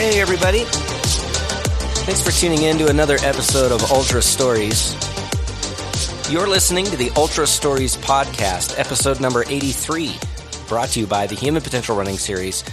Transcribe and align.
Hey, 0.00 0.18
everybody. 0.18 0.64
Thanks 2.04 2.22
for 2.22 2.30
tuning 2.30 2.62
in 2.62 2.78
to 2.78 2.88
another 2.88 3.18
episode 3.20 3.70
of 3.70 3.92
Ultra 3.92 4.22
Stories. 4.22 4.94
You're 6.32 6.48
listening 6.48 6.86
to 6.86 6.96
the 6.96 7.10
Ultra 7.16 7.46
Stories 7.46 7.98
podcast, 7.98 8.78
episode 8.78 9.20
number 9.20 9.44
83, 9.46 10.16
brought 10.68 10.88
to 10.88 11.00
you 11.00 11.06
by 11.06 11.26
the 11.26 11.34
Human 11.34 11.60
Potential 11.60 11.94
Running 11.94 12.16
Series. 12.16 12.64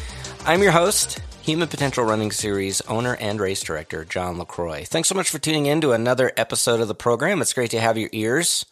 I'm 0.46 0.64
your 0.64 0.72
host, 0.72 1.20
Human 1.42 1.68
Potential 1.68 2.06
Running 2.06 2.32
Series 2.32 2.80
owner 2.84 3.18
and 3.18 3.42
race 3.42 3.62
director, 3.62 4.06
John 4.06 4.38
LaCroix. 4.38 4.86
Thanks 4.86 5.10
so 5.10 5.16
much 5.16 5.30
for 5.30 5.38
tuning 5.38 5.66
in 5.66 5.82
to 5.82 5.92
another 5.92 6.32
episode 6.38 6.80
of 6.80 6.88
the 6.88 6.96
program. 6.96 7.42
It's 7.42 7.52
great 7.52 7.72
to 7.72 7.82
have 7.82 7.98
your 7.98 8.10
ears. 8.14 8.66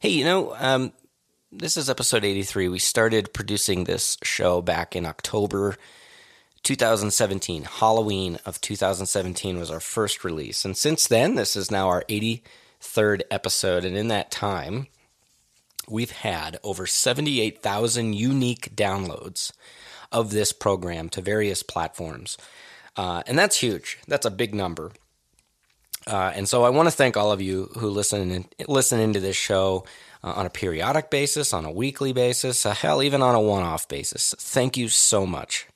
Hey, 0.00 0.10
you 0.10 0.24
know, 0.26 0.54
um, 0.58 0.92
this 1.50 1.78
is 1.78 1.88
episode 1.88 2.26
83. 2.26 2.68
We 2.68 2.78
started 2.78 3.32
producing 3.32 3.84
this 3.84 4.18
show 4.22 4.60
back 4.60 4.94
in 4.94 5.06
October 5.06 5.78
2017. 6.62 7.64
Halloween 7.64 8.38
of 8.44 8.60
2017 8.60 9.58
was 9.58 9.70
our 9.70 9.80
first 9.80 10.24
release. 10.24 10.64
And 10.64 10.76
since 10.76 11.06
then, 11.06 11.34
this 11.34 11.56
is 11.56 11.70
now 11.70 11.88
our 11.88 12.04
83rd 12.08 13.22
episode. 13.30 13.84
And 13.84 13.96
in 13.96 14.08
that 14.08 14.30
time, 14.30 14.88
we've 15.88 16.10
had 16.10 16.58
over 16.62 16.86
78,000 16.86 18.14
unique 18.14 18.74
downloads 18.76 19.52
of 20.12 20.30
this 20.30 20.52
program 20.52 21.08
to 21.10 21.20
various 21.20 21.62
platforms. 21.62 22.36
Uh, 22.96 23.22
and 23.26 23.38
that's 23.38 23.60
huge. 23.60 23.98
That's 24.06 24.26
a 24.26 24.30
big 24.30 24.54
number. 24.54 24.92
Uh, 26.06 26.32
and 26.34 26.48
so 26.48 26.64
I 26.64 26.70
want 26.70 26.88
to 26.88 26.94
thank 26.94 27.16
all 27.16 27.30
of 27.30 27.40
you 27.40 27.70
who 27.78 27.88
listen 27.88 28.30
in, 28.30 28.44
listen 28.66 29.00
into 29.00 29.20
this 29.20 29.36
show 29.36 29.84
uh, 30.24 30.32
on 30.32 30.46
a 30.46 30.50
periodic 30.50 31.10
basis, 31.10 31.52
on 31.52 31.64
a 31.64 31.70
weekly 31.70 32.12
basis, 32.12 32.66
uh, 32.66 32.74
hell, 32.74 33.02
even 33.02 33.22
on 33.22 33.34
a 33.34 33.40
one-off 33.40 33.86
basis. 33.86 34.34
Thank 34.38 34.76
you 34.76 34.88
so 34.88 35.26
much 35.26 35.66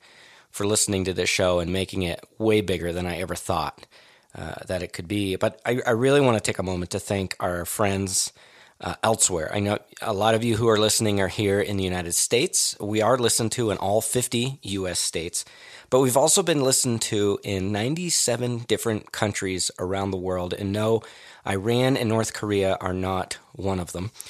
for 0.55 0.65
listening 0.65 1.03
to 1.03 1.11
this 1.11 1.27
show 1.27 1.59
and 1.59 1.73
making 1.73 2.03
it 2.03 2.23
way 2.37 2.61
bigger 2.61 2.93
than 2.93 3.05
I 3.05 3.17
ever 3.17 3.35
thought 3.35 3.85
uh, 4.33 4.53
that 4.67 4.81
it 4.81 4.93
could 4.93 5.05
be. 5.05 5.35
But 5.35 5.59
I, 5.65 5.81
I, 5.85 5.89
really 5.89 6.21
want 6.21 6.37
to 6.37 6.41
take 6.41 6.59
a 6.59 6.63
moment 6.63 6.91
to 6.91 6.99
thank 6.99 7.35
our 7.41 7.65
friends 7.65 8.31
uh, 8.79 8.95
elsewhere. 9.03 9.51
I 9.53 9.59
know 9.59 9.79
a 10.01 10.13
lot 10.13 10.33
of 10.33 10.45
you 10.45 10.55
who 10.55 10.69
are 10.69 10.79
listening 10.79 11.19
are 11.19 11.27
here 11.27 11.59
in 11.59 11.75
the 11.75 11.83
United 11.83 12.13
States. 12.13 12.73
We 12.79 13.01
are 13.01 13.17
listened 13.17 13.51
to 13.53 13.69
in 13.69 13.77
all 13.79 13.99
50 13.99 14.59
U.S. 14.61 14.97
states, 14.97 15.43
but 15.89 15.99
we've 15.99 16.15
also 16.15 16.41
been 16.41 16.63
listened 16.63 17.01
to 17.03 17.37
in 17.43 17.73
97 17.73 18.59
different 18.59 19.11
countries 19.11 19.71
around 19.77 20.11
the 20.11 20.17
world. 20.17 20.53
And 20.53 20.71
no, 20.71 21.03
Iran 21.45 21.97
and 21.97 22.07
North 22.07 22.33
Korea 22.33 22.77
are 22.79 22.93
not 22.93 23.39
one 23.51 23.81
of 23.81 23.91
them. 23.91 24.11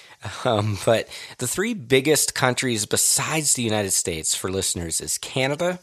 Um, 0.44 0.80
but 0.88 1.08
the 1.38 1.48
three 1.48 1.76
biggest 1.76 2.34
countries 2.34 2.88
besides 2.88 3.54
the 3.54 3.62
United 3.62 3.92
States 3.92 4.34
for 4.34 4.50
listeners 4.50 5.00
is 5.00 5.20
Canada, 5.20 5.78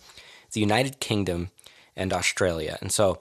the 0.52 0.60
United 0.60 1.00
Kingdom, 1.00 1.50
and 1.96 2.12
Australia. 2.12 2.78
And 2.80 2.92
so 2.92 3.18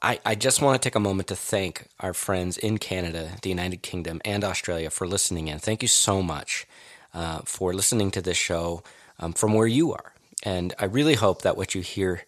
I, 0.00 0.18
I 0.24 0.34
just 0.34 0.60
want 0.60 0.80
to 0.80 0.86
take 0.86 0.94
a 0.94 1.00
moment 1.00 1.28
to 1.28 1.36
thank 1.36 1.86
our 2.00 2.14
friends 2.14 2.58
in 2.58 2.78
Canada, 2.78 3.36
the 3.42 3.48
United 3.48 3.82
Kingdom, 3.82 4.20
and 4.24 4.44
Australia 4.44 4.90
for 4.90 5.06
listening 5.06 5.48
in. 5.48 5.58
Thank 5.58 5.82
you 5.82 5.88
so 5.88 6.22
much 6.22 6.66
uh, 7.14 7.40
for 7.44 7.72
listening 7.72 8.10
to 8.12 8.22
this 8.22 8.36
show 8.36 8.82
um, 9.18 9.32
from 9.32 9.54
where 9.54 9.66
you 9.66 9.92
are. 9.92 10.12
And 10.42 10.74
I 10.78 10.86
really 10.86 11.14
hope 11.14 11.42
that 11.42 11.56
what 11.56 11.74
you 11.74 11.82
hear 11.82 12.24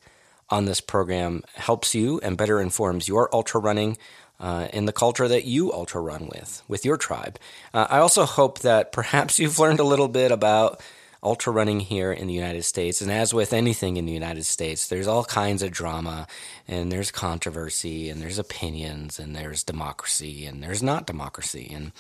on 0.51 0.67
this 0.67 0.81
program 0.81 1.43
helps 1.55 1.95
you 1.95 2.21
and 2.23 2.37
better 2.37 2.61
informs 2.61 3.09
your 3.09 3.35
ultra 3.35 3.61
running 3.61 3.97
uh, 4.39 4.69
in 4.73 4.85
the 4.85 4.93
culture 4.93 5.27
that 5.27 5.45
you 5.45 5.73
ultra 5.73 6.01
run 6.01 6.27
with, 6.27 6.63
with 6.69 6.85
your 6.85 6.97
tribe. 6.97 7.39
Uh, 7.73 7.87
I 7.89 7.99
also 7.99 8.25
hope 8.25 8.61
that 8.61 8.93
perhaps 8.93 9.39
you've 9.41 9.59
learned 9.59 9.81
a 9.81 9.85
little 9.85 10.09
bit 10.09 10.31
about 10.31 10.81
ultra 11.25 11.53
running 11.53 11.81
here 11.81 12.13
in 12.13 12.27
the 12.27 12.35
United 12.35 12.65
States. 12.65 13.01
And 13.01 13.11
as 13.11 13.33
with 13.33 13.53
anything 13.53 13.97
in 13.97 14.07
the 14.07 14.13
United 14.13 14.45
States, 14.45 14.87
there's 14.87 15.07
all 15.07 15.25
kinds 15.25 15.63
of 15.63 15.71
drama 15.71 16.27
and 16.69 16.93
there's 16.93 17.11
controversy 17.11 18.11
and 18.11 18.21
there's 18.21 18.39
opinions 18.39 19.19
and 19.19 19.35
there's 19.35 19.65
democracy 19.65 20.47
and 20.47 20.63
there's 20.63 20.83
not 20.83 21.07
democracy. 21.07 21.71
And, 21.75 21.93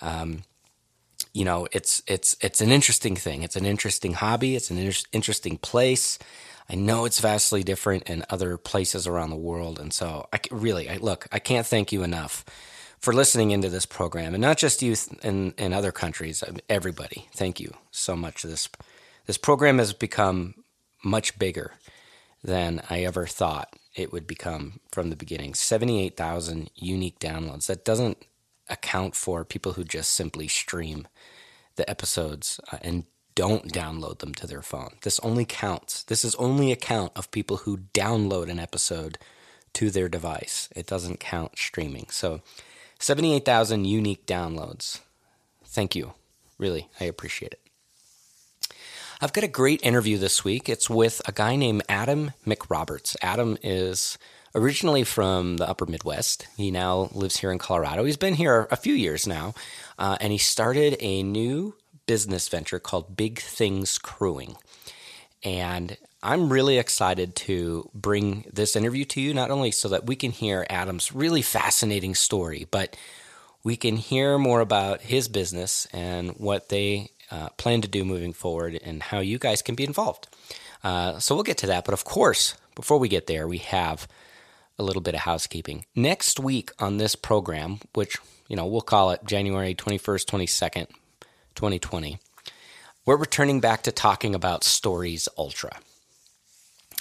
um, 0.00 0.42
you 1.32 1.44
know, 1.44 1.68
it's, 1.72 2.02
it's, 2.06 2.36
it's 2.40 2.60
an 2.60 2.70
interesting 2.72 3.16
thing. 3.16 3.42
It's 3.42 3.56
an 3.56 3.66
interesting 3.66 4.14
hobby. 4.14 4.56
It's 4.56 4.70
an 4.70 4.78
inter- 4.78 5.06
interesting 5.12 5.58
place. 5.58 6.18
I 6.68 6.74
know 6.74 7.04
it's 7.04 7.20
vastly 7.20 7.62
different 7.62 8.04
in 8.04 8.24
other 8.28 8.56
places 8.56 9.06
around 9.06 9.30
the 9.30 9.36
world. 9.36 9.78
And 9.78 9.92
so 9.92 10.28
I 10.32 10.40
really, 10.50 10.90
I 10.90 10.96
look, 10.96 11.28
I 11.30 11.38
can't 11.38 11.66
thank 11.66 11.92
you 11.92 12.02
enough 12.02 12.44
for 12.98 13.12
listening 13.12 13.50
into 13.50 13.68
this 13.68 13.86
program, 13.86 14.34
and 14.34 14.42
not 14.42 14.58
just 14.58 14.82
youth 14.82 15.12
in, 15.24 15.52
in 15.58 15.72
other 15.72 15.92
countries, 15.92 16.42
everybody. 16.68 17.28
Thank 17.32 17.60
you 17.60 17.74
so 17.90 18.16
much. 18.16 18.42
This 18.42 18.68
this 19.26 19.38
program 19.38 19.78
has 19.78 19.92
become 19.92 20.54
much 21.04 21.38
bigger 21.38 21.74
than 22.42 22.80
I 22.88 23.02
ever 23.04 23.26
thought 23.26 23.74
it 23.94 24.12
would 24.12 24.26
become 24.26 24.80
from 24.92 25.10
the 25.10 25.16
beginning. 25.16 25.54
Seventy 25.54 26.04
eight 26.04 26.16
thousand 26.16 26.70
unique 26.74 27.18
downloads. 27.18 27.66
That 27.66 27.84
doesn't 27.84 28.18
account 28.68 29.14
for 29.14 29.44
people 29.44 29.72
who 29.72 29.84
just 29.84 30.12
simply 30.12 30.48
stream 30.48 31.06
the 31.76 31.88
episodes 31.88 32.58
uh, 32.72 32.78
and 32.82 33.04
don't 33.34 33.72
download 33.72 34.18
them 34.18 34.34
to 34.34 34.46
their 34.46 34.62
phone. 34.62 34.96
This 35.02 35.20
only 35.20 35.44
counts. 35.44 36.02
This 36.04 36.24
is 36.24 36.34
only 36.36 36.72
a 36.72 36.76
count 36.76 37.12
of 37.14 37.30
people 37.30 37.58
who 37.58 37.78
download 37.92 38.50
an 38.50 38.58
episode 38.58 39.18
to 39.74 39.90
their 39.90 40.08
device. 40.08 40.70
It 40.74 40.86
doesn't 40.86 41.20
count 41.20 41.58
streaming. 41.58 42.06
So 42.10 42.40
78,000 42.98 43.84
unique 43.84 44.26
downloads. 44.26 45.00
Thank 45.64 45.94
you. 45.94 46.12
Really, 46.58 46.88
I 47.00 47.04
appreciate 47.04 47.52
it. 47.52 47.60
I've 49.20 49.32
got 49.32 49.44
a 49.44 49.48
great 49.48 49.82
interview 49.82 50.18
this 50.18 50.44
week. 50.44 50.68
It's 50.68 50.90
with 50.90 51.22
a 51.26 51.32
guy 51.32 51.56
named 51.56 51.82
Adam 51.88 52.32
McRoberts. 52.46 53.16
Adam 53.22 53.56
is 53.62 54.18
originally 54.54 55.04
from 55.04 55.56
the 55.56 55.68
upper 55.68 55.86
Midwest. 55.86 56.46
He 56.56 56.70
now 56.70 57.08
lives 57.12 57.38
here 57.38 57.50
in 57.50 57.58
Colorado. 57.58 58.04
He's 58.04 58.16
been 58.16 58.34
here 58.34 58.68
a 58.70 58.76
few 58.76 58.94
years 58.94 59.26
now, 59.26 59.54
uh, 59.98 60.16
and 60.20 60.32
he 60.32 60.38
started 60.38 60.96
a 61.00 61.22
new 61.22 61.74
business 62.06 62.48
venture 62.48 62.78
called 62.78 63.16
Big 63.16 63.38
Things 63.38 63.98
Crewing. 63.98 64.56
And 65.42 65.96
I'm 66.26 66.52
really 66.52 66.76
excited 66.78 67.36
to 67.36 67.88
bring 67.94 68.46
this 68.52 68.74
interview 68.74 69.04
to 69.04 69.20
you, 69.20 69.32
not 69.32 69.52
only 69.52 69.70
so 69.70 69.88
that 69.90 70.06
we 70.06 70.16
can 70.16 70.32
hear 70.32 70.66
Adam's 70.68 71.12
really 71.12 71.40
fascinating 71.40 72.16
story, 72.16 72.66
but 72.68 72.96
we 73.62 73.76
can 73.76 73.94
hear 73.94 74.36
more 74.36 74.58
about 74.58 75.02
his 75.02 75.28
business 75.28 75.86
and 75.92 76.30
what 76.30 76.68
they 76.68 77.10
uh, 77.30 77.50
plan 77.50 77.80
to 77.82 77.86
do 77.86 78.04
moving 78.04 78.32
forward 78.32 78.76
and 78.82 79.04
how 79.04 79.20
you 79.20 79.38
guys 79.38 79.62
can 79.62 79.76
be 79.76 79.84
involved. 79.84 80.26
Uh, 80.82 81.20
so 81.20 81.36
we'll 81.36 81.44
get 81.44 81.58
to 81.58 81.68
that. 81.68 81.84
But 81.84 81.94
of 81.94 82.04
course, 82.04 82.56
before 82.74 82.98
we 82.98 83.08
get 83.08 83.28
there, 83.28 83.46
we 83.46 83.58
have 83.58 84.08
a 84.80 84.82
little 84.82 85.02
bit 85.02 85.14
of 85.14 85.20
housekeeping. 85.20 85.84
Next 85.94 86.40
week 86.40 86.72
on 86.80 86.96
this 86.96 87.14
program, 87.14 87.78
which, 87.94 88.16
you 88.48 88.56
know, 88.56 88.66
we'll 88.66 88.80
call 88.80 89.12
it 89.12 89.24
January 89.24 89.76
21st, 89.76 90.24
22nd, 90.24 90.88
2020, 91.54 92.18
we're 93.04 93.16
returning 93.16 93.60
back 93.60 93.84
to 93.84 93.92
talking 93.92 94.34
about 94.34 94.64
Stories 94.64 95.28
Ultra. 95.38 95.78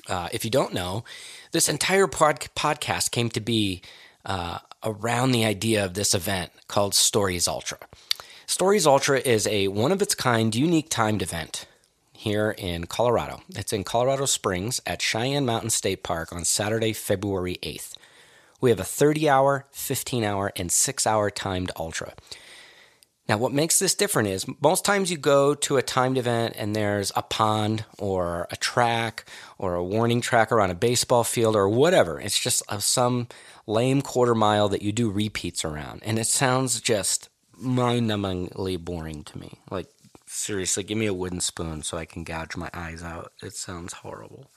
Uh, 0.08 0.30
if 0.32 0.44
you 0.46 0.52
don't 0.52 0.74
know, 0.74 1.04
this 1.52 1.70
entire 1.70 2.08
pod- 2.08 2.48
podcast 2.56 3.12
came 3.12 3.30
to 3.30 3.40
be 3.40 3.82
uh, 4.26 4.60
around 4.84 5.32
the 5.32 5.46
idea 5.46 5.84
of 5.84 5.94
this 5.94 6.14
event 6.14 6.52
called 6.68 6.94
Stories 6.94 7.48
Ultra. 7.48 7.78
Stories 8.46 8.86
Ultra 8.86 9.20
is 9.20 9.48
a 9.48 9.68
one 9.70 9.92
of 9.92 10.02
its 10.02 10.16
kind, 10.16 10.54
unique 10.54 10.90
timed 10.90 11.22
event 11.22 11.66
here 12.14 12.56
in 12.58 12.86
Colorado. 12.86 13.42
It's 13.50 13.74
in 13.74 13.84
Colorado 13.84 14.26
Springs 14.26 14.82
at 14.86 15.02
Cheyenne 15.02 15.46
Mountain 15.46 15.72
State 15.72 16.04
Park 16.04 16.32
on 16.32 16.46
Saturday, 16.46 16.94
February 16.94 17.58
8th. 17.62 17.94
We 18.62 18.70
have 18.70 18.80
a 18.80 18.84
30 18.84 19.30
hour, 19.30 19.66
15 19.72 20.24
hour, 20.24 20.52
and 20.56 20.72
6 20.72 21.08
hour 21.08 21.30
timed 21.30 21.72
ultra. 21.76 22.14
Now, 23.28 23.38
what 23.38 23.52
makes 23.52 23.80
this 23.80 23.96
different 23.96 24.30
is 24.30 24.46
most 24.62 24.86
times 24.86 25.10
you 25.10 25.18
go 25.18 25.56
to 25.56 25.78
a 25.78 25.82
timed 25.82 26.18
event 26.18 26.54
and 26.58 26.76
there's 26.76 27.12
a 27.16 27.24
pond 27.24 27.84
or 27.98 28.48
a 28.52 28.56
track 28.56 29.26
or 29.58 29.74
a 29.74 29.84
warning 29.84 30.22
tracker 30.22 30.62
on 30.62 30.70
a 30.70 30.76
baseball 30.76 31.24
field 31.24 31.56
or 31.56 31.68
whatever. 31.68 32.20
It's 32.20 32.40
just 32.40 32.62
uh, 32.70 32.78
some 32.78 33.28
lame 33.66 34.04
quarter 34.04 34.36
mile 34.36 34.70
that 34.70 34.84
you 34.84 34.92
do 34.92 35.10
repeats 35.10 35.66
around. 35.66 36.04
And 36.06 36.20
it 36.20 36.28
sounds 36.28 36.80
just 36.80 37.30
mind 37.58 38.10
numbingly 38.10 38.78
boring 38.78 39.24
to 39.24 39.40
me. 39.40 39.58
Like, 39.72 39.88
seriously, 40.28 40.84
give 40.84 40.98
me 40.98 41.08
a 41.08 41.14
wooden 41.14 41.42
spoon 41.42 41.82
so 41.82 41.98
I 41.98 42.06
can 42.06 42.24
gouge 42.24 42.56
my 42.56 42.70
eyes 42.76 43.02
out. 43.02 43.32
It 43.42 43.56
sounds 43.56 43.94
horrible. 43.94 44.52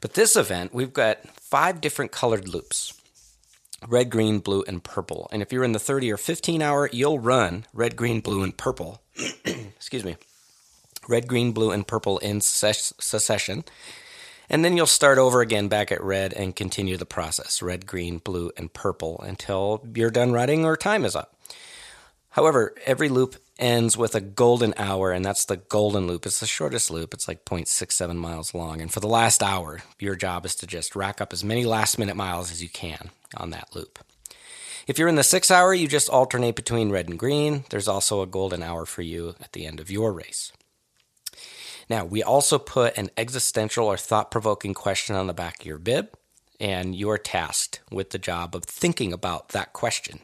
But 0.00 0.14
this 0.14 0.34
event, 0.34 0.72
we've 0.72 0.94
got 0.94 1.28
five 1.38 1.82
different 1.82 2.10
colored 2.10 2.48
loops 2.48 2.94
red, 3.88 4.10
green, 4.10 4.38
blue, 4.38 4.64
and 4.66 4.82
purple. 4.82 5.28
And 5.32 5.42
if 5.42 5.52
you're 5.52 5.64
in 5.64 5.72
the 5.72 5.78
30 5.78 6.12
or 6.12 6.16
15 6.16 6.62
hour, 6.62 6.88
you'll 6.92 7.18
run 7.18 7.66
red, 7.72 7.96
green, 7.96 8.20
blue, 8.20 8.42
and 8.42 8.56
purple. 8.56 9.02
Excuse 9.44 10.04
me. 10.04 10.16
Red, 11.08 11.26
green, 11.26 11.52
blue, 11.52 11.70
and 11.70 11.86
purple 11.86 12.18
in 12.18 12.40
succession. 12.40 13.64
And 14.48 14.64
then 14.64 14.76
you'll 14.76 14.86
start 14.86 15.18
over 15.18 15.40
again 15.40 15.68
back 15.68 15.90
at 15.90 16.02
red 16.02 16.32
and 16.32 16.54
continue 16.54 16.96
the 16.96 17.06
process 17.06 17.62
red, 17.62 17.86
green, 17.86 18.18
blue, 18.18 18.52
and 18.56 18.72
purple 18.72 19.20
until 19.20 19.82
you're 19.94 20.10
done 20.10 20.32
running 20.32 20.64
or 20.64 20.76
time 20.76 21.04
is 21.04 21.16
up. 21.16 21.34
However, 22.30 22.74
every 22.86 23.08
loop 23.08 23.36
ends 23.58 23.96
with 23.96 24.14
a 24.14 24.20
golden 24.20 24.74
hour, 24.76 25.12
and 25.12 25.24
that's 25.24 25.44
the 25.44 25.56
golden 25.56 26.06
loop. 26.06 26.26
It's 26.26 26.40
the 26.40 26.46
shortest 26.46 26.90
loop. 26.90 27.14
It's 27.14 27.28
like 27.28 27.44
0.67 27.44 28.16
miles 28.16 28.54
long. 28.54 28.80
And 28.80 28.92
for 28.92 29.00
the 29.00 29.08
last 29.08 29.42
hour, 29.42 29.80
your 29.98 30.16
job 30.16 30.46
is 30.46 30.54
to 30.56 30.66
just 30.66 30.96
rack 30.96 31.20
up 31.20 31.32
as 31.32 31.44
many 31.44 31.64
last 31.64 31.98
minute 31.98 32.16
miles 32.16 32.50
as 32.50 32.62
you 32.62 32.68
can 32.68 33.10
on 33.36 33.50
that 33.50 33.74
loop. 33.74 33.98
If 34.86 34.98
you're 34.98 35.08
in 35.08 35.16
the 35.16 35.22
six 35.22 35.50
hour, 35.50 35.72
you 35.72 35.86
just 35.86 36.08
alternate 36.08 36.56
between 36.56 36.90
red 36.90 37.08
and 37.08 37.18
green. 37.18 37.64
There's 37.70 37.88
also 37.88 38.20
a 38.20 38.26
golden 38.26 38.62
hour 38.62 38.84
for 38.84 39.02
you 39.02 39.36
at 39.40 39.52
the 39.52 39.66
end 39.66 39.78
of 39.78 39.90
your 39.90 40.12
race. 40.12 40.52
Now, 41.88 42.04
we 42.04 42.22
also 42.22 42.58
put 42.58 42.96
an 42.96 43.10
existential 43.16 43.86
or 43.86 43.96
thought 43.96 44.30
provoking 44.30 44.74
question 44.74 45.14
on 45.14 45.26
the 45.26 45.34
back 45.34 45.60
of 45.60 45.66
your 45.66 45.78
bib, 45.78 46.08
and 46.58 46.94
you're 46.94 47.18
tasked 47.18 47.80
with 47.90 48.10
the 48.10 48.18
job 48.18 48.56
of 48.56 48.64
thinking 48.64 49.12
about 49.12 49.50
that 49.50 49.72
question 49.72 50.20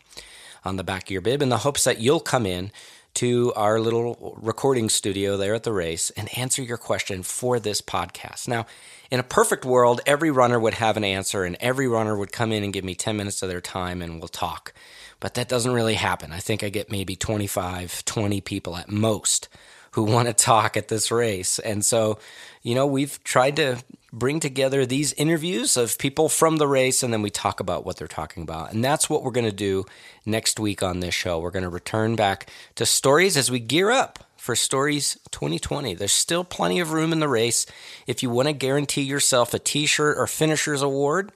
on 0.64 0.76
the 0.76 0.84
back 0.84 1.04
of 1.04 1.10
your 1.10 1.20
bib 1.20 1.42
in 1.42 1.48
the 1.50 1.58
hopes 1.58 1.84
that 1.84 2.00
you'll 2.00 2.20
come 2.20 2.46
in 2.46 2.72
to 3.18 3.52
our 3.56 3.80
little 3.80 4.38
recording 4.40 4.88
studio 4.88 5.36
there 5.36 5.52
at 5.52 5.64
the 5.64 5.72
race 5.72 6.10
and 6.10 6.28
answer 6.38 6.62
your 6.62 6.76
question 6.76 7.24
for 7.24 7.58
this 7.58 7.80
podcast. 7.80 8.46
Now, 8.46 8.64
in 9.10 9.18
a 9.18 9.24
perfect 9.24 9.64
world, 9.64 10.00
every 10.06 10.30
runner 10.30 10.56
would 10.60 10.74
have 10.74 10.96
an 10.96 11.02
answer 11.02 11.42
and 11.42 11.56
every 11.58 11.88
runner 11.88 12.16
would 12.16 12.30
come 12.30 12.52
in 12.52 12.62
and 12.62 12.72
give 12.72 12.84
me 12.84 12.94
10 12.94 13.16
minutes 13.16 13.42
of 13.42 13.48
their 13.48 13.60
time 13.60 14.02
and 14.02 14.20
we'll 14.20 14.28
talk. 14.28 14.72
But 15.18 15.34
that 15.34 15.48
doesn't 15.48 15.72
really 15.72 15.94
happen. 15.94 16.30
I 16.30 16.38
think 16.38 16.62
I 16.62 16.68
get 16.68 16.92
maybe 16.92 17.16
25, 17.16 18.04
20 18.04 18.40
people 18.40 18.76
at 18.76 18.88
most 18.88 19.48
who 19.92 20.04
want 20.04 20.28
to 20.28 20.32
talk 20.32 20.76
at 20.76 20.86
this 20.86 21.10
race. 21.10 21.58
And 21.58 21.84
so, 21.84 22.20
you 22.62 22.76
know, 22.76 22.86
we've 22.86 23.20
tried 23.24 23.56
to 23.56 23.82
bring 24.12 24.40
together 24.40 24.86
these 24.86 25.12
interviews 25.14 25.76
of 25.76 25.98
people 25.98 26.28
from 26.28 26.56
the 26.56 26.66
race 26.66 27.02
and 27.02 27.12
then 27.12 27.22
we 27.22 27.30
talk 27.30 27.60
about 27.60 27.84
what 27.84 27.96
they're 27.96 28.08
talking 28.08 28.42
about. 28.42 28.72
And 28.72 28.82
that's 28.82 29.10
what 29.10 29.22
we're 29.22 29.30
going 29.30 29.46
to 29.46 29.52
do 29.52 29.84
next 30.24 30.58
week 30.58 30.82
on 30.82 31.00
this 31.00 31.14
show. 31.14 31.38
We're 31.38 31.50
going 31.50 31.64
to 31.64 31.68
return 31.68 32.16
back 32.16 32.50
to 32.76 32.86
stories 32.86 33.36
as 33.36 33.50
we 33.50 33.60
gear 33.60 33.90
up 33.90 34.24
for 34.36 34.56
Stories 34.56 35.18
2020. 35.30 35.94
There's 35.94 36.12
still 36.12 36.44
plenty 36.44 36.80
of 36.80 36.92
room 36.92 37.12
in 37.12 37.20
the 37.20 37.28
race. 37.28 37.66
If 38.06 38.22
you 38.22 38.30
want 38.30 38.48
to 38.48 38.54
guarantee 38.54 39.02
yourself 39.02 39.52
a 39.52 39.58
t 39.58 39.84
shirt 39.84 40.16
or 40.16 40.26
finisher's 40.26 40.80
award, 40.80 41.32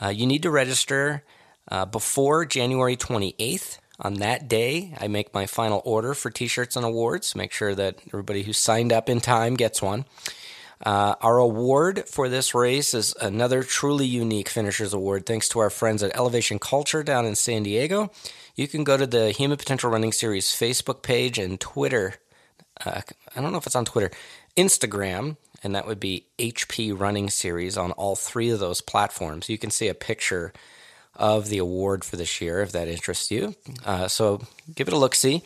uh, 0.00 0.08
you 0.08 0.26
need 0.26 0.42
to 0.42 0.50
register 0.50 1.24
uh, 1.68 1.86
before 1.86 2.44
January 2.44 2.96
28th. 2.96 3.78
On 3.98 4.14
that 4.14 4.46
day, 4.46 4.94
I 5.00 5.08
make 5.08 5.32
my 5.32 5.46
final 5.46 5.80
order 5.84 6.12
for 6.12 6.30
t 6.30 6.46
shirts 6.46 6.76
and 6.76 6.84
awards. 6.84 7.34
Make 7.34 7.50
sure 7.50 7.74
that 7.74 7.98
everybody 8.08 8.42
who 8.42 8.52
signed 8.52 8.92
up 8.92 9.08
in 9.08 9.20
time 9.20 9.54
gets 9.54 9.80
one. 9.82 10.04
Uh, 10.84 11.14
our 11.22 11.38
award 11.38 12.06
for 12.06 12.28
this 12.28 12.54
race 12.54 12.92
is 12.92 13.14
another 13.20 13.62
truly 13.62 14.06
unique 14.06 14.48
Finishers 14.48 14.92
Award, 14.92 15.24
thanks 15.24 15.48
to 15.48 15.58
our 15.58 15.70
friends 15.70 16.02
at 16.02 16.14
Elevation 16.14 16.58
Culture 16.58 17.02
down 17.02 17.24
in 17.24 17.34
San 17.34 17.62
Diego. 17.62 18.10
You 18.54 18.68
can 18.68 18.84
go 18.84 18.96
to 18.96 19.06
the 19.06 19.30
Human 19.32 19.56
Potential 19.56 19.90
Running 19.90 20.12
Series 20.12 20.48
Facebook 20.48 21.02
page 21.02 21.38
and 21.38 21.58
Twitter. 21.58 22.16
Uh, 22.84 23.00
I 23.34 23.40
don't 23.40 23.52
know 23.52 23.58
if 23.58 23.66
it's 23.66 23.76
on 23.76 23.86
Twitter, 23.86 24.10
Instagram, 24.56 25.38
and 25.62 25.74
that 25.74 25.86
would 25.86 26.00
be 26.00 26.26
HP 26.38 26.98
Running 26.98 27.30
Series 27.30 27.78
on 27.78 27.92
all 27.92 28.14
three 28.14 28.50
of 28.50 28.60
those 28.60 28.82
platforms. 28.82 29.48
You 29.48 29.58
can 29.58 29.70
see 29.70 29.88
a 29.88 29.94
picture 29.94 30.52
of 31.14 31.48
the 31.48 31.58
award 31.58 32.04
for 32.04 32.16
this 32.16 32.42
year 32.42 32.60
if 32.60 32.72
that 32.72 32.88
interests 32.88 33.30
you. 33.30 33.54
Uh, 33.84 34.08
so 34.08 34.42
give 34.74 34.88
it 34.88 34.94
a 34.94 34.98
look 34.98 35.14
see 35.14 35.42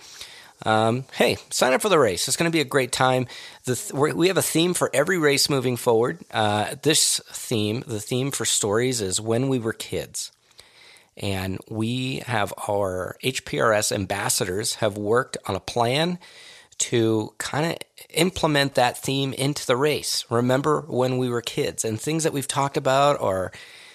um, 0.67 1.05
hey, 1.15 1.39
sign 1.51 1.73
up 1.73 1.83
for 1.83 1.89
the 1.89 1.99
race. 1.99 2.29
It's 2.29 2.37
going 2.37 2.51
to 2.51 2.55
be 2.55 2.61
a 2.61 2.65
great 2.65 2.93
time. 2.93 3.27
Th- 3.65 3.93
we 3.93 4.29
have 4.29 4.37
a 4.37 4.43
theme 4.43 4.75
for 4.75 4.91
every 4.93 5.19
race 5.19 5.49
moving 5.49 5.77
forward. 5.77 6.19
Uh, 6.31 6.75
this 6.83 7.21
theme, 7.31 7.83
the 7.87 8.01
theme 8.01 8.31
for 8.31 8.45
stories, 8.45 9.01
is 9.01 9.21
when 9.21 9.49
we 9.49 9.59
were 9.59 9.73
kids. 9.73 10.33
And 11.17 11.59
we 11.69 12.19
have 12.27 12.55
our 12.69 13.17
HPRS 13.23 13.93
ambassadors 13.93 14.77
have 14.77 14.97
worked 14.97 15.37
on 15.47 15.55
a 15.55 15.61
plan 15.61 16.19
to 16.79 17.35
kind 17.37 17.67
of 17.67 17.77
implement 18.11 18.75
that 18.75 18.97
theme 18.97 19.35
into 19.35 19.67
the 19.67 19.77
race. 19.77 20.25
Remember 20.31 20.81
when 20.83 21.19
we 21.19 21.29
were 21.29 21.43
kids, 21.43 21.85
and 21.85 22.01
things 22.01 22.25
that 22.25 22.33
we've 22.33 22.49
talked 22.49 22.79
about 22.79 23.21
are 23.21 23.53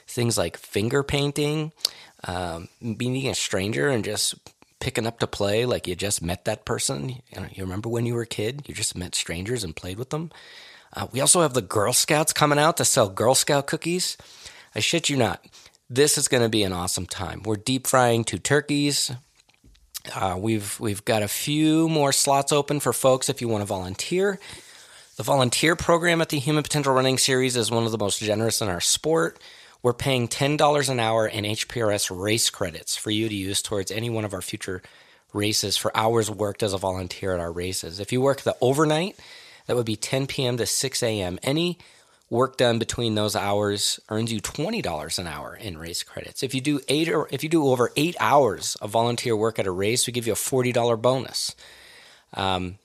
things 0.07 0.37
like 0.37 0.55
finger 0.55 1.01
painting, 1.01 1.71
um, 2.25 2.69
meeting 2.79 3.27
a 3.27 3.35
stranger 3.35 3.89
and 3.89 4.03
just 4.03 4.35
picking 4.79 5.07
up 5.07 5.19
to 5.19 5.27
play 5.27 5.65
like 5.65 5.87
you 5.87 5.95
just 5.95 6.21
met 6.21 6.45
that 6.45 6.65
person. 6.65 7.09
You, 7.09 7.41
know, 7.41 7.47
you 7.51 7.63
remember 7.63 7.89
when 7.89 8.05
you 8.05 8.13
were 8.13 8.23
a 8.23 8.27
kid, 8.27 8.63
you 8.67 8.73
just 8.73 8.97
met 8.97 9.15
strangers 9.15 9.63
and 9.63 9.75
played 9.75 9.97
with 9.97 10.09
them. 10.09 10.31
Uh, 10.93 11.07
we 11.11 11.19
also 11.19 11.41
have 11.41 11.53
the 11.53 11.61
Girl 11.61 11.93
Scouts 11.93 12.33
coming 12.33 12.59
out 12.59 12.77
to 12.77 12.85
sell 12.85 13.09
Girl 13.09 13.35
Scout 13.35 13.67
cookies. 13.67 14.17
I 14.73 14.79
shit 14.79 15.09
you 15.09 15.17
not. 15.17 15.45
This 15.89 16.17
is 16.17 16.27
going 16.27 16.43
to 16.43 16.49
be 16.49 16.63
an 16.63 16.73
awesome 16.73 17.05
time. 17.05 17.43
We're 17.43 17.57
deep 17.57 17.87
frying 17.87 18.23
two 18.23 18.37
turkeys. 18.37 19.11
Uh, 20.13 20.35
we've 20.37 20.79
we've 20.79 21.03
got 21.03 21.23
a 21.23 21.27
few 21.27 21.89
more 21.89 22.11
slots 22.11 22.51
open 22.51 22.79
for 22.79 22.93
folks 22.93 23.29
if 23.29 23.41
you 23.41 23.47
want 23.47 23.61
to 23.61 23.65
volunteer. 23.65 24.39
The 25.17 25.23
volunteer 25.23 25.75
program 25.75 26.21
at 26.21 26.29
the 26.29 26.39
Human 26.39 26.63
Potential 26.63 26.93
Running 26.93 27.17
Series 27.17 27.55
is 27.55 27.71
one 27.71 27.85
of 27.85 27.91
the 27.91 27.97
most 27.97 28.19
generous 28.19 28.61
in 28.61 28.67
our 28.67 28.81
sport. 28.81 29.39
We're 29.85 29.93
paying 29.93 30.27
$10 30.27 30.89
an 30.89 30.99
hour 30.99 31.27
in 31.27 31.43
HPRS 31.43 32.09
race 32.09 32.49
credits 32.49 32.97
for 32.97 33.11
you 33.11 33.29
to 33.29 33.35
use 33.35 33.61
towards 33.61 33.91
any 33.91 34.09
one 34.09 34.25
of 34.25 34.33
our 34.33 34.41
future 34.41 34.81
races 35.31 35.77
for 35.77 35.95
hours 35.95 36.27
worked 36.27 36.63
as 36.63 36.73
a 36.73 36.79
volunteer 36.79 37.35
at 37.35 37.39
our 37.39 37.51
races. 37.51 37.99
If 37.99 38.11
you 38.11 38.19
work 38.19 38.41
the 38.41 38.57
overnight, 38.61 39.15
that 39.67 39.75
would 39.75 39.85
be 39.85 39.95
10 39.95 40.25
p.m. 40.25 40.57
to 40.57 40.65
6 40.65 41.03
a.m. 41.03 41.37
Any 41.43 41.77
work 42.31 42.57
done 42.57 42.79
between 42.79 43.13
those 43.13 43.35
hours 43.35 43.99
earns 44.09 44.33
you 44.33 44.41
$20 44.41 45.19
an 45.19 45.27
hour 45.27 45.55
in 45.55 45.77
race 45.77 46.01
credits. 46.01 46.41
If 46.41 46.55
you 46.55 46.61
do 46.61 46.79
eight 46.87 47.07
or 47.07 47.27
if 47.29 47.43
you 47.43 47.49
do 47.49 47.67
over 47.67 47.91
eight 47.95 48.15
hours 48.19 48.73
of 48.81 48.89
volunteer 48.89 49.35
work 49.35 49.59
at 49.59 49.67
a 49.67 49.71
race, 49.71 50.07
we 50.07 50.13
give 50.13 50.25
you 50.25 50.33
a 50.33 50.35
$40 50.35 50.99
bonus. 50.99 51.55
Um, 52.33 52.79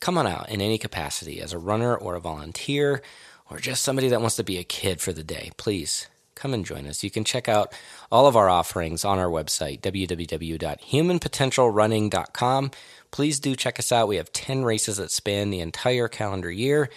come 0.00 0.18
on 0.18 0.26
out 0.26 0.48
in 0.48 0.60
any 0.60 0.78
capacity 0.78 1.40
as 1.40 1.52
a 1.52 1.58
runner 1.58 1.94
or 1.94 2.16
a 2.16 2.20
volunteer 2.20 3.02
or 3.48 3.58
just 3.58 3.84
somebody 3.84 4.08
that 4.08 4.20
wants 4.20 4.34
to 4.34 4.42
be 4.42 4.58
a 4.58 4.64
kid 4.64 5.00
for 5.00 5.12
the 5.12 5.22
day. 5.22 5.52
Please 5.56 6.08
come 6.34 6.54
and 6.54 6.64
join 6.64 6.86
us. 6.86 7.04
You 7.04 7.10
can 7.10 7.24
check 7.24 7.48
out 7.48 7.74
all 8.10 8.26
of 8.26 8.36
our 8.36 8.48
offerings 8.48 9.04
on 9.04 9.18
our 9.18 9.28
website, 9.28 9.80
www.humanpotentialrunning.com. 9.80 12.70
Please 13.10 13.40
do 13.40 13.54
check 13.54 13.78
us 13.78 13.92
out. 13.92 14.08
We 14.08 14.16
have 14.16 14.32
10 14.32 14.64
races 14.64 14.96
that 14.96 15.10
span 15.10 15.50
the 15.50 15.60
entire 15.60 16.08
calendar 16.08 16.50
year. 16.50 16.88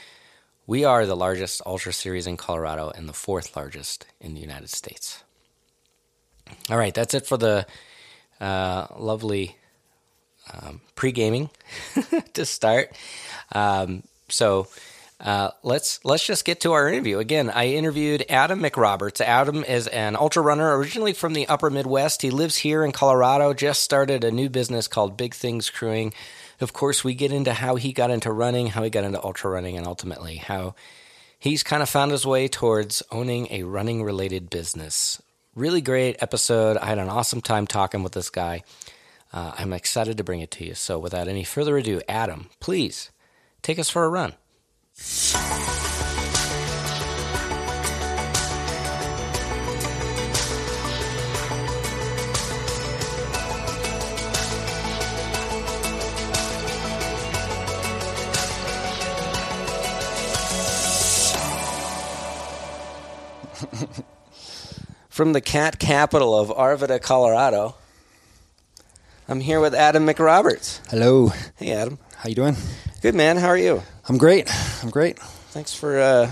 We 0.65 0.83
are 0.83 1.05
the 1.05 1.15
largest 1.15 1.61
ultra 1.65 1.93
series 1.93 2.27
in 2.27 2.35
Colorado 2.37 2.89
and 2.89 3.07
the 3.07 3.13
fourth 3.13 3.55
largest 3.55 4.05
in 4.19 4.33
the 4.33 4.41
United 4.41 4.69
States. 4.69 5.23
All 6.69 6.77
right, 6.77 6.93
that's 6.93 7.13
it 7.13 7.25
for 7.25 7.37
the 7.37 7.65
uh, 8.41 8.87
lovely 8.97 9.55
um, 10.53 10.81
pre 10.95 11.11
gaming 11.11 11.49
to 12.33 12.45
start. 12.45 12.91
Um, 13.51 14.03
so, 14.29 14.67
uh, 15.19 15.49
let's 15.63 15.99
let's 16.05 16.25
just 16.25 16.45
get 16.45 16.61
to 16.61 16.73
our 16.73 16.87
interview. 16.87 17.17
Again, 17.17 17.49
I 17.49 17.69
interviewed 17.69 18.25
Adam 18.29 18.61
McRoberts. 18.61 19.19
Adam 19.19 19.63
is 19.63 19.87
an 19.87 20.15
ultra 20.15 20.43
runner 20.43 20.77
originally 20.77 21.13
from 21.13 21.33
the 21.33 21.47
Upper 21.47 21.71
Midwest. 21.71 22.21
He 22.21 22.29
lives 22.29 22.57
here 22.57 22.83
in 22.83 22.91
Colorado. 22.91 23.53
Just 23.53 23.81
started 23.81 24.23
a 24.23 24.31
new 24.31 24.47
business 24.47 24.87
called 24.87 25.17
Big 25.17 25.33
Things 25.33 25.71
Crewing. 25.71 26.13
Of 26.61 26.73
course, 26.73 27.03
we 27.03 27.15
get 27.15 27.31
into 27.31 27.53
how 27.53 27.75
he 27.75 27.93
got 27.93 28.11
into 28.11 28.31
running, 28.31 28.67
how 28.67 28.83
he 28.83 28.91
got 28.91 29.05
into 29.05 29.23
ultra 29.23 29.49
running, 29.49 29.75
and 29.75 29.87
ultimately 29.87 30.35
how 30.35 30.75
he's 31.39 31.63
kind 31.63 31.81
of 31.81 31.89
found 31.89 32.11
his 32.11 32.25
way 32.25 32.47
towards 32.47 33.01
owning 33.11 33.47
a 33.49 33.63
running 33.63 34.03
related 34.03 34.51
business. 34.51 35.21
Really 35.55 35.81
great 35.81 36.17
episode. 36.21 36.77
I 36.77 36.85
had 36.85 36.99
an 36.99 37.09
awesome 37.09 37.41
time 37.41 37.65
talking 37.65 38.03
with 38.03 38.13
this 38.13 38.29
guy. 38.29 38.61
Uh, 39.33 39.53
I'm 39.57 39.73
excited 39.73 40.17
to 40.17 40.23
bring 40.23 40.41
it 40.41 40.51
to 40.51 40.65
you. 40.65 40.75
So, 40.75 40.99
without 40.99 41.27
any 41.27 41.43
further 41.43 41.75
ado, 41.77 42.01
Adam, 42.07 42.49
please 42.59 43.09
take 43.63 43.79
us 43.79 43.89
for 43.89 44.05
a 44.05 44.09
run. 44.09 44.35
From 65.09 65.33
the 65.33 65.41
cat 65.41 65.79
capital 65.79 66.37
of 66.37 66.49
Arvada, 66.49 67.01
Colorado, 67.01 67.75
I'm 69.27 69.41
here 69.41 69.59
with 69.59 69.73
Adam 69.73 70.05
McRoberts. 70.05 70.79
Hello. 70.89 71.31
Hey, 71.55 71.71
Adam. 71.71 71.97
How 72.15 72.29
you 72.29 72.35
doing? 72.35 72.55
Good, 73.01 73.15
man. 73.15 73.37
How 73.37 73.47
are 73.47 73.57
you? 73.57 73.83
I'm 74.09 74.17
great. 74.17 74.49
I'm 74.83 74.89
great. 74.89 75.19
Thanks 75.19 75.73
for 75.73 75.99
uh, 75.99 76.31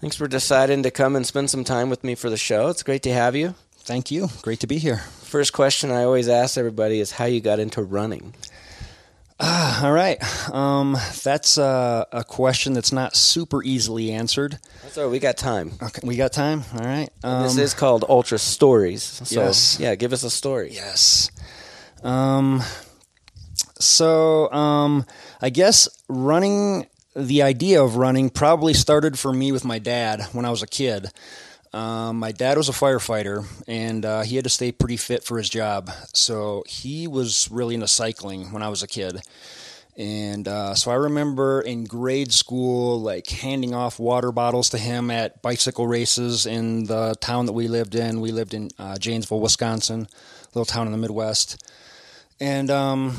thanks 0.00 0.16
for 0.16 0.26
deciding 0.28 0.82
to 0.84 0.90
come 0.90 1.16
and 1.16 1.26
spend 1.26 1.50
some 1.50 1.64
time 1.64 1.90
with 1.90 2.02
me 2.04 2.14
for 2.14 2.30
the 2.30 2.36
show. 2.36 2.68
It's 2.68 2.82
great 2.82 3.02
to 3.02 3.12
have 3.12 3.36
you. 3.36 3.54
Thank 3.78 4.10
you. 4.10 4.28
Great 4.42 4.60
to 4.60 4.66
be 4.66 4.78
here. 4.78 4.98
First 5.22 5.52
question 5.52 5.90
I 5.90 6.04
always 6.04 6.28
ask 6.28 6.56
everybody 6.56 7.00
is 7.00 7.12
how 7.12 7.24
you 7.26 7.40
got 7.40 7.58
into 7.58 7.82
running. 7.82 8.34
Ah, 9.40 9.84
all 9.86 9.92
right. 9.92 10.18
Um, 10.52 10.96
that's 11.22 11.58
uh, 11.58 12.04
a 12.10 12.24
question 12.24 12.72
that's 12.72 12.90
not 12.92 13.14
super 13.14 13.62
easily 13.62 14.10
answered. 14.10 14.58
That's 14.82 14.98
all 14.98 15.04
right. 15.04 15.10
We 15.12 15.20
got 15.20 15.36
time. 15.36 15.72
Okay, 15.80 16.00
we 16.04 16.16
got 16.16 16.32
time. 16.32 16.64
All 16.74 16.84
right. 16.84 17.08
Um, 17.22 17.44
this 17.44 17.56
is 17.56 17.72
called 17.72 18.04
Ultra 18.08 18.38
Stories. 18.38 19.02
So, 19.02 19.42
Yes. 19.42 19.78
yeah, 19.78 19.94
give 19.94 20.12
us 20.12 20.24
a 20.24 20.30
story. 20.30 20.70
yes. 20.72 21.30
Um, 22.02 22.62
so 23.78 24.50
um, 24.52 25.04
I 25.40 25.50
guess 25.50 25.88
running. 26.08 26.86
The 27.16 27.42
idea 27.42 27.82
of 27.82 27.96
running 27.96 28.30
probably 28.30 28.74
started 28.74 29.18
for 29.18 29.32
me 29.32 29.50
with 29.50 29.64
my 29.64 29.80
dad 29.80 30.22
when 30.32 30.44
I 30.44 30.50
was 30.50 30.62
a 30.62 30.68
kid. 30.68 31.10
Um, 31.72 32.18
my 32.18 32.32
dad 32.32 32.56
was 32.56 32.68
a 32.68 32.72
firefighter, 32.72 33.44
and 33.66 34.04
uh, 34.04 34.22
he 34.22 34.36
had 34.36 34.44
to 34.44 34.50
stay 34.50 34.70
pretty 34.70 34.96
fit 34.96 35.24
for 35.24 35.36
his 35.36 35.48
job. 35.48 35.90
So 36.12 36.64
he 36.66 37.08
was 37.08 37.48
really 37.50 37.74
into 37.74 37.88
cycling 37.88 38.52
when 38.52 38.62
I 38.62 38.68
was 38.68 38.82
a 38.82 38.86
kid. 38.86 39.20
And 39.96 40.46
uh, 40.46 40.74
so 40.74 40.92
I 40.92 40.94
remember 40.94 41.60
in 41.60 41.84
grade 41.84 42.32
school, 42.32 43.00
like 43.00 43.26
handing 43.28 43.74
off 43.74 43.98
water 43.98 44.30
bottles 44.30 44.70
to 44.70 44.78
him 44.78 45.10
at 45.10 45.42
bicycle 45.42 45.88
races 45.88 46.46
in 46.46 46.84
the 46.84 47.16
town 47.20 47.46
that 47.46 47.52
we 47.52 47.66
lived 47.66 47.96
in. 47.96 48.20
We 48.20 48.30
lived 48.30 48.54
in 48.54 48.70
uh, 48.78 48.96
Janesville, 48.96 49.40
Wisconsin, 49.40 50.06
little 50.54 50.64
town 50.64 50.86
in 50.86 50.92
the 50.92 50.98
Midwest. 50.98 51.64
And 52.38 52.70
um, 52.70 53.16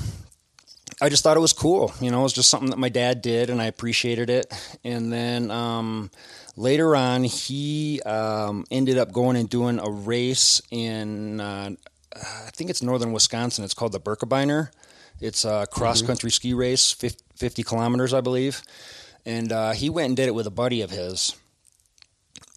I 1.01 1.09
just 1.09 1.23
thought 1.23 1.37
it 1.37 1.41
was 1.41 1.53
cool. 1.53 1.93
You 2.01 2.11
know, 2.11 2.19
it 2.19 2.23
was 2.23 2.33
just 2.33 2.49
something 2.49 2.71
that 2.71 2.79
my 2.79 2.89
dad 2.89 3.21
did, 3.21 3.49
and 3.49 3.61
I 3.61 3.65
appreciated 3.65 4.29
it. 4.29 4.53
And 4.83 5.11
then 5.11 5.49
um, 5.49 6.11
later 6.57 6.95
on, 6.95 7.23
he 7.23 8.01
um, 8.01 8.65
ended 8.69 8.97
up 8.97 9.11
going 9.13 9.37
and 9.37 9.49
doing 9.49 9.79
a 9.79 9.89
race 9.89 10.61
in, 10.71 11.39
uh, 11.39 11.71
I 12.15 12.49
think 12.51 12.69
it's 12.69 12.83
northern 12.83 13.13
Wisconsin. 13.13 13.63
It's 13.63 13.73
called 13.73 13.93
the 13.93 13.99
Birkebeiner. 13.99 14.71
It's 15.21 15.45
a 15.45 15.67
cross 15.71 16.01
country 16.01 16.31
ski 16.31 16.53
race, 16.53 16.91
50, 16.91 17.23
50 17.35 17.63
kilometers, 17.63 18.13
I 18.13 18.21
believe. 18.21 18.61
And 19.25 19.51
uh, 19.51 19.71
he 19.71 19.89
went 19.89 20.07
and 20.07 20.17
did 20.17 20.27
it 20.27 20.35
with 20.35 20.47
a 20.47 20.51
buddy 20.51 20.81
of 20.81 20.91
his. 20.91 21.35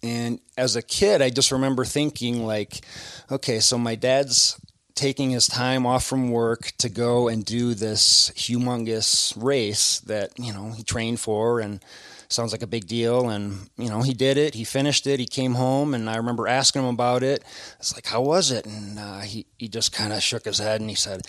And 0.01 0.39
as 0.57 0.75
a 0.75 0.81
kid, 0.81 1.21
I 1.21 1.29
just 1.29 1.51
remember 1.51 1.85
thinking, 1.85 2.45
like, 2.45 2.85
okay, 3.31 3.59
so 3.59 3.77
my 3.77 3.95
dad's 3.95 4.59
taking 4.95 5.31
his 5.31 5.47
time 5.47 5.85
off 5.85 6.05
from 6.05 6.29
work 6.29 6.71
to 6.77 6.89
go 6.89 7.27
and 7.27 7.43
do 7.43 7.73
this 7.73 8.29
humongous 8.31 9.33
race 9.41 9.99
that, 10.01 10.31
you 10.37 10.53
know, 10.53 10.71
he 10.71 10.83
trained 10.83 11.19
for 11.19 11.59
and 11.59 11.83
sounds 12.29 12.51
like 12.51 12.61
a 12.61 12.67
big 12.67 12.87
deal. 12.87 13.29
And, 13.29 13.69
you 13.77 13.89
know, 13.89 14.01
he 14.01 14.13
did 14.13 14.37
it, 14.37 14.53
he 14.53 14.63
finished 14.63 15.07
it, 15.07 15.19
he 15.19 15.25
came 15.25 15.55
home, 15.55 15.93
and 15.93 16.09
I 16.09 16.17
remember 16.17 16.47
asking 16.47 16.83
him 16.83 16.89
about 16.89 17.23
it. 17.23 17.43
It's 17.79 17.93
like, 17.95 18.05
how 18.05 18.21
was 18.21 18.51
it? 18.51 18.65
And 18.65 18.99
uh, 18.99 19.21
he, 19.21 19.45
he 19.57 19.67
just 19.67 19.91
kind 19.91 20.13
of 20.13 20.21
shook 20.21 20.45
his 20.45 20.59
head 20.59 20.81
and 20.81 20.89
he 20.89 20.95
said, 20.95 21.21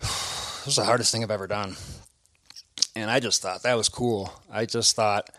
it 0.00 0.66
was 0.66 0.76
the 0.76 0.84
hardest 0.84 1.12
thing 1.12 1.22
I've 1.22 1.30
ever 1.30 1.46
done. 1.46 1.76
And 2.94 3.10
I 3.10 3.20
just 3.20 3.42
thought 3.42 3.62
that 3.62 3.76
was 3.76 3.88
cool. 3.88 4.32
I 4.50 4.64
just 4.64 4.96
thought 4.96 5.30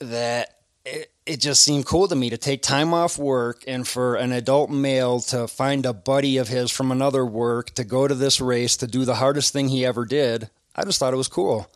that 0.00 0.56
it, 0.84 1.10
it 1.26 1.40
just 1.40 1.62
seemed 1.62 1.86
cool 1.86 2.06
to 2.06 2.14
me 2.14 2.28
to 2.30 2.36
take 2.36 2.60
time 2.60 2.92
off 2.92 3.16
work 3.16 3.64
and 3.66 3.88
for 3.88 4.14
an 4.16 4.32
adult 4.32 4.68
male 4.68 5.20
to 5.20 5.48
find 5.48 5.86
a 5.86 5.92
buddy 5.92 6.36
of 6.36 6.48
his 6.48 6.70
from 6.70 6.92
another 6.92 7.24
work 7.24 7.70
to 7.70 7.84
go 7.84 8.06
to 8.06 8.14
this 8.14 8.40
race 8.40 8.76
to 8.76 8.86
do 8.86 9.04
the 9.04 9.14
hardest 9.14 9.52
thing 9.52 9.68
he 9.68 9.86
ever 9.86 10.04
did. 10.04 10.50
I 10.76 10.84
just 10.84 10.98
thought 10.98 11.14
it 11.14 11.18
was 11.18 11.28
cool. 11.28 11.66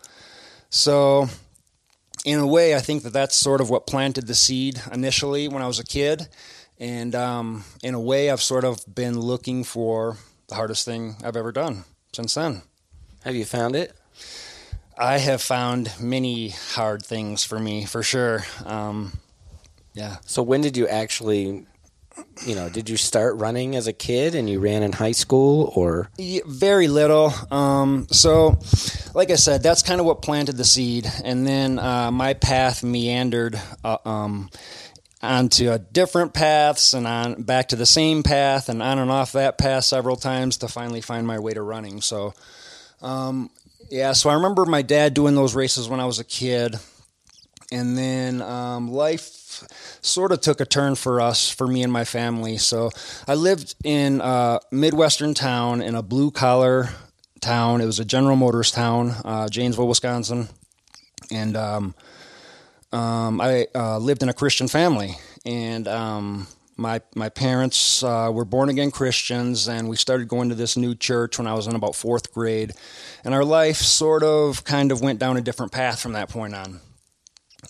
So, 0.69 1.29
in 2.27 2.39
a 2.39 2.47
way, 2.47 2.75
I 2.75 2.81
think 2.81 3.05
that 3.05 3.13
that's 3.15 3.37
sort 3.37 3.63
of 3.63 3.71
what 3.71 3.87
planted 3.87 4.27
the 4.27 4.35
seed 4.35 4.83
initially 4.93 5.49
when 5.49 5.63
I 5.63 5.67
was 5.67 5.79
a 5.79 5.85
kid. 5.85 6.29
And 6.79 7.15
um, 7.15 7.65
in 7.83 7.95
a 7.95 8.01
way, 8.01 8.31
I've 8.31 8.43
sort 8.43 8.65
of 8.65 8.83
been 8.93 9.19
looking 9.19 9.65
for 9.65 10.19
the 10.49 10.57
hardest 10.57 10.85
thing 10.85 11.17
I've 11.25 11.37
ever 11.37 11.53
done 11.53 11.85
since 12.13 12.35
then. 12.35 12.63
Have 13.25 13.35
you 13.35 13.47
found 13.47 13.77
it? 13.77 13.97
I 14.99 15.19
have 15.19 15.41
found 15.41 15.93
many 16.01 16.51
hard 16.51 17.05
things 17.05 17.45
for 17.45 17.59
me, 17.59 17.87
for 17.87 18.03
sure. 18.03 18.45
Um, 18.65 19.13
yeah. 19.95 20.17
So 20.27 20.43
when 20.43 20.61
did 20.61 20.77
you 20.77 20.87
actually, 20.89 21.67
you 22.47 22.55
know, 22.55 22.69
did 22.69 22.89
you 22.89 22.97
start 22.97 23.37
running 23.37 23.77
as 23.77 23.87
a 23.87 23.93
kid 23.93 24.35
and 24.35 24.49
you 24.49 24.61
ran 24.61 24.83
in 24.83 24.93
high 24.93 25.13
school 25.13 25.73
or? 25.75 26.11
Yeah, 26.19 26.43
very 26.47 26.89
little. 26.89 27.33
Um, 27.51 28.07
so, 28.11 28.59
like 29.15 29.31
I 29.31 29.37
said, 29.37 29.63
that's 29.63 29.83
kind 29.83 30.01
of 30.01 30.07
what 30.07 30.23
planted 30.23 30.57
the 30.57 30.65
seed, 30.65 31.07
and 31.25 31.47
then 31.47 31.79
uh, 31.79 32.11
my 32.11 32.35
path 32.35 32.83
meandered 32.83 33.61
uh, 33.85 33.99
um, 34.05 34.51
onto 35.23 35.71
a 35.71 35.79
different 35.79 36.33
paths 36.33 36.95
and 36.95 37.07
on 37.07 37.43
back 37.43 37.69
to 37.69 37.77
the 37.77 37.87
same 37.87 38.23
path 38.23 38.69
and 38.69 38.83
on 38.83 38.99
and 38.99 39.11
off 39.11 39.33
that 39.33 39.59
path 39.59 39.85
several 39.85 40.17
times 40.17 40.59
to 40.59 40.69
finally 40.69 41.01
find 41.01 41.27
my 41.27 41.39
way 41.39 41.53
to 41.53 41.63
running. 41.63 42.01
So, 42.01 42.35
um, 43.03 43.51
yeah. 43.91 44.13
So 44.13 44.31
I 44.31 44.35
remember 44.35 44.65
my 44.65 44.83
dad 44.83 45.15
doing 45.15 45.35
those 45.35 45.55
races 45.55 45.89
when 45.89 46.01
I 46.01 46.05
was 46.05 46.19
a 46.19 46.25
kid, 46.25 46.77
and 47.73 47.99
then 47.99 48.43
um, 48.43 48.89
sort 50.01 50.33
of 50.33 50.41
took 50.41 50.61
a 50.61 50.65
turn 50.65 50.95
for 50.95 51.21
us, 51.21 51.51
for 51.51 51.67
me 51.67 51.83
and 51.83 51.93
my 51.93 52.05
family. 52.05 52.57
So 52.57 52.91
I 53.27 53.35
lived 53.35 53.75
in 53.85 54.21
a 54.23 54.61
midwestern 54.71 55.35
town 55.35 55.83
in 55.83 55.95
a 55.95 56.03
blue 56.03 56.31
collar 56.31 56.91
town. 57.41 57.81
It 57.81 57.87
was 57.87 58.01
a 58.01 58.05
General 58.05 58.37
Motors 58.37 58.71
town, 58.71 59.15
uh, 59.25 59.49
Janesville, 59.49 59.89
Wisconsin, 59.89 60.49
and 61.31 61.57
um, 61.57 61.95
um, 62.93 63.41
I 63.41 63.67
uh, 63.75 63.99
lived 63.99 64.23
in 64.23 64.29
a 64.29 64.35
Christian 64.35 64.69
family, 64.69 65.17
and 65.45 65.87
um, 65.87 66.47
my 66.77 67.01
my 67.15 67.29
parents 67.29 68.03
uh, 68.03 68.31
were 68.33 68.45
born 68.45 68.69
again 68.69 68.91
Christians, 68.91 69.69
and 69.69 69.89
we 69.89 69.97
started 69.97 70.29
going 70.29 70.49
to 70.49 70.55
this 70.55 70.77
new 70.77 70.95
church 70.95 71.39
when 71.39 71.47
I 71.47 71.55
was 71.55 71.67
in 71.67 71.75
about 71.75 71.95
fourth 71.95 72.33
grade, 72.33 72.73
and 73.25 73.35
our 73.35 73.45
life 73.45 73.77
sort 73.77 74.23
of 74.23 74.65
kind 74.65 74.93
of 74.93 75.01
went 75.01 75.19
down 75.19 75.37
a 75.37 75.43
different 75.43 75.73
path 75.73 76.01
from 76.01 76.13
that 76.13 76.31
point 76.31 76.55
on, 76.55 76.81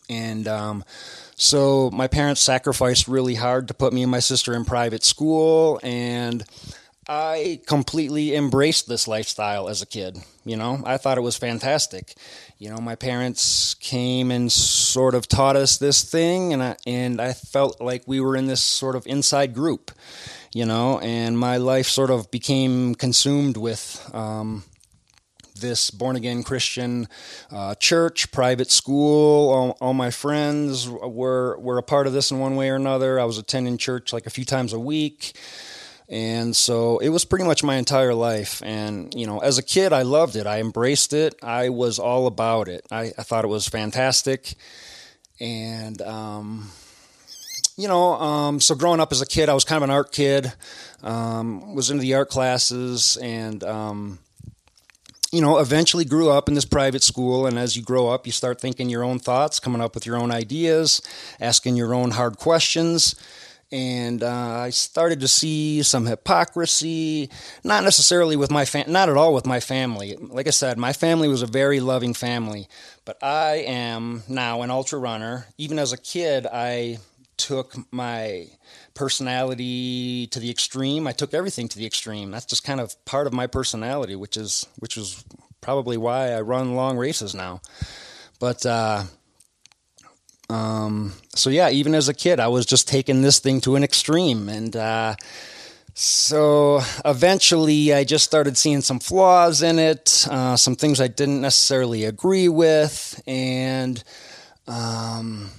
and 0.08 0.46
um, 0.46 0.84
so 1.38 1.88
my 1.92 2.08
parents 2.08 2.40
sacrificed 2.40 3.06
really 3.06 3.36
hard 3.36 3.68
to 3.68 3.74
put 3.74 3.92
me 3.92 4.02
and 4.02 4.10
my 4.10 4.18
sister 4.18 4.54
in 4.54 4.64
private 4.64 5.04
school, 5.04 5.78
and 5.84 6.44
I 7.08 7.60
completely 7.64 8.34
embraced 8.34 8.88
this 8.88 9.06
lifestyle 9.06 9.68
as 9.68 9.80
a 9.80 9.86
kid. 9.86 10.18
You 10.44 10.56
know, 10.56 10.82
I 10.84 10.96
thought 10.96 11.16
it 11.16 11.22
was 11.22 11.36
fantastic. 11.38 12.14
You 12.58 12.70
know, 12.70 12.78
my 12.78 12.96
parents 12.96 13.74
came 13.74 14.32
and 14.32 14.50
sort 14.50 15.14
of 15.14 15.28
taught 15.28 15.54
us 15.54 15.78
this 15.78 16.02
thing, 16.02 16.52
and 16.52 16.62
I, 16.62 16.76
and 16.86 17.20
I 17.20 17.34
felt 17.34 17.80
like 17.80 18.02
we 18.06 18.20
were 18.20 18.36
in 18.36 18.46
this 18.46 18.62
sort 18.62 18.96
of 18.96 19.06
inside 19.06 19.54
group. 19.54 19.92
You 20.52 20.66
know, 20.66 20.98
and 20.98 21.38
my 21.38 21.58
life 21.58 21.86
sort 21.86 22.10
of 22.10 22.30
became 22.32 22.94
consumed 22.94 23.56
with 23.56 24.10
um, 24.12 24.64
this 25.60 25.90
born 25.90 26.16
again 26.16 26.42
Christian 26.42 27.08
uh, 27.50 27.74
church, 27.74 28.30
private 28.32 28.70
school. 28.70 29.50
All, 29.50 29.78
all 29.80 29.94
my 29.94 30.10
friends 30.10 30.88
were 30.88 31.58
were 31.58 31.78
a 31.78 31.82
part 31.82 32.06
of 32.06 32.12
this 32.12 32.30
in 32.30 32.38
one 32.38 32.56
way 32.56 32.70
or 32.70 32.76
another. 32.76 33.20
I 33.20 33.24
was 33.24 33.38
attending 33.38 33.78
church 33.78 34.12
like 34.12 34.26
a 34.26 34.30
few 34.30 34.44
times 34.44 34.72
a 34.72 34.78
week. 34.78 35.36
And 36.10 36.56
so 36.56 36.98
it 36.98 37.10
was 37.10 37.26
pretty 37.26 37.44
much 37.44 37.62
my 37.62 37.76
entire 37.76 38.14
life. 38.14 38.62
And, 38.64 39.14
you 39.14 39.26
know, 39.26 39.40
as 39.40 39.58
a 39.58 39.62
kid, 39.62 39.92
I 39.92 40.02
loved 40.02 40.36
it. 40.36 40.46
I 40.46 40.60
embraced 40.60 41.12
it. 41.12 41.34
I 41.42 41.68
was 41.68 41.98
all 41.98 42.26
about 42.26 42.68
it. 42.68 42.86
I, 42.90 43.12
I 43.18 43.22
thought 43.22 43.44
it 43.44 43.48
was 43.48 43.68
fantastic. 43.68 44.54
And, 45.38 46.00
um, 46.00 46.70
you 47.76 47.88
know, 47.88 48.14
um, 48.14 48.58
so 48.58 48.74
growing 48.74 49.00
up 49.00 49.12
as 49.12 49.20
a 49.20 49.26
kid, 49.26 49.50
I 49.50 49.54
was 49.54 49.64
kind 49.64 49.76
of 49.76 49.82
an 49.82 49.94
art 49.94 50.10
kid, 50.10 50.52
um, 51.02 51.74
was 51.74 51.90
into 51.90 52.02
the 52.02 52.14
art 52.14 52.30
classes, 52.30 53.18
and, 53.18 53.62
um, 53.62 54.18
you 55.32 55.40
know, 55.40 55.58
eventually 55.58 56.04
grew 56.04 56.30
up 56.30 56.48
in 56.48 56.54
this 56.54 56.64
private 56.64 57.02
school. 57.02 57.46
And 57.46 57.58
as 57.58 57.76
you 57.76 57.82
grow 57.82 58.08
up, 58.08 58.26
you 58.26 58.32
start 58.32 58.60
thinking 58.60 58.88
your 58.88 59.04
own 59.04 59.18
thoughts, 59.18 59.60
coming 59.60 59.80
up 59.80 59.94
with 59.94 60.06
your 60.06 60.16
own 60.16 60.30
ideas, 60.30 61.02
asking 61.40 61.76
your 61.76 61.94
own 61.94 62.12
hard 62.12 62.38
questions 62.38 63.14
and 63.70 64.22
uh, 64.22 64.60
I 64.60 64.70
started 64.70 65.20
to 65.20 65.28
see 65.28 65.82
some 65.82 66.06
hypocrisy. 66.06 67.30
Not 67.64 67.84
necessarily 67.84 68.36
with 68.36 68.50
my 68.50 68.64
fam- 68.64 68.90
not 68.90 69.08
at 69.08 69.16
all 69.16 69.34
with 69.34 69.46
my 69.46 69.60
family. 69.60 70.16
Like 70.16 70.46
I 70.46 70.50
said, 70.50 70.78
my 70.78 70.92
family 70.92 71.28
was 71.28 71.42
a 71.42 71.46
very 71.46 71.80
loving 71.80 72.14
family, 72.14 72.68
but 73.04 73.22
I 73.22 73.64
am 73.66 74.22
now 74.28 74.62
an 74.62 74.70
ultra 74.70 74.98
runner. 74.98 75.46
Even 75.58 75.78
as 75.78 75.92
a 75.92 75.98
kid, 75.98 76.46
I 76.46 76.98
took 77.36 77.74
my 77.92 78.48
personality 78.98 80.26
to 80.32 80.38
the 80.40 80.50
extreme. 80.50 81.10
I 81.10 81.14
took 81.14 81.32
everything 81.34 81.68
to 81.70 81.78
the 81.78 81.86
extreme. 81.86 82.28
That's 82.32 82.48
just 82.52 82.64
kind 82.64 82.80
of 82.80 82.88
part 83.04 83.26
of 83.28 83.32
my 83.32 83.46
personality, 83.48 84.16
which 84.16 84.36
is 84.36 84.66
which 84.82 84.96
is 84.96 85.24
probably 85.60 85.96
why 85.96 86.32
I 86.38 86.40
run 86.42 86.76
long 86.76 86.98
races 86.98 87.34
now. 87.34 87.60
But 88.40 88.66
uh, 88.66 89.04
Um, 90.50 91.12
so 91.34 91.50
yeah, 91.50 91.68
even 91.70 91.94
as 91.94 92.08
a 92.08 92.14
kid, 92.14 92.40
I 92.40 92.48
was 92.48 92.64
just 92.66 92.88
taking 92.88 93.22
this 93.22 93.38
thing 93.38 93.60
to 93.60 93.76
an 93.76 93.84
extreme, 93.84 94.48
and 94.48 94.74
uh, 94.74 95.14
so 95.94 96.80
eventually, 97.04 97.92
I 97.92 98.04
just 98.04 98.24
started 98.24 98.56
seeing 98.56 98.82
some 98.82 98.98
flaws 99.00 99.62
in 99.62 99.78
it, 99.78 100.26
uh, 100.30 100.56
some 100.56 100.76
things 100.76 101.00
I 101.00 101.08
didn't 101.08 101.40
necessarily 101.42 102.04
agree 102.06 102.48
with, 102.48 103.20
and 103.26 104.02
um, 104.66 105.50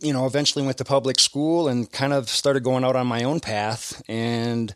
you 0.00 0.12
know, 0.12 0.26
eventually 0.26 0.64
went 0.64 0.78
to 0.78 0.84
public 0.84 1.18
school 1.18 1.68
and 1.68 1.90
kind 1.90 2.12
of 2.12 2.28
started 2.28 2.62
going 2.62 2.84
out 2.84 2.96
on 2.96 3.06
my 3.06 3.24
own 3.24 3.40
path, 3.40 4.02
and 4.08 4.74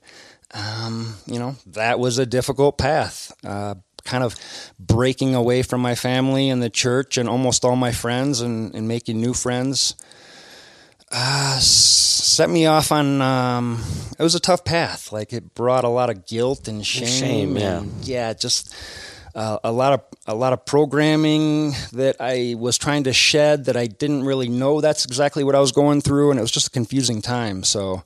um, 0.53 1.15
you 1.27 1.39
know, 1.39 1.57
that 1.67 1.99
was 1.99 2.19
a 2.19 2.27
difficult 2.27 2.79
path. 2.79 3.33
Uh, 3.45 3.75
kind 4.05 4.25
of 4.25 4.35
breaking 4.79 5.35
away 5.35 5.63
from 5.63 5.81
my 5.81 5.95
family 5.95 6.49
and 6.49 6.63
the 6.63 6.71
church 6.71 7.19
and 7.19 7.29
almost 7.29 7.65
all 7.65 7.77
my 7.77 7.93
friends 7.93 8.41
and, 8.41 8.75
and 8.75 8.89
making 8.89 9.21
new 9.21 9.35
friends 9.35 9.95
uh, 11.13 11.59
set 11.59 12.49
me 12.49 12.67
off 12.67 12.93
on 12.93 13.21
um, 13.21 13.83
it 14.19 14.23
was 14.23 14.35
a 14.35 14.41
tough 14.41 14.65
path 14.65 15.13
like 15.13 15.33
it 15.33 15.55
brought 15.55 15.85
a 15.85 15.89
lot 15.89 16.09
of 16.09 16.27
guilt 16.27 16.69
and 16.69 16.87
shame, 16.87 17.07
shame 17.07 17.57
yeah 17.57 17.83
yeah 18.03 18.33
just 18.33 18.75
uh, 19.35 19.59
a 19.65 19.73
lot 19.73 19.93
of 19.93 20.03
a 20.27 20.35
lot 20.35 20.53
of 20.53 20.65
programming 20.65 21.73
that 21.93 22.17
I 22.21 22.55
was 22.59 22.79
trying 22.79 23.05
to 23.05 23.13
shed 23.13 23.67
that 23.67 23.77
I 23.77 23.87
didn't 23.87 24.25
really 24.25 24.49
know 24.49 24.81
that's 24.81 25.05
exactly 25.05 25.45
what 25.45 25.55
I 25.55 25.61
was 25.61 25.73
going 25.73 26.01
through 26.01 26.31
and 26.31 26.39
it 26.39 26.43
was 26.43 26.51
just 26.51 26.69
a 26.69 26.71
confusing 26.71 27.23
time 27.23 27.63
so 27.63 28.03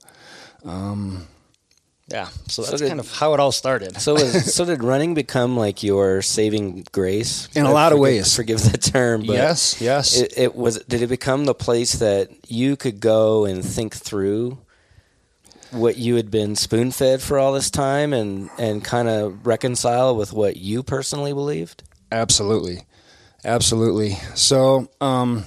um, 0.64 1.26
yeah, 2.08 2.28
so 2.48 2.62
that's 2.62 2.72
so 2.72 2.76
did, 2.76 2.88
kind 2.88 3.00
of 3.00 3.10
how 3.10 3.32
it 3.32 3.40
all 3.40 3.52
started. 3.52 3.98
so, 3.98 4.12
was, 4.12 4.54
so 4.54 4.66
did 4.66 4.84
running 4.84 5.14
become 5.14 5.56
like 5.56 5.82
your 5.82 6.20
saving 6.20 6.86
grace? 6.92 7.48
In 7.54 7.64
a 7.64 7.72
lot 7.72 7.88
forgive, 7.88 7.96
of 7.96 8.02
ways, 8.02 8.36
forgive 8.36 8.72
the 8.72 8.76
term. 8.76 9.22
But 9.22 9.32
yes, 9.32 9.80
yes. 9.80 10.20
It, 10.20 10.34
it, 10.36 10.54
was. 10.54 10.84
Did 10.84 11.00
it 11.00 11.06
become 11.06 11.46
the 11.46 11.54
place 11.54 11.94
that 11.94 12.28
you 12.46 12.76
could 12.76 13.00
go 13.00 13.46
and 13.46 13.64
think 13.64 13.94
through 13.94 14.58
what 15.70 15.96
you 15.96 16.16
had 16.16 16.30
been 16.30 16.56
spoon 16.56 16.90
fed 16.90 17.22
for 17.22 17.38
all 17.38 17.52
this 17.52 17.70
time, 17.70 18.12
and 18.12 18.50
and 18.58 18.84
kind 18.84 19.08
of 19.08 19.46
reconcile 19.46 20.16
with 20.16 20.32
what 20.32 20.56
you 20.56 20.82
personally 20.82 21.32
believed? 21.32 21.82
Absolutely, 22.12 22.82
absolutely. 23.44 24.12
So, 24.34 24.88
um, 25.00 25.44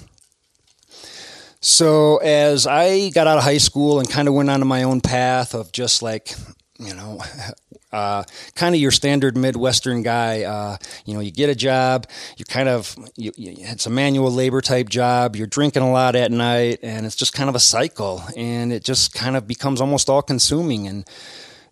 so 1.62 2.18
as 2.18 2.68
I 2.68 3.10
got 3.10 3.28
out 3.28 3.38
of 3.38 3.44
high 3.44 3.58
school 3.58 4.00
and 4.00 4.10
kind 4.10 4.28
of 4.28 4.34
went 4.34 4.50
onto 4.50 4.66
my 4.66 4.84
own 4.84 5.02
path 5.02 5.54
of 5.54 5.72
just 5.72 6.02
like, 6.02 6.34
you 6.80 6.94
know, 6.94 7.20
uh, 7.92 8.24
kind 8.56 8.76
of 8.76 8.82
your 8.82 8.92
standard 8.92 9.38
Midwestern 9.38 10.04
guy. 10.04 10.44
Uh, 10.44 10.78
you 11.06 11.14
know, 11.14 11.20
you 11.20 11.32
get 11.32 11.50
a 11.50 11.56
job, 11.56 12.08
you 12.38 12.46
kind 12.46 12.70
of, 12.70 12.96
you, 13.16 13.32
you, 13.36 13.56
it's 13.58 13.86
a 13.86 13.90
manual 13.90 14.32
labor 14.32 14.62
type 14.62 14.90
job. 14.90 15.36
You're 15.36 15.48
drinking 15.48 15.84
a 15.84 15.92
lot 15.92 16.16
at 16.16 16.32
night, 16.32 16.80
and 16.84 17.06
it's 17.06 17.16
just 17.16 17.34
kind 17.34 17.50
of 17.50 17.56
a 17.56 17.60
cycle, 17.60 18.24
and 18.36 18.72
it 18.72 18.84
just 18.84 19.14
kind 19.14 19.36
of 19.36 19.48
becomes 19.48 19.82
almost 19.82 20.10
all 20.10 20.22
consuming. 20.22 20.88
And 20.88 21.06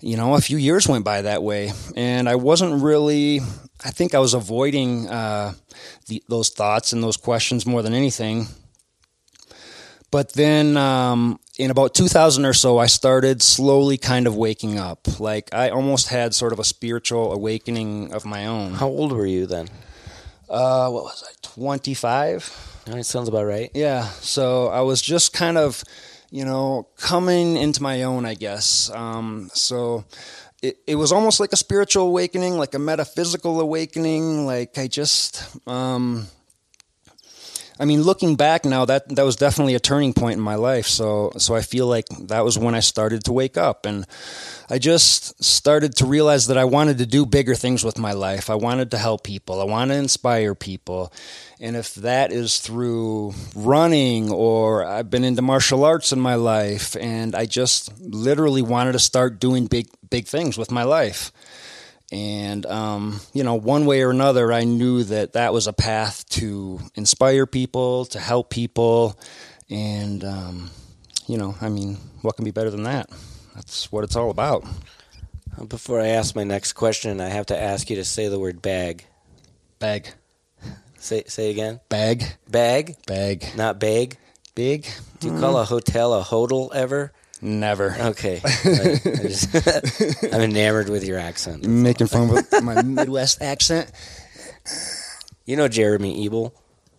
you 0.01 0.17
know, 0.17 0.35
a 0.35 0.41
few 0.41 0.57
years 0.57 0.87
went 0.87 1.05
by 1.05 1.21
that 1.21 1.43
way, 1.43 1.71
and 1.95 2.27
I 2.29 2.35
wasn't 2.35 2.83
really. 2.83 3.41
I 3.83 3.91
think 3.91 4.15
I 4.15 4.19
was 4.19 4.33
avoiding 4.33 5.09
uh, 5.09 5.53
the, 6.07 6.23
those 6.29 6.49
thoughts 6.49 6.93
and 6.93 7.03
those 7.03 7.17
questions 7.17 7.65
more 7.65 7.81
than 7.81 7.93
anything. 7.93 8.47
But 10.11 10.33
then 10.33 10.77
um, 10.77 11.39
in 11.57 11.71
about 11.71 11.93
2000 11.93 12.45
or 12.45 12.53
so, 12.53 12.77
I 12.77 12.87
started 12.87 13.41
slowly 13.41 13.97
kind 13.97 14.27
of 14.27 14.35
waking 14.35 14.77
up. 14.77 15.19
Like 15.19 15.53
I 15.53 15.69
almost 15.69 16.09
had 16.09 16.33
sort 16.33 16.53
of 16.53 16.59
a 16.59 16.63
spiritual 16.63 17.31
awakening 17.31 18.13
of 18.13 18.25
my 18.25 18.45
own. 18.45 18.73
How 18.73 18.87
old 18.87 19.11
were 19.11 19.25
you 19.25 19.45
then? 19.45 19.69
Uh, 20.49 20.89
what 20.89 21.03
was 21.05 21.23
I, 21.27 21.33
25? 21.41 22.83
That 22.85 23.03
sounds 23.05 23.27
about 23.27 23.45
right. 23.45 23.71
Yeah. 23.73 24.03
So 24.21 24.67
I 24.67 24.81
was 24.81 25.01
just 25.01 25.33
kind 25.33 25.57
of, 25.57 25.83
you 26.29 26.45
know, 26.45 26.87
coming 26.97 27.57
into 27.57 27.81
my 27.81 28.03
own, 28.03 28.25
I 28.25 28.35
guess. 28.35 28.91
Um, 28.91 29.49
so 29.53 30.05
it, 30.61 30.77
it 30.85 30.95
was 30.95 31.11
almost 31.11 31.39
like 31.39 31.53
a 31.53 31.57
spiritual 31.57 32.07
awakening, 32.07 32.57
like 32.57 32.73
a 32.73 32.79
metaphysical 32.79 33.59
awakening. 33.59 34.45
Like 34.45 34.77
I 34.77 34.87
just, 34.87 35.43
um, 35.67 36.27
I 37.77 37.83
mean, 37.83 38.03
looking 38.03 38.35
back 38.37 38.63
now, 38.63 38.85
that 38.85 39.13
that 39.15 39.25
was 39.25 39.35
definitely 39.35 39.75
a 39.75 39.79
turning 39.79 40.13
point 40.13 40.37
in 40.37 40.41
my 40.41 40.55
life. 40.55 40.87
So 40.87 41.31
so 41.37 41.55
I 41.55 41.61
feel 41.61 41.87
like 41.87 42.05
that 42.27 42.45
was 42.45 42.57
when 42.57 42.73
I 42.73 42.79
started 42.79 43.25
to 43.25 43.33
wake 43.33 43.57
up, 43.57 43.85
and 43.85 44.05
I 44.69 44.79
just 44.79 45.43
started 45.43 45.95
to 45.97 46.05
realize 46.05 46.47
that 46.47 46.57
I 46.57 46.63
wanted 46.63 46.99
to 46.99 47.05
do 47.05 47.25
bigger 47.25 47.53
things 47.53 47.83
with 47.83 47.97
my 47.97 48.13
life. 48.13 48.49
I 48.49 48.55
wanted 48.55 48.91
to 48.91 48.97
help 48.97 49.23
people. 49.23 49.59
I 49.59 49.65
want 49.65 49.91
to 49.91 49.97
inspire 49.97 50.55
people, 50.55 51.11
and 51.59 51.75
if 51.75 51.95
that 51.95 52.31
is 52.31 52.59
through 52.59 53.33
running 53.55 54.31
or 54.31 54.85
I've 54.85 55.09
been 55.09 55.25
into 55.25 55.41
martial 55.41 55.83
arts 55.83 56.13
in 56.13 56.19
my 56.19 56.35
life, 56.35 56.95
and 56.95 57.35
I 57.35 57.45
just 57.45 57.91
literally 57.99 58.61
wanted 58.61 58.93
to 58.93 58.99
start 58.99 59.41
doing 59.41 59.67
big 59.67 59.89
big 60.09 60.27
things 60.27 60.57
with 60.57 60.71
my 60.71 60.83
life. 60.83 61.33
And, 62.15 62.65
um, 62.67 63.19
you 63.33 63.43
know, 63.43 63.55
one 63.55 63.85
way 63.85 64.01
or 64.01 64.09
another, 64.09 64.53
I 64.53 64.63
knew 64.63 65.03
that 65.03 65.33
that 65.33 65.51
was 65.51 65.67
a 65.67 65.73
path 65.73 66.23
to 66.29 66.79
inspire 66.95 67.45
people, 67.45 68.05
to 68.05 68.19
help 68.21 68.49
people. 68.49 69.19
And, 69.69 70.23
um, 70.23 70.71
you 71.27 71.37
know, 71.37 71.55
I 71.59 71.67
mean, 71.67 71.97
what 72.21 72.37
can 72.37 72.45
be 72.45 72.51
better 72.51 72.69
than 72.69 72.83
that? 72.83 73.09
That's 73.53 73.91
what 73.91 74.05
it's 74.05 74.15
all 74.15 74.29
about. 74.29 74.63
Before 75.67 75.99
I 75.99 76.07
ask 76.07 76.37
my 76.37 76.45
next 76.45 76.71
question, 76.71 77.19
I 77.19 77.27
have 77.27 77.47
to 77.47 77.59
ask 77.59 77.89
you 77.89 77.97
to 77.97 78.05
say 78.05 78.29
the 78.29 78.39
word 78.39 78.61
bag. 78.61 79.03
Bag. 79.79 80.07
Say 80.97 81.23
say 81.27 81.49
again. 81.51 81.81
Bag. 81.89 82.23
Bag. 82.49 82.95
Bag. 83.05 83.45
Not 83.57 83.77
bag. 83.77 84.17
Big. 84.55 84.87
Do 85.19 85.27
you 85.27 85.37
call 85.37 85.57
a 85.57 85.65
hotel 85.65 86.13
a 86.13 86.23
hodel 86.23 86.73
ever? 86.73 87.11
Never. 87.45 87.95
Okay. 87.99 88.41
I, 88.45 88.99
am 90.35 90.41
enamored 90.49 90.89
with 90.89 91.03
your 91.03 91.19
accent. 91.19 91.61
That's 91.61 91.67
Making 91.67 92.07
fun 92.07 92.35
of 92.35 92.63
my 92.63 92.81
Midwest 92.81 93.39
accent. 93.39 93.91
You 95.45 95.55
know 95.55 95.67
Jeremy 95.67 96.25
Ebel? 96.25 96.55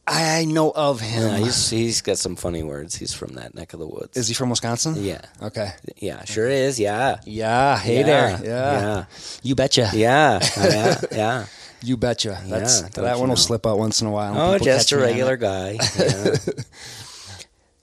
I 0.06 0.44
know 0.44 0.70
of 0.70 1.00
him. 1.00 1.20
Yeah, 1.20 1.38
he's 1.38 1.68
he's 1.68 2.00
got 2.00 2.18
some 2.18 2.36
funny 2.36 2.62
words. 2.62 2.94
He's 2.94 3.12
from 3.12 3.34
that 3.34 3.56
neck 3.56 3.72
of 3.72 3.80
the 3.80 3.88
woods. 3.88 4.16
Is 4.16 4.28
he 4.28 4.34
from 4.34 4.50
Wisconsin? 4.50 4.94
Yeah. 4.98 5.22
Okay. 5.42 5.72
Yeah, 5.96 6.22
sure 6.24 6.48
is. 6.48 6.78
Yeah. 6.78 7.18
Yeah. 7.24 7.76
Hey 7.76 7.98
yeah, 7.98 8.06
there. 8.06 8.30
Yeah. 8.44 8.80
Yeah. 8.80 9.04
You 9.42 9.54
betcha. 9.56 9.90
Yeah. 9.92 10.38
Oh, 10.58 10.68
yeah. 10.68 11.00
Yeah. 11.10 11.46
You 11.82 11.96
betcha. 11.96 12.40
That's 12.46 12.82
Yeah, 12.82 12.88
that 13.02 13.18
one 13.18 13.26
you 13.26 13.30
will 13.30 13.36
slip 13.36 13.66
out 13.66 13.78
once 13.78 14.00
in 14.00 14.06
a 14.06 14.12
while. 14.12 14.54
Oh, 14.54 14.58
just 14.58 14.92
a 14.92 14.98
regular 14.98 15.36
guy. 15.36 15.78
Yeah. 15.98 16.36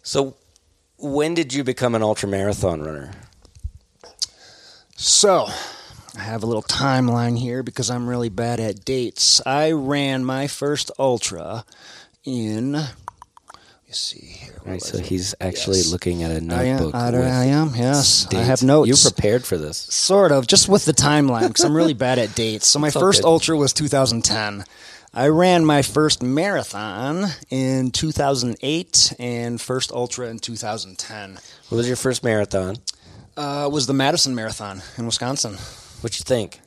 so, 0.02 0.36
when 1.04 1.34
did 1.34 1.54
you 1.54 1.64
become 1.64 1.96
an 1.96 2.02
ultra 2.02 2.30
marathon 2.30 2.82
runner? 2.82 3.12
So, 4.96 5.48
I 6.18 6.22
have 6.22 6.44
a 6.44 6.46
little 6.46 6.64
timeline 6.64 7.38
here 7.38 7.62
because 7.62 7.90
I'm 7.90 8.08
really 8.08 8.30
bad 8.30 8.60
at 8.60 8.86
dates. 8.86 9.42
I 9.46 9.72
ran 9.72 10.24
my 10.24 10.48
first 10.48 10.92
ultra 10.98 11.66
in. 12.24 12.72
Let 12.74 12.86
me 13.86 13.92
see 13.92 14.20
here. 14.26 14.54
What 14.64 14.72
Right, 14.72 14.82
so 14.82 15.00
it? 15.00 15.08
he's 15.08 15.36
actually 15.42 15.80
Yes. 15.80 15.92
looking 15.92 16.24
at 16.24 16.32
a 16.32 16.40
notebook. 16.40 16.96
I, 16.96 17.12
with 17.12 17.22
I 17.22 17.46
am. 17.46 17.74
Yes, 17.76 18.28
I 18.32 18.36
have 18.38 18.64
notes. 18.64 18.88
You 18.88 19.12
prepared 19.12 19.44
for 19.44 19.58
this. 19.58 19.78
Sort 19.78 20.32
of, 20.32 20.48
just 20.48 20.70
with 20.70 20.86
the 20.86 20.94
timeline, 20.94 21.50
because 21.50 21.66
I'm 21.66 21.76
really 21.76 21.94
bad 21.94 22.18
at 22.18 22.34
dates. 22.34 22.68
So 22.68 22.80
my 22.80 22.88
It's 22.88 22.96
first 22.98 23.24
ultra 23.26 23.58
was 23.58 23.74
2010. 23.74 24.64
I 25.16 25.28
ran 25.28 25.64
my 25.64 25.84
first 25.84 26.24
marathon 26.24 27.26
in 27.52 27.92
2008 27.92 29.14
and 29.20 29.62
first 29.62 29.92
ultra 29.92 30.28
in 30.28 30.40
2010. 30.40 31.38
What 31.70 31.78
was 31.78 31.86
your 31.88 31.98
first 31.98 32.24
marathon? 32.24 32.78
Uh, 33.38 33.70
was 33.72 33.86
the 33.86 33.94
Madison 33.94 34.34
Marathon 34.34 34.82
in 34.98 35.06
Wisconsin. 35.06 35.54
What'd 36.02 36.18
you 36.18 36.24
think? 36.24 36.62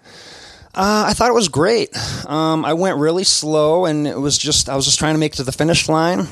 Uh, 0.77 1.07
I 1.09 1.13
thought 1.15 1.29
it 1.29 1.35
was 1.35 1.49
great. 1.49 1.91
Um, 2.29 2.65
I 2.65 2.75
went 2.75 2.99
really 2.99 3.25
slow, 3.25 3.85
and 3.85 4.07
it 4.07 4.19
was 4.19 4.39
just 4.39 4.69
I 4.69 4.77
was 4.77 4.85
just 4.85 5.01
trying 5.01 5.15
to 5.15 5.19
make 5.19 5.33
it 5.33 5.37
to 5.37 5.45
the 5.45 5.51
finish 5.51 5.89
line, 5.89 6.29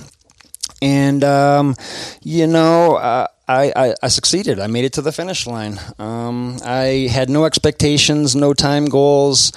and 0.82 1.24
um, 1.24 1.74
you 2.22 2.46
know 2.46 2.96
uh, 2.96 3.26
I, 3.48 3.72
I 3.74 3.94
I 4.02 4.08
succeeded. 4.08 4.58
I 4.58 4.66
made 4.66 4.84
it 4.84 4.94
to 4.94 5.02
the 5.02 5.12
finish 5.12 5.46
line. 5.46 5.78
Um, 5.98 6.58
I 6.64 7.08
had 7.10 7.28
no 7.28 7.44
expectations, 7.44 8.34
no 8.34 8.54
time 8.54 8.86
goals. 8.86 9.52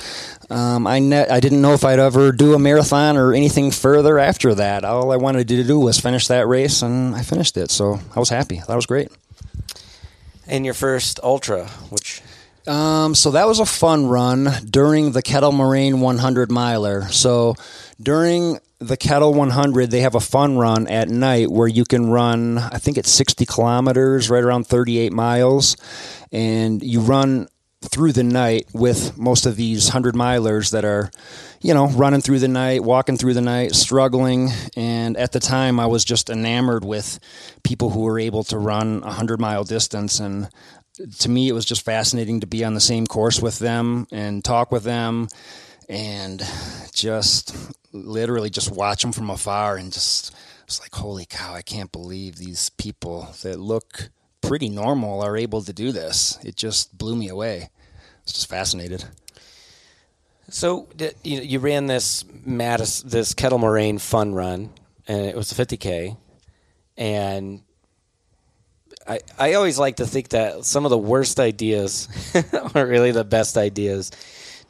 Um, 0.49 0.87
I 0.87 0.99
ne- 0.99 1.27
I 1.27 1.39
didn't 1.39 1.61
know 1.61 1.73
if 1.73 1.83
I'd 1.83 1.99
ever 1.99 2.31
do 2.31 2.53
a 2.53 2.59
marathon 2.59 3.17
or 3.17 3.33
anything 3.33 3.71
further 3.71 4.17
after 4.17 4.55
that. 4.55 4.85
All 4.85 5.11
I 5.11 5.17
wanted 5.17 5.47
to 5.49 5.63
do 5.63 5.79
was 5.79 5.99
finish 5.99 6.27
that 6.27 6.47
race, 6.47 6.81
and 6.81 7.13
I 7.15 7.21
finished 7.21 7.57
it. 7.57 7.69
So 7.69 7.99
I 8.15 8.19
was 8.19 8.29
happy. 8.29 8.61
That 8.67 8.75
was 8.75 8.85
great. 8.85 9.09
And 10.47 10.63
your 10.63 10.73
first 10.73 11.19
ultra, 11.21 11.67
which 11.89 12.21
Um, 12.65 13.15
so 13.15 13.31
that 13.31 13.47
was 13.47 13.59
a 13.59 13.65
fun 13.65 14.07
run 14.07 14.49
during 14.69 15.11
the 15.11 15.21
Kettle 15.21 15.51
Moraine 15.53 15.99
100 16.01 16.51
miler. 16.51 17.07
So 17.09 17.55
during 18.01 18.59
the 18.79 18.97
Kettle 18.97 19.33
100, 19.33 19.89
they 19.89 20.01
have 20.01 20.15
a 20.15 20.19
fun 20.19 20.57
run 20.57 20.87
at 20.87 21.09
night 21.09 21.49
where 21.49 21.67
you 21.67 21.83
can 21.85 22.09
run, 22.09 22.57
I 22.57 22.77
think 22.77 22.97
it's 22.97 23.09
60 23.09 23.45
kilometers, 23.45 24.29
right 24.29 24.43
around 24.43 24.67
38 24.67 25.11
miles. 25.13 25.77
And 26.31 26.83
you 26.83 26.99
run 26.99 27.47
through 27.81 28.11
the 28.11 28.23
night 28.23 28.65
with 28.73 29.17
most 29.17 29.45
of 29.45 29.55
these 29.55 29.89
hundred 29.89 30.15
milers 30.15 30.71
that 30.71 30.83
are, 30.83 31.11
you 31.61 31.73
know, 31.73 31.87
running 31.89 32.21
through 32.21 32.39
the 32.39 32.47
night, 32.47 32.83
walking 32.83 33.17
through 33.17 33.33
the 33.33 33.41
night, 33.41 33.75
struggling. 33.75 34.49
And 34.75 35.15
at 35.17 35.31
the 35.31 35.39
time, 35.39 35.79
I 35.79 35.85
was 35.85 36.03
just 36.03 36.29
enamored 36.29 36.83
with 36.83 37.19
people 37.63 37.91
who 37.91 38.01
were 38.01 38.19
able 38.19 38.43
to 38.45 38.57
run 38.57 39.03
a 39.03 39.11
hundred 39.11 39.39
mile 39.39 39.63
distance. 39.63 40.19
And 40.19 40.49
to 41.19 41.29
me, 41.29 41.49
it 41.49 41.53
was 41.53 41.65
just 41.65 41.85
fascinating 41.85 42.39
to 42.39 42.47
be 42.47 42.63
on 42.65 42.73
the 42.73 42.81
same 42.81 43.05
course 43.05 43.41
with 43.41 43.59
them 43.59 44.07
and 44.11 44.43
talk 44.43 44.71
with 44.71 44.83
them 44.83 45.27
and 45.89 46.43
just 46.93 47.55
literally 47.93 48.49
just 48.49 48.71
watch 48.71 49.01
them 49.01 49.11
from 49.11 49.29
afar 49.29 49.77
and 49.77 49.93
just 49.93 50.35
it's 50.65 50.81
like 50.81 50.93
holy 50.93 51.25
cow 51.25 51.53
i 51.53 51.61
can't 51.61 51.91
believe 51.91 52.35
these 52.35 52.69
people 52.71 53.29
that 53.41 53.57
look 53.57 54.09
pretty 54.47 54.69
normal 54.69 55.21
are 55.21 55.35
able 55.35 55.61
to 55.61 55.73
do 55.73 55.91
this. 55.91 56.39
It 56.43 56.55
just 56.55 56.97
blew 56.97 57.15
me 57.15 57.27
away. 57.27 57.63
I 57.63 57.69
was 58.23 58.33
just 58.33 58.49
fascinated. 58.49 59.03
So 60.49 60.87
you 61.23 61.41
you 61.41 61.59
ran 61.59 61.87
this 61.87 62.23
Mattis, 62.23 63.03
this 63.03 63.33
Kettle 63.33 63.59
Moraine 63.59 63.97
fun 63.97 64.33
run, 64.33 64.69
and 65.07 65.25
it 65.25 65.35
was 65.35 65.51
a 65.51 65.55
50k, 65.55 66.15
and 66.95 67.61
I 69.05 69.19
I 69.37 69.53
always 69.55 69.77
like 69.77 69.97
to 69.97 70.07
think 70.07 70.29
that 70.29 70.63
some 70.63 70.85
of 70.85 70.91
the 70.91 70.97
worst 70.97 71.39
ideas 71.39 72.07
are 72.75 72.85
really 72.85 73.11
the 73.11 73.25
best 73.25 73.57
ideas 73.57 74.11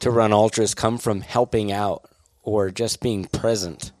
to 0.00 0.10
run 0.10 0.32
ultras 0.32 0.74
come 0.74 0.98
from 0.98 1.20
helping 1.20 1.70
out 1.70 2.10
or 2.42 2.70
just 2.70 3.00
being 3.00 3.26
present 3.26 3.92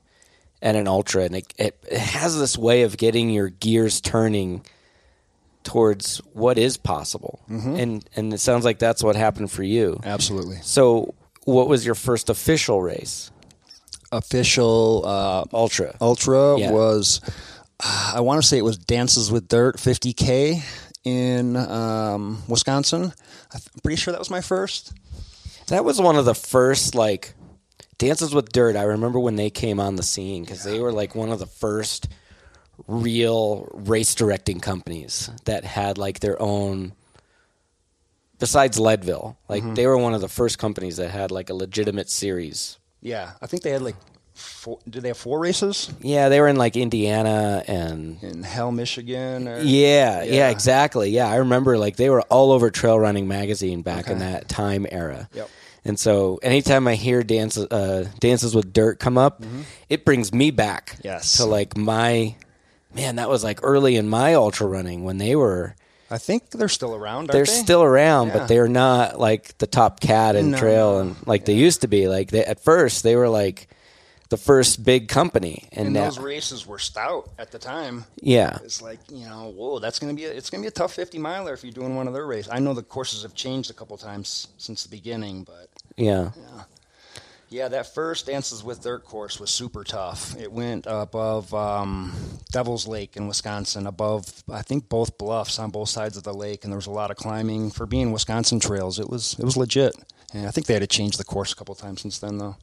at 0.60 0.74
an 0.74 0.88
ultra, 0.88 1.22
and 1.22 1.36
it, 1.36 1.54
it, 1.56 1.84
it 1.88 1.98
has 1.98 2.36
this 2.36 2.58
way 2.58 2.82
of 2.82 2.96
getting 2.96 3.30
your 3.30 3.48
gears 3.48 4.00
turning 4.00 4.64
towards 5.64 6.18
what 6.32 6.56
is 6.58 6.76
possible, 6.76 7.40
and 7.48 8.08
and 8.16 8.32
it 8.32 8.38
sounds 8.40 8.64
like 8.64 8.78
that's 8.78 9.02
what 9.02 9.16
happened 9.16 9.50
for 9.50 9.62
you. 9.62 10.00
absolutely 10.04 10.58
So, 10.62 11.14
what 11.44 11.68
was 11.68 11.84
your 11.84 11.94
first 11.94 12.30
official 12.30 12.80
race? 12.82 13.30
official 14.10 15.02
uh, 15.06 15.44
Ultra. 15.52 15.94
ultra 16.00 16.58
Yeah. 16.58 16.70
was 16.72 17.20
uh, 17.84 18.12
i 18.16 18.20
want 18.20 18.40
to 18.40 18.48
say 18.48 18.56
it 18.56 18.64
was 18.64 18.78
dances 18.78 19.30
with 19.30 19.48
dirt 19.48 19.76
50k 19.76 20.62
in 21.04 21.54
um, 21.56 22.42
wisconsin 22.48 23.12
i'm 23.52 23.60
pretty 23.82 23.96
sure 23.96 24.12
that 24.12 24.18
was 24.18 24.30
my 24.30 24.40
first 24.40 24.92
That 25.68 25.84
was 25.84 26.00
one 26.00 26.16
of 26.16 26.24
the 26.24 26.34
first 26.34 26.94
like 26.94 27.34
Dances 27.98 28.32
with 28.32 28.52
Dirt. 28.52 28.76
I 28.76 28.84
remember 28.84 29.18
when 29.18 29.34
they 29.34 29.50
came 29.50 29.80
on 29.80 29.96
the 29.96 30.04
scene 30.04 30.44
because 30.44 30.62
they 30.62 30.78
were 30.78 30.92
like 30.92 31.16
one 31.16 31.32
of 31.32 31.40
the 31.40 31.46
first 31.46 32.06
real 32.86 33.68
race 33.72 34.14
directing 34.14 34.60
companies 34.60 35.30
that 35.44 35.64
had 35.64 35.98
like 35.98 36.20
their 36.20 36.40
own. 36.40 36.92
Besides 38.38 38.78
Leadville, 38.78 39.36
like 39.48 39.74
they 39.74 39.86
were 39.88 39.98
one 39.98 40.14
of 40.14 40.20
the 40.20 40.28
first 40.28 40.58
companies 40.58 40.98
that 40.98 41.10
had 41.10 41.32
like 41.32 41.50
a 41.50 41.54
legitimate 41.54 42.08
series. 42.08 42.78
yeah 43.00 43.32
i 43.42 43.46
think 43.48 43.62
they 43.64 43.70
had 43.70 43.82
like 43.82 43.96
four, 44.34 44.78
did 44.88 45.02
they 45.02 45.08
have 45.08 45.16
four 45.18 45.40
races 45.40 45.90
Yeah, 46.00 46.28
they 46.28 46.40
were 46.40 46.46
in 46.46 46.54
like 46.54 46.76
Indiana 46.76 47.64
and 47.66 48.22
in 48.22 48.44
hell 48.44 48.70
michigan 48.70 49.48
or 49.48 49.58
Yeah, 49.58 50.22
yeah, 50.22 50.32
Yeah. 50.32 50.50
exactly. 50.50 51.10
Yeah, 51.10 51.26
I 51.28 51.36
remember 51.36 51.76
like 51.78 51.96
they 51.96 52.10
were 52.10 52.22
all 52.30 52.52
over 52.52 52.70
Trail 52.70 52.98
Running 53.00 53.26
magazine 53.26 53.82
back 53.82 54.06
in 54.08 54.20
that 54.20 54.48
time 54.48 54.86
era. 54.88 55.28
Yep. 55.34 55.50
And 55.84 55.98
so 55.98 56.38
anytime 56.42 56.86
I 56.86 56.94
hear 56.94 57.24
dances 57.24 57.66
uh, 57.66 58.08
dances 58.20 58.54
with 58.54 58.72
dirt 58.72 59.00
come 59.00 59.18
up, 59.18 59.42
it 59.88 60.04
brings 60.04 60.32
me 60.32 60.52
back. 60.52 60.90
Mm-hmm. 60.90 61.06
Yes. 61.06 61.36
To 61.38 61.44
like 61.46 61.76
my 61.76 62.36
man, 62.94 63.16
that 63.16 63.28
was 63.28 63.44
like 63.44 63.60
early 63.62 63.96
in 63.96 64.08
my 64.08 64.34
ultra 64.34 64.66
running 64.66 65.04
when 65.04 65.18
they 65.18 65.36
were 65.36 65.74
I 66.10 66.16
think 66.18 66.50
they're 66.50 66.68
still 66.70 66.94
around. 66.94 67.28
They're 67.28 67.44
they? 67.44 67.52
still 67.52 67.82
around, 67.82 68.28
Yeah. 68.28 68.38
but 68.38 68.48
they're 68.48 68.68
not 68.68 69.20
like 69.20 69.58
the 69.58 69.66
top 69.66 70.00
cat 70.00 70.36
in 70.36 70.52
No, 70.52 70.58
trail 70.58 70.98
and 71.00 71.16
like 71.26 71.44
they 71.44 71.54
used 71.54 71.82
to 71.82 71.88
be. 71.88 72.08
Like 72.08 72.30
they, 72.30 72.44
at 72.44 72.60
first 72.60 73.02
they 73.02 73.14
were 73.14 73.28
like 73.28 73.68
the 74.30 74.36
first 74.38 74.84
big 74.84 75.08
company, 75.08 75.68
and, 75.72 75.86
And 75.86 75.94
now 75.94 76.04
those 76.04 76.18
races 76.18 76.66
were 76.66 76.78
stout 76.78 77.30
at 77.38 77.50
the 77.50 77.58
time. 77.58 78.04
yeah, 78.20 78.58
It's 78.64 78.80
like 78.82 79.00
you 79.10 79.26
know, 79.26 79.52
whoa, 79.54 79.78
that's 79.80 79.98
gonna 79.98 80.14
be 80.14 80.24
a, 80.24 80.30
it's 80.30 80.48
gonna 80.50 80.62
be 80.62 80.68
a 80.68 80.70
tough 80.70 80.94
fifty 80.94 81.18
miler 81.18 81.52
if 81.52 81.62
you're 81.62 81.72
doing 81.72 81.94
one 81.94 82.06
of 82.08 82.14
their 82.14 82.26
races. 82.26 82.50
I 82.52 82.58
know 82.58 82.72
the 82.74 82.82
courses 82.82 83.22
have 83.22 83.34
changed 83.34 83.70
a 83.70 83.74
couple 83.74 83.96
times 83.98 84.48
since 84.56 84.82
the 84.84 84.88
beginning, 84.90 85.44
but 85.44 85.68
yeah. 85.96 86.30
yeah, 86.36 86.62
that 87.50 87.94
first 87.94 88.26
Dances 88.26 88.62
with 88.62 88.82
Dirt 88.82 89.04
course 89.04 89.40
was 89.40 89.50
super 89.50 89.84
tough. 89.84 90.36
It 90.38 90.52
went 90.52 90.86
above 90.86 91.52
um, 91.54 92.12
Devil's 92.52 92.86
Lake 92.86 93.16
in 93.16 93.26
Wisconsin, 93.26 93.86
above 93.86 94.44
I 94.50 94.62
think 94.62 94.88
both 94.88 95.18
bluffs 95.18 95.58
on 95.58 95.70
both 95.70 95.88
sides 95.88 96.16
of 96.16 96.24
the 96.24 96.34
lake, 96.34 96.64
and 96.64 96.72
there 96.72 96.78
was 96.78 96.86
a 96.86 96.90
lot 96.90 97.10
of 97.10 97.16
climbing 97.16 97.70
for 97.70 97.86
being 97.86 98.12
Wisconsin 98.12 98.60
trails. 98.60 98.98
It 98.98 99.08
was 99.08 99.36
it 99.38 99.44
was 99.44 99.56
legit, 99.56 99.94
and 100.34 100.46
I 100.46 100.50
think 100.50 100.66
they 100.66 100.74
had 100.74 100.82
to 100.82 100.86
change 100.86 101.16
the 101.16 101.24
course 101.24 101.52
a 101.52 101.56
couple 101.56 101.74
times 101.74 102.02
since 102.02 102.18
then, 102.18 102.38
though. 102.38 102.56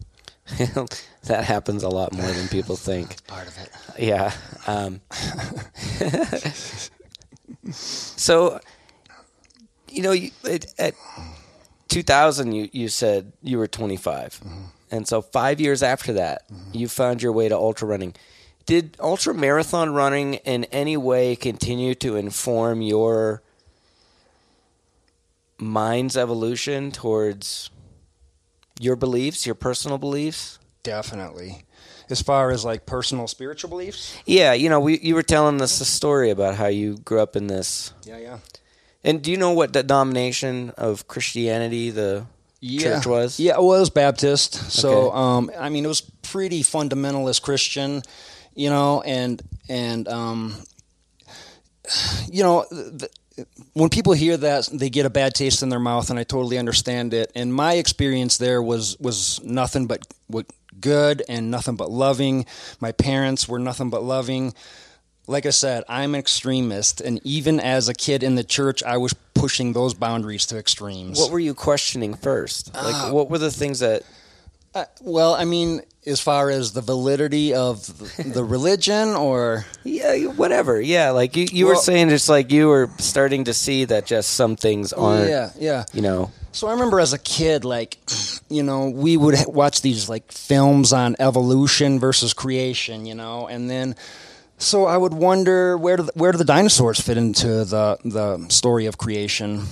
that 1.23 1.43
happens 1.43 1.81
a 1.81 1.89
lot 1.89 2.13
more 2.13 2.31
than 2.31 2.47
people 2.47 2.75
think. 2.75 3.25
Part 3.27 3.47
of 3.47 3.57
it. 3.57 3.71
Yeah. 3.97 4.31
Um, 4.67 5.01
so, 7.71 8.59
you 9.89 10.03
know, 10.03 10.11
you, 10.11 10.29
at, 10.47 10.67
at 10.77 10.93
2000, 11.87 12.51
you, 12.51 12.69
you 12.71 12.89
said 12.89 13.33
you 13.41 13.57
were 13.57 13.67
25. 13.67 14.41
And 14.95 15.07
so, 15.07 15.21
five 15.21 15.59
years 15.59 15.83
after 15.83 16.13
that, 16.13 16.47
mm-hmm. 16.49 16.77
you 16.77 16.87
found 16.87 17.21
your 17.21 17.31
way 17.31 17.49
to 17.49 17.55
ultra 17.55 17.87
running. 17.87 18.15
Did 18.65 18.97
ultra 18.99 19.33
marathon 19.33 19.93
running 19.93 20.35
in 20.35 20.63
any 20.65 20.97
way 20.97 21.35
continue 21.35 21.93
to 21.95 22.15
inform 22.15 22.81
your 22.81 23.43
mind's 25.59 26.17
evolution 26.17 26.91
towards 26.91 27.69
your 28.79 28.95
beliefs, 28.95 29.45
your 29.45 29.55
personal 29.55 29.97
beliefs? 29.97 30.57
Definitely. 30.81 31.65
As 32.09 32.21
far 32.21 32.51
as 32.51 32.65
like 32.65 32.85
personal 32.85 33.27
spiritual 33.27 33.69
beliefs? 33.69 34.17
Yeah, 34.25 34.53
you 34.53 34.69
know, 34.69 34.79
we, 34.79 34.99
you 34.99 35.15
were 35.15 35.23
telling 35.23 35.61
us 35.61 35.79
a 35.81 35.85
story 35.85 36.29
about 36.29 36.55
how 36.55 36.67
you 36.67 36.97
grew 36.97 37.19
up 37.19 37.35
in 37.35 37.47
this. 37.47 37.93
Yeah, 38.03 38.17
yeah. 38.17 38.39
And 39.03 39.21
do 39.21 39.29
you 39.31 39.37
know 39.37 39.51
what 39.51 39.73
the 39.73 39.83
domination 39.83 40.71
of 40.77 41.07
Christianity 41.07 41.91
the 41.91 42.25
church 42.65 43.05
was? 43.05 43.39
Yeah, 43.39 43.57
well, 43.57 43.75
it 43.75 43.79
was 43.79 43.89
Baptist. 43.89 44.55
So, 44.71 45.09
Okay. 45.09 45.17
um, 45.17 45.51
I 45.57 45.69
mean, 45.69 45.85
it 45.85 45.87
was 45.87 46.01
pretty 46.01 46.63
fundamentalist 46.63 47.41
Christian, 47.41 48.01
you 48.55 48.69
know, 48.69 49.01
and 49.01 49.41
and 49.69 50.07
um, 50.07 50.55
you 52.31 52.43
know, 52.43 52.65
the, 52.71 53.09
when 53.73 53.89
people 53.89 54.13
hear 54.13 54.37
that, 54.37 54.69
they 54.71 54.89
get 54.89 55.05
a 55.05 55.09
bad 55.09 55.33
taste 55.33 55.61
in 55.61 55.69
their 55.69 55.79
mouth, 55.79 56.09
and 56.09 56.17
I 56.17 56.23
totally 56.23 56.57
understand 56.57 57.13
it. 57.13 57.31
And 57.35 57.53
my 57.53 57.73
experience 57.73 58.37
there 58.37 58.61
was 58.61 58.97
was 58.99 59.43
nothing 59.43 59.87
but 59.87 60.05
what 60.27 60.45
good 60.79 61.23
and 61.29 61.51
nothing 61.51 61.75
but 61.75 61.91
loving. 61.91 62.45
My 62.79 62.91
parents 62.91 63.47
were 63.47 63.59
nothing 63.59 63.89
but 63.89 64.03
loving. 64.03 64.53
Like 65.27 65.45
I 65.45 65.49
said, 65.51 65.83
I'm 65.89 66.13
an 66.13 66.19
extremist, 66.19 67.01
and 67.01 67.19
even 67.23 67.59
as 67.59 67.89
a 67.89 67.93
kid 67.93 68.21
in 68.21 68.35
the 68.35 68.43
church, 68.43 68.83
I 68.83 68.97
was 68.97 69.13
pushing 69.33 69.73
those 69.73 69.93
boundaries 69.95 70.45
to 70.47 70.57
extremes. 70.57 71.19
What 71.19 71.31
were 71.31 71.39
you 71.39 71.53
questioning 71.55 72.13
first? 72.13 72.71
Uh, 72.75 72.83
Like, 72.83 73.13
what 73.13 73.29
were 73.31 73.39
the 73.39 73.49
things 73.51 73.79
that? 73.79 74.03
Uh, 74.75 74.85
well, 75.01 75.33
I 75.33 75.45
mean, 75.45 75.81
as 76.05 76.19
far 76.19 76.49
as 76.51 76.73
the 76.73 76.81
validity 76.81 77.53
of 77.55 77.87
the- 78.33 78.43
religion, 78.43 79.09
or 79.15 79.65
Yeah, 79.83 80.25
whatever. 80.25 80.79
Yeah, 80.79 81.09
like 81.11 81.35
you, 81.35 81.47
you 81.51 81.65
were 81.65 81.75
saying, 81.75 82.09
just 82.09 82.29
like 82.29 82.51
you 82.51 82.67
were 82.67 82.89
starting 82.99 83.45
to 83.45 83.53
see 83.53 83.85
that 83.85 84.05
just 84.05 84.33
some 84.33 84.55
things 84.55 84.93
aren't. 84.93 85.29
yeah, 85.29 85.49
yeah. 85.57 85.85
You 85.93 86.01
know. 86.01 86.31
So 86.51 86.67
I 86.67 86.71
remember 86.73 86.99
as 86.99 87.13
a 87.13 87.17
kid, 87.19 87.65
like, 87.65 87.97
you 88.49 88.63
know, 88.63 88.89
we 88.89 89.17
would 89.17 89.35
watch 89.47 89.81
these 89.81 90.07
like 90.07 90.31
films 90.31 90.93
on 90.93 91.15
evolution 91.19 91.99
versus 91.99 92.33
creation, 92.33 93.05
you 93.07 93.15
know, 93.15 93.47
and 93.47 93.69
then. 93.69 93.95
So 94.57 94.85
I 94.85 94.95
would 94.95 95.13
wonder 95.13 95.77
where 95.77 95.97
do 95.97 96.03
the, 96.03 96.11
where 96.15 96.31
do 96.31 96.37
the 96.37 96.45
dinosaurs 96.45 96.99
fit 96.99 97.17
into 97.17 97.65
the 97.65 97.97
the 98.05 98.47
story 98.49 98.85
of 98.85 98.97
creation? 98.97 99.65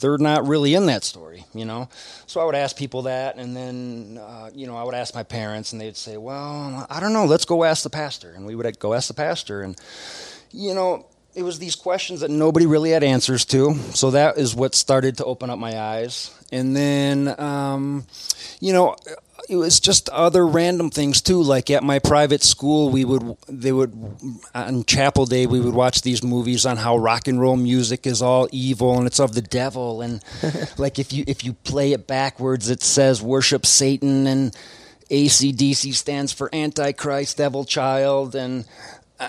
They're 0.00 0.18
not 0.18 0.46
really 0.46 0.74
in 0.74 0.86
that 0.86 1.04
story, 1.04 1.44
you 1.54 1.64
know. 1.64 1.88
So 2.26 2.40
I 2.40 2.44
would 2.44 2.56
ask 2.56 2.76
people 2.76 3.02
that, 3.02 3.36
and 3.36 3.56
then 3.56 4.18
uh, 4.20 4.50
you 4.54 4.66
know 4.66 4.76
I 4.76 4.82
would 4.82 4.94
ask 4.94 5.14
my 5.14 5.22
parents, 5.22 5.72
and 5.72 5.80
they'd 5.80 5.96
say, 5.96 6.16
"Well, 6.16 6.86
I 6.90 7.00
don't 7.00 7.12
know. 7.12 7.24
Let's 7.24 7.44
go 7.44 7.64
ask 7.64 7.84
the 7.84 7.90
pastor." 7.90 8.32
And 8.32 8.44
we 8.44 8.54
would 8.54 8.78
go 8.78 8.94
ask 8.94 9.08
the 9.08 9.14
pastor, 9.14 9.62
and 9.62 9.80
you 10.52 10.74
know, 10.74 11.06
it 11.34 11.42
was 11.42 11.58
these 11.58 11.74
questions 11.74 12.20
that 12.20 12.30
nobody 12.30 12.66
really 12.66 12.90
had 12.90 13.02
answers 13.02 13.44
to. 13.46 13.74
So 13.94 14.10
that 14.10 14.36
is 14.36 14.54
what 14.54 14.74
started 14.74 15.16
to 15.18 15.24
open 15.24 15.48
up 15.48 15.58
my 15.58 15.78
eyes. 15.78 16.30
And 16.52 16.76
then, 16.76 17.40
um, 17.40 18.06
you 18.60 18.74
know, 18.74 18.96
it 19.48 19.56
was 19.56 19.80
just 19.80 20.08
other 20.10 20.46
random 20.46 20.90
things 20.90 21.20
too. 21.20 21.42
Like 21.42 21.70
at 21.70 21.82
my 21.82 21.98
private 21.98 22.42
school, 22.42 22.90
we 22.90 23.04
would, 23.04 23.36
they 23.48 23.72
would, 23.72 23.92
on 24.54 24.84
chapel 24.84 25.26
day, 25.26 25.46
we 25.46 25.60
would 25.60 25.74
watch 25.74 26.02
these 26.02 26.22
movies 26.22 26.64
on 26.66 26.76
how 26.76 26.96
rock 26.96 27.28
and 27.28 27.40
roll 27.40 27.56
music 27.56 28.06
is 28.06 28.22
all 28.22 28.48
evil 28.52 28.96
and 28.96 29.06
it's 29.06 29.20
of 29.20 29.34
the 29.34 29.42
devil. 29.42 30.02
And 30.02 30.22
like 30.78 30.98
if 30.98 31.12
you, 31.12 31.24
if 31.26 31.44
you 31.44 31.54
play 31.54 31.92
it 31.92 32.06
backwards, 32.06 32.70
it 32.70 32.82
says 32.82 33.22
worship 33.22 33.66
Satan 33.66 34.26
and 34.26 34.56
ACDC 35.10 35.92
stands 35.92 36.32
for 36.32 36.48
Antichrist, 36.54 37.36
Devil 37.36 37.64
Child. 37.64 38.34
And 38.34 38.64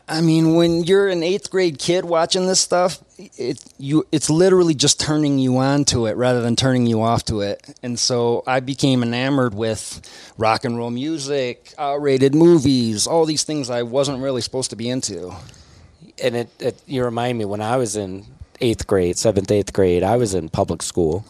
I- 0.07 0.21
mean, 0.21 0.55
when 0.55 0.83
you're 0.83 1.07
an 1.07 1.23
eighth 1.23 1.49
grade 1.49 1.77
kid 1.79 2.05
watching 2.05 2.47
this 2.47 2.59
stuff, 2.59 2.99
it 3.37 3.63
you 3.77 4.05
it's 4.11 4.29
literally 4.29 4.73
just 4.73 4.99
turning 4.99 5.37
you 5.39 5.57
on 5.57 5.85
to 5.85 6.05
it 6.07 6.15
rather 6.17 6.41
than 6.41 6.55
turning 6.55 6.85
you 6.85 7.01
off 7.01 7.25
to 7.25 7.41
it. 7.41 7.61
And 7.83 7.99
so 7.99 8.43
I 8.47 8.59
became 8.59 9.03
enamored 9.03 9.53
with 9.53 10.01
rock 10.37 10.65
and 10.65 10.77
roll 10.77 10.89
music, 10.91 11.73
R-rated 11.77 12.33
movies, 12.35 13.07
all 13.07 13.25
these 13.25 13.43
things 13.43 13.69
I 13.69 13.83
wasn't 13.83 14.21
really 14.21 14.41
supposed 14.41 14.69
to 14.71 14.75
be 14.75 14.89
into. 14.89 15.33
And 16.23 16.35
it, 16.35 16.49
it 16.59 16.81
you 16.87 17.03
remind 17.03 17.37
me 17.37 17.45
when 17.45 17.61
I 17.61 17.77
was 17.77 17.95
in 17.95 18.25
eighth 18.61 18.87
grade, 18.87 19.17
seventh, 19.17 19.51
eighth 19.51 19.73
grade, 19.73 20.03
I 20.03 20.17
was 20.17 20.33
in 20.33 20.49
public 20.49 20.81
school, 20.81 21.25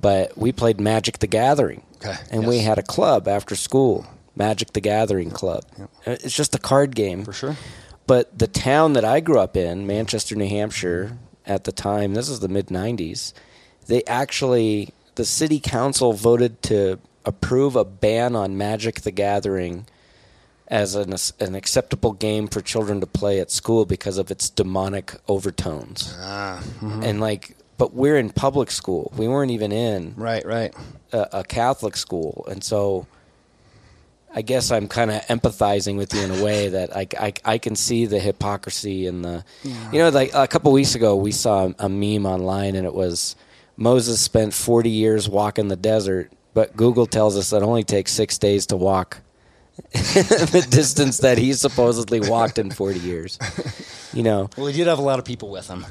but 0.00 0.36
we 0.36 0.52
played 0.52 0.80
Magic 0.80 1.18
the 1.18 1.26
Gathering. 1.26 1.82
Okay, 1.96 2.16
And 2.30 2.46
we 2.46 2.58
had 2.58 2.76
a 2.78 2.82
club 2.82 3.26
after 3.26 3.56
school, 3.56 4.06
Magic 4.34 4.72
the 4.74 4.80
Gathering 4.80 5.30
Club. 5.30 5.64
Uh, 5.80 5.86
it's 6.06 6.34
just 6.36 6.54
a 6.54 6.58
card 6.58 6.94
game. 6.94 7.24
For 7.24 7.32
sure. 7.32 7.56
But 8.06 8.38
the 8.38 8.46
town 8.46 8.92
that 8.94 9.04
I 9.04 9.20
grew 9.20 9.38
up 9.38 9.56
in, 9.56 9.86
Manchester, 9.86 10.36
New 10.36 10.48
Hampshire, 10.48 11.18
at 11.44 11.64
the 11.64 11.72
time, 11.72 12.14
this 12.14 12.28
is 12.28 12.40
the 12.40 12.48
mid 12.48 12.66
90s, 12.68 13.32
they 13.86 14.02
actually, 14.04 14.90
the 15.14 15.24
city 15.24 15.60
council 15.60 16.12
voted 16.12 16.62
to 16.62 16.98
approve 17.24 17.76
a 17.76 17.84
ban 17.84 18.36
on 18.36 18.56
Magic 18.56 19.02
the 19.02 19.10
Gathering 19.10 19.86
as 20.68 20.94
an, 20.96 21.14
an 21.38 21.54
acceptable 21.54 22.12
game 22.12 22.48
for 22.48 22.60
children 22.60 23.00
to 23.00 23.06
play 23.06 23.40
at 23.40 23.50
school 23.50 23.84
because 23.84 24.18
of 24.18 24.30
its 24.30 24.50
demonic 24.50 25.14
overtones. 25.28 26.16
Ah, 26.18 26.62
And 26.82 27.20
like, 27.20 27.56
but 27.78 27.94
we're 27.94 28.16
in 28.16 28.30
public 28.30 28.70
school. 28.70 29.12
We 29.16 29.28
weren't 29.28 29.52
even 29.52 29.70
in 29.70 30.14
right, 30.16 30.44
right. 30.44 30.74
a, 31.12 31.40
a 31.40 31.44
Catholic 31.44 31.96
school, 31.96 32.44
and 32.50 32.64
so 32.64 33.06
I 34.36 34.42
guess 34.42 34.70
I'm 34.70 34.86
kind 34.86 35.10
of 35.10 35.22
empathizing 35.22 35.96
with 35.96 36.12
you 36.12 36.20
in 36.20 36.30
a 36.30 36.44
way 36.44 36.68
that 36.76 36.94
I, 36.94 37.08
I, 37.18 37.32
I 37.44 37.58
can 37.58 37.74
see 37.74 38.04
the 38.04 38.20
hypocrisy 38.20 39.06
and 39.06 39.24
the, 39.24 39.44
you 39.64 39.98
know, 39.98 40.10
like 40.10 40.30
a 40.34 40.46
couple 40.46 40.70
weeks 40.72 40.94
ago 40.94 41.16
we 41.16 41.32
saw 41.32 41.72
a 41.78 41.88
meme 41.88 42.26
online, 42.26 42.76
and 42.76 42.86
it 42.86 42.94
was 42.94 43.34
Moses 43.78 44.20
spent 44.20 44.52
40 44.52 44.90
years 44.90 45.28
walking 45.28 45.68
the 45.68 45.76
desert, 45.76 46.30
but 46.52 46.76
Google 46.76 47.06
tells 47.06 47.36
us 47.36 47.50
that 47.50 47.62
it 47.62 47.62
only 47.62 47.82
takes 47.82 48.12
six 48.12 48.36
days 48.38 48.66
to 48.66 48.76
walk 48.76 49.22
the 49.92 50.66
distance 50.70 51.18
that 51.18 51.38
he 51.38 51.52
supposedly 51.52 52.20
walked 52.20 52.58
in 52.58 52.70
40 52.70 52.98
years. 53.00 53.38
You 54.12 54.22
know, 54.22 54.48
Well, 54.56 54.66
he 54.66 54.72
did 54.74 54.86
have 54.86 54.98
a 54.98 55.02
lot 55.02 55.18
of 55.18 55.24
people 55.24 55.50
with 55.50 55.68
him. 55.68 55.84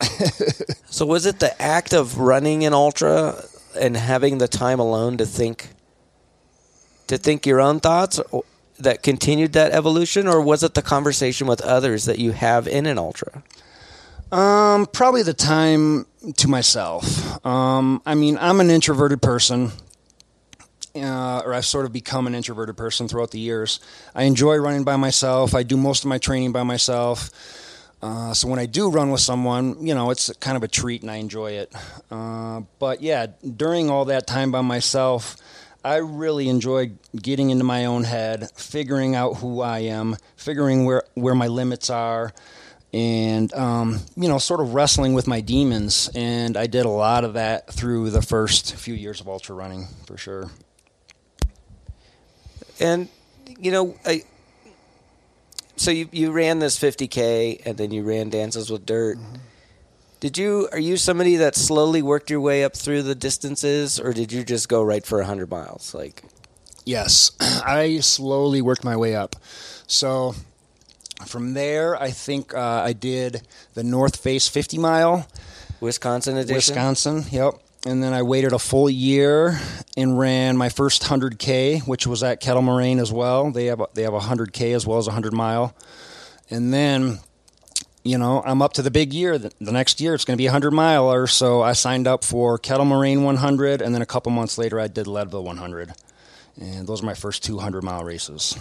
so 0.86 1.06
was 1.06 1.26
it 1.26 1.40
the 1.40 1.60
act 1.60 1.92
of 1.92 2.18
running 2.18 2.64
an 2.64 2.72
ultra 2.72 3.42
and 3.78 3.96
having 3.96 4.38
the 4.38 4.48
time 4.48 4.80
alone 4.80 5.16
to 5.18 5.26
think 5.26 5.68
to 7.10 7.18
think 7.18 7.44
your 7.44 7.60
own 7.60 7.80
thoughts 7.80 8.20
that 8.78 9.02
continued 9.02 9.52
that 9.52 9.72
evolution 9.72 10.28
or 10.28 10.40
was 10.40 10.62
it 10.62 10.74
the 10.74 10.82
conversation 10.82 11.46
with 11.46 11.60
others 11.60 12.04
that 12.04 12.18
you 12.18 12.30
have 12.30 12.66
in 12.68 12.86
an 12.86 12.98
ultra? 12.98 13.42
Um, 14.32 14.86
probably 14.86 15.24
the 15.24 15.34
time 15.34 16.06
to 16.36 16.48
myself. 16.48 17.44
Um, 17.44 18.00
I 18.06 18.14
mean, 18.14 18.38
I'm 18.40 18.60
an 18.60 18.70
introverted 18.70 19.20
person, 19.20 19.72
uh, 20.94 21.42
or 21.44 21.52
I've 21.52 21.66
sort 21.66 21.84
of 21.84 21.92
become 21.92 22.28
an 22.28 22.36
introverted 22.36 22.76
person 22.76 23.08
throughout 23.08 23.32
the 23.32 23.40
years. 23.40 23.80
I 24.14 24.22
enjoy 24.22 24.56
running 24.58 24.84
by 24.84 24.94
myself. 24.94 25.52
I 25.52 25.64
do 25.64 25.76
most 25.76 26.04
of 26.04 26.08
my 26.08 26.18
training 26.18 26.52
by 26.52 26.62
myself. 26.62 27.30
Uh, 28.00 28.32
so 28.32 28.46
when 28.46 28.60
I 28.60 28.66
do 28.66 28.88
run 28.88 29.10
with 29.10 29.20
someone, 29.20 29.84
you 29.84 29.94
know, 29.94 30.10
it's 30.10 30.32
kind 30.34 30.56
of 30.56 30.62
a 30.62 30.68
treat 30.68 31.02
and 31.02 31.10
I 31.10 31.16
enjoy 31.16 31.52
it. 31.52 31.74
Uh, 32.08 32.62
but 32.78 33.02
yeah, 33.02 33.26
during 33.56 33.90
all 33.90 34.04
that 34.06 34.28
time 34.28 34.52
by 34.52 34.60
myself, 34.60 35.36
I 35.84 35.96
really 35.96 36.48
enjoy 36.48 36.92
getting 37.16 37.50
into 37.50 37.64
my 37.64 37.86
own 37.86 38.04
head, 38.04 38.50
figuring 38.54 39.14
out 39.14 39.38
who 39.38 39.60
I 39.60 39.80
am, 39.80 40.16
figuring 40.36 40.84
where, 40.84 41.04
where 41.14 41.34
my 41.34 41.46
limits 41.46 41.90
are, 41.90 42.32
and, 42.92 43.52
um, 43.54 44.00
you 44.16 44.28
know, 44.28 44.38
sort 44.38 44.60
of 44.60 44.74
wrestling 44.74 45.14
with 45.14 45.26
my 45.26 45.40
demons. 45.40 46.10
And 46.14 46.56
I 46.56 46.66
did 46.66 46.86
a 46.86 46.90
lot 46.90 47.24
of 47.24 47.34
that 47.34 47.72
through 47.72 48.10
the 48.10 48.22
first 48.22 48.74
few 48.74 48.94
years 48.94 49.20
of 49.20 49.28
ultra 49.28 49.54
running, 49.54 49.86
for 50.06 50.16
sure. 50.16 50.50
And 52.80 53.08
you 53.58 53.70
know, 53.70 53.94
I 54.04 54.22
so 55.76 55.90
you 55.90 56.08
you 56.12 56.32
ran 56.32 56.58
this 56.58 56.78
50k 56.78 57.62
and 57.66 57.76
then 57.76 57.90
you 57.90 58.02
ran 58.02 58.30
dances 58.30 58.70
with 58.70 58.86
dirt. 58.86 59.18
Did 60.20 60.38
you 60.38 60.68
are 60.72 60.78
you 60.78 60.96
somebody 60.96 61.36
that 61.36 61.56
slowly 61.56 62.02
worked 62.02 62.30
your 62.30 62.40
way 62.40 62.62
up 62.62 62.76
through 62.76 63.02
the 63.02 63.14
distances 63.14 63.98
or 63.98 64.12
did 64.12 64.32
you 64.32 64.44
just 64.44 64.68
go 64.68 64.82
right 64.82 65.04
for 65.04 65.18
100 65.18 65.50
miles 65.50 65.94
like 65.94 66.22
Yes, 66.84 67.32
I 67.40 68.00
slowly 68.00 68.62
worked 68.62 68.84
my 68.84 68.96
way 68.96 69.14
up. 69.14 69.36
So 69.86 70.34
from 71.26 71.54
there, 71.54 72.00
I 72.00 72.10
think 72.10 72.54
uh, 72.54 72.82
I 72.84 72.92
did 72.92 73.46
the 73.74 73.84
North 73.84 74.16
Face 74.16 74.48
50 74.48 74.78
mile, 74.78 75.26
Wisconsin 75.80 76.36
edition? 76.36 76.56
Wisconsin. 76.56 77.24
Yep. 77.30 77.54
And 77.86 78.02
then 78.02 78.12
I 78.12 78.22
waited 78.22 78.52
a 78.52 78.58
full 78.58 78.90
year 78.90 79.58
and 79.96 80.18
ran 80.18 80.56
my 80.56 80.68
first 80.68 81.02
100K, 81.02 81.86
which 81.86 82.06
was 82.06 82.22
at 82.22 82.40
Kettle 82.40 82.60
Moraine 82.60 82.98
as 82.98 83.10
well. 83.10 83.50
They 83.50 83.66
have 83.66 83.80
a, 83.80 83.86
they 83.94 84.02
have 84.02 84.12
a 84.12 84.20
100K 84.20 84.74
as 84.74 84.86
well 84.86 84.98
as 84.98 85.06
a 85.06 85.10
100 85.10 85.32
mile. 85.32 85.74
And 86.50 86.74
then, 86.74 87.20
you 88.02 88.16
know, 88.16 88.42
I'm 88.44 88.62
up 88.62 88.72
to 88.74 88.82
the 88.82 88.90
big 88.90 89.12
year. 89.12 89.38
The, 89.38 89.52
next 89.60 90.00
year 90.00 90.14
it's 90.14 90.24
going 90.24 90.36
to 90.36 90.40
be 90.40 90.46
a 90.46 90.50
100 90.50 90.70
miler. 90.70 91.26
So 91.26 91.62
I 91.62 91.72
signed 91.72 92.06
up 92.06 92.24
for 92.24 92.58
Kettle 92.58 92.86
Moraine 92.86 93.22
100, 93.22 93.82
and 93.82 93.94
then 93.94 94.02
a 94.02 94.06
couple 94.06 94.32
months 94.32 94.58
later 94.58 94.80
I 94.80 94.88
did 94.88 95.06
Leadville 95.06 95.44
100. 95.44 95.92
And 96.60 96.86
those 96.86 97.02
are 97.02 97.06
my 97.06 97.14
first 97.14 97.44
200 97.44 97.82
mile 97.82 98.04
races. 98.04 98.56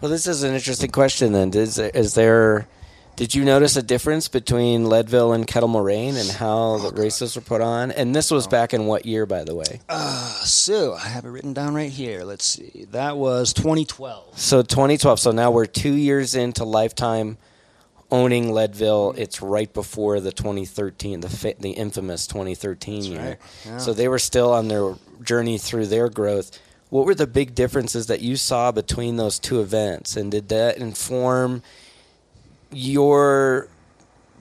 Well, 0.00 0.10
this 0.10 0.26
is 0.26 0.42
an 0.42 0.54
interesting 0.54 0.90
question. 0.90 1.32
Then, 1.32 1.52
is 1.52 1.78
is 1.78 2.14
there? 2.14 2.66
Did 3.16 3.34
you 3.34 3.44
notice 3.44 3.76
a 3.76 3.82
difference 3.82 4.28
between 4.28 4.86
Leadville 4.86 5.34
and 5.34 5.46
Kettle 5.46 5.68
Moraine 5.68 6.16
and 6.16 6.30
how 6.30 6.56
oh, 6.56 6.78
the 6.90 7.02
races 7.02 7.36
were 7.36 7.42
put 7.42 7.60
on? 7.60 7.90
And 7.90 8.16
this 8.16 8.30
was 8.30 8.46
oh. 8.46 8.50
back 8.50 8.72
in 8.72 8.86
what 8.86 9.04
year, 9.04 9.26
by 9.26 9.44
the 9.44 9.54
way? 9.54 9.80
Uh, 9.90 10.32
so 10.42 10.94
I 10.94 11.00
have 11.08 11.26
it 11.26 11.28
written 11.28 11.52
down 11.52 11.74
right 11.74 11.90
here. 11.90 12.24
Let's 12.24 12.46
see. 12.46 12.86
That 12.92 13.18
was 13.18 13.52
2012. 13.52 14.38
So 14.38 14.62
2012. 14.62 15.20
So 15.20 15.32
now 15.32 15.50
we're 15.50 15.66
two 15.66 15.92
years 15.92 16.34
into 16.34 16.64
lifetime 16.64 17.36
owning 18.10 18.52
Leadville. 18.52 19.12
Mm-hmm. 19.12 19.22
It's 19.22 19.42
right 19.42 19.72
before 19.72 20.20
the 20.20 20.32
2013, 20.32 21.20
the 21.20 21.54
the 21.58 21.70
infamous 21.70 22.26
2013 22.26 23.04
year. 23.04 23.20
right, 23.20 23.38
yeah. 23.64 23.78
So 23.78 23.92
they 23.92 24.08
were 24.08 24.18
still 24.18 24.52
on 24.52 24.68
their 24.68 24.94
journey 25.22 25.58
through 25.58 25.86
their 25.86 26.08
growth. 26.08 26.58
What 26.90 27.06
were 27.06 27.14
the 27.14 27.26
big 27.26 27.54
differences 27.54 28.08
that 28.08 28.20
you 28.20 28.36
saw 28.36 28.72
between 28.72 29.16
those 29.16 29.38
two 29.38 29.60
events, 29.60 30.16
and 30.16 30.30
did 30.30 30.48
that 30.48 30.78
inform 30.78 31.62
your 32.72 33.68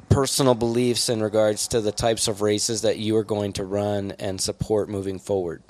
personal 0.09 0.55
beliefs 0.55 1.09
in 1.09 1.21
regards 1.21 1.67
to 1.67 1.81
the 1.81 1.91
types 1.91 2.27
of 2.27 2.41
races 2.41 2.81
that 2.81 2.97
you 2.97 3.15
are 3.15 3.23
going 3.23 3.53
to 3.53 3.63
run 3.63 4.13
and 4.19 4.41
support 4.41 4.89
moving 4.89 5.19
forward? 5.19 5.61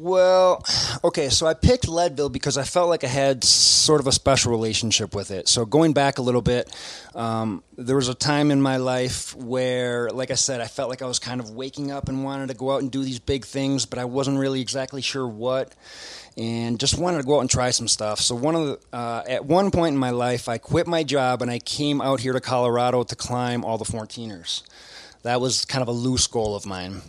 Well, 0.00 0.64
okay, 1.02 1.28
so 1.28 1.48
I 1.48 1.54
picked 1.54 1.88
Leadville 1.88 2.28
because 2.28 2.56
I 2.56 2.62
felt 2.62 2.88
like 2.88 3.02
I 3.02 3.08
had 3.08 3.42
sort 3.42 4.00
of 4.00 4.06
a 4.06 4.12
special 4.12 4.52
relationship 4.52 5.12
with 5.12 5.32
it. 5.32 5.48
So 5.48 5.66
going 5.66 5.92
back 5.92 6.18
a 6.18 6.22
little 6.22 6.40
bit, 6.40 6.72
um, 7.16 7.64
there 7.76 7.96
was 7.96 8.08
a 8.08 8.14
time 8.14 8.52
in 8.52 8.62
my 8.62 8.76
life 8.76 9.34
where, 9.34 10.08
like 10.10 10.30
I 10.30 10.34
said, 10.34 10.60
I 10.60 10.68
felt 10.68 10.88
like 10.88 11.02
I 11.02 11.06
was 11.06 11.18
kind 11.18 11.40
of 11.40 11.50
waking 11.50 11.90
up 11.90 12.08
and 12.08 12.22
wanted 12.22 12.46
to 12.50 12.54
go 12.54 12.70
out 12.70 12.80
and 12.80 12.92
do 12.92 13.02
these 13.02 13.18
big 13.18 13.44
things, 13.44 13.86
but 13.86 13.98
I 13.98 14.04
wasn't 14.04 14.38
really 14.38 14.60
exactly 14.60 15.02
sure 15.02 15.26
what, 15.26 15.74
and 16.36 16.78
just 16.78 16.96
wanted 16.96 17.18
to 17.18 17.24
go 17.24 17.38
out 17.38 17.40
and 17.40 17.50
try 17.50 17.70
some 17.70 17.88
stuff. 17.88 18.20
So 18.20 18.36
one 18.36 18.54
of 18.54 18.66
the, 18.66 18.96
uh, 18.96 19.24
at 19.28 19.46
one 19.46 19.72
point 19.72 19.94
in 19.94 19.98
my 19.98 20.10
life, 20.10 20.48
I 20.48 20.58
quit 20.58 20.86
my 20.86 21.02
job 21.02 21.42
and 21.42 21.50
I 21.50 21.58
came 21.58 22.00
out 22.00 22.20
here 22.20 22.34
to 22.34 22.40
Colorado 22.40 23.02
to 23.02 23.16
climb 23.16 23.64
all 23.64 23.78
the 23.78 23.84
14ers. 23.84 24.62
That 25.22 25.40
was 25.40 25.64
kind 25.64 25.82
of 25.82 25.88
a 25.88 25.92
loose 25.92 26.28
goal 26.28 26.54
of 26.54 26.66
mine. 26.66 27.02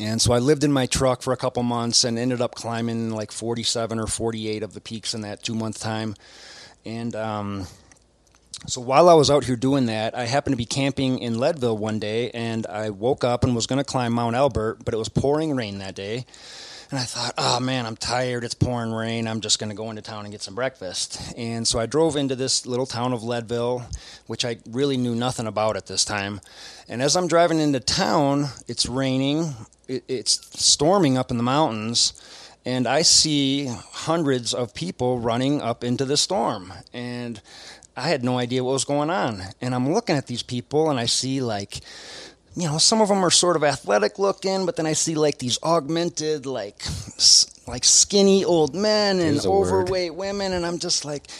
And 0.00 0.22
so 0.22 0.32
I 0.32 0.38
lived 0.38 0.62
in 0.62 0.72
my 0.72 0.86
truck 0.86 1.22
for 1.22 1.32
a 1.32 1.36
couple 1.36 1.62
months 1.62 2.04
and 2.04 2.18
ended 2.18 2.40
up 2.40 2.54
climbing 2.54 3.10
like 3.10 3.32
47 3.32 3.98
or 3.98 4.06
48 4.06 4.62
of 4.62 4.74
the 4.74 4.80
peaks 4.80 5.12
in 5.12 5.22
that 5.22 5.42
two 5.42 5.54
month 5.54 5.80
time. 5.80 6.14
And 6.86 7.16
um, 7.16 7.66
so 8.66 8.80
while 8.80 9.08
I 9.08 9.14
was 9.14 9.30
out 9.30 9.44
here 9.44 9.56
doing 9.56 9.86
that, 9.86 10.16
I 10.16 10.26
happened 10.26 10.52
to 10.52 10.56
be 10.58 10.64
camping 10.64 11.18
in 11.18 11.38
Leadville 11.38 11.76
one 11.76 11.98
day 11.98 12.30
and 12.30 12.66
I 12.66 12.90
woke 12.90 13.24
up 13.24 13.42
and 13.42 13.54
was 13.54 13.66
going 13.66 13.78
to 13.78 13.84
climb 13.84 14.12
Mount 14.12 14.36
Elbert, 14.36 14.84
but 14.84 14.94
it 14.94 14.98
was 14.98 15.08
pouring 15.08 15.56
rain 15.56 15.78
that 15.78 15.94
day. 15.94 16.26
And 16.90 16.98
I 16.98 17.02
thought, 17.02 17.34
oh 17.36 17.60
man, 17.60 17.84
I'm 17.84 17.96
tired. 17.96 18.44
It's 18.44 18.54
pouring 18.54 18.92
rain. 18.92 19.28
I'm 19.28 19.42
just 19.42 19.58
going 19.58 19.68
to 19.68 19.76
go 19.76 19.90
into 19.90 20.00
town 20.00 20.24
and 20.24 20.32
get 20.32 20.40
some 20.40 20.54
breakfast. 20.54 21.20
And 21.36 21.68
so 21.68 21.78
I 21.78 21.84
drove 21.84 22.16
into 22.16 22.34
this 22.34 22.64
little 22.64 22.86
town 22.86 23.12
of 23.12 23.22
Leadville, 23.22 23.86
which 24.26 24.44
I 24.44 24.56
really 24.70 24.96
knew 24.96 25.14
nothing 25.14 25.46
about 25.46 25.76
at 25.76 25.86
this 25.86 26.04
time. 26.04 26.40
And 26.88 27.02
as 27.02 27.14
I'm 27.14 27.28
driving 27.28 27.60
into 27.60 27.80
town, 27.80 28.46
it's 28.68 28.86
raining, 28.86 29.54
it's 29.86 30.40
storming 30.58 31.18
up 31.18 31.30
in 31.30 31.36
the 31.36 31.42
mountains, 31.42 32.14
and 32.64 32.86
I 32.86 33.02
see 33.02 33.66
hundreds 33.66 34.54
of 34.54 34.72
people 34.72 35.18
running 35.18 35.60
up 35.60 35.84
into 35.84 36.06
the 36.06 36.16
storm. 36.16 36.72
And 36.94 37.40
I 37.98 38.08
had 38.08 38.24
no 38.24 38.38
idea 38.38 38.64
what 38.64 38.72
was 38.72 38.84
going 38.84 39.10
on. 39.10 39.42
And 39.60 39.74
I'm 39.74 39.92
looking 39.92 40.16
at 40.16 40.26
these 40.26 40.42
people, 40.42 40.88
and 40.88 40.98
I 40.98 41.06
see 41.06 41.42
like 41.42 41.80
you 42.60 42.66
know, 42.68 42.78
some 42.78 43.00
of 43.00 43.08
them 43.08 43.24
are 43.24 43.30
sort 43.30 43.56
of 43.56 43.62
athletic 43.64 44.18
looking, 44.18 44.66
but 44.66 44.76
then 44.76 44.86
I 44.86 44.92
see 44.94 45.14
like 45.14 45.38
these 45.38 45.58
augmented, 45.62 46.44
like, 46.46 46.82
s- 47.16 47.46
like 47.68 47.84
skinny 47.84 48.44
old 48.44 48.74
men 48.74 49.20
and 49.20 49.44
a 49.44 49.50
word. 49.50 49.68
overweight 49.68 50.14
women, 50.14 50.52
and 50.52 50.66
I'm 50.66 50.78
just 50.78 51.04
like, 51.04 51.30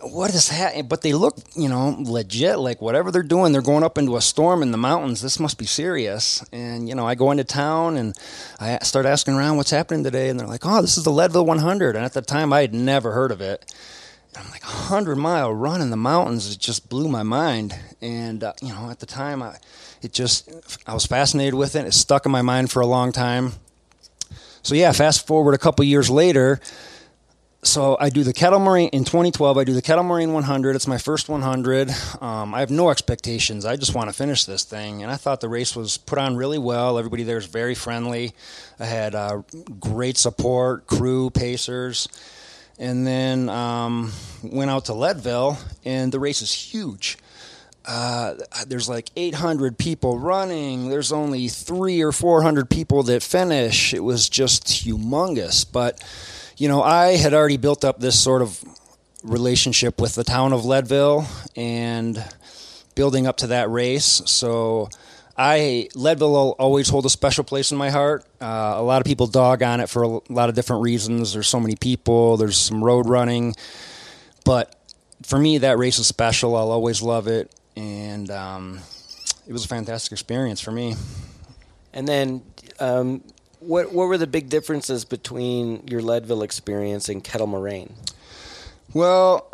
what 0.00 0.34
is 0.34 0.48
that? 0.50 0.88
But 0.88 1.00
they 1.02 1.12
look, 1.14 1.36
you 1.56 1.68
know, 1.68 1.96
legit. 1.98 2.58
Like 2.58 2.82
whatever 2.82 3.10
they're 3.10 3.22
doing, 3.22 3.52
they're 3.52 3.62
going 3.62 3.84
up 3.84 3.96
into 3.96 4.16
a 4.16 4.20
storm 4.20 4.62
in 4.62 4.70
the 4.72 4.76
mountains. 4.78 5.22
This 5.22 5.38
must 5.40 5.56
be 5.58 5.64
serious. 5.64 6.44
And 6.52 6.88
you 6.88 6.94
know, 6.94 7.06
I 7.06 7.14
go 7.14 7.30
into 7.30 7.44
town 7.44 7.96
and 7.96 8.14
I 8.60 8.78
start 8.82 9.06
asking 9.06 9.34
around 9.34 9.56
what's 9.56 9.70
happening 9.70 10.04
today, 10.04 10.28
and 10.28 10.38
they're 10.38 10.46
like, 10.48 10.66
"Oh, 10.66 10.82
this 10.82 10.98
is 10.98 11.04
the 11.04 11.10
Leadville 11.12 11.46
100." 11.46 11.96
And 11.96 12.04
at 12.04 12.12
the 12.12 12.20
time, 12.22 12.52
I 12.52 12.62
had 12.62 12.74
never 12.74 13.12
heard 13.12 13.30
of 13.30 13.40
it. 13.40 13.72
And 14.36 14.44
I'm 14.44 14.50
like, 14.50 14.64
a 14.64 14.66
hundred 14.66 15.16
mile 15.16 15.54
run 15.54 15.80
in 15.80 15.90
the 15.90 15.96
mountains. 15.96 16.52
It 16.52 16.58
just 16.58 16.88
blew 16.88 17.08
my 17.08 17.22
mind. 17.22 17.74
And 18.02 18.42
uh, 18.42 18.52
you 18.60 18.74
know, 18.74 18.90
at 18.90 18.98
the 18.98 19.06
time, 19.06 19.42
I 19.42 19.56
it 20.04 20.12
just 20.12 20.50
I 20.86 20.94
was 20.94 21.06
fascinated 21.06 21.54
with 21.54 21.76
it. 21.76 21.86
It 21.86 21.94
stuck 21.94 22.26
in 22.26 22.32
my 22.32 22.42
mind 22.42 22.70
for 22.70 22.80
a 22.80 22.86
long 22.86 23.12
time. 23.12 23.52
So 24.62 24.74
yeah, 24.74 24.92
fast 24.92 25.26
forward 25.26 25.54
a 25.54 25.58
couple 25.58 25.84
years 25.84 26.08
later 26.08 26.60
so 27.64 27.96
I 27.98 28.10
do 28.10 28.22
the 28.22 28.32
Kettle 28.32 28.58
Moraine 28.58 28.90
in 28.90 29.04
2012. 29.04 29.56
I 29.56 29.64
do 29.64 29.72
the 29.72 29.82
Kettle 29.82 30.04
Moraine 30.04 30.32
100. 30.32 30.76
It's 30.76 30.86
my 30.86 30.98
first 30.98 31.28
100. 31.28 31.90
Um, 32.20 32.54
I 32.54 32.60
have 32.60 32.70
no 32.70 32.90
expectations. 32.90 33.64
I 33.64 33.76
just 33.76 33.94
want 33.94 34.10
to 34.10 34.14
finish 34.14 34.44
this 34.44 34.64
thing, 34.64 35.02
and 35.02 35.10
I 35.10 35.16
thought 35.16 35.40
the 35.40 35.48
race 35.48 35.74
was 35.74 35.96
put 35.96 36.18
on 36.18 36.36
really 36.36 36.58
well. 36.58 36.98
Everybody 36.98 37.22
there 37.22 37.38
is 37.38 37.46
very 37.46 37.74
friendly. 37.74 38.32
I 38.78 38.84
had 38.84 39.14
uh, 39.14 39.42
great 39.80 40.18
support, 40.18 40.86
crew, 40.86 41.30
pacers, 41.30 42.08
and 42.78 43.06
then 43.06 43.48
um, 43.48 44.12
went 44.42 44.70
out 44.70 44.86
to 44.86 44.94
Leadville, 44.94 45.58
and 45.84 46.12
the 46.12 46.20
race 46.20 46.42
is 46.42 46.52
huge. 46.52 47.16
Uh, 47.86 48.34
there's 48.66 48.88
like 48.88 49.10
800 49.14 49.76
people 49.76 50.18
running. 50.18 50.88
There's 50.88 51.12
only 51.12 51.48
three 51.48 52.00
or 52.02 52.12
400 52.12 52.70
people 52.70 53.02
that 53.04 53.22
finish. 53.22 53.92
It 53.92 54.02
was 54.02 54.28
just 54.28 54.66
humongous, 54.66 55.66
but 55.70 56.02
you 56.56 56.68
know, 56.68 56.82
I 56.82 57.16
had 57.16 57.34
already 57.34 57.56
built 57.56 57.84
up 57.84 58.00
this 58.00 58.18
sort 58.18 58.40
of 58.40 58.62
relationship 59.22 60.00
with 60.00 60.14
the 60.14 60.24
town 60.24 60.52
of 60.52 60.64
Leadville 60.64 61.26
and 61.56 62.22
building 62.94 63.26
up 63.26 63.38
to 63.38 63.48
that 63.48 63.70
race. 63.70 64.22
So 64.26 64.88
I 65.36 65.88
Leadville 65.94 66.52
always 66.58 66.88
hold 66.88 67.06
a 67.06 67.10
special 67.10 67.44
place 67.44 67.72
in 67.72 67.78
my 67.78 67.90
heart. 67.90 68.24
Uh, 68.40 68.74
a 68.76 68.82
lot 68.82 69.00
of 69.00 69.06
people 69.06 69.26
dog 69.26 69.62
on 69.62 69.80
it 69.80 69.88
for 69.88 70.02
a 70.04 70.20
lot 70.28 70.48
of 70.48 70.54
different 70.54 70.82
reasons. 70.82 71.32
There's 71.32 71.48
so 71.48 71.58
many 71.58 71.74
people. 71.76 72.36
There's 72.36 72.56
some 72.56 72.84
road 72.84 73.08
running, 73.08 73.54
but 74.44 74.76
for 75.22 75.38
me, 75.38 75.58
that 75.58 75.78
race 75.78 75.98
is 75.98 76.06
special. 76.06 76.54
I'll 76.54 76.70
always 76.70 77.02
love 77.02 77.26
it, 77.26 77.52
and 77.76 78.30
um, 78.30 78.80
it 79.46 79.52
was 79.52 79.64
a 79.64 79.68
fantastic 79.68 80.12
experience 80.12 80.60
for 80.60 80.72
me. 80.72 80.94
And 81.92 82.08
then 82.08 82.42
um, 82.80 83.22
what 83.60 83.92
what 83.92 84.06
were 84.06 84.18
the 84.18 84.26
big 84.26 84.48
differences 84.48 85.04
between 85.04 85.86
your 85.86 86.02
Leadville 86.02 86.42
experience 86.42 87.08
and 87.08 87.22
Kettle 87.22 87.46
Moraine? 87.46 87.94
Well, 88.92 89.48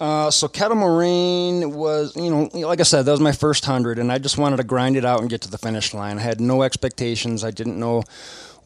uh, 0.00 0.30
so 0.30 0.48
Kettle 0.48 0.76
Moraine 0.76 1.72
was, 1.72 2.14
you 2.14 2.30
know, 2.30 2.48
like 2.66 2.80
I 2.80 2.84
said, 2.84 3.02
that 3.02 3.10
was 3.10 3.20
my 3.20 3.32
first 3.32 3.64
hundred, 3.64 3.98
and 3.98 4.12
I 4.12 4.18
just 4.18 4.38
wanted 4.38 4.58
to 4.58 4.64
grind 4.64 4.96
it 4.96 5.04
out 5.04 5.20
and 5.20 5.30
get 5.30 5.40
to 5.42 5.50
the 5.50 5.58
finish 5.58 5.92
line. 5.92 6.18
I 6.18 6.22
had 6.22 6.40
no 6.40 6.62
expectations. 6.62 7.42
I 7.42 7.50
didn't 7.50 7.78
know 7.78 8.04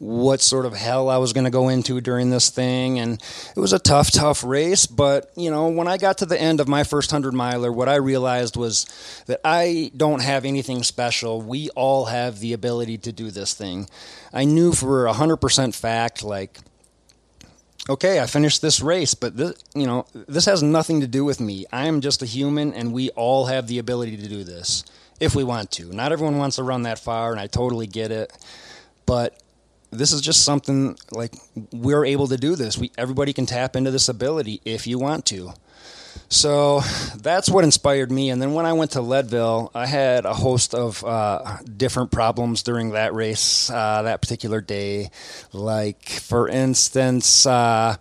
what 0.03 0.41
sort 0.41 0.65
of 0.65 0.73
hell 0.73 1.07
I 1.09 1.17
was 1.17 1.31
going 1.31 1.45
to 1.45 1.49
go 1.49 1.69
into 1.69 2.01
during 2.01 2.29
this 2.29 2.49
thing. 2.49 2.99
And 2.99 3.23
it 3.55 3.59
was 3.59 3.71
a 3.71 3.79
tough, 3.79 4.11
tough 4.11 4.43
race. 4.43 4.85
But, 4.85 5.31
you 5.35 5.49
know, 5.49 5.69
when 5.69 5.87
I 5.87 5.97
got 5.97 6.17
to 6.17 6.25
the 6.25 6.39
end 6.39 6.59
of 6.59 6.67
my 6.67 6.83
first 6.83 7.11
100 7.11 7.33
miler, 7.33 7.71
what 7.71 7.87
I 7.87 7.95
realized 7.95 8.57
was 8.57 8.85
that 9.27 9.39
I 9.45 9.91
don't 9.95 10.21
have 10.21 10.43
anything 10.43 10.83
special. 10.83 11.41
We 11.41 11.69
all 11.69 12.05
have 12.05 12.39
the 12.39 12.51
ability 12.51 12.97
to 12.99 13.13
do 13.13 13.31
this 13.31 13.53
thing. 13.53 13.87
I 14.33 14.43
knew 14.43 14.73
for 14.73 15.05
100% 15.05 15.73
fact, 15.73 16.21
like, 16.21 16.59
okay, 17.89 18.19
I 18.19 18.25
finished 18.25 18.61
this 18.61 18.81
race, 18.81 19.13
but 19.13 19.37
this, 19.37 19.53
you 19.73 19.87
know, 19.87 20.05
this 20.13 20.45
has 20.45 20.61
nothing 20.61 20.99
to 20.99 21.07
do 21.07 21.23
with 21.23 21.39
me. 21.39 21.65
I 21.71 21.87
am 21.87 22.01
just 22.01 22.21
a 22.21 22.25
human, 22.25 22.73
and 22.73 22.91
we 22.91 23.09
all 23.11 23.45
have 23.45 23.67
the 23.67 23.79
ability 23.79 24.17
to 24.17 24.27
do 24.27 24.43
this 24.43 24.83
if 25.21 25.33
we 25.33 25.45
want 25.45 25.71
to. 25.71 25.85
Not 25.93 26.11
everyone 26.11 26.37
wants 26.37 26.57
to 26.57 26.63
run 26.63 26.83
that 26.83 26.99
far, 26.99 27.31
and 27.31 27.39
I 27.39 27.47
totally 27.47 27.87
get 27.87 28.11
it. 28.11 28.33
But 29.05 29.37
this 29.93 30.11
is 30.11 30.21
just 30.21 30.43
something 30.43 30.97
like 31.11 31.33
we're 31.71 32.05
able 32.05 32.27
to 32.27 32.37
do 32.37 32.55
this. 32.55 32.77
We 32.77 32.91
everybody 32.97 33.33
can 33.33 33.45
tap 33.45 33.75
into 33.75 33.91
this 33.91 34.09
ability 34.09 34.61
if 34.65 34.87
you 34.87 34.99
want 34.99 35.25
to. 35.27 35.53
So 36.29 36.81
that's 37.15 37.49
what 37.49 37.63
inspired 37.63 38.11
me. 38.11 38.29
And 38.29 38.41
then 38.41 38.53
when 38.53 38.65
I 38.65 38.73
went 38.73 38.91
to 38.91 39.01
Leadville, 39.01 39.71
I 39.75 39.85
had 39.85 40.25
a 40.25 40.33
host 40.33 40.73
of 40.73 41.03
uh, 41.03 41.57
different 41.77 42.11
problems 42.11 42.63
during 42.63 42.91
that 42.91 43.13
race, 43.13 43.69
uh, 43.69 44.03
that 44.03 44.21
particular 44.21 44.61
day. 44.61 45.09
Like, 45.51 46.09
for 46.09 46.47
instance, 46.47 47.45
uh, 47.45 47.97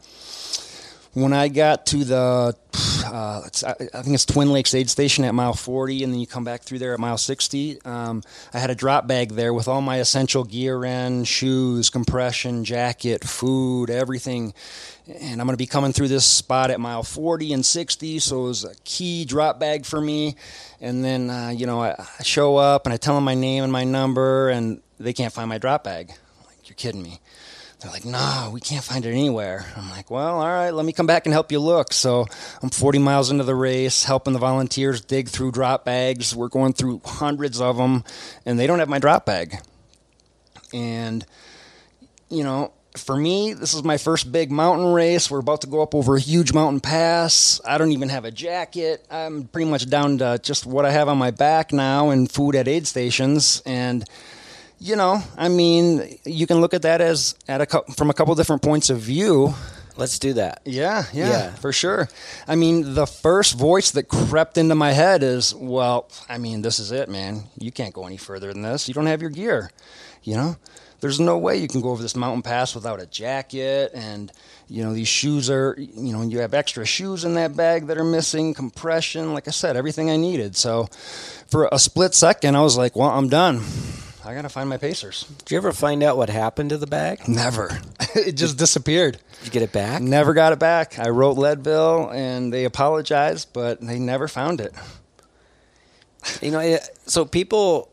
when 1.15 1.33
I 1.35 1.49
got 1.49 1.87
to 1.87 2.05
the, 2.05 2.57
uh, 3.07 3.43
I 3.45 4.03
think 4.03 4.15
it's 4.15 4.25
Twin 4.25 4.53
Lakes 4.53 4.75
aid 4.75 4.89
station 4.89 5.25
at 5.25 5.35
mile 5.35 5.53
40, 5.53 6.05
and 6.05 6.13
then 6.13 6.21
you 6.21 6.27
come 6.27 6.45
back 6.45 6.63
through 6.63 6.79
there 6.79 6.95
at 6.95 7.01
mile 7.01 7.19
60. 7.19 7.83
Um, 7.85 8.23
I 8.55 8.59
had 8.59 8.71
a 8.71 8.75
drop 8.75 9.07
bag 9.07 9.33
there 9.33 9.53
with 9.53 9.69
all 9.69 9.83
my 9.83 9.99
essential 9.99 10.45
gear 10.45 10.85
in 10.85 11.25
shoes, 11.25 11.91
compression, 11.91 12.65
jacket, 12.65 13.25
food, 13.25 13.91
everything. 13.91 14.55
And 15.07 15.41
I'm 15.41 15.47
going 15.47 15.55
to 15.55 15.63
be 15.63 15.67
coming 15.67 15.93
through 15.93 16.09
this 16.09 16.25
spot 16.25 16.71
at 16.71 16.81
mile 16.81 17.03
40 17.03 17.53
and 17.53 17.67
60, 17.67 18.19
so 18.19 18.45
it 18.45 18.49
was 18.49 18.65
a 18.65 18.75
key 18.85 19.25
drop 19.25 19.61
bag 19.61 19.85
for 19.85 20.01
me. 20.01 20.37
And 20.81 21.05
then, 21.05 21.29
uh, 21.29 21.51
you 21.51 21.67
know, 21.67 21.83
I, 21.83 21.95
I 21.99 22.23
show 22.23 22.57
up 22.57 22.87
and 22.87 22.93
I 22.93 22.97
tell 22.97 23.15
them 23.15 23.25
my 23.25 23.35
name 23.35 23.65
and 23.65 23.73
my 23.73 23.85
number, 23.85 24.49
and 24.49 24.81
they 24.99 25.13
can't 25.13 25.33
find 25.33 25.49
my 25.49 25.59
drop 25.59 25.85
bag. 25.85 26.11
I'm 26.11 26.47
like, 26.47 26.69
you're 26.69 26.77
kidding 26.77 27.03
me. 27.03 27.21
They're 27.83 27.91
like, 27.91 28.05
no, 28.05 28.51
we 28.53 28.61
can't 28.61 28.85
find 28.85 29.05
it 29.05 29.11
anywhere. 29.11 29.67
I'm 29.77 29.91
like, 29.91 30.09
well, 30.09 30.41
all 30.41 30.47
right, 30.47 30.71
let 30.71 30.87
me 30.87 30.93
come 30.93 31.07
back 31.07 31.27
and 31.27 31.33
help 31.33 31.51
you 31.51 31.59
look. 31.59 31.93
So 31.93 32.27
I'm 32.63 32.71
40 32.71 33.01
miles 33.01 33.33
into 33.33 33.43
the 33.43 33.57
race, 33.57 34.05
helping 34.05 34.35
the 34.35 34.39
volunteers 34.39 35.01
dig 35.01 35.29
through 35.29 35.51
drop 35.51 35.85
bags. 35.85 36.35
We're 36.35 36.49
going 36.49 36.75
through 36.75 37.01
hundreds 37.05 37.61
of 37.61 37.77
them, 37.79 38.05
and 38.47 38.57
they 38.57 38.69
don't 38.69 38.79
have 38.79 38.89
my 38.89 39.01
drop 39.01 39.27
bag. 39.27 39.57
And, 40.73 41.27
you 42.29 42.45
know, 42.45 42.73
for 42.97 43.17
me, 43.17 43.53
this 43.53 43.75
is 43.75 43.83
my 43.83 43.97
first 43.97 44.31
big 44.31 44.53
mountain 44.53 44.93
race. 44.93 45.29
We're 45.29 45.41
about 45.41 45.63
to 45.63 45.67
go 45.67 45.83
up 45.83 45.93
over 45.93 46.15
a 46.15 46.21
huge 46.21 46.53
mountain 46.53 46.81
pass. 46.81 47.61
I 47.65 47.79
don't 47.79 47.91
even 47.91 48.11
have 48.11 48.25
a 48.25 48.31
jacket. 48.31 49.05
I'm 49.11 49.49
pretty 49.49 49.69
much 49.69 49.91
down 49.91 50.19
to 50.19 50.39
just 50.41 50.67
what 50.67 50.85
I 50.85 50.93
have 50.93 51.09
on 51.09 51.19
my 51.19 51.33
back 51.33 51.73
now 51.73 52.11
and 52.11 52.31
food 52.31 52.55
at 52.55 52.69
aid 52.69 52.87
stations. 52.87 53.61
And, 53.67 54.05
you 54.83 54.97
know, 54.97 55.23
I 55.37 55.49
mean, 55.49 56.19
you 56.25 56.47
can 56.49 56.61
look 56.61 56.75
at 56.75 56.83
that 56.83 57.01
as 57.01 57.37
at 57.47 57.61
a 57.61 57.83
from 57.95 58.11
a 58.11 58.15
couple 58.15 58.35
different 58.35 58.63
points 58.63 58.91
of 58.91 58.99
view. 58.99 59.55
Let's 59.97 60.19
do 60.19 60.33
that. 60.35 60.63
Yeah, 60.65 61.05
yeah, 61.13 61.29
yeah, 61.29 61.51
for 61.55 61.73
sure. 61.73 62.09
I 62.49 62.57
mean, 62.57 62.95
the 62.95 63.07
first 63.07 63.57
voice 63.59 63.93
that 63.93 64.09
crept 64.09 64.57
into 64.59 64.75
my 64.75 64.93
head 64.93 65.23
is, 65.23 65.55
well, 65.55 66.09
I 66.29 66.39
mean, 66.39 66.63
this 66.63 66.79
is 66.79 66.93
it, 66.93 67.11
man. 67.11 67.45
You 67.59 67.71
can't 67.71 67.95
go 67.95 68.07
any 68.07 68.17
further 68.17 68.53
than 68.53 68.63
this. 68.63 68.89
You 68.89 68.95
don't 68.95 69.07
have 69.07 69.21
your 69.21 69.31
gear. 69.31 69.71
You 70.23 70.37
know, 70.37 70.57
there's 71.01 71.21
no 71.21 71.37
way 71.37 71.59
you 71.59 71.69
can 71.69 71.83
go 71.83 71.91
over 71.91 72.03
this 72.03 72.17
mountain 72.17 72.43
pass 72.43 72.75
without 72.75 73.01
a 73.01 73.07
jacket 73.07 73.91
and 73.93 74.33
you 74.69 74.83
know 74.83 74.95
these 74.95 75.09
shoes 75.09 75.51
are 75.51 75.75
you 75.79 76.13
know 76.13 76.23
you 76.23 76.39
have 76.39 76.55
extra 76.55 76.87
shoes 76.87 77.25
in 77.25 77.35
that 77.35 77.55
bag 77.57 77.89
that 77.89 77.99
are 77.99 78.05
missing 78.05 78.55
compression 78.55 79.35
like 79.35 79.49
i 79.49 79.51
said 79.51 79.77
everything 79.77 80.11
i 80.11 80.17
needed 80.17 80.57
so 80.57 80.87
for 81.49 81.69
a 81.73 81.79
split 81.79 82.15
second 82.15 82.57
i 82.57 82.61
was 82.61 82.77
like 82.77 82.95
well 82.95 83.11
i'm 83.11 83.29
done 83.29 83.61
I 84.25 84.35
gotta 84.35 84.49
find 84.49 84.69
my 84.69 84.77
Pacers. 84.77 85.25
Did 85.39 85.51
you 85.51 85.57
ever 85.57 85.73
find 85.73 86.03
out 86.03 86.17
what 86.17 86.31
happened 86.31 86.71
to 86.71 86.79
the 86.79 86.87
bag? 86.87 87.29
Never. 87.29 87.81
it 88.15 88.33
just 88.33 88.57
disappeared. 88.59 89.19
Did 89.39 89.47
you 89.47 89.51
get 89.51 89.63
it 89.63 89.73
back? 89.73 90.01
Never 90.01 90.33
got 90.35 90.53
it 90.53 90.59
back. 90.59 90.99
I 90.99 91.09
wrote 91.09 91.37
Leadville 91.37 92.11
and 92.11 92.53
they 92.53 92.65
apologized, 92.65 93.53
but 93.53 93.81
they 93.81 93.99
never 93.99 94.29
found 94.29 94.61
it. 94.61 94.75
You 96.41 96.53
know, 96.53 96.79
so 97.07 97.25
people 97.25 97.89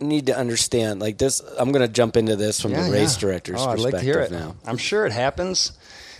need 0.00 0.26
to 0.26 0.36
understand 0.36 1.00
like 1.00 1.18
this. 1.18 1.40
I'm 1.58 1.72
going 1.72 1.86
to 1.86 1.92
jump 1.92 2.16
into 2.16 2.36
this 2.36 2.60
from 2.60 2.72
yeah, 2.72 2.86
the 2.86 2.92
race 2.92 3.16
yeah. 3.16 3.20
director's 3.20 3.60
oh, 3.60 3.72
perspective 3.72 3.86
I'd 3.86 3.92
like 3.92 4.00
to 4.00 4.04
hear 4.04 4.20
it. 4.20 4.30
now. 4.30 4.56
I'm 4.66 4.76
sure 4.76 5.06
it 5.06 5.12
happens. 5.12 5.72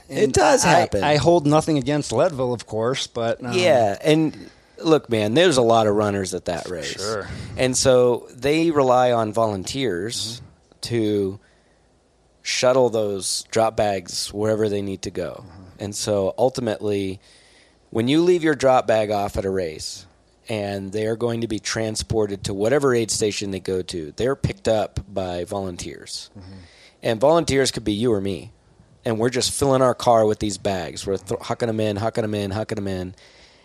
And 0.09 0.19
it 0.19 0.33
does 0.33 0.65
happen. 0.65 1.05
I, 1.05 1.13
I, 1.13 1.17
hold 1.17 1.47
nothing 1.47 1.79
against 1.79 2.13
Leadville, 2.13 2.53
of 2.53 2.67
course, 2.67 3.07
but 3.07 3.43
um, 3.45 3.53
yeah, 3.53 3.97
and 4.03 4.51
look, 4.85 5.09
man, 5.11 5.35
there's 5.35 5.57
a 5.57 5.63
lot 5.63 5.87
of 5.87 5.95
runners 5.95 6.35
at 6.35 6.47
that 6.47 6.69
race. 6.69 7.01
Sure. 7.01 7.29
And 7.57 7.77
so 7.77 8.29
they 8.31 8.71
rely 8.71 9.13
on 9.13 9.33
volunteers 9.33 10.41
mm-hmm. 10.41 10.81
to 10.83 11.41
shuttle 12.43 12.91
those 12.91 13.45
drop 13.51 13.77
bags 13.77 14.33
wherever 14.33 14.69
they 14.69 14.83
need 14.83 15.03
to 15.03 15.11
go. 15.11 15.45
Mm-hmm. 15.47 15.63
And 15.79 15.95
so 15.95 16.35
ultimately, 16.37 17.21
when 17.91 18.09
you 18.09 18.23
leave 18.23 18.43
your 18.43 18.55
drop 18.55 18.87
bag 18.87 19.11
off 19.11 19.37
at 19.37 19.45
a 19.45 19.51
race 19.51 20.07
and 20.49 20.93
they 20.93 21.07
are 21.07 21.17
going 21.17 21.41
to 21.43 21.49
be 21.49 21.59
transported 21.59 22.45
to 22.45 22.55
whatever 22.55 22.95
aid 22.95 23.11
station 23.11 23.51
they 23.51 23.61
go 23.61 23.83
to, 23.83 24.13
they're 24.17 24.37
picked 24.37 24.69
up 24.69 25.01
by 25.09 25.45
volunteers. 25.45 26.31
Mm-hmm. 26.39 26.59
And 27.03 27.21
volunteers 27.21 27.71
could 27.71 27.85
be 27.85 27.93
you 27.93 28.13
or 28.13 28.21
me. 28.21 28.53
And 29.05 29.19
we're 29.19 29.31
just 29.31 29.51
filling 29.51 29.83
our 29.83 29.95
car 29.95 30.25
with 30.25 30.39
these 30.39 30.59
bags. 30.59 31.05
We're 31.07 31.17
th- 31.17 31.41
hucking 31.41 31.67
them 31.67 31.81
in, 31.81 31.97
hucking 31.97 32.23
them 32.23 32.35
in, 32.35 32.53
hucking 32.53 32.77
them 32.77 32.87
in. 32.87 33.15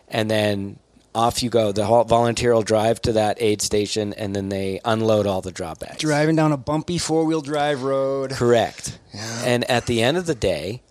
And 0.07 0.31
then 0.31 0.79
off 1.17 1.41
you 1.41 1.49
go. 1.49 1.71
The 1.71 1.83
volunteer 1.83 2.53
will 2.53 2.61
drive 2.61 3.01
to 3.01 3.13
that 3.13 3.41
aid 3.41 3.61
station, 3.61 4.13
and 4.13 4.35
then 4.35 4.49
they 4.49 4.79
unload 4.85 5.25
all 5.25 5.41
the 5.41 5.51
drop 5.51 5.79
bags. 5.79 5.97
Driving 5.97 6.35
down 6.35 6.51
a 6.51 6.57
bumpy 6.57 6.99
four 6.99 7.25
wheel 7.25 7.41
drive 7.41 7.81
road. 7.81 8.31
Correct. 8.31 8.99
Yeah. 9.13 9.43
And 9.43 9.69
at 9.69 9.87
the 9.87 10.03
end 10.03 10.17
of 10.17 10.27
the 10.27 10.35
day, 10.35 10.83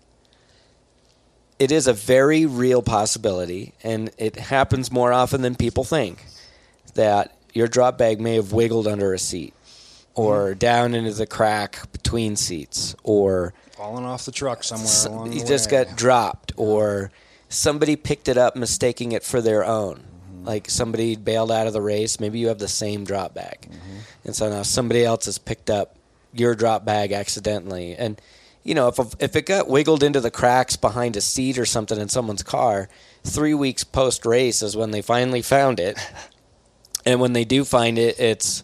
it 1.57 1.71
is 1.71 1.87
a 1.87 1.93
very 1.93 2.45
real 2.45 2.81
possibility, 2.81 3.73
and 3.83 4.11
it 4.17 4.35
happens 4.35 4.91
more 4.91 5.13
often 5.13 5.41
than 5.41 5.55
people 5.55 5.85
think 5.85 6.23
that 6.95 7.35
your 7.53 7.67
drop 7.67 7.97
bag 7.97 8.19
may 8.19 8.35
have 8.35 8.51
wiggled 8.51 8.85
under 8.85 9.13
a 9.13 9.19
seat 9.19 9.53
or 10.13 10.49
mm-hmm. 10.49 10.59
down 10.59 10.93
into 10.93 11.13
the 11.13 11.25
crack 11.25 11.89
between 11.93 12.35
seats 12.35 12.95
or 13.03 13.53
fallen 13.71 14.03
off 14.03 14.25
the 14.25 14.31
truck 14.31 14.63
somewhere 14.63 14.87
some, 14.87 15.13
along 15.13 15.33
you 15.33 15.39
the 15.39 15.47
just 15.47 15.69
got 15.69 15.95
dropped 15.95 16.51
or 16.57 17.11
somebody 17.49 17.95
picked 17.95 18.27
it 18.27 18.37
up 18.37 18.55
mistaking 18.55 19.13
it 19.13 19.23
for 19.23 19.39
their 19.39 19.63
own. 19.63 20.03
Like 20.47 20.69
somebody 20.69 21.15
bailed 21.15 21.51
out 21.51 21.67
of 21.67 21.73
the 21.73 21.81
race 21.81 22.19
maybe 22.19 22.39
you 22.39 22.47
have 22.47 22.57
the 22.57 22.67
same 22.67 23.03
drop 23.03 23.33
bag 23.33 23.61
mm-hmm. 23.61 23.97
and 24.25 24.35
so 24.35 24.49
now 24.49 24.63
somebody 24.63 25.03
else 25.03 25.25
has 25.25 25.37
picked 25.37 25.69
up 25.69 25.95
your 26.33 26.55
drop 26.55 26.85
bag 26.85 27.11
accidentally 27.11 27.95
and 27.95 28.19
you 28.63 28.73
know 28.73 28.87
if 28.87 28.97
if 29.19 29.35
it 29.35 29.45
got 29.45 29.67
wiggled 29.67 30.01
into 30.01 30.19
the 30.19 30.31
cracks 30.31 30.75
behind 30.75 31.15
a 31.15 31.21
seat 31.21 31.57
or 31.59 31.65
something 31.65 31.99
in 31.99 32.09
someone's 32.09 32.43
car 32.43 32.89
3 33.23 33.53
weeks 33.53 33.83
post 33.83 34.25
race 34.25 34.61
is 34.61 34.75
when 34.75 34.91
they 34.91 35.01
finally 35.01 35.41
found 35.41 35.79
it 35.79 35.97
and 37.05 37.19
when 37.19 37.33
they 37.33 37.45
do 37.45 37.63
find 37.63 37.99
it 37.99 38.19
it's 38.19 38.63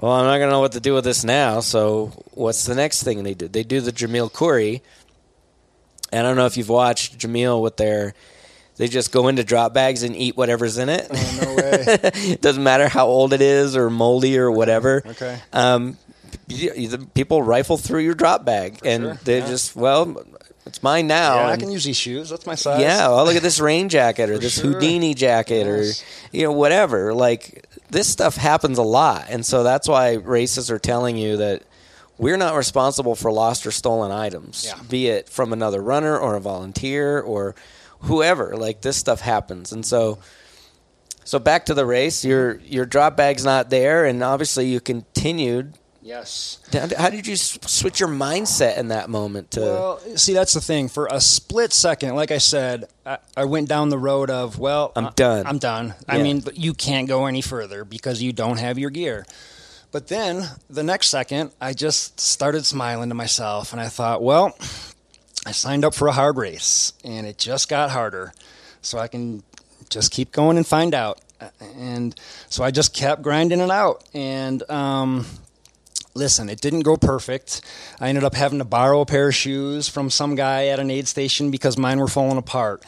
well, 0.00 0.12
I'm 0.12 0.24
not 0.24 0.38
going 0.38 0.48
to 0.48 0.52
know 0.52 0.60
what 0.60 0.72
to 0.72 0.80
do 0.80 0.94
with 0.94 1.04
this 1.04 1.24
now. 1.24 1.60
So, 1.60 2.06
what's 2.32 2.64
the 2.64 2.74
next 2.74 3.02
thing 3.02 3.22
they 3.22 3.34
do? 3.34 3.48
They 3.48 3.62
do 3.62 3.82
the 3.82 3.92
Jamil 3.92 4.32
Coury. 4.32 4.82
And 6.10 6.26
I 6.26 6.30
don't 6.30 6.38
know 6.38 6.46
if 6.46 6.56
you've 6.56 6.70
watched 6.70 7.18
Jamil 7.18 7.60
with 7.62 7.76
their. 7.76 8.14
They 8.80 8.88
just 8.88 9.12
go 9.12 9.28
into 9.28 9.44
drop 9.44 9.74
bags 9.74 10.04
and 10.04 10.16
eat 10.16 10.38
whatever's 10.38 10.78
in 10.78 10.88
it. 10.88 11.06
Oh, 11.10 11.38
no 11.42 11.54
way. 11.54 11.84
it 12.32 12.40
doesn't 12.40 12.62
matter 12.62 12.88
how 12.88 13.08
old 13.08 13.34
it 13.34 13.42
is 13.42 13.76
or 13.76 13.90
moldy 13.90 14.38
or 14.38 14.50
whatever. 14.50 15.02
Okay. 15.10 15.38
Um, 15.52 15.98
people 17.12 17.42
rifle 17.42 17.76
through 17.76 18.00
your 18.00 18.14
drop 18.14 18.46
bag 18.46 18.78
For 18.78 18.86
and 18.88 19.02
sure. 19.02 19.18
they 19.24 19.38
yeah. 19.40 19.46
just, 19.48 19.76
well, 19.76 20.24
it's 20.64 20.82
mine 20.82 21.06
now. 21.06 21.34
Yeah, 21.34 21.48
I 21.48 21.56
can 21.58 21.70
use 21.70 21.84
these 21.84 21.98
shoes. 21.98 22.30
That's 22.30 22.46
my 22.46 22.54
size. 22.54 22.80
Yeah, 22.80 23.08
well, 23.08 23.24
look 23.26 23.36
at 23.36 23.42
this 23.42 23.60
rain 23.60 23.90
jacket 23.90 24.30
or 24.30 24.38
this 24.38 24.54
sure. 24.60 24.72
Houdini 24.72 25.12
jacket 25.12 25.66
Yes. 25.66 26.02
or 26.02 26.36
you 26.36 26.44
know 26.44 26.52
whatever. 26.52 27.12
Like 27.12 27.66
this 27.90 28.08
stuff 28.08 28.36
happens 28.36 28.78
a 28.78 28.82
lot, 28.82 29.26
and 29.28 29.44
so 29.44 29.62
that's 29.62 29.88
why 29.88 30.14
races 30.14 30.70
are 30.70 30.78
telling 30.78 31.16
you 31.18 31.36
that 31.38 31.64
we're 32.18 32.36
not 32.38 32.54
responsible 32.56 33.14
for 33.14 33.30
lost 33.32 33.66
or 33.66 33.70
stolen 33.72 34.10
items, 34.10 34.64
Yeah. 34.66 34.80
be 34.88 35.08
it 35.08 35.28
from 35.28 35.52
another 35.52 35.82
runner 35.82 36.16
or 36.16 36.36
a 36.36 36.40
volunteer 36.40 37.20
or 37.20 37.54
whoever. 38.02 38.56
Like 38.56 38.82
this 38.82 38.96
stuff 38.96 39.20
happens, 39.20 39.72
and 39.72 39.84
so. 39.84 40.18
So 41.22 41.38
back 41.38 41.66
to 41.66 41.74
the 41.74 41.86
race, 41.86 42.24
your 42.24 42.54
your 42.64 42.86
drop 42.86 43.16
bag's 43.16 43.44
not 43.44 43.70
there, 43.70 44.04
and 44.04 44.24
obviously 44.24 44.66
you 44.66 44.80
continued. 44.80 45.74
Yes. 46.02 46.58
How 46.96 47.10
did 47.10 47.26
you 47.26 47.36
switch 47.36 48.00
your 48.00 48.08
mindset 48.08 48.78
in 48.78 48.88
that 48.88 49.10
moment 49.10 49.50
to? 49.52 49.60
Well, 49.60 49.98
see, 50.16 50.32
that's 50.32 50.54
the 50.54 50.60
thing. 50.60 50.88
For 50.88 51.06
a 51.10 51.20
split 51.20 51.72
second, 51.72 52.14
like 52.14 52.30
I 52.30 52.38
said, 52.38 52.88
I, 53.04 53.18
I 53.36 53.44
went 53.44 53.68
down 53.68 53.90
the 53.90 53.98
road 53.98 54.30
of, 54.30 54.58
well, 54.58 54.92
I'm 54.96 55.12
done. 55.14 55.46
I'm 55.46 55.58
done. 55.58 55.94
I 56.08 56.22
mean, 56.22 56.42
you 56.54 56.72
can't 56.72 57.06
go 57.06 57.26
any 57.26 57.42
further 57.42 57.84
because 57.84 58.22
you 58.22 58.32
don't 58.32 58.58
have 58.58 58.78
your 58.78 58.90
gear. 58.90 59.26
But 59.92 60.08
then 60.08 60.48
the 60.68 60.82
next 60.82 61.08
second, 61.08 61.52
I 61.60 61.74
just 61.74 62.18
started 62.18 62.64
smiling 62.64 63.10
to 63.10 63.14
myself 63.14 63.72
and 63.72 63.80
I 63.80 63.88
thought, 63.88 64.22
well, 64.22 64.56
I 65.46 65.52
signed 65.52 65.84
up 65.84 65.94
for 65.94 66.08
a 66.08 66.12
hard 66.12 66.36
race 66.36 66.92
and 67.04 67.26
it 67.26 67.38
just 67.38 67.68
got 67.68 67.90
harder. 67.90 68.32
So 68.82 68.98
I 68.98 69.08
can 69.08 69.42
just 69.88 70.10
keep 70.12 70.32
going 70.32 70.56
and 70.56 70.66
find 70.66 70.94
out. 70.94 71.20
And 71.60 72.14
so 72.48 72.64
I 72.64 72.70
just 72.70 72.94
kept 72.94 73.22
grinding 73.22 73.60
it 73.60 73.70
out. 73.70 74.04
And, 74.14 74.68
um, 74.70 75.26
listen, 76.14 76.48
it 76.48 76.60
didn't 76.60 76.80
go 76.80 76.96
perfect. 76.96 77.62
I 77.98 78.08
ended 78.08 78.24
up 78.24 78.34
having 78.34 78.58
to 78.58 78.64
borrow 78.64 79.00
a 79.00 79.06
pair 79.06 79.28
of 79.28 79.34
shoes 79.34 79.88
from 79.88 80.10
some 80.10 80.34
guy 80.34 80.66
at 80.66 80.78
an 80.78 80.90
aid 80.90 81.08
station 81.08 81.50
because 81.50 81.78
mine 81.78 81.98
were 81.98 82.08
falling 82.08 82.38
apart. 82.38 82.84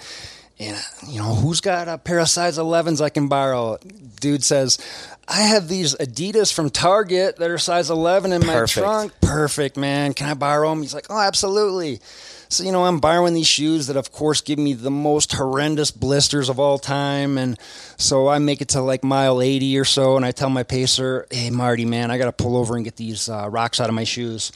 And, 0.59 0.77
you 1.09 1.19
know, 1.19 1.35
who's 1.35 1.61
got 1.61 1.89
a 1.89 1.99
pair 1.99 2.19
of 2.19 2.29
size 2.29 2.59
11s 2.59 3.01
I 3.01 3.09
can 3.09 3.29
borrow? 3.29 3.79
Dude 4.21 4.45
says, 4.45 4.79
I 5.27 5.43
have 5.43 5.67
these 5.67 5.95
Adidas 5.97 6.53
from 6.53 6.71
Target 6.71 7.37
that 7.37 7.51
are 7.51 7.59
size 7.59 7.91
11 7.91 8.33
in 8.33 8.47
my 8.47 8.53
Perfect. 8.53 8.85
trunk. 8.85 9.13
Perfect, 9.23 9.77
man. 9.77 10.15
Can 10.15 10.29
I 10.29 10.35
borrow 10.35 10.69
them? 10.71 10.83
He's 10.83 10.95
like, 10.95 11.07
oh, 11.11 11.19
absolutely. 11.19 12.01
So, 12.53 12.65
you 12.65 12.73
know, 12.73 12.85
I'm 12.85 13.01
borrowing 13.01 13.33
these 13.33 13.47
shoes 13.47 13.87
that, 13.87 13.97
of 13.97 14.13
course, 14.13 14.43
give 14.43 14.59
me 14.59 14.75
the 14.75 14.91
most 14.91 15.33
horrendous 15.33 15.91
blisters 15.91 16.51
of 16.51 16.61
all 16.61 16.79
time. 16.79 17.39
And 17.39 17.59
so 17.97 18.29
I 18.29 18.41
make 18.41 18.61
it 18.61 18.69
to 18.71 18.83
like 18.83 19.03
mile 19.03 19.41
80 19.41 19.79
or 19.79 19.87
so, 19.87 20.17
and 20.17 20.25
I 20.25 20.33
tell 20.33 20.51
my 20.51 20.63
pacer, 20.63 21.27
hey, 21.31 21.49
Marty, 21.49 21.87
man, 21.87 22.11
I 22.11 22.19
got 22.19 22.27
to 22.27 22.33
pull 22.33 22.59
over 22.59 22.77
and 22.77 22.85
get 22.85 22.97
these 22.97 23.31
uh, 23.31 23.49
rocks 23.49 23.81
out 23.81 23.89
of 23.89 23.95
my 23.95 24.05
shoes. 24.05 24.53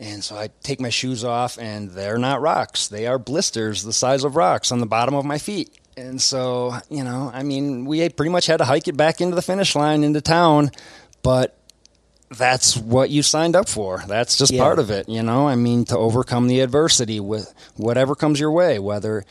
And 0.00 0.24
so 0.24 0.34
I 0.36 0.50
take 0.64 0.80
my 0.80 0.88
shoes 0.88 1.22
off, 1.22 1.60
and 1.60 1.92
they're 1.92 2.18
not 2.18 2.40
rocks. 2.40 2.88
They 2.88 3.06
are 3.06 3.20
blisters 3.20 3.84
the 3.84 3.92
size 3.92 4.24
of 4.24 4.34
rocks 4.34 4.72
on 4.72 4.80
the 4.80 4.86
bottom 4.86 5.14
of 5.14 5.24
my 5.24 5.38
feet. 5.38 5.78
And 5.96 6.20
so, 6.20 6.74
you 6.90 7.04
know, 7.04 7.30
I 7.32 7.44
mean, 7.44 7.84
we 7.84 8.08
pretty 8.08 8.32
much 8.32 8.46
had 8.46 8.56
to 8.56 8.64
hike 8.64 8.88
it 8.88 8.96
back 8.96 9.20
into 9.20 9.36
the 9.36 9.42
finish 9.42 9.76
line 9.76 10.02
into 10.02 10.22
town, 10.22 10.72
but 11.22 11.56
that's 12.36 12.76
what 12.76 13.10
you 13.10 13.22
signed 13.22 13.56
up 13.56 13.68
for. 13.68 14.02
That's 14.06 14.36
just 14.36 14.52
Yeah. 14.52 14.62
part 14.62 14.78
of 14.78 14.90
it, 14.90 15.08
you 15.08 15.22
know? 15.22 15.48
I 15.48 15.54
mean, 15.54 15.84
to 15.86 15.98
overcome 15.98 16.48
the 16.48 16.60
adversity 16.60 17.20
with 17.20 17.52
whatever 17.76 18.14
comes 18.14 18.40
your 18.40 18.50
way, 18.52 18.78
whether 18.78 19.24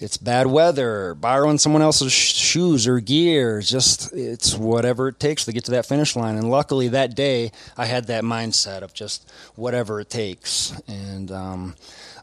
it's 0.00 0.16
bad 0.16 0.46
weather, 0.46 1.14
borrowing 1.14 1.58
someone 1.58 1.82
else's 1.82 2.10
sh- 2.12 2.32
shoes 2.34 2.86
or 2.86 3.00
gear, 3.00 3.60
just 3.60 4.12
it's 4.14 4.54
whatever 4.56 5.08
it 5.08 5.20
takes 5.20 5.44
to 5.44 5.52
get 5.52 5.64
to 5.66 5.70
that 5.72 5.84
finish 5.86 6.16
line. 6.16 6.36
And 6.36 6.50
luckily 6.50 6.88
that 6.88 7.14
day 7.14 7.52
I 7.76 7.84
had 7.84 8.06
that 8.06 8.24
mindset 8.24 8.80
of 8.80 8.94
just 8.94 9.30
whatever 9.56 10.00
it 10.00 10.08
takes. 10.08 10.72
And 10.88 11.30
um, 11.30 11.74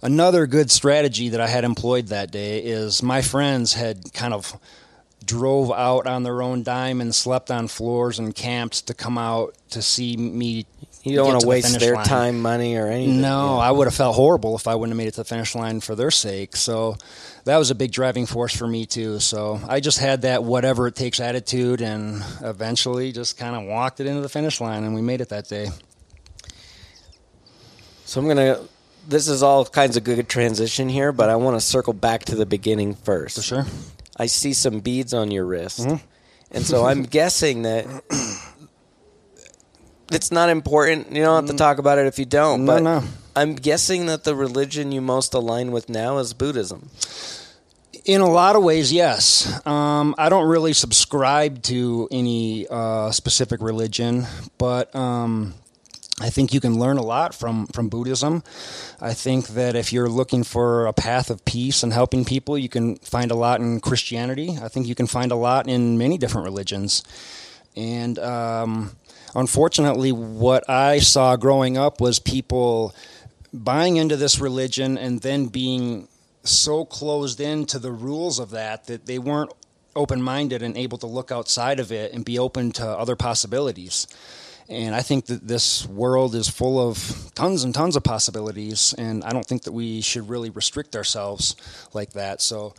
another 0.01 0.47
good 0.47 0.71
strategy 0.71 1.29
that 1.29 1.39
I 1.39 1.47
had 1.47 1.63
employed 1.63 2.07
that 2.07 2.31
day 2.31 2.59
is 2.59 3.03
my 3.03 3.21
friends 3.21 3.73
had 3.73 4.11
kind 4.13 4.33
of 4.33 4.57
drove 5.27 5.71
out 5.71 6.07
on 6.07 6.23
their 6.23 6.41
own 6.41 6.63
dime 6.63 7.01
and 7.01 7.13
slept 7.13 7.51
on 7.51 7.67
floors 7.67 8.17
and 8.17 8.33
camped 8.33 8.87
to 8.87 8.93
come 8.93 9.17
out 9.17 9.55
to 9.71 9.81
see 9.81 10.15
me. 10.17 10.65
you 11.03 11.17
don't 11.17 11.27
want 11.27 11.39
to 11.39 11.39
to 11.41 11.45
the 11.45 11.49
waste 11.49 11.79
their 11.79 11.95
line. 11.95 12.05
time, 12.05 12.41
money, 12.41 12.75
or 12.77 12.87
anything. 12.87 13.21
No. 13.21 13.57
I 13.59 13.69
would 13.69 13.85
have 13.85 13.93
felt 13.93 14.15
horrible 14.15 14.55
if 14.55 14.67
I 14.67 14.73
wouldn't 14.73 14.93
have 14.93 14.97
made 14.97 15.09
it 15.09 15.11
to 15.15 15.21
the 15.21 15.25
finish 15.25 15.53
line 15.53 15.81
for 15.81 15.93
their 15.93 16.09
sake. 16.09 16.55
So 16.55 16.95
that 17.43 17.57
was 17.57 17.69
a 17.69 17.75
big 17.75 17.91
driving 17.91 18.25
force 18.25 18.55
for 18.55 18.65
me 18.65 18.85
too. 18.85 19.19
So 19.19 19.59
I 19.67 19.81
just 19.81 19.99
had 19.99 20.23
that 20.23 20.43
whatever 20.43 20.87
it 20.87 20.95
takes 20.95 21.19
attitude 21.19 21.81
and 21.81 22.23
eventually 22.41 23.11
just 23.11 23.37
kind 23.37 23.55
of 23.55 23.63
walked 23.63 23.99
it 23.99 24.07
into 24.07 24.21
the 24.21 24.29
finish 24.29 24.59
line 24.61 24.83
and 24.85 24.95
we 24.95 25.01
made 25.01 25.21
it 25.21 25.29
that 25.29 25.47
day. 25.47 25.67
So 28.05 28.21
I'm 28.21 28.27
gonna. 28.27 28.61
This 29.09 29.29
is 29.29 29.41
all 29.41 29.63
kinds 29.65 29.95
of 29.95 30.03
good 30.03 30.27
transition 30.27 30.89
here, 30.89 31.13
but 31.13 31.29
I 31.29 31.37
want 31.37 31.55
to 31.55 31.61
circle 31.65 31.93
back 31.93 32.25
to 32.25 32.35
the 32.35 32.45
beginning 32.45 32.93
first. 32.93 33.37
For 33.37 33.41
sure. 33.41 33.65
I 34.17 34.25
see 34.25 34.53
some 34.53 34.79
beads 34.79 35.13
on 35.13 35.31
your 35.31 35.45
wrist, 35.45 35.79
Mm-hmm. 35.81 36.05
and 36.51 36.65
so 36.65 36.85
I'm 36.85 37.03
guessing 37.17 37.61
that 37.63 37.85
it's 40.11 40.31
not 40.31 40.49
important. 40.49 41.11
You 41.11 41.23
don't 41.23 41.45
have 41.47 41.51
to 41.51 41.57
talk 41.57 41.77
about 41.79 41.97
it 41.97 42.07
if 42.07 42.17
you 42.19 42.25
don't. 42.25 42.61
Mm. 42.61 42.63
No, 42.65 42.73
but 42.73 42.83
no. 42.83 43.03
I'm 43.35 43.55
guessing 43.55 44.07
that 44.07 44.23
the 44.23 44.35
religion 44.35 44.91
you 44.91 45.01
most 45.01 45.33
align 45.33 45.71
with 45.71 45.89
now 45.89 46.17
is 46.17 46.33
Buddhism. 46.33 46.89
In 48.05 48.21
a 48.21 48.29
lot 48.29 48.55
of 48.55 48.63
ways, 48.63 48.91
yes. 48.93 49.61
Um, 49.67 50.15
I 50.17 50.29
don't 50.29 50.47
really 50.47 50.71
subscribe 50.73 51.61
to 51.63 52.07
any 52.09 52.65
uh, 52.69 53.11
specific 53.11 53.61
religion, 53.61 54.25
but 54.57 54.95
um, 54.95 55.53
I 56.19 56.31
think 56.31 56.51
you 56.51 56.59
can 56.59 56.79
learn 56.79 56.97
a 56.97 57.03
lot 57.03 57.35
from, 57.35 57.67
from 57.67 57.89
Buddhism. 57.89 58.43
I 58.99 59.13
think 59.13 59.49
that 59.49 59.75
if 59.75 59.93
you're 59.93 60.09
looking 60.09 60.43
for 60.43 60.87
a 60.87 60.93
path 60.93 61.29
of 61.29 61.45
peace 61.45 61.83
and 61.83 61.93
helping 61.93 62.25
people, 62.25 62.57
you 62.57 62.69
can 62.69 62.95
find 62.97 63.29
a 63.29 63.35
lot 63.35 63.59
in 63.59 63.79
Christianity. 63.79 64.57
I 64.59 64.67
think 64.67 64.87
you 64.87 64.95
can 64.95 65.05
find 65.05 65.31
a 65.31 65.35
lot 65.35 65.67
in 65.67 65.97
many 65.97 66.17
different 66.17 66.45
religions. 66.45 67.03
And 67.75 68.17
um, 68.17 68.95
unfortunately, 69.35 70.11
what 70.11 70.67
I 70.67 70.97
saw 70.97 71.35
growing 71.35 71.77
up 71.77 72.01
was 72.01 72.17
people 72.17 72.95
buying 73.53 73.97
into 73.97 74.15
this 74.15 74.39
religion 74.39 74.97
and 74.97 75.21
then 75.21 75.47
being 75.47 76.07
so 76.43 76.83
closed 76.83 77.39
in 77.39 77.65
to 77.67 77.77
the 77.77 77.91
rules 77.91 78.39
of 78.39 78.49
that 78.51 78.87
that 78.87 79.05
they 79.05 79.19
weren't 79.19 79.51
open 79.95 80.21
minded 80.21 80.63
and 80.63 80.77
able 80.77 80.97
to 80.97 81.07
look 81.07 81.31
outside 81.31 81.79
of 81.79 81.91
it 81.91 82.11
and 82.13 82.25
be 82.25 82.39
open 82.39 82.71
to 82.71 82.87
other 82.87 83.15
possibilities. 83.15 84.07
And 84.69 84.93
I 84.93 85.01
think 85.01 85.27
that 85.27 85.47
this 85.47 85.87
world 85.87 86.35
is 86.35 86.49
full 86.49 86.77
of 86.77 87.31
tons 87.35 87.63
and 87.63 87.73
tons 87.73 87.95
of 87.95 88.03
possibilities, 88.03 88.93
and 88.97 89.23
I 89.23 89.29
don't 89.29 89.45
think 89.45 89.63
that 89.63 89.71
we 89.71 90.01
should 90.01 90.29
really 90.29 90.49
restrict 90.49 90.95
ourselves 90.95 91.55
like 91.93 92.13
that. 92.13 92.41
So, 92.41 92.73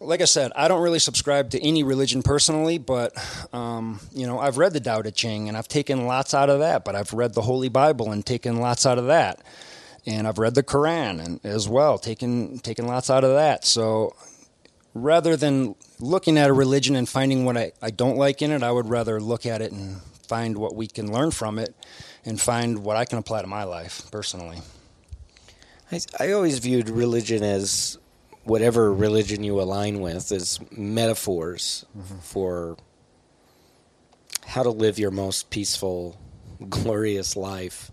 like 0.00 0.20
I 0.20 0.24
said, 0.24 0.50
I 0.56 0.66
don't 0.66 0.82
really 0.82 0.98
subscribe 0.98 1.50
to 1.50 1.64
any 1.64 1.84
religion 1.84 2.22
personally, 2.22 2.78
but 2.78 3.12
um, 3.52 4.00
you 4.12 4.26
know, 4.26 4.40
I've 4.40 4.58
read 4.58 4.72
the 4.72 4.80
Tao 4.80 5.02
Te 5.02 5.12
Ching 5.12 5.48
and 5.48 5.56
I've 5.56 5.68
taken 5.68 6.06
lots 6.06 6.34
out 6.34 6.50
of 6.50 6.58
that. 6.58 6.84
But 6.84 6.96
I've 6.96 7.12
read 7.12 7.34
the 7.34 7.42
Holy 7.42 7.68
Bible 7.68 8.10
and 8.10 8.26
taken 8.26 8.58
lots 8.58 8.84
out 8.84 8.98
of 8.98 9.06
that, 9.06 9.40
and 10.04 10.26
I've 10.26 10.38
read 10.38 10.56
the 10.56 10.64
Quran 10.64 11.24
and 11.24 11.40
as 11.44 11.68
well, 11.68 11.96
taken 11.96 12.58
taken 12.58 12.88
lots 12.88 13.08
out 13.08 13.22
of 13.22 13.34
that. 13.34 13.64
So, 13.64 14.16
rather 14.94 15.36
than 15.36 15.76
looking 16.00 16.38
at 16.38 16.50
a 16.50 16.52
religion 16.52 16.96
and 16.96 17.08
finding 17.08 17.44
what 17.44 17.56
I, 17.56 17.70
I 17.80 17.90
don't 17.90 18.16
like 18.16 18.42
in 18.42 18.50
it, 18.50 18.64
I 18.64 18.72
would 18.72 18.88
rather 18.88 19.20
look 19.20 19.46
at 19.46 19.62
it 19.62 19.70
and 19.70 20.00
find 20.28 20.56
what 20.58 20.74
we 20.74 20.86
can 20.86 21.12
learn 21.12 21.30
from 21.30 21.58
it, 21.58 21.74
and 22.24 22.40
find 22.40 22.84
what 22.84 22.96
I 22.96 23.04
can 23.04 23.18
apply 23.18 23.42
to 23.42 23.46
my 23.46 23.64
life 23.64 24.02
personally. 24.10 24.58
I, 25.92 26.00
I 26.18 26.32
always 26.32 26.58
viewed 26.58 26.88
religion 26.88 27.42
as 27.42 27.98
whatever 28.44 28.92
religion 28.92 29.42
you 29.42 29.60
align 29.60 30.00
with 30.00 30.30
as 30.32 30.60
metaphors 30.70 31.84
mm-hmm. 31.96 32.18
for 32.18 32.76
how 34.46 34.62
to 34.62 34.70
live 34.70 34.98
your 34.98 35.10
most 35.10 35.50
peaceful, 35.50 36.18
glorious 36.68 37.36
life. 37.36 37.90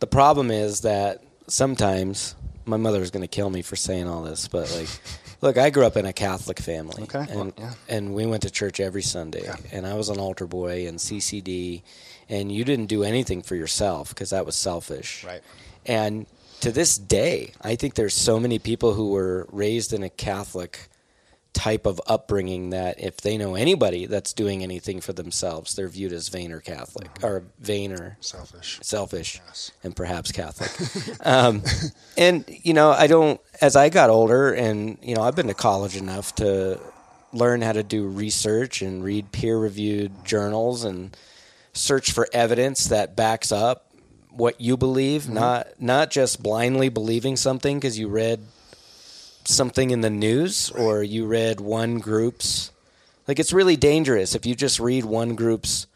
The 0.00 0.06
problem 0.06 0.50
is 0.50 0.80
that 0.80 1.22
sometimes 1.46 2.34
my 2.64 2.76
mother's 2.76 3.10
going 3.10 3.22
to 3.22 3.28
kill 3.28 3.50
me 3.50 3.62
for 3.62 3.76
saying 3.76 4.08
all 4.08 4.22
this, 4.22 4.48
but 4.48 4.70
like, 4.76 4.88
look, 5.40 5.56
I 5.56 5.70
grew 5.70 5.84
up 5.84 5.96
in 5.96 6.06
a 6.06 6.12
Catholic 6.12 6.58
family, 6.60 7.04
okay. 7.04 7.26
and 7.30 7.36
well, 7.36 7.52
yeah. 7.58 7.72
and 7.88 8.14
we 8.14 8.26
went 8.26 8.42
to 8.42 8.50
church 8.50 8.80
every 8.80 9.02
Sunday, 9.02 9.42
yeah. 9.44 9.56
and 9.72 9.86
I 9.86 9.94
was 9.94 10.08
an 10.08 10.18
altar 10.18 10.46
boy 10.46 10.86
and 10.86 10.98
CCD, 10.98 11.82
and 12.28 12.50
you 12.50 12.64
didn't 12.64 12.86
do 12.86 13.04
anything 13.04 13.42
for 13.42 13.54
yourself 13.54 14.10
because 14.10 14.30
that 14.30 14.46
was 14.46 14.56
selfish, 14.56 15.24
right? 15.24 15.42
And 15.86 16.26
to 16.60 16.72
this 16.72 16.98
day, 16.98 17.52
I 17.62 17.76
think 17.76 17.94
there's 17.94 18.14
so 18.14 18.40
many 18.40 18.58
people 18.58 18.94
who 18.94 19.10
were 19.10 19.46
raised 19.50 19.92
in 19.92 20.02
a 20.02 20.10
Catholic 20.10 20.88
type 21.58 21.86
of 21.86 22.00
upbringing 22.06 22.70
that 22.70 23.00
if 23.02 23.16
they 23.16 23.36
know 23.36 23.56
anybody 23.56 24.06
that's 24.06 24.32
doing 24.32 24.62
anything 24.62 25.00
for 25.00 25.12
themselves, 25.12 25.74
they're 25.74 25.88
viewed 25.88 26.12
as 26.12 26.28
vain 26.28 26.52
or 26.52 26.60
Catholic 26.60 27.08
uh-huh. 27.16 27.26
or 27.26 27.42
vain 27.58 27.90
or 27.90 28.16
selfish, 28.20 28.78
selfish, 28.80 29.40
yes. 29.44 29.72
and 29.82 29.96
perhaps 29.96 30.30
Catholic. 30.30 31.18
um, 31.26 31.64
and 32.16 32.44
you 32.62 32.74
know, 32.74 32.92
I 32.92 33.08
don't. 33.08 33.40
As 33.60 33.74
I 33.74 33.88
got 33.88 34.08
older, 34.08 34.52
and 34.52 34.98
you 35.02 35.16
know, 35.16 35.22
I've 35.22 35.34
been 35.34 35.48
to 35.48 35.54
college 35.54 35.96
enough 35.96 36.32
to 36.36 36.78
learn 37.32 37.60
how 37.60 37.72
to 37.72 37.82
do 37.82 38.06
research 38.06 38.80
and 38.80 39.02
read 39.02 39.32
peer-reviewed 39.32 40.24
journals 40.24 40.84
and 40.84 41.16
search 41.72 42.12
for 42.12 42.28
evidence 42.32 42.86
that 42.86 43.16
backs 43.16 43.50
up 43.50 43.92
what 44.30 44.60
you 44.60 44.76
believe, 44.76 45.22
mm-hmm. 45.22 45.34
not 45.34 45.66
not 45.80 46.12
just 46.12 46.40
blindly 46.40 46.88
believing 46.88 47.34
something 47.34 47.78
because 47.78 47.98
you 47.98 48.06
read 48.06 48.38
something 49.48 49.90
in 49.90 50.02
the 50.02 50.10
news 50.10 50.70
right. 50.74 50.82
or 50.82 51.02
you 51.02 51.26
read 51.26 51.60
one 51.60 51.98
group's 51.98 52.70
like 53.26 53.38
it's 53.38 53.52
really 53.52 53.76
dangerous 53.76 54.34
if 54.34 54.44
you 54.44 54.54
just 54.54 54.78
read 54.78 55.04
one 55.04 55.34
group's 55.34 55.86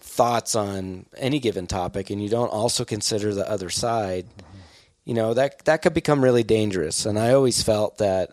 thoughts 0.00 0.54
on 0.54 1.06
any 1.16 1.38
given 1.38 1.66
topic 1.66 2.10
and 2.10 2.22
you 2.22 2.28
don't 2.28 2.48
also 2.48 2.84
consider 2.84 3.32
the 3.32 3.48
other 3.48 3.70
side 3.70 4.26
mm-hmm. 4.26 4.58
you 5.04 5.14
know 5.14 5.32
that 5.32 5.64
that 5.64 5.80
could 5.80 5.94
become 5.94 6.22
really 6.22 6.42
dangerous 6.42 7.06
and 7.06 7.18
i 7.18 7.32
always 7.32 7.62
felt 7.62 7.98
that 7.98 8.30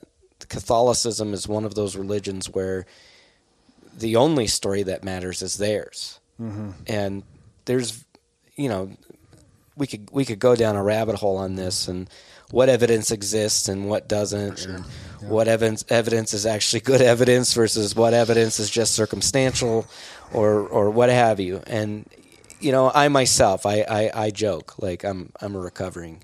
catholicism 0.49 1.33
is 1.33 1.47
one 1.47 1.63
of 1.63 1.75
those 1.75 1.95
religions 1.95 2.49
where 2.49 2.85
the 3.97 4.15
only 4.15 4.47
story 4.47 4.83
that 4.83 5.03
matters 5.03 5.41
is 5.41 5.57
theirs 5.57 6.19
mm-hmm. 6.41 6.71
and 6.87 7.23
there's 7.65 8.03
you 8.55 8.67
know 8.67 8.91
we 9.77 9.85
could 9.85 10.09
we 10.11 10.25
could 10.25 10.39
go 10.39 10.55
down 10.55 10.75
a 10.75 10.83
rabbit 10.83 11.15
hole 11.15 11.37
on 11.37 11.55
this 11.55 11.87
and 11.87 12.09
what 12.51 12.69
evidence 12.69 13.11
exists 13.11 13.67
and 13.67 13.89
what 13.89 14.07
doesn't, 14.07 14.59
sure. 14.59 14.75
and 14.75 14.85
yeah. 15.21 15.27
what 15.29 15.47
evidence 15.47 15.83
evidence 15.89 16.33
is 16.33 16.45
actually 16.45 16.79
good 16.81 17.01
evidence 17.15 17.53
versus 17.53 17.95
what 17.95 18.13
evidence 18.13 18.59
is 18.59 18.69
just 18.69 18.93
circumstantial, 18.93 19.87
or 20.33 20.61
or 20.67 20.89
what 20.89 21.09
have 21.09 21.39
you. 21.39 21.61
And 21.67 22.07
you 22.59 22.71
know, 22.71 22.91
I 22.93 23.07
myself, 23.09 23.65
I, 23.65 23.81
I, 23.81 24.11
I 24.13 24.29
joke 24.31 24.77
like 24.79 25.03
I'm 25.03 25.31
I'm 25.41 25.55
a 25.55 25.59
recovering 25.59 26.21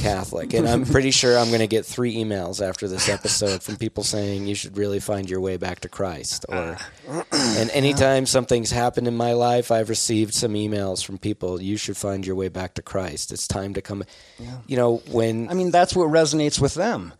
Catholic, 0.00 0.54
and 0.54 0.68
I'm 0.68 0.84
pretty 0.84 1.10
sure 1.10 1.38
I'm 1.38 1.48
going 1.48 1.60
to 1.60 1.66
get 1.66 1.86
three 1.86 2.16
emails 2.16 2.66
after 2.66 2.88
this 2.88 3.08
episode 3.08 3.62
from 3.62 3.76
people 3.76 4.02
saying 4.02 4.46
you 4.46 4.54
should 4.54 4.76
really 4.76 5.00
find 5.00 5.28
your 5.28 5.40
way 5.40 5.56
back 5.56 5.80
to 5.80 5.88
Christ. 5.88 6.44
Or, 6.48 6.76
ah. 7.08 7.24
and 7.32 7.70
anytime 7.70 8.26
something's 8.26 8.70
happened 8.70 9.08
in 9.08 9.16
my 9.16 9.32
life, 9.32 9.70
I've 9.70 9.88
received 9.88 10.34
some 10.34 10.54
emails 10.54 11.04
from 11.04 11.18
people. 11.18 11.60
You 11.60 11.76
should 11.76 11.96
find 11.96 12.26
your 12.26 12.36
way 12.36 12.48
back 12.48 12.74
to 12.74 12.82
Christ. 12.82 13.32
It's 13.32 13.46
time 13.46 13.74
to 13.74 13.82
come. 13.82 14.04
Yeah. 14.38 14.58
You 14.66 14.76
know 14.76 14.96
when. 15.10 15.48
I 15.48 15.54
mean, 15.54 15.70
that's 15.70 15.94
what 15.94 16.08
resonates 16.08 16.60
with 16.60 16.74
them 16.74 17.12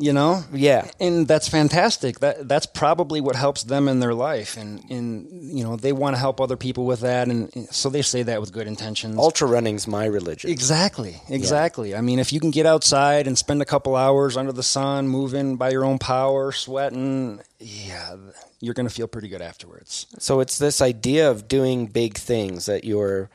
you 0.00 0.12
know? 0.12 0.42
Yeah. 0.52 0.90
And 0.98 1.28
that's 1.28 1.48
fantastic. 1.48 2.20
That 2.20 2.48
that's 2.48 2.66
probably 2.66 3.20
what 3.20 3.36
helps 3.36 3.62
them 3.64 3.88
in 3.88 4.00
their 4.00 4.14
life. 4.14 4.56
And 4.56 4.82
and 4.90 5.28
you 5.30 5.62
know 5.62 5.76
they 5.76 5.92
want 5.92 6.16
to 6.16 6.20
help 6.20 6.40
other 6.40 6.56
people 6.56 6.86
with 6.86 7.00
that. 7.00 7.28
And 7.28 7.68
so 7.70 7.90
they 7.90 8.02
say 8.02 8.22
that 8.24 8.40
with 8.40 8.52
good 8.52 8.66
intentions. 8.66 9.18
Ultra 9.18 9.46
running's 9.46 9.86
my 9.86 10.06
religion. 10.06 10.50
Exactly. 10.50 11.20
Exactly. 11.28 11.90
Yeah. 11.90 11.98
i 11.98 12.00
mean 12.00 12.18
if 12.18 12.32
you 12.32 12.40
can 12.40 12.50
get 12.50 12.66
outside 12.66 13.26
and 13.26 13.36
spend 13.36 13.62
a 13.62 13.64
couple 13.64 13.94
hours 13.94 14.36
under 14.36 14.52
the 14.52 14.62
sun 14.62 15.08
moving 15.08 15.56
by 15.56 15.70
your 15.70 15.84
own 15.84 15.98
power 15.98 16.52
sweating 16.52 17.40
yeah 17.58 18.16
you're 18.60 18.74
going 18.74 18.88
to 18.88 18.94
feel 18.94 19.08
pretty 19.08 19.28
good 19.28 19.42
afterwards. 19.42 20.06
So 20.18 20.40
it's 20.40 20.58
this 20.58 20.80
idea 20.80 21.30
of 21.30 21.48
doing 21.48 21.86
big 21.86 22.16
things 22.16 22.66
that 22.66 22.84
you're 22.84 23.30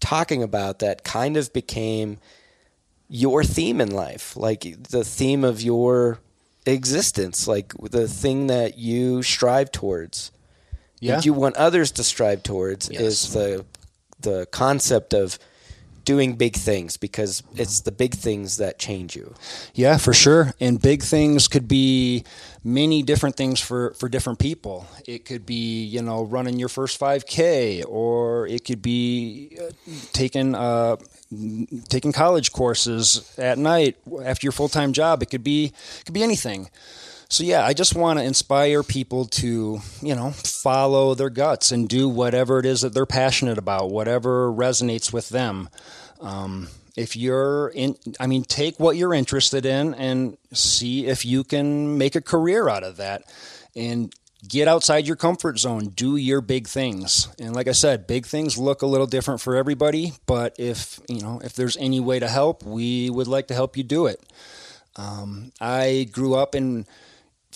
talking 0.00 0.42
about 0.42 0.78
that 0.80 1.04
kind 1.04 1.36
of 1.36 1.52
became 1.52 2.18
your 3.08 3.42
theme 3.42 3.80
in 3.80 3.90
life, 3.90 4.36
like 4.36 4.60
the 4.90 5.04
theme 5.04 5.44
of 5.44 5.62
your 5.62 6.20
existence, 6.66 7.48
like 7.48 7.72
the 7.74 8.06
thing 8.08 8.48
that 8.48 8.78
you 8.78 9.22
strive 9.22 9.72
towards. 9.72 10.30
Yeah. 11.00 11.16
That 11.16 11.26
you 11.26 11.32
want 11.32 11.56
others 11.56 11.92
to 11.92 12.04
strive 12.04 12.42
towards 12.42 12.90
yes. 12.90 13.00
is 13.00 13.32
the 13.32 13.64
the 14.20 14.46
concept 14.46 15.14
of 15.14 15.38
doing 16.08 16.36
big 16.36 16.56
things 16.56 16.96
because 16.96 17.42
it's 17.54 17.80
the 17.80 17.92
big 17.92 18.14
things 18.14 18.56
that 18.56 18.78
change 18.78 19.14
you. 19.14 19.34
Yeah, 19.74 19.98
for 19.98 20.14
sure. 20.14 20.54
And 20.58 20.80
big 20.80 21.02
things 21.02 21.48
could 21.48 21.68
be 21.68 22.24
many 22.68 23.02
different 23.02 23.36
things 23.36 23.60
for, 23.60 23.94
for 23.94 24.08
different 24.08 24.38
people. 24.38 24.86
It 25.06 25.24
could 25.24 25.46
be, 25.46 25.84
you 25.84 26.02
know, 26.02 26.24
running 26.24 26.58
your 26.58 26.68
first 26.68 27.00
5K, 27.00 27.84
or 27.88 28.46
it 28.46 28.64
could 28.64 28.82
be 28.82 29.58
uh, 29.60 29.70
taking 30.12 30.54
uh, 30.54 30.96
taking 31.88 32.12
college 32.12 32.52
courses 32.52 33.34
at 33.38 33.58
night 33.58 33.96
after 34.24 34.46
your 34.46 34.52
full 34.52 34.68
time 34.68 34.92
job. 34.92 35.22
It 35.22 35.26
could 35.26 35.44
be 35.44 35.66
it 35.66 36.04
could 36.04 36.14
be 36.14 36.22
anything. 36.22 36.68
So 37.30 37.44
yeah, 37.44 37.64
I 37.64 37.74
just 37.74 37.94
want 37.94 38.18
to 38.18 38.24
inspire 38.24 38.82
people 38.82 39.26
to, 39.26 39.80
you 40.00 40.14
know, 40.14 40.30
follow 40.30 41.14
their 41.14 41.28
guts 41.28 41.72
and 41.72 41.86
do 41.86 42.08
whatever 42.08 42.58
it 42.58 42.64
is 42.64 42.80
that 42.80 42.94
they're 42.94 43.04
passionate 43.04 43.58
about, 43.58 43.90
whatever 43.90 44.50
resonates 44.50 45.12
with 45.12 45.28
them. 45.28 45.68
Um, 46.20 46.68
if 46.98 47.16
you're 47.16 47.68
in, 47.68 47.96
I 48.18 48.26
mean, 48.26 48.42
take 48.42 48.80
what 48.80 48.96
you're 48.96 49.14
interested 49.14 49.64
in 49.64 49.94
and 49.94 50.36
see 50.52 51.06
if 51.06 51.24
you 51.24 51.44
can 51.44 51.96
make 51.96 52.16
a 52.16 52.20
career 52.20 52.68
out 52.68 52.82
of 52.82 52.96
that. 52.96 53.22
And 53.76 54.12
get 54.46 54.68
outside 54.68 55.04
your 55.04 55.16
comfort 55.16 55.58
zone 55.58 55.88
do 55.96 56.14
your 56.14 56.40
big 56.40 56.68
things 56.68 57.26
and 57.40 57.56
like 57.56 57.66
i 57.66 57.72
said 57.72 58.06
big 58.06 58.24
things 58.24 58.56
look 58.56 58.82
a 58.82 58.86
little 58.86 59.08
different 59.08 59.40
for 59.40 59.56
everybody 59.56 60.12
but 60.26 60.54
if 60.60 61.00
you 61.08 61.20
know 61.20 61.40
if 61.42 61.54
there's 61.54 61.76
any 61.78 61.98
way 61.98 62.20
to 62.20 62.28
help 62.28 62.62
we 62.62 63.10
would 63.10 63.26
like 63.26 63.48
to 63.48 63.54
help 63.54 63.76
you 63.76 63.82
do 63.82 64.06
it 64.06 64.22
um, 64.94 65.50
i 65.60 66.08
grew 66.12 66.36
up 66.36 66.54
in 66.54 66.86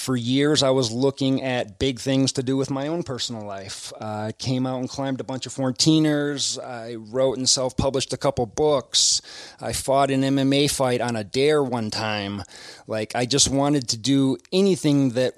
for 0.03 0.17
years 0.17 0.63
i 0.63 0.71
was 0.71 0.91
looking 0.91 1.43
at 1.43 1.79
big 1.79 2.01
things 2.01 2.33
to 2.33 2.43
do 2.43 2.57
with 2.57 2.71
my 2.71 2.89
own 2.89 3.03
personal 3.03 3.45
life. 3.47 3.93
I 4.01 4.05
uh, 4.05 4.33
came 4.39 4.67
out 4.67 4.81
and 4.81 4.89
climbed 4.89 5.21
a 5.21 5.25
bunch 5.25 5.47
of 5.47 5.55
14ers 5.55 6.63
i 6.63 6.97
wrote 6.97 7.39
and 7.39 7.49
self-published 7.49 8.13
a 8.13 8.17
couple 8.17 8.47
books. 8.47 9.23
I 9.61 9.73
fought 9.73 10.11
an 10.11 10.23
mma 10.23 10.71
fight 10.71 11.01
on 11.01 11.17
a 11.17 11.25
dare 11.25 11.63
one 11.63 11.91
time. 11.91 12.43
Like 12.87 13.15
i 13.15 13.25
just 13.27 13.49
wanted 13.49 13.89
to 13.89 13.97
do 13.97 14.37
anything 14.53 15.11
that 15.11 15.35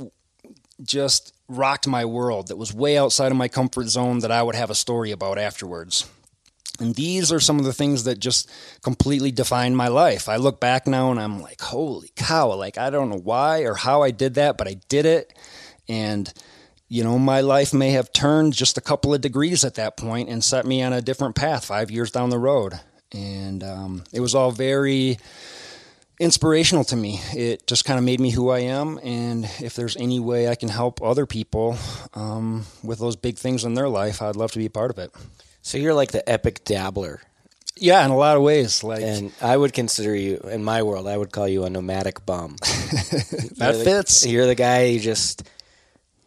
just 0.82 1.34
rocked 1.48 1.86
my 1.86 2.04
world 2.04 2.48
that 2.48 2.56
was 2.56 2.72
way 2.72 2.96
outside 2.96 3.30
of 3.30 3.38
my 3.38 3.48
comfort 3.48 3.88
zone 3.88 4.20
that 4.20 4.30
I 4.30 4.42
would 4.42 4.54
have 4.54 4.70
a 4.70 4.74
story 4.74 5.10
about 5.10 5.38
afterwards. 5.38 6.06
And 6.80 6.94
these 6.94 7.30
are 7.30 7.40
some 7.40 7.58
of 7.58 7.64
the 7.64 7.72
things 7.72 8.04
that 8.04 8.18
just 8.18 8.50
completely 8.82 9.30
defined 9.30 9.76
my 9.76 9.88
life. 9.88 10.28
I 10.28 10.36
look 10.36 10.60
back 10.60 10.86
now 10.86 11.10
and 11.10 11.20
I'm 11.20 11.40
like, 11.40 11.60
holy 11.60 12.10
cow, 12.16 12.52
like 12.54 12.78
I 12.78 12.90
don't 12.90 13.10
know 13.10 13.20
why 13.20 13.60
or 13.60 13.74
how 13.74 14.02
I 14.02 14.10
did 14.10 14.34
that, 14.34 14.58
but 14.58 14.66
I 14.66 14.76
did 14.88 15.06
it. 15.06 15.32
And, 15.88 16.32
you 16.88 17.04
know, 17.04 17.18
my 17.18 17.42
life 17.42 17.72
may 17.72 17.90
have 17.90 18.12
turned 18.12 18.54
just 18.54 18.76
a 18.76 18.80
couple 18.80 19.14
of 19.14 19.20
degrees 19.20 19.64
at 19.64 19.76
that 19.76 19.96
point 19.96 20.28
and 20.28 20.42
set 20.42 20.66
me 20.66 20.82
on 20.82 20.92
a 20.92 21.00
different 21.00 21.36
path 21.36 21.64
five 21.64 21.90
years 21.90 22.10
down 22.10 22.30
the 22.30 22.38
road. 22.38 22.80
And 23.12 23.62
um, 23.62 24.04
it 24.12 24.18
was 24.20 24.34
all 24.34 24.50
very 24.50 25.18
inspirational 26.18 26.84
to 26.84 26.96
me. 26.96 27.20
It 27.32 27.66
just 27.68 27.84
kind 27.84 27.98
of 27.98 28.04
made 28.04 28.20
me 28.20 28.30
who 28.30 28.50
I 28.50 28.60
am. 28.60 28.98
And 29.02 29.44
if 29.60 29.74
there's 29.74 29.96
any 29.96 30.18
way 30.18 30.48
I 30.48 30.56
can 30.56 30.68
help 30.68 31.00
other 31.02 31.26
people 31.26 31.76
um, 32.14 32.66
with 32.82 32.98
those 32.98 33.14
big 33.14 33.36
things 33.36 33.64
in 33.64 33.74
their 33.74 33.88
life, 33.88 34.20
I'd 34.20 34.36
love 34.36 34.50
to 34.52 34.58
be 34.58 34.66
a 34.66 34.70
part 34.70 34.90
of 34.90 34.98
it. 34.98 35.12
So 35.64 35.78
you're 35.78 35.94
like 35.94 36.12
the 36.12 36.28
epic 36.28 36.62
dabbler. 36.64 37.22
Yeah, 37.76 38.04
in 38.04 38.10
a 38.10 38.16
lot 38.16 38.36
of 38.36 38.42
ways. 38.42 38.84
Like, 38.84 39.02
and 39.02 39.32
I 39.40 39.56
would 39.56 39.72
consider 39.72 40.14
you 40.14 40.36
in 40.36 40.62
my 40.62 40.82
world. 40.82 41.08
I 41.08 41.16
would 41.16 41.32
call 41.32 41.48
you 41.48 41.64
a 41.64 41.70
nomadic 41.70 42.24
bum. 42.26 42.56
that 42.60 43.72
you're 43.74 43.84
fits. 43.84 44.20
The, 44.20 44.28
you're 44.28 44.46
the 44.46 44.54
guy. 44.54 44.84
You 44.84 45.00
just 45.00 45.48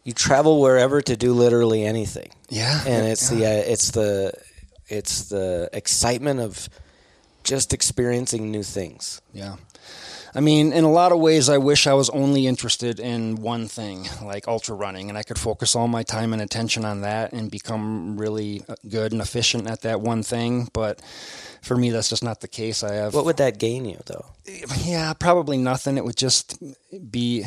you 0.02 0.12
travel 0.12 0.60
wherever 0.60 1.00
to 1.00 1.16
do 1.16 1.32
literally 1.34 1.84
anything. 1.84 2.30
Yeah, 2.50 2.82
and 2.84 3.06
it's 3.06 3.30
yeah. 3.30 3.38
the 3.38 3.46
uh, 3.46 3.72
it's 3.72 3.90
the 3.92 4.32
it's 4.88 5.28
the 5.28 5.70
excitement 5.72 6.40
of 6.40 6.68
just 7.44 7.72
experiencing 7.72 8.50
new 8.50 8.64
things. 8.64 9.22
Yeah. 9.32 9.56
I 10.38 10.40
mean, 10.40 10.72
in 10.72 10.84
a 10.84 10.92
lot 10.92 11.10
of 11.10 11.18
ways, 11.18 11.48
I 11.48 11.58
wish 11.58 11.88
I 11.88 11.94
was 11.94 12.10
only 12.10 12.46
interested 12.46 13.00
in 13.00 13.42
one 13.42 13.66
thing, 13.66 14.06
like 14.22 14.46
ultra 14.46 14.76
running, 14.76 15.08
and 15.08 15.18
I 15.18 15.24
could 15.24 15.36
focus 15.36 15.74
all 15.74 15.88
my 15.88 16.04
time 16.04 16.32
and 16.32 16.40
attention 16.40 16.84
on 16.84 17.00
that 17.00 17.32
and 17.32 17.50
become 17.50 18.16
really 18.16 18.62
uh, 18.68 18.76
good 18.88 19.10
and 19.10 19.20
efficient 19.20 19.68
at 19.68 19.80
that 19.80 20.00
one 20.00 20.22
thing. 20.22 20.68
But 20.72 21.02
for 21.60 21.76
me, 21.76 21.90
that's 21.90 22.08
just 22.08 22.22
not 22.22 22.40
the 22.40 22.46
case. 22.46 22.84
I 22.84 22.94
have. 22.94 23.14
What 23.14 23.24
would 23.24 23.38
that 23.38 23.58
gain 23.58 23.84
you, 23.84 23.98
though? 24.06 24.26
Yeah, 24.84 25.12
probably 25.14 25.58
nothing. 25.58 25.96
It 25.96 26.04
would 26.04 26.16
just 26.16 26.56
be. 27.10 27.44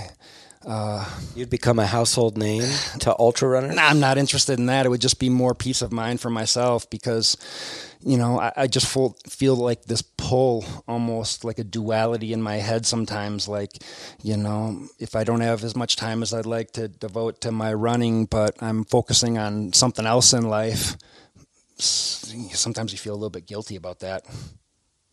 Uh, 0.66 1.10
You'd 1.34 1.50
become 1.50 1.80
a 1.80 1.88
household 1.88 2.38
name 2.38 2.64
to 3.00 3.18
ultra 3.18 3.48
runners. 3.48 3.74
Nah, 3.74 3.88
I'm 3.88 4.02
not 4.02 4.18
interested 4.18 4.60
in 4.60 4.66
that. 4.66 4.86
It 4.86 4.90
would 4.90 5.00
just 5.00 5.18
be 5.18 5.30
more 5.30 5.56
peace 5.56 5.82
of 5.82 5.94
mind 5.94 6.20
for 6.20 6.30
myself 6.30 6.90
because, 6.90 7.38
you 8.04 8.18
know, 8.18 8.40
I, 8.40 8.52
I 8.56 8.68
just 8.68 8.88
feel, 8.88 9.16
feel 9.28 9.56
like 9.56 9.84
this 9.86 10.02
pull, 10.02 10.66
almost 10.88 11.44
like 11.44 11.60
a 11.60 11.64
duality 11.64 12.34
in 12.34 12.42
my 12.42 12.56
head 12.56 12.86
sometimes. 12.86 13.48
Like, 13.48 13.72
you 14.22 14.38
know, 14.38 14.88
if 15.00 15.16
I 15.16 15.24
don't 15.24 15.42
have 15.42 15.64
as 15.64 15.76
much 15.76 15.96
time 15.96 16.22
as 16.24 16.34
I'd 16.34 16.46
like 16.46 16.72
to 16.74 16.88
devote 16.88 17.42
to 17.42 17.52
my 17.52 17.74
running, 17.74 18.26
but 18.26 18.56
I'm 18.62 18.84
focusing 18.86 19.38
on 19.38 19.74
something 19.74 20.06
else 20.06 20.34
in 20.34 20.48
life, 20.50 20.96
sometimes 21.78 22.92
you 22.92 22.98
feel 22.98 23.14
a 23.14 23.16
little 23.16 23.30
bit 23.30 23.46
guilty 23.48 23.76
about 23.76 24.00
that. 24.00 24.26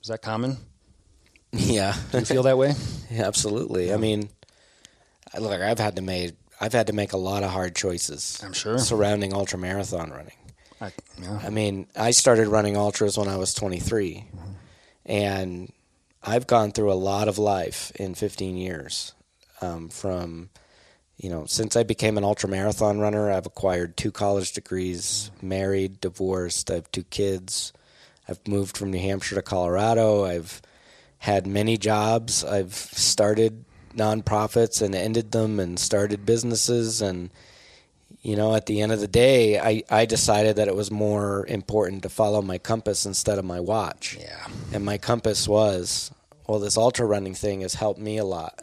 Is 0.03 0.09
that 0.09 0.23
common? 0.23 0.57
Yeah. 1.53 1.95
Do 2.13 2.19
you 2.19 2.25
feel 2.25 2.43
that 2.45 2.59
way? 2.59 2.75
yeah, 3.11 3.27
absolutely. 3.27 3.93
I 3.93 3.97
mean, 3.97 4.29
look, 5.39 5.61
I've 5.61 5.79
had 5.79 5.97
to 5.97 6.03
make 6.03 6.35
I've 6.61 6.73
had 6.73 6.89
to 6.89 6.93
make 6.93 7.13
a 7.13 7.17
lot 7.17 7.45
of 7.45 7.51
hard 7.51 7.77
choices. 7.77 8.41
I'm 8.45 8.53
sure 8.53 8.79
surrounding 8.79 9.33
ultra 9.33 9.59
marathon 9.59 10.11
running. 10.11 10.33
I, 10.81 10.93
yeah. 11.21 11.41
I 11.43 11.51
mean, 11.51 11.87
I 11.97 12.13
started 12.13 12.49
running 12.49 12.77
ultras 12.77 13.19
when 13.19 13.29
I 13.29 13.37
was 13.37 13.55
23, 13.55 14.25
mm-hmm. 14.27 14.53
and 15.07 15.73
I've 16.23 16.47
gone 16.47 16.73
through 16.73 16.93
a 16.93 16.95
lot 16.95 17.29
of 17.29 17.39
life 17.39 17.91
in 17.97 18.15
15 18.15 18.57
years. 18.57 19.15
Um, 19.61 19.89
from 19.89 20.51
you 21.19 21.31
know, 21.31 21.47
since 21.47 21.75
I 21.75 21.83
became 21.83 22.17
an 22.17 22.23
ultra 22.23 22.49
marathon 22.49 23.01
runner, 23.01 23.31
I've 23.31 23.47
acquired 23.47 23.97
two 23.97 24.13
college 24.13 24.53
degrees, 24.53 25.33
married, 25.43 26.01
divorced. 26.01 26.71
I 26.71 26.75
have 26.75 26.93
two 26.93 27.03
kids. 27.03 27.73
I've 28.29 28.47
moved 28.47 28.77
from 28.77 28.93
New 28.93 29.01
Hampshire 29.01 29.35
to 29.35 29.43
Colorado. 29.43 30.25
I've 30.25 30.63
had 31.19 31.47
many 31.47 31.77
jobs. 31.77 32.45
I've 32.45 32.75
started 32.75 33.65
nonprofits 33.97 34.81
and 34.81 34.95
ended 34.95 35.33
them 35.33 35.59
and 35.59 35.77
started 35.79 36.25
businesses 36.25 37.03
and 37.03 37.31
you 38.23 38.37
know 38.37 38.55
at 38.55 38.67
the 38.67 38.81
end 38.81 38.93
of 38.93 39.01
the 39.01 39.09
day 39.09 39.59
I, 39.59 39.83
I 39.91 40.05
decided 40.05 40.57
that 40.57 40.69
it 40.69 40.75
was 40.75 40.91
more 40.91 41.47
important 41.47 42.03
to 42.03 42.09
follow 42.09 42.43
my 42.43 42.59
compass 42.59 43.07
instead 43.07 43.39
of 43.39 43.45
my 43.45 43.61
watch. 43.61 44.17
Yeah. 44.21 44.47
And 44.73 44.85
my 44.85 44.99
compass 44.99 45.49
was 45.49 46.11
well 46.47 46.59
this 46.59 46.77
ultra 46.77 47.07
running 47.07 47.35
thing 47.35 47.61
has 47.63 47.75
helped 47.75 48.01
me 48.01 48.19
a 48.19 48.25
lot. 48.25 48.63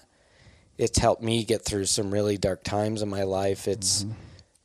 It's 0.77 0.99
helped 0.99 1.23
me 1.23 1.45
get 1.45 1.63
through 1.63 1.85
some 1.85 2.11
really 2.11 2.37
dark 2.37 2.63
times 2.63 3.01
in 3.01 3.09
my 3.09 3.23
life. 3.23 3.67
It's 3.67 4.03
mm-hmm. 4.03 4.13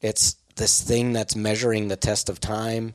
it's 0.00 0.36
this 0.56 0.82
thing 0.82 1.12
that's 1.12 1.36
measuring 1.36 1.88
the 1.88 1.96
test 1.96 2.28
of 2.28 2.40
time 2.40 2.94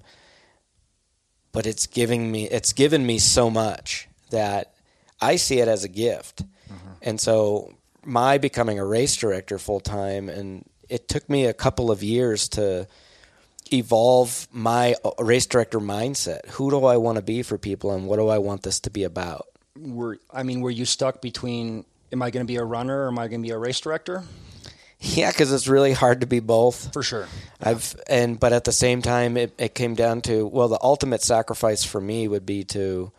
but 1.51 1.65
it's 1.65 1.87
giving 1.87 2.29
me 2.29 2.45
it's 2.49 2.73
given 2.73 3.05
me 3.05 3.17
so 3.17 3.49
much 3.49 4.09
that 4.29 4.73
I 5.21 5.37
see 5.37 5.59
it 5.59 5.67
as 5.67 5.83
a 5.83 5.89
gift. 5.89 6.43
And 7.01 7.21
so 7.21 7.73
my 8.03 8.37
becoming 8.37 8.79
a 8.79 8.85
race 8.85 9.15
director 9.15 9.59
full 9.59 9.79
time, 9.79 10.27
and 10.27 10.65
it 10.89 11.07
took 11.07 11.29
me 11.29 11.45
a 11.45 11.53
couple 11.53 11.91
of 11.91 12.03
years 12.03 12.49
to 12.49 12.88
evolve 13.71 14.47
my 14.51 14.95
uh, 15.03 15.11
race 15.23 15.45
director 15.45 15.79
mindset. 15.79 16.47
Who 16.49 16.69
do 16.69 16.86
I 16.86 16.97
want 16.97 17.17
to 17.17 17.21
be 17.21 17.43
for 17.43 17.57
people, 17.57 17.91
and 17.91 18.07
what 18.07 18.17
do 18.17 18.27
I 18.27 18.38
want 18.38 18.63
this 18.63 18.79
to 18.81 18.89
be 18.89 19.03
about? 19.03 19.47
Were 19.77 20.19
I 20.31 20.43
mean, 20.43 20.61
were 20.61 20.71
you 20.71 20.86
stuck 20.86 21.21
between? 21.21 21.86
Am 22.11 22.21
I 22.21 22.29
going 22.29 22.45
to 22.45 22.47
be 22.47 22.57
a 22.57 22.63
runner, 22.63 23.05
or 23.05 23.07
am 23.07 23.19
I 23.19 23.27
going 23.27 23.41
to 23.41 23.47
be 23.47 23.51
a 23.51 23.57
race 23.57 23.79
director? 23.79 24.23
Yeah, 24.99 25.31
because 25.31 25.51
it's 25.51 25.67
really 25.67 25.93
hard 25.93 26.21
to 26.21 26.27
be 26.27 26.39
both. 26.39 26.93
For 26.93 27.03
sure. 27.03 27.27
I've 27.61 27.95
and 28.07 28.39
but 28.39 28.53
at 28.53 28.63
the 28.63 28.71
same 28.71 29.01
time, 29.01 29.38
it, 29.38 29.53
it 29.57 29.75
came 29.75 29.95
down 29.95 30.21
to 30.21 30.47
well, 30.47 30.67
the 30.67 30.79
ultimate 30.81 31.21
sacrifice 31.21 31.83
for 31.83 31.99
me 31.99 32.27
would 32.27 32.45
be 32.45 32.63
to 32.65 33.11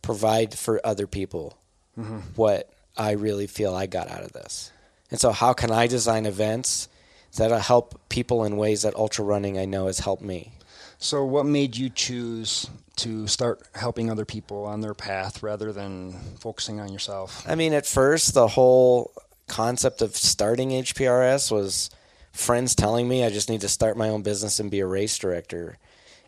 provide 0.00 0.54
for 0.54 0.84
other 0.84 1.06
people 1.06 1.56
mm-hmm. 1.98 2.18
what 2.34 2.72
I 2.96 3.12
really 3.12 3.46
feel 3.46 3.74
I 3.74 3.86
got 3.86 4.10
out 4.10 4.24
of 4.24 4.32
this. 4.32 4.72
And 5.10 5.20
so, 5.20 5.30
how 5.30 5.52
can 5.52 5.70
I 5.70 5.86
design 5.86 6.26
events 6.26 6.88
that'll 7.36 7.58
help 7.58 8.00
people 8.08 8.44
in 8.44 8.56
ways 8.56 8.82
that 8.82 8.94
ultra 8.94 9.24
running 9.24 9.58
I 9.58 9.64
know 9.64 9.86
has 9.86 10.00
helped 10.00 10.22
me? 10.22 10.52
So, 10.98 11.24
what 11.24 11.46
made 11.46 11.76
you 11.76 11.90
choose 11.90 12.68
to 12.96 13.26
start 13.26 13.62
helping 13.74 14.10
other 14.10 14.24
people 14.24 14.64
on 14.64 14.80
their 14.80 14.94
path 14.94 15.42
rather 15.42 15.72
than 15.72 16.12
focusing 16.38 16.78
on 16.78 16.92
yourself? 16.92 17.44
I 17.48 17.54
mean, 17.54 17.72
at 17.72 17.86
first, 17.86 18.34
the 18.34 18.48
whole 18.48 19.12
concept 19.48 20.02
of 20.02 20.16
starting 20.16 20.70
HPRS 20.70 21.50
was 21.50 21.90
friends 22.32 22.74
telling 22.74 23.08
me 23.08 23.24
I 23.24 23.30
just 23.30 23.48
need 23.48 23.60
to 23.62 23.68
start 23.68 23.96
my 23.96 24.08
own 24.08 24.22
business 24.22 24.60
and 24.60 24.70
be 24.70 24.80
a 24.80 24.86
race 24.86 25.18
director. 25.18 25.78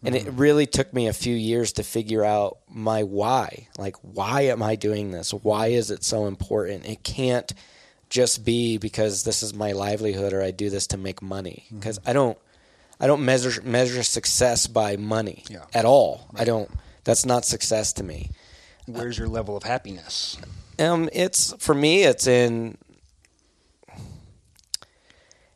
And 0.02 0.14
it 0.14 0.24
mm-hmm. 0.24 0.36
really 0.36 0.66
took 0.66 0.92
me 0.92 1.06
a 1.06 1.14
few 1.14 1.34
years 1.34 1.72
to 1.74 1.82
figure 1.82 2.22
out 2.22 2.58
my 2.68 3.04
why. 3.04 3.68
Like, 3.78 3.96
why 4.02 4.42
am 4.42 4.62
I 4.62 4.76
doing 4.76 5.12
this? 5.12 5.32
Why 5.32 5.68
is 5.68 5.90
it 5.90 6.04
so 6.04 6.26
important? 6.26 6.84
It 6.84 7.02
can't 7.02 7.54
just 8.14 8.44
be 8.44 8.78
because 8.78 9.24
this 9.24 9.42
is 9.42 9.52
my 9.54 9.72
livelihood 9.72 10.32
or 10.32 10.40
I 10.40 10.52
do 10.52 10.70
this 10.70 10.86
to 10.88 10.96
make 10.96 11.20
money. 11.20 11.64
Because 11.74 11.98
mm-hmm. 11.98 12.10
I 12.10 12.12
don't, 12.12 12.38
I 13.00 13.08
don't 13.08 13.24
measure 13.24 13.60
measure 13.64 14.04
success 14.04 14.68
by 14.68 14.96
money 14.96 15.42
yeah. 15.50 15.64
at 15.74 15.84
all. 15.84 16.28
Right. 16.32 16.42
I 16.42 16.44
don't. 16.44 16.70
That's 17.02 17.26
not 17.26 17.44
success 17.44 17.92
to 17.94 18.04
me. 18.04 18.30
Where's 18.86 19.18
your 19.18 19.26
level 19.26 19.56
of 19.56 19.64
happiness? 19.64 20.38
Um, 20.78 21.10
it's 21.12 21.54
for 21.58 21.74
me. 21.74 22.04
It's 22.04 22.28
in 22.28 22.78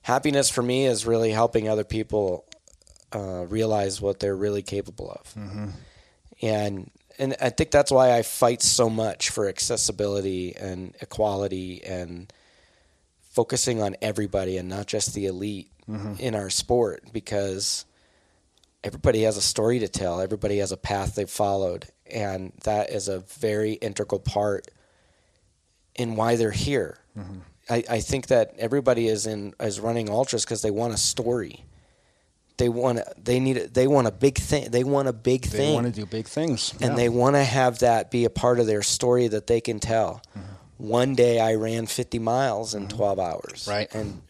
happiness. 0.02 0.50
For 0.50 0.62
me, 0.62 0.86
is 0.86 1.06
really 1.06 1.30
helping 1.30 1.68
other 1.68 1.84
people 1.84 2.44
uh, 3.14 3.46
realize 3.48 4.00
what 4.00 4.18
they're 4.18 4.36
really 4.36 4.62
capable 4.62 5.12
of. 5.12 5.32
Mm-hmm. 5.34 5.66
And 6.42 6.90
and 7.20 7.36
I 7.40 7.50
think 7.50 7.70
that's 7.70 7.92
why 7.92 8.16
I 8.16 8.22
fight 8.22 8.62
so 8.62 8.90
much 8.90 9.30
for 9.30 9.48
accessibility 9.48 10.56
and 10.56 10.96
equality 11.00 11.84
and 11.84 12.32
focusing 13.38 13.80
on 13.80 13.94
everybody 14.02 14.56
and 14.56 14.68
not 14.68 14.88
just 14.88 15.14
the 15.14 15.26
elite 15.26 15.70
mm-hmm. 15.88 16.14
in 16.18 16.34
our 16.34 16.50
sport 16.50 17.04
because 17.12 17.84
everybody 18.82 19.22
has 19.22 19.36
a 19.36 19.40
story 19.40 19.78
to 19.78 19.86
tell. 19.86 20.20
Everybody 20.20 20.58
has 20.58 20.72
a 20.72 20.76
path 20.76 21.14
they've 21.14 21.30
followed, 21.30 21.86
and 22.12 22.52
that 22.64 22.90
is 22.90 23.06
a 23.06 23.20
very 23.20 23.74
integral 23.74 24.18
part 24.18 24.66
in 25.94 26.16
why 26.16 26.34
they're 26.34 26.50
here. 26.50 26.98
Mm-hmm. 27.16 27.38
I, 27.70 27.84
I 27.88 28.00
think 28.00 28.26
that 28.26 28.54
everybody 28.58 29.06
is 29.06 29.24
in 29.24 29.54
is 29.60 29.78
running 29.78 30.10
ultras 30.10 30.44
because 30.44 30.62
they 30.62 30.72
want 30.72 30.92
a 30.92 30.98
story 30.98 31.64
they 32.56 32.68
want 32.68 32.98
they 33.22 33.38
need 33.38 33.56
they 33.72 33.86
want 33.86 34.08
a 34.08 34.10
big 34.10 34.36
thing 34.36 34.68
they 34.72 34.82
want 34.82 35.06
a 35.06 35.12
big 35.12 35.42
they 35.42 35.48
thing 35.48 35.68
they 35.68 35.74
want 35.74 35.86
to 35.86 36.00
do 36.00 36.06
big 36.06 36.26
things 36.26 36.72
and 36.80 36.80
yeah. 36.80 36.94
they 36.96 37.08
want 37.08 37.36
to 37.36 37.44
have 37.44 37.78
that 37.80 38.10
be 38.10 38.24
a 38.24 38.30
part 38.30 38.58
of 38.58 38.66
their 38.66 38.82
story 38.82 39.28
that 39.28 39.46
they 39.46 39.60
can 39.60 39.78
tell 39.78 40.22
mm-hmm. 40.36 40.54
One 40.78 41.14
day 41.14 41.40
i 41.40 41.54
ran 41.54 41.86
50 41.86 42.18
miles 42.18 42.74
in 42.74 42.86
mm-hmm. 42.86 42.96
12 42.96 43.18
hours 43.18 43.66
right 43.68 43.92
and 43.94 44.22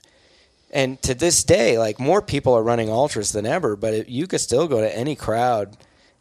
and 0.70 1.00
to 1.02 1.14
this 1.14 1.44
day 1.44 1.78
like 1.78 1.98
more 1.98 2.20
people 2.20 2.54
are 2.54 2.62
running 2.62 2.90
ultras 2.90 3.32
than 3.32 3.46
ever 3.46 3.76
but 3.76 3.94
it, 3.94 4.08
you 4.08 4.26
could 4.26 4.40
still 4.40 4.66
go 4.66 4.80
to 4.80 4.96
any 4.96 5.14
crowd 5.14 5.76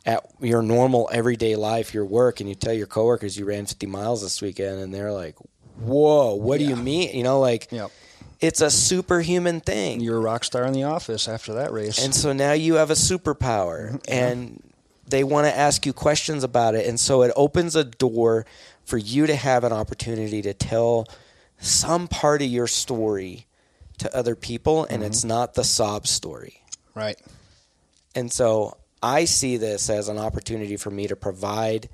at 0.06 0.26
your 0.40 0.62
normal 0.62 1.10
everyday 1.12 1.56
life 1.56 1.94
your 1.94 2.06
work 2.06 2.40
and 2.40 2.48
you 2.48 2.56
tell 2.56 2.74
your 2.74 2.88
coworkers 2.88 3.38
you 3.38 3.46
ran 3.46 3.66
50 3.66 3.88
miles 3.88 4.22
this 4.22 4.42
weekend 4.42 4.80
and 4.80 4.94
they're 4.94 5.12
like 5.12 5.36
whoa 5.80 6.34
what 6.36 6.60
yeah. 6.60 6.68
do 6.68 6.74
you 6.74 6.78
mean 6.78 7.16
you 7.16 7.24
know 7.24 7.40
like 7.40 7.68
yep 7.72 7.92
it's 8.40 8.62
a 8.62 8.70
superhuman 8.70 9.62
thing. 9.62 10.00
You're 10.00 10.18
a 10.18 10.22
rock 10.22 10.44
star 10.44 10.66
in 10.66 10.74
the 10.74 10.84
office 10.84 11.28
after 11.28 11.54
that 11.56 11.72
race. 11.72 12.04
And 12.04 12.14
so 12.14 12.34
now 12.34 12.54
you 12.54 12.76
have 12.76 12.92
a 12.92 12.96
superpower 12.96 13.94
mm-hmm. 13.94 13.98
and 14.08 14.64
they 15.08 15.24
want 15.24 15.48
to 15.48 15.58
ask 15.58 15.86
you 15.86 15.94
questions 15.94 16.44
about 16.44 16.76
it. 16.76 16.86
And 16.86 17.00
so 17.00 17.24
it 17.24 17.32
opens 17.36 17.76
a 17.76 17.84
door 17.84 18.46
for 18.88 18.98
you 18.98 19.28
to 19.28 19.36
have 19.36 19.64
an 19.64 19.72
opportunity 19.72 20.42
to 20.42 20.54
tell 20.54 21.08
some 21.60 22.08
part 22.08 22.42
of 22.42 22.48
your 22.48 22.68
story 22.68 23.46
to 24.00 24.16
other 24.16 24.36
people 24.36 24.86
and 24.86 25.02
mm-hmm. 25.02 25.12
it's 25.12 25.24
not 25.24 25.54
the 25.54 25.64
sob 25.64 26.08
story. 26.08 26.64
Right. 26.96 27.20
And 28.16 28.32
so 28.32 28.78
I 29.04 29.26
see 29.26 29.58
this 29.58 29.90
as 29.90 30.10
an 30.10 30.18
opportunity 30.18 30.78
for 30.78 30.90
me 30.90 31.08
to 31.08 31.16
provide 31.16 31.90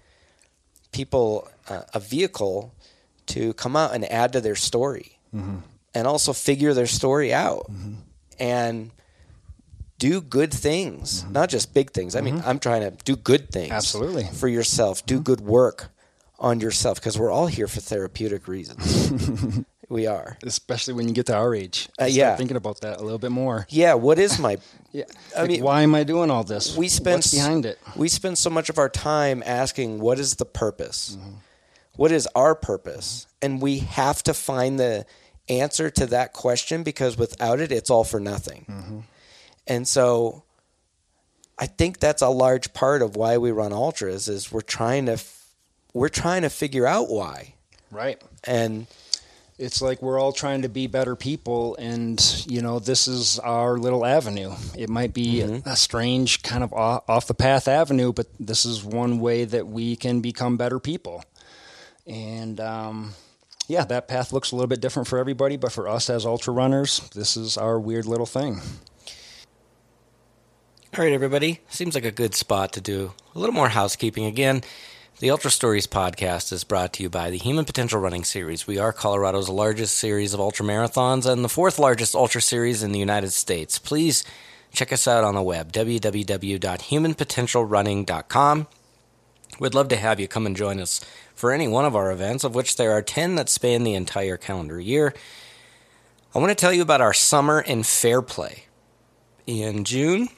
people 0.91 1.49
uh, 1.67 1.81
a 1.93 1.99
vehicle 1.99 2.73
to 3.25 3.53
come 3.55 3.75
out 3.75 3.93
and 3.93 4.09
add 4.09 4.33
to 4.33 4.41
their 4.41 4.55
story. 4.55 5.19
Mm-hmm 5.35 5.59
and 5.93 6.07
also 6.07 6.33
figure 6.33 6.73
their 6.73 6.87
story 6.87 7.33
out 7.33 7.67
mm-hmm. 7.69 7.93
and 8.39 8.91
do 9.99 10.21
good 10.21 10.53
things, 10.53 11.23
mm-hmm. 11.23 11.33
not 11.33 11.49
just 11.49 11.73
big 11.73 11.91
things. 11.91 12.15
I 12.15 12.21
mean, 12.21 12.39
mm-hmm. 12.39 12.49
I'm 12.49 12.59
trying 12.59 12.81
to 12.81 12.91
do 13.03 13.15
good 13.15 13.51
things 13.51 13.71
absolutely 13.71 14.25
for 14.25 14.47
yourself. 14.47 15.05
Do 15.05 15.15
mm-hmm. 15.15 15.23
good 15.23 15.41
work 15.41 15.89
on 16.43 16.59
yourself 16.59 16.99
because 16.99 17.17
we're 17.17 17.31
all 17.31 17.47
here 17.47 17.67
for 17.67 17.79
therapeutic 17.79 18.47
reasons. 18.47 19.63
We 19.89 20.07
are. 20.07 20.37
especially 20.43 20.95
when 20.95 21.07
you 21.07 21.13
get 21.13 21.27
to 21.27 21.35
our 21.35 21.53
age. 21.53 21.87
Uh, 22.01 22.05
yeah. 22.05 22.35
thinking 22.35 22.57
about 22.57 22.81
that 22.81 22.99
a 22.99 23.03
little 23.03 23.19
bit 23.19 23.31
more. 23.31 23.67
Yeah. 23.69 23.93
What 23.95 24.17
is 24.17 24.39
my? 24.39 24.57
Yeah, 24.91 25.03
I 25.37 25.41
Like, 25.41 25.49
mean, 25.49 25.63
why 25.63 25.81
am 25.81 25.93
I 25.93 26.03
doing 26.03 26.31
all 26.31 26.43
this? 26.43 26.75
we 26.77 26.87
spend 26.87 27.17
What's 27.17 27.31
behind 27.31 27.65
it. 27.65 27.77
We 27.95 28.07
spend 28.07 28.37
so 28.39 28.49
much 28.49 28.69
of 28.69 28.77
our 28.79 28.89
time 28.89 29.43
asking, 29.45 29.99
"What 29.99 30.19
is 30.19 30.35
the 30.35 30.45
purpose? 30.45 31.17
What 31.95 32.11
is 32.11 32.27
our 32.35 32.55
purpose?" 32.55 33.27
And 33.41 33.61
we 33.61 33.79
have 33.79 34.23
to 34.23 34.33
find 34.33 34.79
the 34.79 35.05
answer 35.49 35.89
to 35.91 36.05
that 36.07 36.33
question 36.33 36.81
because 36.83 37.17
without 37.17 37.59
it, 37.59 37.71
it's 37.71 37.89
all 37.89 38.03
for 38.03 38.19
nothing. 38.19 39.05
And 39.67 39.87
so, 39.87 40.43
I 41.59 41.65
think 41.67 41.99
that's 41.99 42.21
a 42.21 42.29
large 42.29 42.73
part 42.73 43.01
of 43.01 43.15
why 43.15 43.37
we 43.37 43.51
run 43.51 43.73
ultras 43.73 44.27
is 44.27 44.51
we're 44.51 44.61
trying 44.61 45.05
to 45.07 45.17
we're 45.93 46.09
trying 46.09 46.41
to 46.43 46.49
figure 46.49 46.85
out 46.87 47.09
why. 47.09 47.53
Right. 47.91 48.21
And 48.45 48.87
It's 49.59 49.81
like 49.83 50.01
we're 50.01 50.19
all 50.19 50.31
trying 50.31 50.63
to 50.63 50.69
be 50.69 50.87
better 50.87 51.15
people, 51.15 51.75
and 51.77 52.19
you 52.49 52.61
know, 52.61 52.79
this 52.79 53.07
is 53.07 53.37
our 53.39 53.77
little 53.77 54.03
avenue. 54.03 54.51
It 54.75 54.89
might 54.89 55.13
be 55.13 55.41
Mm-hmm. 55.41 55.69
a 55.69 55.75
strange 55.75 56.41
kind 56.41 56.63
of 56.63 56.73
off, 56.73 57.03
off 57.07 57.27
the 57.27 57.35
path 57.35 57.67
avenue, 57.67 58.11
but 58.13 58.25
this 58.39 58.65
is 58.65 58.83
one 58.83 59.19
way 59.19 59.45
that 59.45 59.67
we 59.67 59.95
can 59.95 60.21
become 60.21 60.57
better 60.57 60.79
people. 60.79 61.23
And 62.07 62.59
um, 62.59 63.13
yeah, 63.67 63.85
that 63.85 64.07
path 64.07 64.33
looks 64.33 64.51
a 64.51 64.55
little 64.55 64.67
bit 64.67 64.81
different 64.81 65.07
for 65.07 65.19
everybody, 65.19 65.55
but 65.55 65.71
for 65.71 65.87
us 65.87 66.09
as 66.09 66.25
ultra 66.25 66.51
runners, 66.51 67.07
this 67.13 67.37
is 67.37 67.55
our 67.55 67.79
weird 67.79 68.05
little 68.07 68.25
thing. 68.25 68.59
All 70.97 71.03
right, 71.03 71.13
everybody. 71.13 71.59
Seems 71.69 71.95
like 71.95 72.05
a 72.05 72.11
good 72.11 72.35
spot 72.35 72.73
to 72.73 72.81
do 72.81 73.13
a 73.35 73.39
little 73.39 73.53
more 73.55 73.69
housekeeping. 73.69 74.25
Again, 74.25 74.63
the 75.19 75.29
Ultra 75.29 75.51
Stories 75.51 75.87
podcast 75.87 76.51
is 76.51 76.63
brought 76.63 76.93
to 76.93 77.03
you 77.03 77.09
by 77.09 77.29
the 77.29 77.37
Human 77.37 77.65
Potential 77.65 77.99
Running 77.99 78.23
Series. 78.23 78.65
We 78.65 78.79
are 78.79 78.91
Colorado's 78.91 79.47
largest 79.47 79.95
series 79.95 80.33
of 80.33 80.39
ultra 80.39 80.65
marathons 80.65 81.25
and 81.25 81.43
the 81.43 81.49
fourth 81.49 81.77
largest 81.77 82.15
ultra 82.15 82.41
series 82.41 82.81
in 82.81 82.91
the 82.91 82.99
United 82.99 83.31
States. 83.31 83.77
Please 83.77 84.23
check 84.71 84.91
us 84.91 85.07
out 85.07 85.23
on 85.23 85.35
the 85.35 85.41
web, 85.41 85.71
www.humanpotentialrunning.com. 85.71 88.67
We'd 89.59 89.75
love 89.75 89.87
to 89.89 89.95
have 89.95 90.19
you 90.19 90.27
come 90.27 90.47
and 90.47 90.57
join 90.57 90.79
us 90.79 90.99
for 91.35 91.51
any 91.51 91.67
one 91.67 91.85
of 91.85 91.95
our 91.95 92.11
events, 92.11 92.43
of 92.43 92.55
which 92.55 92.75
there 92.75 92.91
are 92.91 93.03
10 93.03 93.35
that 93.35 93.49
span 93.49 93.83
the 93.83 93.93
entire 93.93 94.37
calendar 94.37 94.79
year. 94.79 95.13
I 96.33 96.39
want 96.39 96.49
to 96.49 96.55
tell 96.55 96.73
you 96.73 96.81
about 96.81 97.01
our 97.01 97.13
summer 97.13 97.61
in 97.61 97.83
Fairplay. 97.83 98.63
In 99.45 99.83
June, 99.83 100.29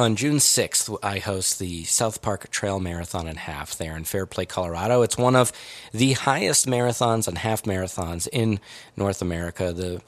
on 0.00 0.16
June 0.16 0.36
6th, 0.36 0.98
I 1.02 1.18
host 1.18 1.58
the 1.58 1.84
South 1.84 2.22
Park 2.22 2.50
Trail 2.50 2.80
Marathon 2.80 3.28
and 3.28 3.38
Half 3.38 3.76
there 3.76 3.94
in 3.94 4.04
Fairplay, 4.04 4.46
Colorado. 4.46 5.02
It's 5.02 5.18
one 5.18 5.36
of 5.36 5.52
the 5.92 6.14
highest 6.14 6.66
marathons 6.66 7.28
and 7.28 7.36
half 7.36 7.64
marathons 7.64 8.26
in 8.32 8.60
North 8.96 9.20
America. 9.20 9.74
The 9.74 10.00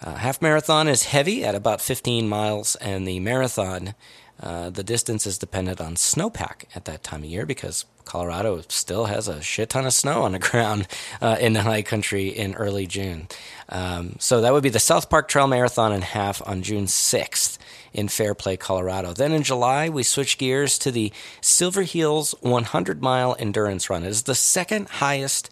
uh, 0.00 0.14
half 0.14 0.40
marathon 0.40 0.86
is 0.86 1.06
heavy 1.06 1.44
at 1.44 1.56
about 1.56 1.80
15 1.80 2.28
miles, 2.28 2.76
and 2.76 3.06
the 3.06 3.18
marathon, 3.18 3.96
uh, 4.40 4.70
the 4.70 4.84
distance 4.84 5.26
is 5.26 5.38
dependent 5.38 5.80
on 5.80 5.96
snowpack 5.96 6.66
at 6.76 6.84
that 6.84 7.02
time 7.02 7.24
of 7.24 7.28
year 7.28 7.44
because 7.44 7.84
Colorado 8.04 8.62
still 8.68 9.06
has 9.06 9.26
a 9.26 9.42
shit 9.42 9.70
ton 9.70 9.86
of 9.86 9.92
snow 9.92 10.22
on 10.22 10.32
the 10.32 10.38
ground 10.50 10.86
uh, 11.20 11.36
in 11.40 11.52
the 11.52 11.62
high 11.62 11.82
country 11.82 12.28
in 12.28 12.54
early 12.54 12.86
June. 12.86 13.26
Um, 13.68 14.14
so 14.20 14.40
that 14.40 14.52
would 14.52 14.62
be 14.62 14.68
the 14.68 14.78
South 14.78 15.10
Park 15.10 15.26
Trail 15.26 15.48
Marathon 15.48 15.90
and 15.90 16.04
Half 16.04 16.46
on 16.46 16.62
June 16.62 16.84
6th 16.86 17.58
in 17.92 18.08
Fairplay, 18.08 18.56
Colorado. 18.56 19.12
Then 19.12 19.32
in 19.32 19.42
July, 19.42 19.88
we 19.88 20.02
switch 20.02 20.38
gears 20.38 20.78
to 20.78 20.90
the 20.90 21.12
Silverheels 21.40 22.34
100 22.42 23.02
mile 23.02 23.36
endurance 23.38 23.90
run. 23.90 24.04
It 24.04 24.08
is 24.08 24.22
the 24.22 24.34
second 24.34 24.88
highest 24.88 25.50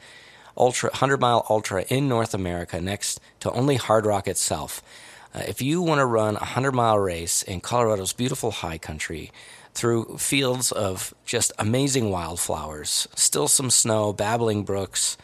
ultra 0.57 0.91
100 0.91 1.21
mile 1.21 1.47
ultra 1.49 1.85
in 1.89 2.09
North 2.09 2.35
America, 2.35 2.81
next 2.81 3.21
to 3.41 3.51
only 3.53 3.79
Hardrock 3.79 4.29
itself. 4.29 4.83
Uh, 5.35 5.43
if 5.47 5.63
you 5.63 5.81
want 5.81 6.01
to 6.01 6.07
run 6.07 6.37
a 6.37 6.41
100 6.41 6.73
mile 6.73 6.99
race 6.99 7.43
in 7.43 7.61
Colorado's 7.61 8.13
beautiful 8.13 8.51
high 8.51 8.79
country 8.79 9.31
through 9.73 10.17
fields 10.19 10.73
of 10.73 11.15
just 11.25 11.53
amazing 11.59 12.11
wildflowers, 12.11 13.07
still 13.15 13.49
some 13.49 13.71
snow, 13.71 14.13
babbling 14.13 14.65
brooks, 14.65 15.17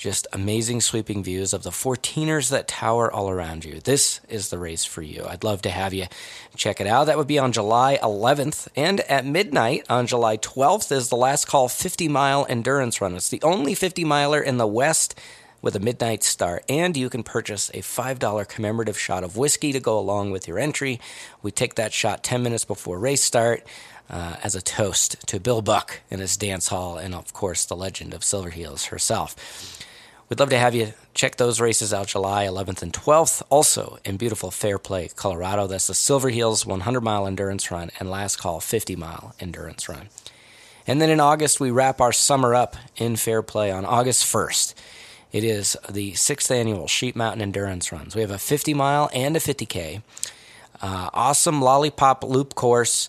just 0.00 0.26
amazing 0.32 0.80
sweeping 0.80 1.22
views 1.22 1.52
of 1.52 1.62
the 1.62 1.68
14ers 1.68 2.48
that 2.48 2.66
tower 2.66 3.12
all 3.12 3.28
around 3.28 3.66
you. 3.66 3.80
This 3.80 4.22
is 4.30 4.48
the 4.48 4.58
race 4.58 4.82
for 4.82 5.02
you. 5.02 5.26
I'd 5.28 5.44
love 5.44 5.60
to 5.62 5.70
have 5.70 5.92
you 5.92 6.06
check 6.56 6.80
it 6.80 6.86
out. 6.86 7.04
That 7.04 7.18
would 7.18 7.26
be 7.26 7.38
on 7.38 7.52
July 7.52 7.98
11th. 8.02 8.68
And 8.74 9.00
at 9.00 9.26
midnight 9.26 9.84
on 9.90 10.06
July 10.06 10.38
12th 10.38 10.90
is 10.90 11.10
the 11.10 11.16
last 11.16 11.46
call 11.46 11.68
50 11.68 12.08
mile 12.08 12.46
endurance 12.48 13.02
run. 13.02 13.14
It's 13.14 13.28
the 13.28 13.42
only 13.42 13.74
50 13.74 14.04
miler 14.04 14.40
in 14.40 14.56
the 14.56 14.66
West 14.66 15.20
with 15.60 15.76
a 15.76 15.80
midnight 15.80 16.24
start. 16.24 16.64
And 16.66 16.96
you 16.96 17.10
can 17.10 17.22
purchase 17.22 17.68
a 17.74 17.82
$5 17.82 18.48
commemorative 18.48 18.98
shot 18.98 19.22
of 19.22 19.36
whiskey 19.36 19.70
to 19.72 19.80
go 19.80 19.98
along 19.98 20.30
with 20.30 20.48
your 20.48 20.58
entry. 20.58 20.98
We 21.42 21.50
take 21.50 21.74
that 21.74 21.92
shot 21.92 22.24
10 22.24 22.42
minutes 22.42 22.64
before 22.64 22.98
race 22.98 23.22
start. 23.22 23.66
Uh, 24.08 24.34
as 24.42 24.56
a 24.56 24.60
toast 24.60 25.24
to 25.28 25.38
Bill 25.38 25.62
Buck 25.62 26.00
and 26.10 26.20
his 26.20 26.36
dance 26.36 26.66
hall, 26.66 26.98
and 26.98 27.14
of 27.14 27.32
course, 27.32 27.64
the 27.64 27.76
legend 27.76 28.12
of 28.12 28.22
Silverheels 28.22 28.88
herself. 28.88 29.79
We'd 30.30 30.38
love 30.38 30.50
to 30.50 30.58
have 30.58 30.76
you 30.76 30.92
check 31.12 31.38
those 31.38 31.60
races 31.60 31.92
out 31.92 32.06
July 32.06 32.46
11th 32.46 32.82
and 32.82 32.92
12th. 32.92 33.42
Also 33.50 33.98
in 34.04 34.16
beautiful 34.16 34.52
Fairplay, 34.52 35.08
Colorado. 35.08 35.66
That's 35.66 35.88
the 35.88 35.92
Silverheels 35.92 36.64
100 36.64 37.00
mile 37.00 37.26
endurance 37.26 37.68
run 37.72 37.90
and 37.98 38.08
last 38.08 38.36
call 38.36 38.60
50 38.60 38.94
mile 38.94 39.34
endurance 39.40 39.88
run. 39.88 40.08
And 40.86 41.02
then 41.02 41.10
in 41.10 41.18
August, 41.18 41.58
we 41.58 41.72
wrap 41.72 42.00
our 42.00 42.12
summer 42.12 42.54
up 42.54 42.76
in 42.96 43.16
Fairplay 43.16 43.72
on 43.72 43.84
August 43.84 44.24
1st. 44.24 44.74
It 45.32 45.42
is 45.42 45.76
the 45.88 46.14
sixth 46.14 46.52
annual 46.52 46.86
Sheep 46.86 47.16
Mountain 47.16 47.42
Endurance 47.42 47.90
Runs. 47.90 48.14
We 48.14 48.20
have 48.20 48.30
a 48.30 48.38
50 48.38 48.72
mile 48.72 49.10
and 49.12 49.36
a 49.36 49.40
50K. 49.40 50.00
Uh, 50.80 51.10
awesome 51.12 51.60
lollipop 51.60 52.22
loop 52.22 52.54
course. 52.54 53.08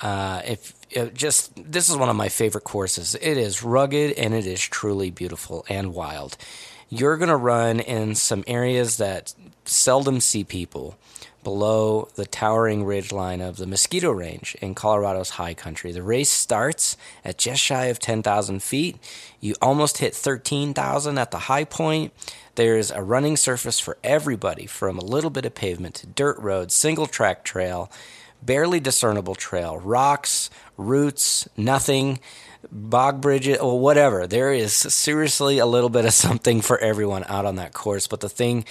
Uh, 0.00 0.42
if 0.44 0.74
uh, 0.94 1.06
just 1.06 1.52
this 1.56 1.88
is 1.88 1.96
one 1.96 2.08
of 2.08 2.16
my 2.16 2.28
favorite 2.28 2.64
courses. 2.64 3.14
It 3.14 3.38
is 3.38 3.62
rugged 3.62 4.12
and 4.12 4.34
it 4.34 4.46
is 4.46 4.60
truly 4.60 5.10
beautiful 5.10 5.64
and 5.68 5.94
wild. 5.94 6.36
You're 6.88 7.16
going 7.16 7.30
to 7.30 7.36
run 7.36 7.80
in 7.80 8.14
some 8.14 8.44
areas 8.46 8.98
that 8.98 9.34
seldom 9.64 10.20
see 10.20 10.44
people 10.44 10.96
below 11.42 12.08
the 12.16 12.26
towering 12.26 12.84
ridge 12.84 13.12
line 13.12 13.40
of 13.40 13.56
the 13.56 13.66
Mosquito 13.66 14.10
Range 14.10 14.56
in 14.60 14.74
Colorado's 14.74 15.30
high 15.30 15.54
country. 15.54 15.92
The 15.92 16.02
race 16.02 16.28
starts 16.28 16.96
at 17.24 17.38
just 17.38 17.62
shy 17.62 17.86
of 17.86 18.00
10,000 18.00 18.62
feet. 18.62 18.98
You 19.40 19.54
almost 19.62 19.98
hit 19.98 20.12
13,000 20.12 21.18
at 21.18 21.30
the 21.30 21.38
high 21.38 21.62
point. 21.62 22.12
There's 22.56 22.90
a 22.90 23.02
running 23.02 23.36
surface 23.36 23.78
for 23.78 23.96
everybody 24.02 24.66
from 24.66 24.98
a 24.98 25.04
little 25.04 25.30
bit 25.30 25.44
of 25.44 25.54
pavement 25.54 25.94
to 25.96 26.08
dirt 26.08 26.36
road, 26.38 26.72
single 26.72 27.06
track 27.06 27.44
trail 27.44 27.92
barely 28.46 28.80
discernible 28.80 29.34
trail, 29.34 29.78
rocks, 29.78 30.48
roots, 30.76 31.48
nothing, 31.56 32.20
bog 32.70 33.20
bridges, 33.20 33.58
or 33.58 33.78
whatever. 33.78 34.26
There 34.26 34.52
is 34.52 34.72
seriously 34.72 35.58
a 35.58 35.66
little 35.66 35.90
bit 35.90 36.04
of 36.04 36.12
something 36.14 36.60
for 36.60 36.78
everyone 36.78 37.24
out 37.28 37.44
on 37.44 37.56
that 37.56 37.74
course. 37.74 38.06
But 38.06 38.20
the 38.20 38.28
thing 38.28 38.64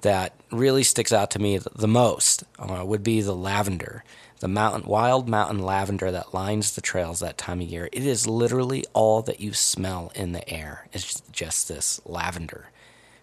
that 0.00 0.32
really 0.50 0.84
sticks 0.84 1.12
out 1.12 1.30
to 1.32 1.38
me 1.38 1.58
the 1.58 1.88
most 1.88 2.44
uh, 2.58 2.84
would 2.86 3.02
be 3.02 3.20
the 3.20 3.34
lavender, 3.34 4.04
the 4.38 4.48
mountain, 4.48 4.88
wild 4.88 5.28
mountain 5.28 5.58
lavender 5.58 6.12
that 6.12 6.32
lines 6.32 6.74
the 6.74 6.80
trails 6.80 7.18
that 7.18 7.36
time 7.36 7.60
of 7.60 7.66
year. 7.66 7.88
It 7.92 8.06
is 8.06 8.26
literally 8.26 8.84
all 8.92 9.22
that 9.22 9.40
you 9.40 9.52
smell 9.52 10.12
in 10.14 10.32
the 10.32 10.48
air. 10.48 10.86
It's 10.92 11.20
just 11.32 11.66
this 11.66 12.00
lavender, 12.06 12.70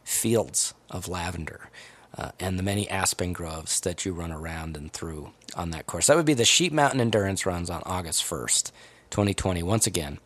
fields 0.04 0.74
of 0.90 1.08
lavender 1.08 1.70
uh, 2.18 2.32
and 2.40 2.58
the 2.58 2.64
many 2.64 2.90
aspen 2.90 3.34
groves 3.34 3.82
that 3.82 4.06
you 4.06 4.14
run 4.14 4.32
around 4.32 4.78
and 4.78 4.94
through 4.94 5.32
on 5.56 5.72
that 5.72 5.86
course. 5.86 6.08
That 6.08 6.18
would 6.18 6.26
be 6.26 6.34
the 6.34 6.46
Sheep 6.46 6.72
Mountain 6.72 7.02
Endurance 7.02 7.46
Runs 7.46 7.70
on 7.70 7.84
August 7.86 8.24
1st, 8.24 8.72
2020, 9.10 9.64
once 9.64 9.86
again 9.86 10.20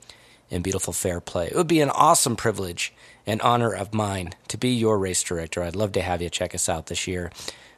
in 0.50 0.62
beautiful 0.62 0.94
Fairplay. 0.94 1.48
It 1.48 1.56
would 1.56 1.68
be 1.68 1.82
an 1.82 1.90
awesome 1.90 2.36
privilege 2.36 2.94
and 3.26 3.42
honor 3.42 3.74
of 3.74 3.92
mine 3.94 4.34
to 4.48 4.58
be 4.58 4.70
your 4.70 4.98
race 4.98 5.22
director. 5.24 5.64
I'd 5.64 5.76
love 5.76 5.92
to 5.94 6.02
have 6.02 6.22
you 6.22 6.30
check 6.30 6.54
us 6.56 6.70
out 6.70 6.86
this 6.88 7.08
year. 7.08 7.32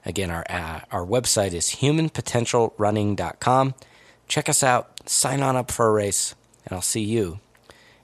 Again, 0.05 0.32
our 0.32 0.45
uh, 0.49 0.80
our 0.91 1.05
website 1.05 1.53
is 1.53 1.68
humanpotentialrunning.com. 1.68 3.76
Check 4.28 4.49
us 4.49 4.64
out, 4.64 5.09
sign 5.09 5.43
on 5.43 5.55
up 5.55 5.72
for 5.72 5.88
a 5.88 5.91
race, 5.91 6.34
and 6.66 6.74
I'll 6.74 6.82
see 6.82 7.03
you 7.03 7.39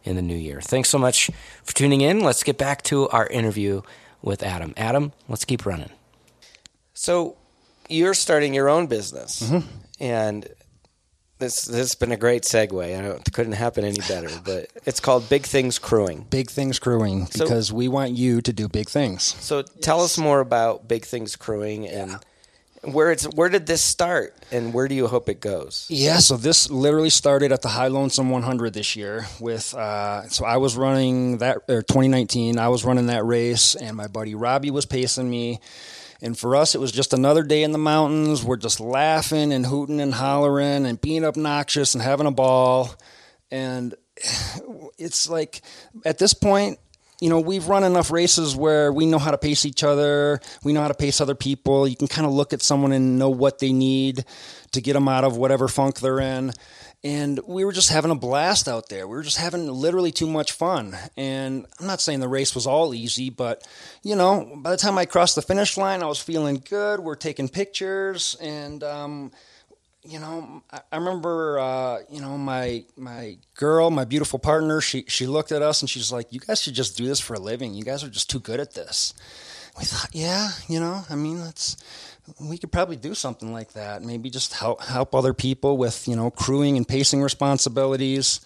in 0.04 0.16
the 0.16 0.22
new 0.22 0.36
year. 0.36 0.62
Thanks 0.62 0.90
so 0.90 1.00
much 1.00 1.32
for 1.64 1.74
tuning 1.74 2.02
in. 2.02 2.20
Let's 2.20 2.44
get 2.44 2.58
back 2.58 2.82
to 2.84 3.10
our 3.10 3.26
interview 3.28 3.82
with 4.22 4.44
Adam. 4.44 4.74
Adam, 4.78 5.14
let's 5.28 5.46
keep 5.46 5.66
running. 5.66 5.90
So, 7.00 7.38
you're 7.90 8.16
starting 8.16 8.56
your 8.56 8.70
own 8.70 8.88
business, 8.88 9.50
and 10.00 10.48
this 11.38 11.62
this 11.66 11.76
has 11.78 11.94
been 11.96 12.12
a 12.12 12.18
great 12.18 12.42
segue. 12.42 12.98
I 12.98 13.02
don't, 13.08 13.34
couldn't 13.34 13.54
happen 13.54 13.86
any 13.86 14.00
better. 14.08 14.30
But 14.44 14.70
it's 14.84 15.00
called 15.00 15.30
Big 15.30 15.44
Things 15.46 15.78
Crewing. 15.78 16.26
Big 16.32 16.50
things 16.50 16.80
crewing 16.80 17.28
So- 17.28 17.46
because 17.46 17.72
we 17.72 17.88
want 17.88 18.14
you 18.14 18.42
to 18.42 18.52
do 18.52 18.68
big 18.68 18.90
things. 18.90 19.22
So, 19.40 19.62
tell 19.62 20.02
us 20.02 20.18
more 20.18 20.40
about 20.40 20.88
Big 20.88 21.06
Things 21.06 21.36
Crewing 21.36 21.88
and 21.88 22.18
Where 22.82 23.12
it's 23.12 23.26
where 23.36 23.50
did 23.50 23.68
this 23.68 23.82
start, 23.84 24.34
and 24.52 24.74
where 24.74 24.88
do 24.88 24.96
you 24.96 25.06
hope 25.08 25.30
it 25.30 25.40
goes? 25.40 25.86
Yeah, 25.90 26.18
so 26.18 26.36
this 26.36 26.70
literally 26.72 27.12
started 27.12 27.52
at 27.52 27.62
the 27.62 27.70
High 27.70 27.90
Lonesome 27.90 28.32
100 28.32 28.74
this 28.74 28.96
year. 28.96 29.28
With 29.40 29.76
uh, 29.76 30.28
so 30.30 30.46
I 30.46 30.58
was 30.58 30.76
running 30.76 31.38
that 31.38 31.58
or 31.70 31.84
2019. 31.84 32.58
I 32.58 32.70
was 32.70 32.84
running 32.84 33.06
that 33.08 33.24
race, 33.24 33.76
and 33.76 33.96
my 33.96 34.08
buddy 34.08 34.34
Robbie 34.34 34.72
was 34.72 34.88
pacing 34.88 35.30
me. 35.30 35.60
And 36.22 36.38
for 36.38 36.56
us, 36.56 36.74
it 36.74 36.82
was 36.82 36.92
just 36.92 37.14
another 37.14 37.44
day 37.44 37.64
in 37.64 37.72
the 37.72 37.78
mountains. 37.78 38.44
We're 38.44 38.58
just 38.58 38.80
laughing 38.80 39.54
and 39.54 39.66
hooting 39.66 40.02
and 40.02 40.14
hollering 40.14 40.86
and 40.86 41.00
being 41.00 41.24
obnoxious 41.24 41.94
and 41.94 42.04
having 42.04 42.28
a 42.28 42.32
ball. 42.32 42.94
And 43.52 43.94
it's 44.98 45.30
like 45.30 45.62
at 46.06 46.18
this 46.18 46.34
point, 46.34 46.80
you 47.20 47.30
know, 47.30 47.40
we've 47.40 47.68
run 47.68 47.84
enough 47.84 48.12
races 48.12 48.56
where 48.56 48.94
we 48.94 49.08
know 49.08 49.18
how 49.18 49.32
to 49.32 49.40
pace 49.40 49.66
each 49.66 49.84
other. 49.84 50.40
We 50.64 50.74
know 50.74 50.82
how 50.82 50.88
to 50.88 50.94
pace 50.94 51.20
other 51.20 51.34
people. 51.34 51.88
You 51.88 51.96
can 51.96 52.08
kind 52.08 52.28
of 52.28 52.34
look 52.34 52.54
at 52.54 52.62
someone 52.62 52.92
and 52.92 53.18
know 53.18 53.30
what 53.30 53.58
they 53.58 53.74
need 53.74 54.24
to 54.74 54.82
get 54.82 54.94
them 54.94 55.08
out 55.08 55.24
of 55.24 55.36
whatever 55.36 55.68
funk 55.68 56.00
they're 56.00 56.20
in. 56.20 56.52
And 57.04 57.40
we 57.48 57.64
were 57.64 57.72
just 57.72 57.92
having 57.92 58.12
a 58.12 58.16
blast 58.16 58.68
out 58.68 58.90
there. 58.90 59.08
We 59.08 59.16
were 59.16 59.24
just 59.24 59.38
having 59.38 59.68
literally 59.68 60.12
too 60.12 60.28
much 60.28 60.52
fun. 60.52 60.98
And 61.16 61.66
I'm 61.80 61.88
not 61.88 62.02
saying 62.02 62.20
the 62.20 62.28
race 62.28 62.56
was 62.56 62.66
all 62.68 62.94
easy, 62.94 63.30
but, 63.30 63.66
you 64.04 64.16
know, 64.16 64.58
by 64.58 64.72
the 64.72 64.78
time 64.78 64.98
I 64.98 65.06
crossed 65.06 65.36
the 65.36 65.42
finish 65.42 65.78
line, 65.78 66.02
I 66.02 66.08
was 66.08 66.20
feeling 66.20 66.64
good. 66.68 67.00
We're 67.00 67.16
taking 67.16 67.50
pictures 67.50 68.36
and, 68.42 68.84
um, 68.84 69.32
you 70.04 70.20
know, 70.20 70.64
I 70.72 70.98
remember, 70.98 71.60
uh, 71.60 72.00
you 72.10 72.22
know, 72.22 72.38
my 72.38 72.86
my 72.96 73.38
girl, 73.56 73.92
my 73.92 74.06
beautiful 74.06 74.40
partner. 74.40 74.80
She 74.80 75.04
she 75.08 75.28
looked 75.28 75.52
at 75.52 75.62
us 75.62 75.82
and 75.82 75.90
she's 75.90 76.14
like, 76.14 76.32
"You 76.32 76.40
guys 76.40 76.62
should 76.62 76.76
just 76.76 76.96
do 76.96 77.06
this 77.06 77.20
for 77.20 77.34
a 77.34 77.40
living. 77.40 77.74
You 77.74 77.84
guys 77.84 78.06
are 78.06 78.10
just 78.10 78.30
too 78.30 78.40
good 78.40 78.62
at 78.62 78.74
this." 78.74 79.14
We 79.78 79.84
thought, 79.84 80.10
yeah, 80.14 80.50
you 80.68 80.80
know, 80.80 81.04
I 81.10 81.16
mean, 81.16 81.40
that's 81.40 81.76
we 82.40 82.58
could 82.58 82.72
probably 82.72 82.98
do 82.98 83.14
something 83.14 83.52
like 83.52 83.74
that. 83.74 84.02
Maybe 84.04 84.30
just 84.30 84.54
help 84.54 84.82
help 84.84 85.16
other 85.16 85.34
people 85.34 85.78
with 85.78 86.08
you 86.08 86.16
know 86.16 86.30
crewing 86.30 86.78
and 86.78 86.88
pacing 86.88 87.22
responsibilities, 87.22 88.42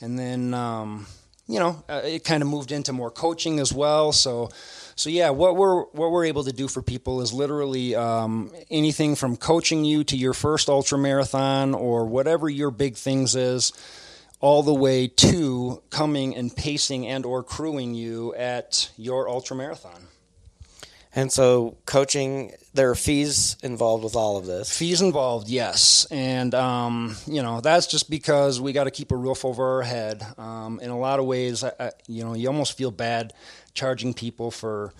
and 0.00 0.18
then 0.18 0.54
um, 0.54 1.06
you 1.46 1.58
know, 1.58 1.82
uh, 1.88 2.00
it 2.04 2.24
kind 2.24 2.42
of 2.42 2.48
moved 2.48 2.72
into 2.72 2.92
more 2.92 3.10
coaching 3.10 3.58
as 3.58 3.72
well. 3.72 4.12
So 4.12 4.50
so 4.96 5.10
yeah, 5.10 5.30
what 5.30 5.56
we're 5.56 5.82
what 5.82 6.10
we're 6.10 6.26
able 6.26 6.44
to 6.44 6.52
do 6.52 6.68
for 6.68 6.82
people 6.82 7.20
is 7.20 7.32
literally 7.32 7.94
um, 7.94 8.52
anything 8.70 9.16
from 9.16 9.36
coaching 9.36 9.84
you 9.84 10.04
to 10.04 10.16
your 10.16 10.34
first 10.34 10.68
ultra 10.68 10.98
marathon 10.98 11.74
or 11.74 12.06
whatever 12.06 12.48
your 12.48 12.70
big 12.70 12.96
things 12.96 13.34
is, 13.34 13.72
all 14.40 14.62
the 14.62 14.74
way 14.74 15.08
to 15.08 15.82
coming 15.90 16.36
and 16.36 16.54
pacing 16.54 17.06
and 17.06 17.26
or 17.26 17.42
crewing 17.42 17.94
you 17.94 18.34
at 18.34 18.90
your 18.96 19.28
ultra 19.28 19.56
marathon. 19.56 20.08
And 21.14 21.30
so, 21.30 21.76
coaching, 21.84 22.52
there 22.74 22.90
are 22.90 22.94
fees 22.94 23.56
involved 23.62 24.02
with 24.02 24.16
all 24.16 24.36
of 24.36 24.46
this. 24.46 24.76
Fees 24.76 25.02
involved, 25.02 25.48
yes. 25.48 26.06
And, 26.10 26.54
um, 26.54 27.16
you 27.26 27.42
know, 27.42 27.60
that's 27.60 27.86
just 27.86 28.08
because 28.08 28.60
we 28.60 28.72
got 28.72 28.84
to 28.84 28.90
keep 28.90 29.12
a 29.12 29.16
roof 29.16 29.44
over 29.44 29.76
our 29.76 29.82
head. 29.82 30.26
Um, 30.38 30.80
in 30.80 30.90
a 30.90 30.98
lot 30.98 31.18
of 31.18 31.26
ways, 31.26 31.64
I, 31.64 31.72
I, 31.78 31.90
you 32.08 32.24
know, 32.24 32.34
you 32.34 32.48
almost 32.48 32.76
feel 32.76 32.90
bad 32.90 33.34
charging 33.74 34.14
people 34.14 34.50
for 34.50 34.92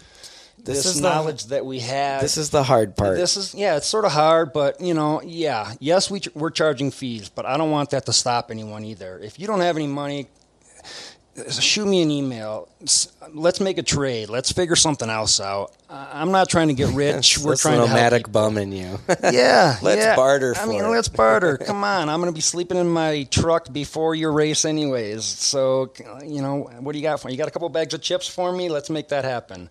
this, 0.58 0.84
this 0.84 1.00
knowledge 1.00 1.44
the, 1.44 1.56
that 1.56 1.66
we 1.66 1.80
have. 1.80 2.20
This 2.20 2.36
is 2.36 2.50
the 2.50 2.62
hard 2.62 2.96
part. 2.96 3.16
This 3.16 3.36
is 3.36 3.54
yeah, 3.54 3.76
it's 3.76 3.86
sort 3.86 4.04
of 4.04 4.12
hard, 4.12 4.52
but 4.52 4.80
you 4.80 4.94
know, 4.94 5.20
yeah, 5.22 5.74
yes, 5.80 6.10
we 6.10 6.20
we're 6.34 6.50
charging 6.50 6.90
fees, 6.90 7.28
but 7.28 7.46
I 7.46 7.56
don't 7.56 7.70
want 7.70 7.90
that 7.90 8.06
to 8.06 8.12
stop 8.12 8.50
anyone 8.50 8.84
either. 8.84 9.18
If 9.18 9.40
you 9.40 9.46
don't 9.46 9.60
have 9.60 9.76
any 9.76 9.88
money, 9.88 10.28
shoot 11.48 11.86
me 11.86 12.02
an 12.02 12.10
email. 12.10 12.68
Let's 13.32 13.60
make 13.60 13.78
a 13.78 13.82
trade. 13.82 14.28
Let's 14.28 14.52
figure 14.52 14.76
something 14.76 15.08
else 15.08 15.40
out. 15.40 15.72
I'm 15.88 16.30
not 16.30 16.48
trying 16.48 16.68
to 16.68 16.74
get 16.74 16.88
rich. 16.94 17.38
We're 17.38 17.56
trying 17.56 17.80
to 17.80 17.86
nomadic 17.86 18.30
bum 18.30 18.58
in 18.58 18.72
you. 18.72 18.98
yeah, 19.22 19.78
let's 19.82 20.04
yeah. 20.04 20.16
barter. 20.16 20.54
I 20.56 20.66
mean, 20.66 20.84
it. 20.84 20.88
let's 20.88 21.08
barter. 21.08 21.58
Come 21.58 21.84
on, 21.84 22.08
I'm 22.08 22.20
going 22.20 22.32
to 22.32 22.34
be 22.34 22.40
sleeping 22.42 22.76
in 22.76 22.88
my 22.88 23.24
truck 23.24 23.72
before 23.72 24.14
your 24.14 24.32
race, 24.32 24.64
anyways. 24.64 25.24
So, 25.24 25.92
you 26.24 26.42
know, 26.42 26.70
what 26.80 26.92
do 26.92 26.98
you 26.98 27.02
got 27.02 27.20
for 27.20 27.28
me? 27.28 27.34
You 27.34 27.38
got 27.38 27.48
a 27.48 27.52
couple 27.52 27.68
bags 27.68 27.94
of 27.94 28.02
chips 28.02 28.28
for 28.28 28.52
me? 28.52 28.68
Let's 28.68 28.90
make 28.90 29.08
that 29.08 29.24
happen. 29.24 29.70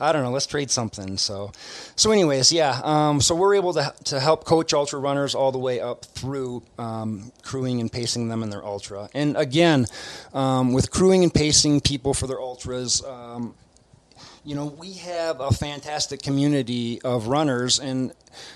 I 0.00 0.12
don't 0.12 0.22
know. 0.22 0.30
Let's 0.30 0.46
trade 0.46 0.70
something. 0.70 1.18
So, 1.18 1.52
so 1.96 2.10
anyways, 2.12 2.52
yeah. 2.52 2.80
Um, 2.84 3.20
so 3.20 3.34
we're 3.34 3.54
able 3.54 3.72
to 3.74 3.92
to 4.04 4.20
help 4.20 4.44
coach 4.44 4.72
ultra 4.72 4.98
runners 4.98 5.34
all 5.34 5.52
the 5.52 5.58
way 5.58 5.80
up 5.80 6.04
through 6.04 6.62
um, 6.78 7.32
crewing 7.42 7.80
and 7.80 7.90
pacing 7.90 8.28
them 8.28 8.42
in 8.42 8.50
their 8.50 8.64
ultra. 8.64 9.08
And 9.14 9.36
again, 9.36 9.86
um, 10.32 10.72
with 10.72 10.90
crewing 10.90 11.24
and 11.24 11.34
pacing 11.34 11.80
people 11.80 12.14
for 12.14 12.26
their 12.26 12.40
ultras. 12.40 13.02
You 14.44 14.54
know, 14.54 14.66
we 14.66 14.94
have 14.94 15.40
a 15.40 15.50
fantastic 15.50 16.22
community 16.22 17.02
of 17.02 17.26
runners, 17.26 17.78
and 17.78 18.12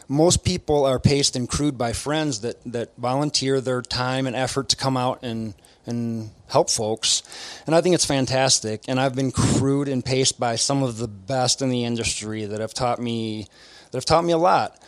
most 0.08 0.44
people 0.44 0.84
are 0.84 0.98
paced 0.98 1.36
and 1.36 1.48
crewed 1.48 1.76
by 1.76 1.92
friends 1.92 2.40
that, 2.40 2.62
that 2.64 2.96
volunteer 2.96 3.60
their 3.60 3.82
time 3.82 4.26
and 4.26 4.36
effort 4.36 4.68
to 4.70 4.76
come 4.76 4.96
out 4.96 5.20
and 5.22 5.54
and 5.86 6.30
help 6.48 6.70
folks. 6.70 7.22
And 7.66 7.74
I 7.74 7.80
think 7.80 7.94
it's 7.94 8.04
fantastic. 8.04 8.84
And 8.88 9.00
I've 9.00 9.14
been 9.14 9.32
crewed 9.32 9.88
and 9.88 10.04
paced 10.04 10.38
by 10.38 10.56
some 10.56 10.82
of 10.82 10.98
the 10.98 11.08
best 11.08 11.62
in 11.62 11.70
the 11.70 11.84
industry 11.84 12.44
that 12.44 12.60
have 12.60 12.74
taught 12.74 13.00
me 13.00 13.46
that 13.90 13.96
have 13.98 14.04
taught 14.04 14.24
me 14.24 14.32
a 14.32 14.38
lot. 14.38 14.80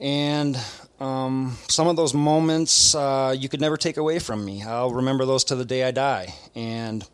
And 0.00 0.56
um, 1.00 1.58
some 1.68 1.88
of 1.88 1.96
those 1.96 2.14
moments 2.14 2.94
uh, 2.94 3.34
you 3.36 3.48
could 3.48 3.60
never 3.60 3.76
take 3.76 3.96
away 3.96 4.18
from 4.18 4.44
me. 4.44 4.62
I'll 4.62 4.92
remember 4.92 5.24
those 5.24 5.44
to 5.44 5.56
the 5.56 5.64
day 5.64 5.84
I 5.84 5.90
die. 5.90 6.34
And 6.54 7.06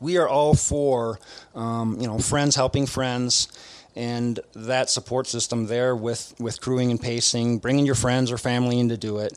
we 0.00 0.16
are 0.18 0.28
all 0.28 0.54
for 0.54 1.18
um, 1.54 2.00
you 2.00 2.06
know 2.06 2.18
friends 2.18 2.56
helping 2.56 2.86
friends 2.86 3.48
and 3.96 4.38
that 4.54 4.90
support 4.90 5.26
system 5.26 5.66
there 5.66 5.96
with, 5.96 6.34
with 6.38 6.60
crewing 6.60 6.90
and 6.90 7.00
pacing, 7.00 7.58
bringing 7.58 7.86
your 7.86 7.94
friends 7.94 8.30
or 8.30 8.36
family 8.36 8.78
in 8.78 8.90
to 8.90 8.98
do 8.98 9.18
it. 9.18 9.32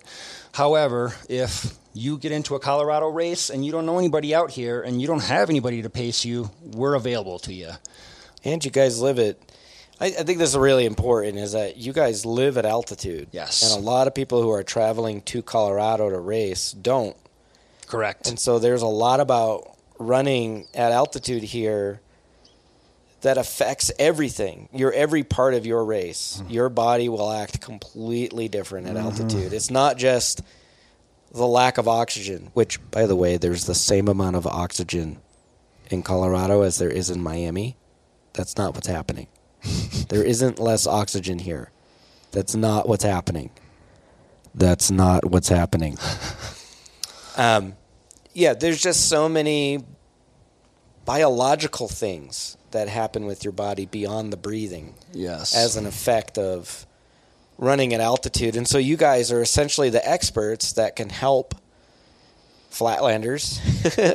However, 0.51 1.16
if 1.30 1.78
you 1.93 2.18
get 2.18 2.34
into 2.34 2.55
a 2.55 2.60
Colorado 2.60 3.07
race 3.07 3.49
and 3.49 3.66
you 3.66 3.72
don't 3.72 3.86
know 3.86 3.97
anybody 3.97 4.36
out 4.36 4.51
here 4.51 4.82
and 4.82 5.01
you 5.01 5.07
don't 5.07 5.24
have 5.24 5.49
anybody 5.49 5.82
to 5.82 5.89
pace 5.89 6.26
you, 6.26 6.51
we're 6.62 6.95
available 6.95 7.39
to 7.39 7.53
you. 7.53 7.70
And 8.43 8.64
you 8.64 8.70
guys 8.70 9.01
live 9.01 9.18
at 9.18 9.38
I, 10.01 10.07
I 10.07 10.24
think 10.24 10.39
this 10.39 10.51
is 10.51 10.57
really 10.57 10.86
important 10.86 11.38
is 11.38 11.53
that 11.53 11.78
you 11.78 11.93
guys 11.93 12.26
live 12.26 12.57
at 12.57 12.66
altitude. 12.66 13.30
Yes. 13.32 13.64
And 13.64 13.82
a 13.82 13.86
lot 13.86 14.07
of 14.07 14.16
people 14.16 14.41
who 14.41 14.51
are 14.51 14.64
traveling 14.64 15.22
to 15.24 15.41
Colorado 15.41 16.10
to 16.10 16.20
race 16.20 16.72
don't. 16.72 17.18
Correct. 17.88 18.30
And 18.30 18.39
so 18.39 18.60
there's 18.60 18.82
a 18.82 18.88
lot 18.88 19.20
about 19.20 19.76
running 20.00 20.66
at 20.74 20.91
altitude 20.91 21.43
here 21.43 22.02
that 23.22 23.38
affects 23.38 23.91
everything. 24.00 24.70
Your 24.74 24.91
every 24.93 25.24
part 25.24 25.54
of 25.54 25.66
your 25.66 25.84
race. 25.84 26.39
Mm-hmm. 26.41 26.54
Your 26.54 26.70
body 26.70 27.10
will 27.10 27.32
act 27.32 27.62
completely 27.62 28.47
different 28.47 28.88
at 28.88 28.95
mm-hmm. 28.95 29.06
altitude. 29.06 29.54
It's 29.54 29.70
not 29.70 29.97
just 29.97 30.41
the 31.32 31.45
lack 31.45 31.78
of 31.78 31.88
oxygen, 31.88 32.50
which 32.54 32.80
by 32.89 33.06
the 33.06 33.16
way, 33.16 33.38
there's 33.38 33.66
the 33.66 33.76
same 33.76 34.08
amount 34.08 34.36
of 34.36 34.47
oxygen 34.47 35.20
in 35.91 36.02
Colorado 36.02 36.62
as 36.62 36.78
there 36.78 36.89
is 36.89 37.10
in 37.10 37.22
Miami. 37.22 37.76
That's 38.34 38.58
not 38.58 38.74
what's 38.74 38.88
happening. 38.88 39.28
there 40.10 40.24
isn't 40.24 40.60
less 40.60 40.88
oxygen 40.88 41.39
here. 41.39 41.72
That's 42.32 42.56
not 42.56 42.88
what's 42.88 43.04
happening. 43.04 43.50
That's 44.56 44.89
not 44.89 45.26
what's 45.26 45.50
happening. 45.50 45.97
um, 47.38 47.76
yeah, 48.40 48.54
there's 48.54 48.82
just 48.82 49.10
so 49.10 49.28
many 49.28 49.84
biological 51.06 51.88
things 51.88 52.58
that 52.72 52.88
happen 52.88 53.26
with 53.26 53.44
your 53.44 53.52
body 53.52 53.86
beyond 53.86 54.32
the 54.32 54.38
breathing. 54.38 54.96
Yes. 55.12 55.56
As 55.56 55.76
an 55.76 55.86
effect 55.86 56.38
of 56.38 56.86
running 57.58 57.94
at 57.94 58.00
altitude. 58.00 58.56
And 58.56 58.68
so 58.68 58.78
you 58.78 58.96
guys 58.96 59.32
are 59.32 59.42
essentially 59.42 59.90
the 59.90 60.08
experts 60.08 60.74
that 60.74 60.96
can 60.96 61.10
help 61.10 61.56
flatlanders 62.72 63.60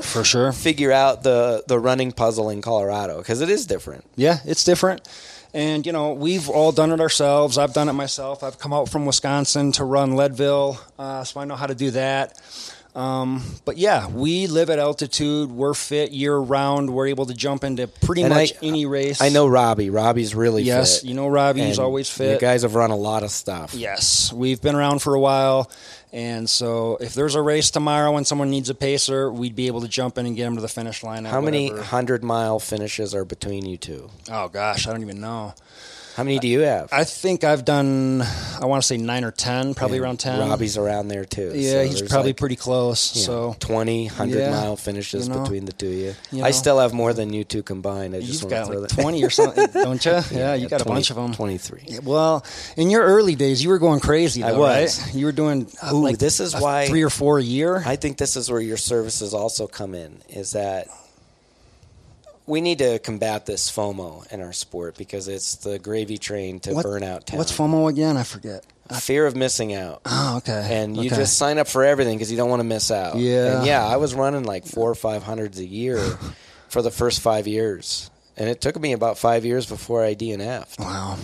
for 0.04 0.24
sure 0.24 0.52
figure 0.66 0.92
out 0.92 1.24
the 1.24 1.64
the 1.66 1.78
running 1.78 2.12
puzzle 2.12 2.48
in 2.48 2.62
Colorado 2.62 3.18
because 3.18 3.40
it 3.40 3.50
is 3.50 3.66
different. 3.66 4.04
Yeah, 4.16 4.38
it's 4.44 4.64
different. 4.64 5.06
And 5.52 5.84
you 5.84 5.92
know, 5.92 6.14
we've 6.14 6.48
all 6.48 6.72
done 6.72 6.90
it 6.92 7.00
ourselves. 7.00 7.58
I've 7.58 7.74
done 7.74 7.88
it 7.88 7.92
myself. 7.92 8.42
I've 8.42 8.58
come 8.58 8.72
out 8.72 8.88
from 8.88 9.06
Wisconsin 9.06 9.72
to 9.72 9.84
run 9.84 10.16
Leadville, 10.16 10.80
uh, 10.98 11.24
so 11.24 11.40
I 11.40 11.44
know 11.44 11.56
how 11.56 11.66
to 11.66 11.74
do 11.74 11.90
that. 11.90 12.40
Um, 12.94 13.42
but 13.64 13.76
yeah, 13.76 14.08
we 14.08 14.46
live 14.46 14.70
at 14.70 14.78
altitude. 14.78 15.50
We're 15.50 15.74
fit 15.74 16.12
year 16.12 16.36
round. 16.36 16.90
We're 16.90 17.08
able 17.08 17.26
to 17.26 17.34
jump 17.34 17.64
into 17.64 17.88
pretty 17.88 18.22
and 18.22 18.32
much 18.32 18.52
I, 18.62 18.66
any 18.66 18.86
race. 18.86 19.20
I 19.20 19.30
know 19.30 19.48
Robbie. 19.48 19.90
Robbie's 19.90 20.34
really 20.34 20.62
yes, 20.62 21.00
fit. 21.00 21.08
you 21.08 21.14
know 21.14 21.26
Robbie. 21.26 21.62
He's 21.62 21.80
always 21.80 22.08
fit. 22.08 22.34
You 22.34 22.38
guys 22.38 22.62
have 22.62 22.76
run 22.76 22.90
a 22.90 22.96
lot 22.96 23.24
of 23.24 23.30
stuff. 23.30 23.74
Yes, 23.74 24.32
we've 24.32 24.62
been 24.62 24.76
around 24.76 25.00
for 25.02 25.14
a 25.14 25.20
while. 25.20 25.70
And 26.12 26.48
so, 26.48 26.96
if 27.00 27.14
there's 27.14 27.34
a 27.34 27.42
race 27.42 27.72
tomorrow 27.72 28.16
and 28.16 28.24
someone 28.24 28.48
needs 28.48 28.70
a 28.70 28.74
pacer, 28.74 29.32
we'd 29.32 29.56
be 29.56 29.66
able 29.66 29.80
to 29.80 29.88
jump 29.88 30.16
in 30.16 30.26
and 30.26 30.36
get 30.36 30.44
them 30.44 30.54
to 30.54 30.60
the 30.60 30.68
finish 30.68 31.02
line. 31.02 31.24
How 31.24 31.40
many 31.40 31.70
hundred 31.70 32.22
mile 32.22 32.60
finishes 32.60 33.16
are 33.16 33.24
between 33.24 33.66
you 33.66 33.76
two? 33.76 34.08
Oh 34.30 34.46
gosh, 34.46 34.86
I 34.86 34.92
don't 34.92 35.02
even 35.02 35.20
know. 35.20 35.54
How 36.14 36.22
many 36.22 36.38
do 36.38 36.46
you 36.46 36.60
have? 36.60 36.90
I 36.92 37.02
think 37.02 37.42
I've 37.42 37.64
done. 37.64 38.22
I 38.22 38.66
want 38.66 38.80
to 38.82 38.86
say 38.86 38.96
nine 38.96 39.24
or 39.24 39.32
ten, 39.32 39.74
probably 39.74 39.96
And 39.98 40.04
around 40.04 40.20
ten. 40.20 40.38
Robbie's 40.48 40.76
around 40.78 41.08
there 41.08 41.24
too. 41.24 41.50
Yeah, 41.54 41.72
so 41.72 41.84
he's 41.86 42.02
probably 42.02 42.30
like, 42.30 42.36
pretty 42.36 42.54
close. 42.56 43.16
you 43.16 43.22
know, 43.22 43.52
so 43.52 43.56
20, 43.58 44.06
100 44.06 44.38
Yeah, 44.38 44.50
mile 44.52 44.76
finishes 44.76 45.26
you 45.26 45.34
know, 45.34 45.42
between 45.42 45.64
the 45.64 45.72
two 45.72 45.88
of 45.88 45.92
you. 45.92 46.14
you 46.30 46.44
I 46.44 46.52
still 46.52 46.78
have 46.78 46.92
more 46.92 47.12
than 47.12 47.32
you 47.32 47.42
two 47.42 47.64
combined. 47.64 48.14
I 48.14 48.20
just 48.20 48.42
you've 48.44 48.52
want 48.52 48.68
got 48.70 48.80
like 48.80 48.90
twenty 48.90 49.24
or 49.26 49.30
something, 49.30 49.66
don't 49.72 50.04
you? 50.04 50.20
Yeah, 50.30 50.54
you 50.54 50.68
got 50.68 50.82
a 50.82 50.84
bunch 50.84 51.10
of 51.10 51.16
them. 51.16 51.32
23. 51.34 51.98
Well, 52.04 52.44
in 52.76 52.90
your 52.90 53.02
early 53.02 53.34
days, 53.34 53.62
you 53.64 53.70
were 53.70 53.78
going 53.80 53.98
crazy. 54.00 54.44
I 54.44 54.52
was. 54.52 55.00
Right? 55.06 55.14
You 55.14 55.26
were 55.26 55.32
doing 55.32 55.66
uh, 55.82 55.90
Ooh, 55.92 56.04
like 56.04 56.18
this 56.18 56.38
is 56.38 56.54
a 56.54 56.60
why- 56.60 56.86
three 56.86 57.02
or 57.02 57.10
four 57.10 57.38
a 57.38 57.42
year. 57.42 57.82
I 57.84 57.96
think 57.96 58.18
this 58.18 58.36
is 58.36 58.48
where 58.50 58.60
your 58.60 58.76
services 58.76 59.34
also 59.34 59.66
come 59.66 59.96
in. 59.96 60.22
Is 60.28 60.52
that 60.52 60.86
we 62.46 62.60
need 62.60 62.78
to 62.78 62.98
combat 62.98 63.46
this 63.46 63.70
FOMO 63.70 64.30
in 64.32 64.40
our 64.40 64.52
sport 64.52 64.96
because 64.96 65.28
it's 65.28 65.56
the 65.56 65.78
gravy 65.78 66.18
train 66.18 66.60
to 66.60 66.72
What- 66.74 66.84
burnout 66.86 67.24
town. 67.24 67.38
What's 67.38 67.52
FOMO 67.56 67.88
again? 67.88 68.16
I 68.16 68.22
forget. 68.22 68.64
Fear 69.00 69.26
of 69.26 69.34
missing 69.34 69.72
out. 69.72 70.02
Oh, 70.04 70.36
okay. 70.38 70.68
and 70.82 70.94
you 70.94 71.06
Okay. 71.06 71.16
just 71.16 71.38
sign 71.38 71.56
up 71.58 71.66
for 71.68 71.84
everything 71.84 72.18
because 72.18 72.30
you 72.30 72.36
don't 72.36 72.50
want 72.50 72.60
to 72.60 72.64
miss 72.64 72.90
out. 72.90 73.16
Yeah. 73.16 73.56
and 73.58 73.66
yeah, 73.66 73.82
I 73.86 73.96
was 73.96 74.12
running 74.14 74.44
like 74.44 74.66
four 74.66 74.90
or 74.90 74.94
five 74.94 75.22
hundreds 75.22 75.58
a 75.58 75.64
year 75.64 75.98
for 76.68 76.82
the 76.82 76.90
first 76.90 77.20
five 77.20 77.46
years, 77.48 78.10
and 78.36 78.46
it 78.48 78.60
took 78.60 78.78
me 78.78 78.92
about 78.92 79.16
five 79.16 79.46
years 79.46 79.64
before 79.64 80.04
I 80.04 80.14
DNF'd. 80.14 80.78
wow, 80.80 81.16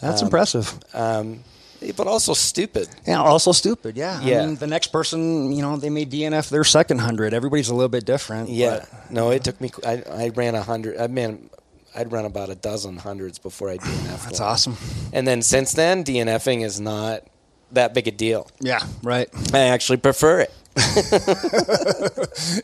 that's 0.00 0.22
Um, 0.22 0.26
impressive. 0.28 0.74
Um, 0.94 1.44
but 1.90 2.06
also 2.06 2.34
stupid. 2.34 2.88
Yeah, 3.06 3.20
also 3.20 3.50
stupid. 3.52 3.96
Yeah. 3.96 4.20
Yeah. 4.22 4.42
I 4.42 4.46
mean, 4.46 4.56
the 4.56 4.66
next 4.68 4.88
person, 4.92 5.52
you 5.52 5.62
know, 5.62 5.76
they 5.76 5.90
may 5.90 6.06
DNF 6.06 6.48
their 6.50 6.62
second 6.64 6.98
hundred. 6.98 7.34
Everybody's 7.34 7.68
a 7.70 7.74
little 7.74 7.88
bit 7.88 8.04
different. 8.04 8.48
Yeah, 8.48 8.84
but- 8.88 9.10
no, 9.10 9.30
it 9.30 9.42
took 9.42 9.60
me. 9.60 9.70
I, 9.84 10.02
I 10.10 10.28
ran 10.34 10.54
a 10.54 10.62
hundred. 10.62 10.98
I 10.98 11.08
mean, 11.08 11.50
I'd 11.94 12.12
run 12.12 12.24
about 12.24 12.48
a 12.50 12.54
dozen 12.54 12.96
hundreds 12.98 13.38
before 13.38 13.68
I 13.70 13.78
DNF'd. 13.78 14.24
that's 14.26 14.40
one. 14.40 14.48
awesome. 14.48 14.76
And 15.12 15.26
then 15.26 15.42
since 15.42 15.72
then, 15.72 16.04
DNFing 16.04 16.62
is 16.64 16.80
not 16.80 17.24
that 17.72 17.94
big 17.94 18.06
a 18.06 18.10
deal. 18.12 18.50
Yeah. 18.60 18.80
Right. 19.02 19.28
I 19.52 19.60
actually 19.60 19.98
prefer 19.98 20.40
it. 20.40 20.52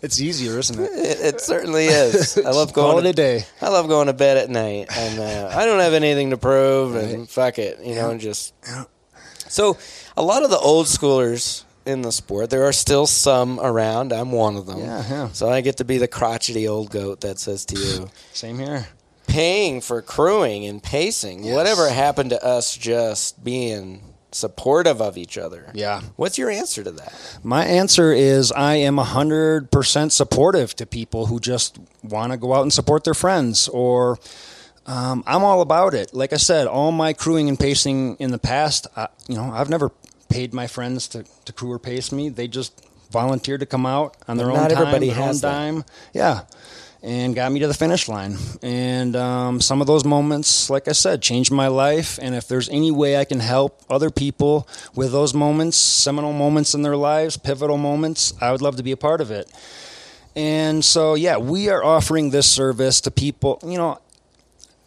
It's 0.03 0.21
easier, 0.21 0.59
isn't 0.59 0.79
it? 0.79 0.91
It, 0.93 1.35
it 1.35 1.41
certainly 1.41 1.87
is. 1.87 2.39
I 2.47 2.51
love 2.51 2.73
going 2.73 3.03
to 3.05 3.11
a 3.11 3.13
day. 3.13 3.45
I 3.61 3.69
love 3.69 3.89
going 3.89 4.07
to 4.07 4.13
bed 4.13 4.37
at 4.39 4.49
night, 4.49 4.87
and 4.97 5.21
uh, 5.21 5.51
I 5.55 5.67
don't 5.67 5.81
have 5.81 5.93
anything 5.93 6.31
to 6.31 6.37
prove, 6.39 6.95
and 6.97 7.29
fuck 7.29 7.59
it, 7.59 7.79
you 7.85 7.95
know, 7.95 8.11
and 8.11 8.21
just. 8.21 8.55
So, 9.49 9.77
a 10.17 10.23
lot 10.23 10.43
of 10.43 10.51
the 10.51 10.59
old 10.59 10.87
schoolers 10.87 11.65
in 11.87 12.03
the 12.03 12.13
sport, 12.13 12.51
there 12.51 12.65
are 12.65 12.73
still 12.73 13.07
some 13.07 13.59
around. 13.61 14.13
I'm 14.13 14.31
one 14.33 14.57
of 14.57 14.67
them. 14.67 14.79
Yeah, 14.81 15.05
yeah. 15.09 15.29
So 15.33 15.49
I 15.49 15.63
get 15.63 15.79
to 15.79 15.85
be 15.85 15.97
the 15.99 16.09
crotchety 16.09 16.69
old 16.69 16.91
goat 16.91 17.23
that 17.23 17.39
says 17.39 17.65
to 17.67 17.79
you, 17.79 18.09
Same 18.33 18.59
here. 18.59 18.87
paying 19.27 19.81
for 19.81 20.03
crewing 20.03 20.67
and 20.67 20.83
pacing. 20.83 21.45
Yes. 21.45 21.55
Whatever 21.55 21.89
happened 21.89 22.31
to 22.31 22.45
us 22.45 22.77
just 22.77 23.43
being 23.43 24.03
supportive 24.33 25.01
of 25.01 25.17
each 25.17 25.39
other? 25.39 25.71
Yeah. 25.73 26.03
What's 26.17 26.37
your 26.37 26.51
answer 26.51 26.85
to 26.85 26.91
that? 26.91 27.39
My 27.43 27.65
answer 27.65 28.13
is 28.13 28.53
I 28.53 28.75
am 28.75 28.97
100% 28.97 30.13
supportive 30.13 30.77
to 30.77 30.85
people 30.85 31.27
who 31.27 31.41
just 31.41 31.79
want 32.03 32.33
to 32.33 32.39
go 32.39 32.53
out 32.53 32.63
and 32.63 32.73
support 32.73 33.05
their 33.05 33.15
friends 33.15 33.67
or 33.69 34.19
um, 34.89 35.23
I'm 35.27 35.45
all 35.45 35.61
about 35.61 35.93
it. 35.93 36.15
Like 36.15 36.33
I 36.33 36.39
said, 36.39 36.67
all 36.67 36.91
my 36.91 37.13
crewing 37.13 37.51
and 37.51 37.61
pacing 37.61 38.17
in 38.17 38.31
the 38.31 38.39
past, 38.39 38.87
I, 38.97 39.09
you 39.29 39.37
know, 39.37 39.53
I've 39.53 39.69
never 39.69 39.93
paid 40.31 40.55
my 40.55 40.67
friends 40.67 41.07
to, 41.09 41.25
to 41.45 41.53
crew 41.53 41.71
or 41.71 41.79
pace 41.79 42.11
me. 42.11 42.31
They 42.31 42.49
just 42.49 42.89
volunteered 43.11 43.61
to 43.61 43.67
come 43.67 43.85
out 43.85 44.17
on 44.27 44.39
their 44.39 44.51
own 44.51 44.57
not 44.57 44.71
time, 44.71 44.79
everybody 44.79 45.09
their 45.09 45.17
has 45.17 45.45
own 45.45 45.51
dime. 45.53 45.85
Yeah. 46.15 46.45
And 47.03 47.35
got 47.35 47.53
me 47.53 47.61
to 47.61 47.69
the 47.69 47.75
finish 47.75 48.09
line. 48.09 48.37
And 48.63 49.15
um, 49.15 49.61
some 49.61 49.83
of 49.83 49.87
those 49.87 50.07
moments, 50.07 50.71
like 50.71 50.89
I 50.89 50.93
said, 50.93 51.21
changed 51.21 51.53
my 51.53 51.69
life. 51.69 52.19
And 52.21 52.35
if 52.35 52.49
there's 52.49 52.71
any 52.71 52.91
way 52.91 53.19
I 53.19 53.25
can 53.25 53.41
help 53.41 53.83
other 53.91 54.11
people 54.11 54.67
with 54.95 55.13
those 55.13 55.35
moments, 55.35 55.77
seminal 55.77 56.33
moments 56.33 56.75
in 56.75 56.81
their 56.81 56.97
lives, 56.97 57.37
pivotal 57.37 57.77
moments, 57.77 58.33
I 58.41 58.53
would 58.53 58.63
love 58.63 58.77
to 58.77 58.83
be 58.83 58.93
a 58.93 58.97
part 58.97 59.21
of 59.21 59.31
it. 59.31 59.53
And 60.35 60.85
so, 60.85 61.15
yeah, 61.15 61.37
we 61.37 61.69
are 61.69 61.85
offering 61.85 62.31
this 62.31 62.49
service 62.49 63.01
to 63.03 63.11
people. 63.11 63.61
You 63.63 63.77
know, 63.77 63.99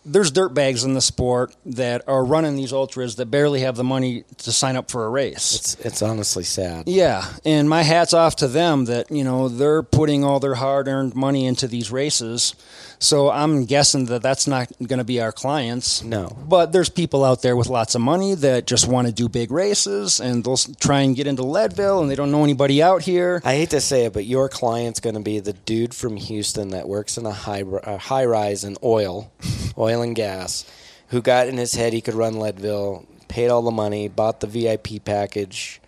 there's 0.04 0.32
dirtbags 0.32 0.84
in 0.84 0.94
the 0.94 1.02
sport 1.02 1.56
that 1.66 2.08
are 2.08 2.24
running 2.26 2.56
these 2.56 2.74
ultras 2.74 3.16
that 3.18 3.28
barely 3.28 3.62
have 3.62 3.76
the 3.76 3.84
money 3.84 4.24
to 4.40 4.52
sign 4.52 4.76
up 4.76 4.90
for 4.90 5.06
a 5.06 5.10
race. 5.10 5.56
It's 5.56 5.76
it's 5.86 6.02
honestly 6.02 6.44
sad. 6.44 6.88
Yeah, 6.88 7.26
and 7.46 7.70
my 7.70 7.84
hat's 7.84 8.14
off 8.14 8.38
to 8.38 8.48
them 8.48 8.86
that 8.86 9.12
you 9.12 9.24
know 9.24 9.48
they're 9.48 9.84
putting 9.84 10.24
all 10.24 10.40
their 10.40 10.56
hard-earned 10.56 11.16
money 11.16 11.46
into 11.46 11.68
these 11.68 11.92
races. 11.92 12.56
So 13.02 13.32
I'm 13.32 13.66
guessing 13.66 14.06
that 14.06 14.22
that's 14.22 14.46
not 14.46 14.72
going 14.78 15.00
to 15.00 15.04
be 15.04 15.20
our 15.20 15.32
clients. 15.32 16.04
No. 16.04 16.38
but 16.48 16.72
there's 16.72 16.88
people 16.88 17.26
out 17.26 17.42
there 17.42 17.56
with 17.56 17.68
lots 17.68 17.96
of 17.96 18.02
money 18.02 18.36
that 18.36 18.68
just 18.68 18.88
want 18.88 19.08
to 19.08 19.14
do 19.14 19.28
big 19.28 19.50
races, 19.52 20.20
and 20.20 20.44
they'll 20.44 20.56
try 20.56 21.02
and 21.02 21.16
get 21.16 21.26
into 21.26 21.42
Leadville, 21.42 22.00
and 22.02 22.12
they 22.12 22.16
don't 22.16 22.32
know 22.32 22.44
anybody 22.44 22.82
out 22.82 23.02
here. 23.02 23.42
I 23.44 23.56
hate 23.56 23.72
to 23.72 23.82
say 23.82 24.06
it, 24.06 24.14
but 24.14 24.26
your 24.26 24.50
client's 24.50 25.00
going 25.00 25.16
to 25.16 25.22
be 25.22 25.40
the 25.40 25.54
dude 25.54 25.96
from 25.96 26.16
Houston 26.16 26.70
that 26.70 26.88
works 26.88 27.18
in 27.18 27.26
a 27.26 27.32
high 27.32 27.64
a 27.84 27.98
high 27.98 28.26
rise 28.26 28.64
in 28.64 28.78
oil, 28.84 29.32
oil 29.80 30.04
and 30.04 30.16
gas, 30.16 30.64
who 31.08 31.24
got 31.24 31.48
in 31.48 31.58
his 31.58 31.74
head 31.74 31.94
he 31.94 32.02
could 32.02 32.14
run 32.14 32.38
Leadville, 32.38 33.08
paid 33.28 33.50
all 33.50 33.64
the 33.64 33.72
money, 33.72 34.10
bought 34.10 34.42
the 34.42 34.48
VIP 34.48 35.04
package, 35.04 35.82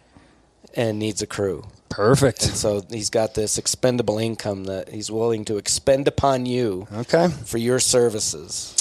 and 0.75 0.97
needs 0.97 1.21
a 1.21 1.27
crew. 1.27 1.63
Perfect. 1.95 2.43
And 2.45 2.55
so 2.55 2.83
he's 2.89 3.09
got 3.09 3.33
this 3.35 3.57
expendable 3.57 4.17
income 4.17 4.65
that 4.65 4.89
he's 4.89 5.11
willing 5.11 5.45
to 5.45 5.57
expend 5.57 6.07
upon 6.07 6.45
you 6.45 6.87
Okay. 6.93 7.27
for 7.45 7.57
your 7.57 7.79
services. 7.79 8.75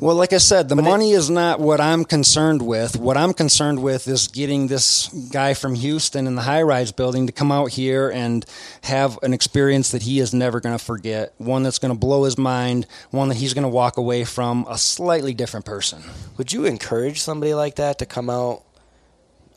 Well, 0.00 0.16
like 0.16 0.32
I 0.32 0.38
said, 0.38 0.70
the 0.70 0.76
But 0.76 0.84
money 0.86 1.12
is 1.12 1.28
not 1.28 1.60
what 1.60 1.78
I'm 1.78 2.06
concerned 2.06 2.62
with. 2.62 2.96
What 2.96 3.18
I'm 3.18 3.34
concerned 3.34 3.82
with 3.82 4.08
is 4.08 4.28
getting 4.28 4.68
this 4.68 5.08
guy 5.30 5.52
from 5.52 5.74
Houston 5.74 6.26
in 6.26 6.36
the 6.36 6.42
high 6.42 6.62
rise 6.62 6.90
building 6.90 7.26
to 7.26 7.34
come 7.34 7.52
out 7.52 7.72
here 7.72 8.08
and 8.08 8.46
have 8.84 9.18
an 9.22 9.34
experience 9.34 9.90
that 9.90 10.00
he 10.04 10.18
is 10.18 10.32
never 10.32 10.58
going 10.58 10.76
to 10.76 10.82
forget. 10.82 11.34
One 11.36 11.62
that's 11.64 11.78
going 11.78 11.92
to 11.92 11.98
blow 11.98 12.24
his 12.24 12.38
mind, 12.38 12.86
one 13.10 13.28
that 13.28 13.34
he's 13.34 13.52
going 13.52 13.64
to 13.64 13.68
walk 13.68 13.98
away 13.98 14.24
from 14.24 14.66
a 14.70 14.78
slightly 14.78 15.34
different 15.34 15.66
person. 15.66 16.02
Would 16.38 16.50
you 16.50 16.64
encourage 16.64 17.20
somebody 17.20 17.52
like 17.52 17.74
that 17.76 17.98
to 17.98 18.06
come 18.06 18.30
out 18.30 18.62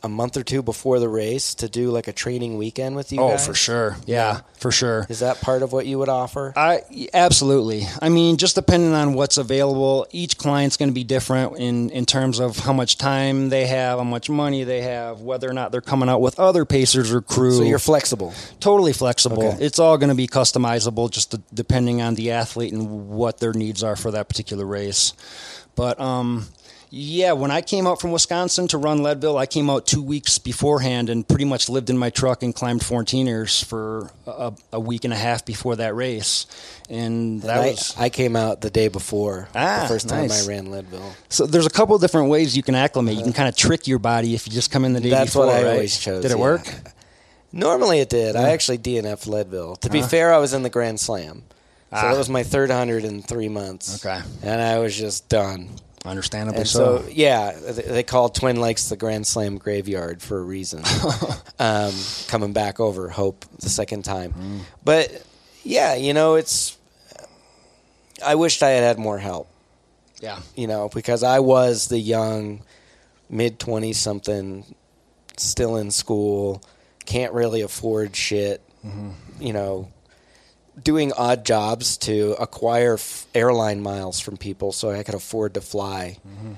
a 0.04 0.08
month 0.08 0.36
or 0.36 0.42
two 0.42 0.62
before 0.62 1.00
the 1.00 1.08
race 1.08 1.54
to 1.56 1.68
do 1.68 1.90
like 1.90 2.06
a 2.06 2.12
training 2.12 2.58
weekend 2.58 2.94
with 2.94 3.10
you 3.10 3.20
oh, 3.20 3.30
guys? 3.30 3.46
for 3.46 3.54
sure. 3.54 3.96
Yeah, 4.06 4.42
for 4.58 4.70
sure. 4.70 5.06
Is 5.08 5.20
that 5.20 5.40
part 5.40 5.62
of 5.62 5.72
what 5.72 5.86
you 5.86 5.98
would 5.98 6.10
offer? 6.10 6.52
I 6.54 6.82
absolutely. 7.12 7.86
I 8.00 8.10
mean, 8.10 8.36
just 8.36 8.54
depending 8.54 8.92
on 8.92 9.14
what's 9.14 9.38
available, 9.38 10.06
each 10.10 10.36
client's 10.36 10.76
going 10.76 10.90
to 10.90 10.94
be 10.94 11.04
different 11.04 11.58
in 11.58 11.90
in 11.90 12.04
terms 12.06 12.38
of 12.38 12.58
how 12.58 12.72
much 12.72 12.98
time 12.98 13.48
they 13.48 13.66
have, 13.66 13.98
how 13.98 14.04
much 14.04 14.28
money 14.28 14.64
they 14.64 14.82
have, 14.82 15.22
whether 15.22 15.48
or 15.48 15.54
not 15.54 15.72
they're 15.72 15.80
coming 15.80 16.08
out 16.08 16.20
with 16.20 16.38
other 16.38 16.64
pacers 16.64 17.12
or 17.12 17.22
crew. 17.22 17.56
So 17.56 17.62
you're 17.62 17.78
flexible. 17.78 18.34
totally 18.60 18.92
flexible. 18.92 19.42
Okay. 19.42 19.64
It's 19.64 19.78
all 19.78 19.96
going 19.96 20.10
to 20.10 20.14
be 20.14 20.26
customizable, 20.26 21.10
just 21.10 21.30
to, 21.30 21.42
depending 21.52 22.02
on 22.02 22.14
the 22.14 22.32
athlete 22.32 22.72
and 22.72 23.08
what 23.08 23.38
their 23.38 23.52
needs 23.52 23.82
are 23.82 23.96
for 23.96 24.10
that 24.10 24.28
particular 24.28 24.66
race. 24.66 25.14
But 25.74 25.98
um, 25.98 26.46
yeah, 26.96 27.32
when 27.32 27.50
I 27.50 27.60
came 27.60 27.88
out 27.88 28.00
from 28.00 28.12
Wisconsin 28.12 28.68
to 28.68 28.78
run 28.78 29.02
Leadville, 29.02 29.36
I 29.36 29.46
came 29.46 29.68
out 29.68 29.84
two 29.84 30.00
weeks 30.00 30.38
beforehand 30.38 31.10
and 31.10 31.26
pretty 31.26 31.44
much 31.44 31.68
lived 31.68 31.90
in 31.90 31.98
my 31.98 32.08
truck 32.10 32.44
and 32.44 32.54
climbed 32.54 32.82
14ers 32.82 33.64
for 33.64 34.10
a, 34.28 34.52
a 34.72 34.78
week 34.78 35.02
and 35.04 35.12
a 35.12 35.16
half 35.16 35.44
before 35.44 35.74
that 35.76 35.96
race, 35.96 36.46
and 36.88 37.42
that 37.42 37.58
I, 37.58 37.66
was 37.70 37.94
I 37.98 38.10
came 38.10 38.36
out 38.36 38.60
the 38.60 38.70
day 38.70 38.86
before 38.86 39.48
Ah, 39.56 39.80
the 39.82 39.88
first 39.88 40.08
time 40.08 40.28
nice. 40.28 40.46
I 40.46 40.50
ran 40.52 40.70
Leadville. 40.70 41.14
so. 41.28 41.46
There's 41.46 41.66
a 41.66 41.70
couple 41.70 41.98
different 41.98 42.28
ways 42.30 42.56
you 42.56 42.62
can 42.62 42.76
acclimate. 42.76 43.16
You 43.16 43.24
can 43.24 43.32
kind 43.32 43.48
of 43.48 43.56
trick 43.56 43.88
your 43.88 43.98
body 43.98 44.34
if 44.36 44.46
you 44.46 44.52
just 44.52 44.70
come 44.70 44.84
in 44.84 44.92
the 44.92 45.00
day 45.00 45.10
That's 45.10 45.30
before. 45.32 45.46
what 45.46 45.56
I 45.56 45.62
right? 45.64 45.72
always 45.72 45.98
chose. 45.98 46.22
Did 46.22 46.30
it 46.30 46.36
yeah. 46.36 46.40
work? 46.42 46.66
Normally 47.52 48.00
it 48.00 48.08
did. 48.08 48.36
I 48.36 48.50
actually 48.50 48.78
DNF 48.78 49.26
Leadville. 49.26 49.76
To 49.76 49.90
be 49.90 50.02
fair, 50.02 50.32
I 50.32 50.38
was 50.38 50.54
in 50.54 50.62
the 50.62 50.70
Grand 50.70 51.00
Slam. 51.00 51.42
So 51.90 51.98
Ah. 51.98 52.10
that 52.12 52.18
was 52.18 52.28
my 52.28 52.42
third 52.42 52.70
hundred 52.70 53.04
in 53.04 53.22
three 53.22 53.48
months. 53.48 54.04
Okay. 54.04 54.20
And 54.42 54.60
I 54.60 54.78
was 54.78 54.96
just 54.96 55.28
done. 55.28 55.70
Understandably 56.04 56.60
And 56.60 56.68
so. 56.68 56.98
so, 57.02 57.08
yeah, 57.10 57.52
they 57.52 58.02
call 58.02 58.28
Twin 58.28 58.60
Lakes 58.60 58.88
the 58.90 58.96
Grand 58.96 59.26
Slam 59.26 59.56
graveyard 59.56 60.20
for 60.20 60.38
a 60.38 60.42
reason. 60.42 60.82
um, 61.58 61.92
coming 62.28 62.52
back 62.52 62.78
over 62.78 63.08
Hope 63.08 63.44
the 63.60 63.70
second 63.70 64.04
time, 64.04 64.32
Mm. 64.34 64.60
but 64.84 65.10
yeah, 65.62 65.94
you 65.94 66.12
know, 66.12 66.34
it's. 66.34 66.76
I 68.24 68.34
wished 68.34 68.62
I 68.62 68.70
had 68.70 68.84
had 68.84 68.98
more 68.98 69.18
help. 69.18 69.48
yeah. 70.20 70.38
You 70.54 70.66
know, 70.66 70.88
because 70.92 71.22
I 71.22 71.40
was 71.40 71.88
the 71.88 71.98
young, 71.98 72.62
mid 73.30 73.58
twenty 73.58 73.92
something, 73.94 74.64
still 75.38 75.76
in 75.76 75.90
school, 75.90 76.62
can't 77.06 77.32
really 77.32 77.62
afford 77.62 78.14
shit. 78.14 78.60
You 79.40 79.52
know, 79.54 79.88
doing 80.82 81.12
odd 81.12 81.44
jobs 81.44 81.96
to 81.98 82.32
acquire 82.40 82.94
f- 82.94 83.26
airline 83.34 83.80
miles 83.80 84.20
from 84.20 84.36
people 84.36 84.72
so 84.72 84.90
I 84.90 85.02
could 85.02 85.14
afford 85.14 85.54
to 85.54 85.60
fly 85.60 86.18
mm-hmm. 86.26 86.52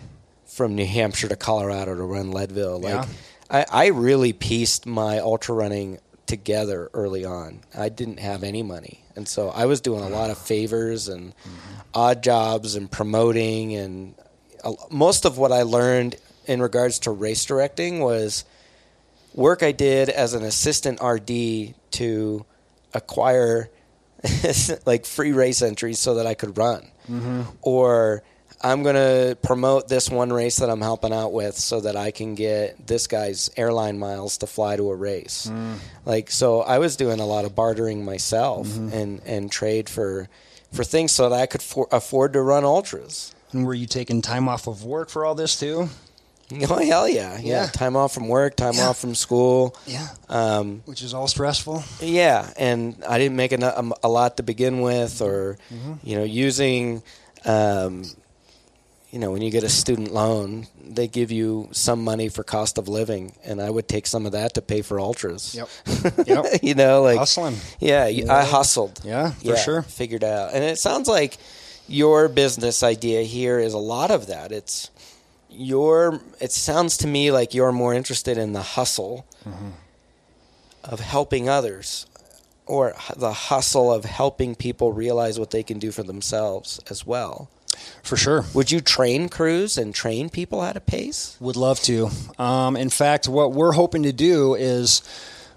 from 0.46 0.74
New 0.74 0.86
Hampshire 0.86 1.28
to 1.28 1.36
Colorado 1.36 1.94
to 1.94 2.02
run 2.02 2.30
Leadville. 2.30 2.80
Like, 2.80 2.92
Yeah. 2.92 3.06
I, 3.48 3.66
I 3.70 3.86
really 3.88 4.32
pieced 4.32 4.86
my 4.86 5.18
ultra 5.18 5.54
running 5.54 5.98
together 6.26 6.90
early 6.92 7.24
on. 7.24 7.60
I 7.76 7.88
didn't 7.88 8.18
have 8.18 8.42
any 8.42 8.62
money. 8.62 9.04
And 9.14 9.28
so 9.28 9.50
I 9.50 9.66
was 9.66 9.80
doing 9.80 10.02
a 10.02 10.08
lot 10.08 10.30
of 10.30 10.38
favors 10.38 11.08
and 11.08 11.30
mm-hmm. 11.30 11.80
odd 11.94 12.22
jobs 12.22 12.74
and 12.74 12.90
promoting 12.90 13.74
and 13.74 14.14
a- 14.64 14.74
most 14.90 15.24
of 15.24 15.38
what 15.38 15.52
I 15.52 15.62
learned 15.62 16.16
in 16.46 16.60
regards 16.60 17.00
to 17.00 17.10
race 17.10 17.44
directing 17.44 18.00
was 18.00 18.44
work 19.34 19.62
I 19.62 19.72
did 19.72 20.08
as 20.08 20.34
an 20.34 20.42
assistant 20.42 21.00
RD 21.02 21.74
to 21.92 22.44
acquire 22.94 23.68
like 24.86 25.06
free 25.06 25.32
race 25.32 25.62
entries 25.62 25.98
so 25.98 26.14
that 26.16 26.26
I 26.26 26.34
could 26.34 26.56
run, 26.58 26.90
or 27.62 28.22
I'm 28.62 28.82
going 28.82 28.94
to 28.94 29.36
promote 29.42 29.88
this 29.88 30.10
one 30.10 30.32
race 30.32 30.56
that 30.56 30.70
I'm 30.70 30.80
helping 30.80 31.12
out 31.12 31.32
with 31.32 31.56
so 31.56 31.80
that 31.80 31.94
I 31.96 32.10
can 32.10 32.34
get 32.34 32.86
this 32.86 33.06
guy's 33.06 33.50
airline 33.56 33.98
miles 33.98 34.38
to 34.38 34.46
fly 34.46 34.76
to 34.76 34.90
a 34.90 34.94
race. 34.94 35.48
Mm. 35.52 35.76
Like 36.04 36.30
so 36.30 36.62
I 36.62 36.78
was 36.78 36.96
doing 36.96 37.20
a 37.20 37.26
lot 37.26 37.44
of 37.44 37.54
bartering 37.54 38.04
myself 38.04 38.66
mm-hmm. 38.68 38.92
and 38.92 39.20
and 39.26 39.52
trade 39.52 39.88
for 39.88 40.28
for 40.72 40.84
things 40.84 41.12
so 41.12 41.28
that 41.28 41.40
I 41.40 41.46
could 41.46 41.62
for, 41.62 41.86
afford 41.92 42.32
to 42.32 42.42
run 42.42 42.64
ultras. 42.64 43.34
And 43.52 43.66
were 43.66 43.74
you 43.74 43.86
taking 43.86 44.22
time 44.22 44.48
off 44.48 44.66
of 44.66 44.84
work 44.84 45.10
for 45.10 45.24
all 45.24 45.34
this 45.34 45.58
too? 45.58 45.88
Oh 46.70 46.78
hell 46.78 47.08
yeah. 47.08 47.38
yeah, 47.38 47.40
Yeah. 47.42 47.66
Time 47.66 47.96
off 47.96 48.12
from 48.14 48.28
work, 48.28 48.56
time 48.56 48.74
Yeah. 48.74 48.88
off 48.88 48.98
from 48.98 49.14
school. 49.14 49.76
Yeah. 49.86 50.06
Um, 50.28 50.82
Which 50.86 51.02
is 51.02 51.12
all 51.14 51.26
stressful. 51.28 51.82
yeah, 52.00 52.52
and 52.56 52.96
I 53.08 53.18
didn't 53.18 53.36
make 53.36 53.52
a, 53.52 53.90
a 54.02 54.08
lot 54.08 54.36
to 54.36 54.42
begin 54.42 54.80
with, 54.80 55.20
or 55.22 55.58
you 56.04 56.16
know, 56.16 56.24
using, 56.24 57.02
um, 57.44 58.04
you 59.10 59.18
know, 59.18 59.30
when 59.32 59.40
you 59.42 59.50
get 59.50 59.64
a 59.64 59.68
student 59.68 60.12
loan, 60.12 60.66
they 60.84 61.08
give 61.08 61.30
you 61.32 61.68
some 61.72 62.02
money 62.04 62.28
for 62.28 62.42
cost 62.44 62.76
of 62.78 62.86
living, 62.88 63.32
and 63.44 63.60
I 63.60 63.70
would 63.70 63.88
take 63.88 64.06
some 64.06 64.26
of 64.26 64.32
that 64.32 64.54
to 64.54 64.62
pay 64.62 64.82
for 64.82 65.00
ultras. 65.00 65.54
Yep. 65.54 65.68
Yep. 66.26 66.44
you 66.62 66.74
know, 66.74 67.02
like 67.02 67.18
Hustling. 67.18 67.56
Yeah, 67.80 68.06
you- 68.06 68.28
I 68.30 68.44
hustled. 68.44 69.00
Yeah, 69.04 69.30
for 69.32 69.56
sure. 69.56 69.82
Figured 69.82 70.22
out, 70.24 70.52
and 70.54 70.62
it 70.62 70.78
sounds 70.78 71.08
like 71.08 71.38
your 71.88 72.28
business 72.28 72.82
idea 72.82 73.22
here 73.22 73.58
is 73.60 73.72
a 73.72 73.78
lot 73.78 74.10
of 74.10 74.26
that. 74.26 74.50
It's 74.52 74.90
your. 75.56 76.20
It 76.40 76.52
sounds 76.52 76.96
to 76.98 77.06
me 77.06 77.30
like 77.30 77.54
you're 77.54 77.72
more 77.72 77.94
interested 77.94 78.38
in 78.38 78.52
the 78.52 78.62
hustle 78.62 79.26
Mm-hmm. 79.46 79.70
of 80.84 81.00
helping 81.00 81.48
others, 81.48 82.06
or 82.66 82.94
the 83.16 83.32
hustle 83.32 83.92
of 83.92 84.04
helping 84.04 84.54
people 84.56 84.92
realize 84.92 85.38
what 85.38 85.50
they 85.52 85.62
can 85.62 85.78
do 85.78 85.90
for 85.92 86.02
themselves 86.02 86.80
as 86.90 87.06
well. 87.06 87.48
For 88.02 88.16
sure. 88.16 88.44
Would 88.54 88.70
you 88.72 88.80
train 88.80 89.28
crews 89.28 89.76
and 89.78 89.94
train 89.94 90.30
people 90.30 90.62
how 90.62 90.72
to 90.72 90.80
pace? 90.80 91.36
Would 91.40 91.56
love 91.56 91.78
to. 91.82 92.08
Um, 92.38 92.76
in 92.76 92.88
fact, 92.90 93.28
what 93.28 93.52
we're 93.52 93.72
hoping 93.72 94.02
to 94.04 94.12
do 94.12 94.54
is 94.54 95.02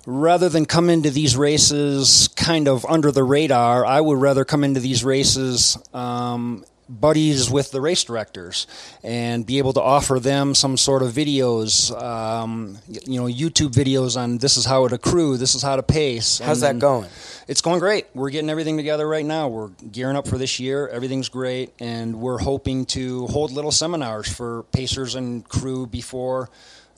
rather 0.06 0.50
than 0.50 0.66
come 0.66 0.90
into 0.90 1.10
these 1.10 1.36
races 1.38 2.28
kind 2.36 2.68
of 2.68 2.86
under 2.86 3.12
the 3.12 3.24
radar, 3.24 3.86
I 3.86 4.02
would 4.02 4.20
rather 4.20 4.44
come 4.46 4.64
into 4.64 4.80
these 4.80 5.04
races 5.04 5.78
um, 5.94 6.64
buddies 6.90 7.52
with 7.52 7.72
the 7.72 7.80
race 7.80 8.04
directors 8.04 8.66
and 9.04 9.46
be 9.46 9.60
able 9.60 9.74
to 9.74 9.82
offer 9.82 10.20
them 10.20 10.56
some 10.56 10.76
sort 10.76 11.04
of 11.04 11.12
videos, 11.12 11.96
um, 12.02 12.80
you 12.88 13.20
know, 13.20 13.28
YouTube 13.28 13.72
videos 13.72 14.18
on 14.18 14.40
this 14.40 14.58
is 14.58 14.66
how 14.66 14.88
to 14.88 14.96
accrue, 14.96 15.38
this 15.38 15.54
is 15.54 15.62
how 15.62 15.76
to 15.76 15.84
pace. 15.84 16.40
How's 16.40 16.62
that 16.62 16.80
going? 16.80 17.08
It's 17.48 17.62
going 17.62 17.80
great. 17.80 18.08
We're 18.16 18.32
getting 18.32 18.50
everything 18.50 18.76
together 18.76 19.08
right 19.08 19.26
now. 19.26 19.48
We're 19.48 19.70
gearing 19.92 20.16
up 20.16 20.28
for 20.28 20.38
this 20.38 20.60
year. 20.60 20.88
Everything's 20.88 21.30
great, 21.30 21.74
and 21.80 22.20
we're 22.20 22.40
hoping 22.40 22.86
to 22.88 23.28
hold 23.28 23.52
little 23.52 23.72
seminars 23.72 24.28
for 24.28 24.64
pacers 24.72 25.16
and 25.16 25.48
crew 25.48 25.86
before 25.86 26.50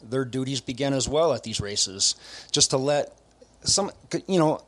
their 0.01 0.25
duties 0.25 0.61
begin 0.61 0.93
as 0.93 1.07
well 1.07 1.33
at 1.33 1.43
these 1.43 1.59
races, 1.59 2.15
just 2.51 2.71
to 2.71 2.77
let 2.77 3.13
some, 3.63 3.91
you 4.27 4.39
know. 4.39 4.61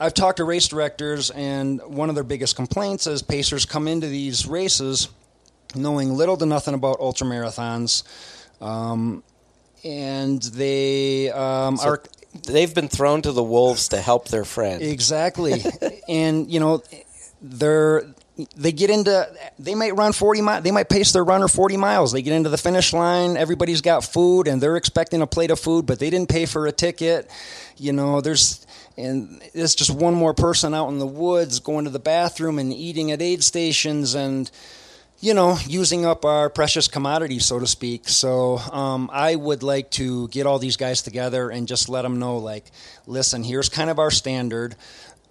I've 0.00 0.14
talked 0.14 0.36
to 0.36 0.44
race 0.44 0.68
directors, 0.68 1.30
and 1.30 1.80
one 1.82 2.08
of 2.08 2.14
their 2.14 2.24
biggest 2.24 2.56
complaints 2.56 3.06
is 3.06 3.22
pacers 3.22 3.64
come 3.64 3.88
into 3.88 4.06
these 4.06 4.46
races 4.46 5.08
knowing 5.74 6.14
little 6.14 6.36
to 6.36 6.46
nothing 6.46 6.74
about 6.74 7.00
ultra 7.00 7.26
marathons, 7.26 8.02
um, 8.62 9.22
and 9.84 10.42
they 10.42 11.30
um, 11.30 11.76
So 11.76 11.88
are 11.88 12.02
they've 12.46 12.74
been 12.74 12.88
thrown 12.88 13.22
to 13.22 13.32
the 13.32 13.42
wolves 13.42 13.88
to 13.88 14.00
help 14.00 14.28
their 14.28 14.44
friend. 14.44 14.82
Exactly. 14.82 15.62
and 16.08 16.50
you 16.50 16.60
know, 16.60 16.82
they're 17.42 18.04
they 18.56 18.70
get 18.70 18.88
into 18.88 19.28
they 19.58 19.74
might 19.74 19.96
run 19.96 20.12
40 20.12 20.42
miles 20.42 20.62
they 20.62 20.70
might 20.70 20.88
pace 20.88 21.10
their 21.10 21.24
runner 21.24 21.48
40 21.48 21.76
miles 21.76 22.12
they 22.12 22.22
get 22.22 22.32
into 22.34 22.48
the 22.48 22.56
finish 22.56 22.92
line 22.92 23.36
everybody's 23.36 23.80
got 23.80 24.04
food 24.04 24.46
and 24.46 24.62
they're 24.62 24.76
expecting 24.76 25.22
a 25.22 25.26
plate 25.26 25.50
of 25.50 25.58
food 25.58 25.86
but 25.86 25.98
they 25.98 26.08
didn't 26.08 26.28
pay 26.28 26.46
for 26.46 26.68
a 26.68 26.72
ticket 26.72 27.28
you 27.76 27.92
know 27.92 28.20
there's 28.20 28.64
and 28.98 29.40
it's 29.54 29.74
just 29.74 29.90
one 29.90 30.14
more 30.14 30.34
person 30.34 30.74
out 30.74 30.88
in 30.88 30.98
the 30.98 31.06
woods 31.06 31.60
going 31.60 31.84
to 31.84 31.90
the 31.90 31.98
bathroom 31.98 32.58
and 32.58 32.72
eating 32.72 33.10
at 33.12 33.22
aid 33.22 33.42
stations 33.42 34.14
and 34.14 34.50
you 35.20 35.34
know, 35.34 35.58
using 35.66 36.06
up 36.06 36.24
our 36.24 36.48
precious 36.48 36.86
commodity, 36.86 37.40
so 37.40 37.58
to 37.58 37.66
speak. 37.66 38.08
So 38.08 38.58
um, 38.58 39.10
I 39.12 39.34
would 39.34 39.64
like 39.64 39.90
to 39.92 40.28
get 40.28 40.46
all 40.46 40.60
these 40.60 40.76
guys 40.76 41.02
together 41.02 41.50
and 41.50 41.66
just 41.66 41.88
let 41.88 42.02
them 42.02 42.20
know, 42.20 42.36
like, 42.36 42.70
listen, 43.06 43.42
here's 43.42 43.68
kind 43.68 43.90
of 43.90 43.98
our 43.98 44.12
standard 44.12 44.76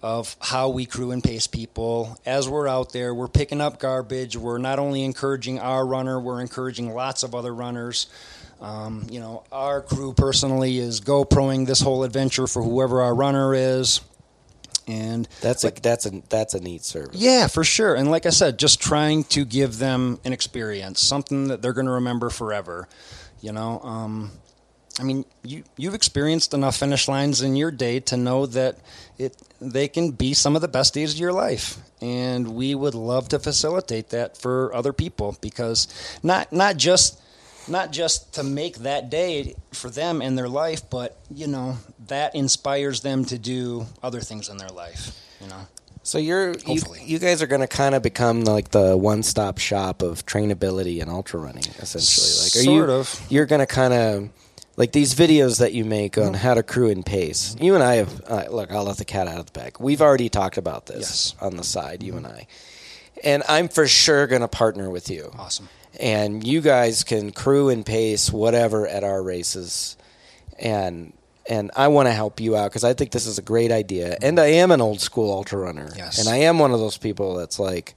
of 0.02 0.36
how 0.40 0.68
we 0.68 0.84
crew 0.84 1.10
and 1.10 1.24
pace 1.24 1.46
people. 1.46 2.18
As 2.26 2.48
we're 2.48 2.68
out 2.68 2.92
there, 2.92 3.14
we're 3.14 3.28
picking 3.28 3.60
up 3.62 3.80
garbage. 3.80 4.36
We're 4.36 4.58
not 4.58 4.78
only 4.78 5.02
encouraging 5.04 5.58
our 5.58 5.86
runner, 5.86 6.20
we're 6.20 6.40
encouraging 6.40 6.92
lots 6.92 7.22
of 7.22 7.34
other 7.34 7.54
runners. 7.54 8.08
Um, 8.60 9.06
you 9.10 9.20
know, 9.20 9.44
our 9.52 9.80
crew 9.80 10.12
personally 10.12 10.78
is 10.78 11.00
GoProing 11.00 11.66
this 11.66 11.80
whole 11.80 12.02
adventure 12.02 12.46
for 12.46 12.62
whoever 12.62 13.02
our 13.02 13.14
runner 13.14 13.54
is. 13.54 14.00
And 14.88 15.28
That's 15.42 15.64
a 15.64 15.70
that's 15.70 16.06
a 16.06 16.22
that's 16.30 16.54
a 16.54 16.60
neat 16.60 16.82
service. 16.82 17.14
yeah, 17.20 17.46
for 17.46 17.62
sure. 17.62 17.94
And 17.94 18.10
like 18.10 18.24
I 18.24 18.30
said, 18.30 18.58
just 18.58 18.80
trying 18.80 19.24
to 19.24 19.44
give 19.44 19.78
them 19.78 20.18
an 20.24 20.32
experience, 20.32 21.02
something 21.02 21.48
that 21.48 21.60
they're 21.60 21.74
going 21.74 21.86
to 21.86 21.92
remember 21.92 22.30
forever. 22.30 22.88
You 23.42 23.52
know, 23.52 23.80
um, 23.80 24.30
I 24.98 25.02
mean, 25.02 25.26
you 25.44 25.62
you've 25.76 25.92
experienced 25.94 26.54
enough 26.54 26.76
finish 26.78 27.06
lines 27.06 27.42
in 27.42 27.54
your 27.54 27.70
day 27.70 28.00
to 28.00 28.16
know 28.16 28.46
that 28.46 28.78
it 29.18 29.36
they 29.60 29.88
can 29.88 30.12
be 30.12 30.32
some 30.32 30.56
of 30.56 30.62
the 30.62 30.68
best 30.68 30.94
days 30.94 31.12
of 31.12 31.20
your 31.20 31.34
life, 31.34 31.76
and 32.00 32.54
we 32.54 32.74
would 32.74 32.94
love 32.94 33.28
to 33.28 33.38
facilitate 33.38 34.08
that 34.08 34.38
for 34.38 34.74
other 34.74 34.94
people 34.94 35.36
because 35.42 35.86
not 36.22 36.50
not 36.50 36.78
just 36.78 37.20
not 37.68 37.92
just 37.92 38.34
to 38.34 38.42
make 38.42 38.78
that 38.78 39.10
day 39.10 39.54
for 39.72 39.90
them 39.90 40.22
in 40.22 40.34
their 40.34 40.48
life, 40.48 40.88
but 40.90 41.18
you 41.32 41.46
know 41.46 41.76
that 42.06 42.34
inspires 42.34 43.00
them 43.02 43.24
to 43.26 43.38
do 43.38 43.86
other 44.02 44.20
things 44.20 44.48
in 44.48 44.56
their 44.56 44.68
life. 44.70 45.16
You 45.40 45.48
know. 45.48 45.66
So 46.02 46.16
you're 46.18 46.54
you, 46.66 46.80
you 47.04 47.18
guys 47.18 47.42
are 47.42 47.46
going 47.46 47.60
to 47.60 47.66
kind 47.66 47.94
of 47.94 48.02
become 48.02 48.44
like 48.44 48.70
the 48.70 48.96
one-stop 48.96 49.58
shop 49.58 50.00
of 50.00 50.24
trainability 50.24 51.02
and 51.02 51.10
ultra 51.10 51.38
running, 51.38 51.64
essentially. 51.78 52.26
Like, 52.26 52.56
are 52.56 52.64
Sort 52.64 52.88
you, 52.88 52.94
of. 52.94 53.26
You're 53.28 53.46
going 53.46 53.60
to 53.60 53.66
kind 53.66 53.92
of 53.92 54.30
like 54.76 54.92
these 54.92 55.14
videos 55.14 55.58
that 55.58 55.74
you 55.74 55.84
make 55.84 56.16
on 56.16 56.32
how 56.32 56.54
to 56.54 56.62
crew 56.62 56.88
and 56.90 57.04
pace. 57.04 57.56
You 57.60 57.74
and 57.74 57.82
I 57.84 57.96
have 57.96 58.22
uh, 58.26 58.44
look. 58.50 58.72
I'll 58.72 58.84
let 58.84 58.96
the 58.96 59.04
cat 59.04 59.28
out 59.28 59.38
of 59.38 59.46
the 59.46 59.52
bag. 59.52 59.76
We've 59.80 60.00
already 60.00 60.28
talked 60.30 60.56
about 60.56 60.86
this 60.86 60.98
Yes. 61.00 61.34
on 61.42 61.56
the 61.58 61.64
side, 61.64 62.02
you 62.02 62.16
and 62.16 62.26
I, 62.26 62.46
and 63.22 63.42
I'm 63.48 63.68
for 63.68 63.86
sure 63.86 64.26
going 64.26 64.40
to 64.42 64.48
partner 64.48 64.88
with 64.88 65.10
you. 65.10 65.30
Awesome. 65.38 65.68
And 65.98 66.46
you 66.46 66.60
guys 66.60 67.04
can 67.04 67.32
crew 67.32 67.68
and 67.68 67.84
pace 67.84 68.30
whatever 68.32 68.86
at 68.86 69.04
our 69.04 69.22
races 69.22 69.96
and 70.58 71.12
and 71.48 71.70
I 71.74 71.88
want 71.88 72.08
to 72.08 72.12
help 72.12 72.40
you 72.40 72.56
out 72.56 72.70
because 72.70 72.84
I 72.84 72.92
think 72.92 73.10
this 73.10 73.24
is 73.26 73.38
a 73.38 73.42
great 73.42 73.72
idea. 73.72 74.18
And 74.20 74.38
I 74.38 74.46
am 74.48 74.70
an 74.70 74.82
old 74.82 75.00
school 75.00 75.32
ultra 75.32 75.58
runner, 75.58 75.88
Yes. 75.96 76.18
and 76.18 76.28
I 76.28 76.36
am 76.38 76.58
one 76.58 76.72
of 76.72 76.78
those 76.78 76.98
people 76.98 77.36
that's 77.36 77.58
like, 77.58 77.94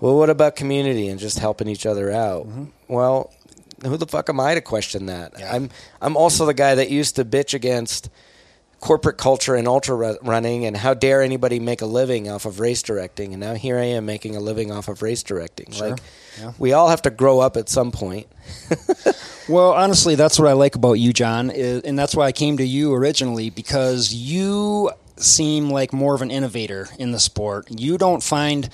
well, 0.00 0.16
what 0.16 0.30
about 0.30 0.56
community 0.56 1.08
and 1.08 1.20
just 1.20 1.38
helping 1.38 1.68
each 1.68 1.84
other 1.84 2.10
out? 2.10 2.46
Mm-hmm. 2.48 2.64
Well, 2.88 3.32
who 3.84 3.98
the 3.98 4.06
fuck 4.06 4.30
am 4.30 4.40
I 4.40 4.54
to 4.54 4.62
question 4.62 5.06
that? 5.06 5.34
Yeah. 5.38 5.54
I'm 5.54 5.68
I'm 6.00 6.16
also 6.16 6.46
the 6.46 6.54
guy 6.54 6.74
that 6.76 6.88
used 6.88 7.16
to 7.16 7.24
bitch 7.26 7.52
against 7.52 8.08
corporate 8.80 9.16
culture 9.16 9.54
and 9.54 9.66
ultra 9.66 10.16
running 10.22 10.64
and 10.66 10.76
how 10.76 10.92
dare 10.94 11.22
anybody 11.22 11.58
make 11.58 11.80
a 11.82 11.86
living 11.86 12.28
off 12.28 12.44
of 12.44 12.60
race 12.60 12.82
directing 12.82 13.32
and 13.32 13.40
now 13.40 13.54
here 13.54 13.78
I 13.78 13.84
am 13.84 14.04
making 14.06 14.36
a 14.36 14.40
living 14.40 14.70
off 14.70 14.88
of 14.88 15.00
race 15.02 15.22
directing. 15.22 15.72
Sure. 15.72 15.90
Like 15.90 16.00
Yeah. 16.38 16.52
we 16.58 16.72
all 16.74 16.88
have 16.90 17.00
to 17.02 17.10
grow 17.10 17.40
up 17.40 17.56
at 17.56 17.68
some 17.68 17.90
point. 17.90 18.26
Well, 19.48 19.70
honestly, 19.74 20.16
that's 20.16 20.40
what 20.40 20.48
I 20.48 20.54
like 20.54 20.74
about 20.74 20.94
you, 20.94 21.12
John, 21.12 21.50
and 21.52 21.96
that's 21.96 22.16
why 22.16 22.26
I 22.26 22.32
came 22.32 22.56
to 22.56 22.64
you 22.66 22.92
originally 22.92 23.48
because 23.48 24.12
you 24.12 24.90
seem 25.18 25.70
like 25.70 25.92
more 25.92 26.16
of 26.16 26.22
an 26.22 26.32
innovator 26.32 26.88
in 26.98 27.12
the 27.12 27.20
sport. 27.20 27.68
You 27.70 27.96
don't 27.96 28.24
find 28.24 28.68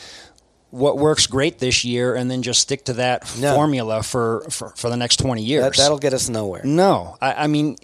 what 0.70 0.96
works 0.96 1.26
great 1.26 1.58
this 1.58 1.84
year 1.84 2.14
and 2.14 2.30
then 2.30 2.40
just 2.42 2.62
stick 2.62 2.86
to 2.86 2.94
that 2.94 3.30
No. 3.38 3.54
formula 3.54 4.02
for, 4.02 4.46
for, 4.48 4.70
for 4.70 4.88
the 4.88 4.96
next 4.96 5.18
20 5.18 5.42
years. 5.42 5.62
That, 5.62 5.76
that'll 5.76 5.98
get 5.98 6.14
us 6.14 6.30
nowhere. 6.30 6.62
no, 6.64 7.18
I, 7.20 7.44
I 7.44 7.46
mean, 7.48 7.76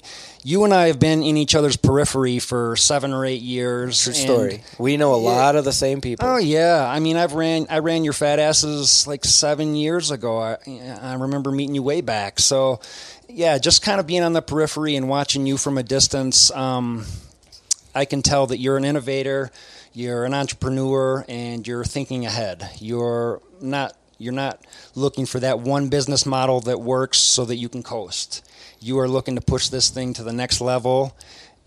you 0.49 0.65
and 0.65 0.73
I 0.73 0.87
have 0.87 0.99
been 0.99 1.23
in 1.23 1.37
each 1.37 1.55
other's 1.55 1.77
periphery 1.77 2.39
for 2.39 2.75
seven 2.75 3.13
or 3.13 3.27
eight 3.27 3.43
years. 3.43 4.03
True 4.05 4.15
story. 4.15 4.63
We 4.79 4.97
know 4.97 5.13
a 5.15 5.21
Yeah. 5.23 5.29
lot 5.29 5.57
of 5.57 5.65
the 5.67 5.73
same 5.75 6.01
people. 6.01 6.27
Oh 6.27 6.39
yeah, 6.39 6.87
I 6.89 7.01
mean 7.01 7.17
I've 7.19 7.35
ran 7.35 7.67
I 7.69 7.81
ran 7.81 8.03
your 8.03 8.15
fat 8.15 8.39
asses 8.39 9.07
like 9.07 9.27
seven 9.27 9.77
years 9.77 10.11
ago. 10.11 10.39
I, 10.41 10.57
I 11.03 11.15
remember 11.15 11.53
meeting 11.53 11.75
you 11.75 11.83
way 11.83 12.01
back. 12.01 12.39
So 12.41 12.81
yeah, 13.29 13.59
just 13.59 13.83
kind 13.83 14.01
of 14.01 14.07
being 14.07 14.23
on 14.23 14.33
the 14.33 14.41
periphery 14.41 14.97
and 14.97 15.07
watching 15.07 15.47
you 15.47 15.59
from 15.59 15.77
a 15.77 15.83
distance, 15.83 16.51
um, 16.53 17.05
I 17.95 18.07
can 18.07 18.23
tell 18.23 18.47
that 18.47 18.59
you're 18.59 18.79
an 18.79 18.87
innovator, 18.87 19.51
you're 19.93 20.25
an 20.25 20.33
entrepreneur, 20.33 21.27
and 21.29 21.67
you're 21.67 21.85
thinking 21.85 22.25
ahead. 22.25 22.71
You're 22.81 23.43
not 23.61 23.95
you're 24.17 24.33
not 24.33 24.61
looking 24.95 25.27
for 25.27 25.41
that 25.41 25.61
one 25.61 25.89
business 25.91 26.25
model 26.25 26.61
that 26.63 26.81
works 26.81 27.19
so 27.19 27.45
that 27.45 27.57
you 27.57 27.69
can 27.69 27.83
coast. 27.83 28.43
You 28.81 28.99
are 29.01 29.09
looking 29.09 29.35
to 29.35 29.41
push 29.41 29.69
this 29.69 29.91
thing 29.91 30.15
to 30.15 30.23
the 30.23 30.33
next 30.33 30.61
level 30.61 31.17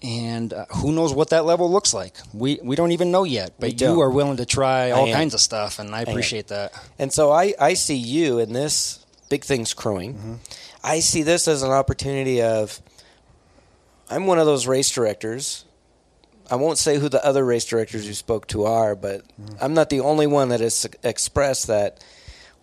and 0.04 0.52
uh, 0.52 0.66
who 0.78 0.92
knows 0.92 1.14
what 1.14 1.30
that 1.30 1.46
level 1.46 1.70
looks 1.72 1.94
like. 1.94 2.16
We 2.34 2.60
we 2.64 2.76
don't 2.76 2.92
even 2.92 3.12
know 3.12 3.24
yet, 3.24 3.54
but 3.60 3.80
you 3.80 4.02
are 4.02 4.10
willing 4.10 4.38
to 4.38 4.46
try 4.46 4.92
all 4.92 5.12
kinds 5.12 5.34
of 5.34 5.40
stuff 5.42 5.78
and 5.80 5.94
I 5.94 6.02
appreciate 6.02 6.48
that. 6.48 6.74
And 6.98 7.12
so 7.14 7.32
I, 7.32 7.54
I 7.60 7.74
see 7.76 7.98
you 7.98 8.40
in 8.40 8.54
this 8.54 9.06
big 9.30 9.44
things 9.44 9.74
crewing. 9.74 10.16
Mm-hmm. 10.16 10.34
I 10.84 11.00
see 11.00 11.22
this 11.24 11.48
as 11.48 11.62
an 11.64 11.72
opportunity 11.72 12.42
of 12.42 12.82
I'm 14.10 14.26
one 14.26 14.40
of 14.40 14.46
those 14.46 14.66
race 14.68 14.90
directors. 14.90 15.66
I 16.50 16.56
won't 16.56 16.78
say 16.78 16.98
who 16.98 17.08
the 17.08 17.24
other 17.26 17.46
race 17.46 17.64
directors 17.66 18.06
you 18.06 18.14
spoke 18.14 18.48
to 18.48 18.66
are, 18.66 18.96
but 18.96 19.22
Mm-hmm. 19.40 19.64
I'm 19.64 19.74
not 19.74 19.90
the 19.90 20.02
only 20.02 20.28
one 20.28 20.50
that 20.50 20.60
has 20.60 20.88
expressed 21.04 21.68
that. 21.68 22.04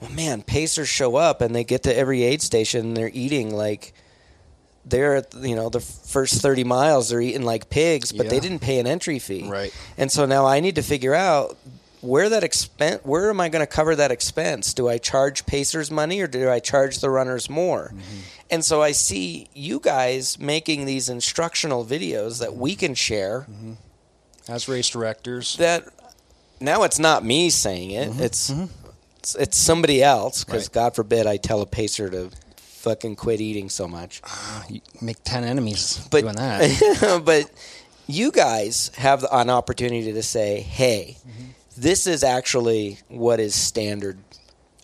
Well, 0.01 0.11
man, 0.11 0.43
pacers 0.43 0.89
show 0.89 1.17
up 1.17 1.41
and 1.41 1.55
they 1.55 1.65
get 1.65 1.85
to 1.85 1.97
every 1.97 2.23
aid 2.23 2.43
station 2.43 2.87
and 2.87 2.97
they're 2.97 3.11
eating 3.13 3.55
like 3.55 3.95
they're 4.91 5.17
at 5.17 5.35
you 5.35 5.55
know 5.57 5.69
the 5.69 5.81
first 5.81 6.41
30 6.41 6.65
miles 6.65 7.09
they're 7.11 7.21
eating 7.21 7.43
like 7.45 7.71
pigs 7.71 8.13
but 8.13 8.29
they 8.29 8.41
didn't 8.41 8.61
pay 8.61 8.79
an 8.79 8.87
entry 8.87 9.19
fee. 9.19 9.49
Right. 9.49 9.73
and 9.97 10.11
so 10.11 10.27
now 10.27 10.47
i 10.47 10.61
need 10.61 10.75
to 10.77 10.83
figure 10.83 11.15
out 11.15 11.57
where 12.01 12.29
that 12.29 12.45
expense 12.45 13.05
where 13.05 13.29
am 13.31 13.41
i 13.41 13.49
going 13.49 13.61
to 13.67 13.67
cover 13.67 13.95
that 13.97 14.11
expense? 14.11 14.73
Do 14.75 14.89
i 14.89 14.99
charge 14.99 15.47
pacers 15.47 15.91
money 15.91 16.21
or 16.21 16.27
do 16.27 16.49
i 16.49 16.61
charge 16.61 17.01
the 17.01 17.11
runners 17.11 17.51
more? 17.51 17.93
Mm-hmm. 17.93 18.21
And 18.51 18.65
so 18.65 18.81
i 18.83 18.93
see 18.93 19.49
you 19.55 19.81
guys 19.81 20.39
making 20.39 20.85
these 20.87 21.09
instructional 21.09 21.85
videos 21.85 22.39
that 22.41 22.55
we 22.55 22.77
can 22.77 22.95
share. 22.95 23.41
Mm-hmm. 23.51 23.73
As 24.49 24.69
race 24.69 24.89
directors, 24.89 25.57
that 25.57 25.87
now 26.61 26.83
it's 26.85 26.99
not 26.99 27.25
me 27.25 27.51
saying 27.51 27.91
it 27.91 28.09
mm-hmm. 28.11 28.23
it's, 28.23 28.51
it's 29.19 29.35
it's 29.35 29.57
somebody 29.59 30.03
else 30.03 30.45
because 30.45 30.65
Right. 30.69 30.73
god 30.73 30.95
forbid 30.95 31.27
i 31.27 31.37
tell 31.37 31.61
a 31.61 31.67
pacer 31.67 32.09
to 32.09 32.31
fucking 32.79 33.17
quit 33.17 33.41
eating 33.41 33.69
so 33.69 33.89
much 33.89 34.21
ah, 34.25 34.65
you 34.69 34.81
make 35.01 35.17
10 35.25 35.45
enemies 35.45 36.07
but 36.11 36.23
doing 36.23 36.37
that. 36.37 37.23
but 37.25 37.51
you 38.09 38.33
guys 38.33 38.91
have 38.97 39.25
an 39.31 39.51
opportunity 39.51 40.13
to 40.15 40.23
say, 40.23 40.61
"Hey, 40.61 41.19
mm-hmm. 41.21 41.51
this 41.77 42.07
is 42.07 42.25
actually 42.25 42.99
what 43.09 43.39
is 43.39 43.55
standard 43.55 44.19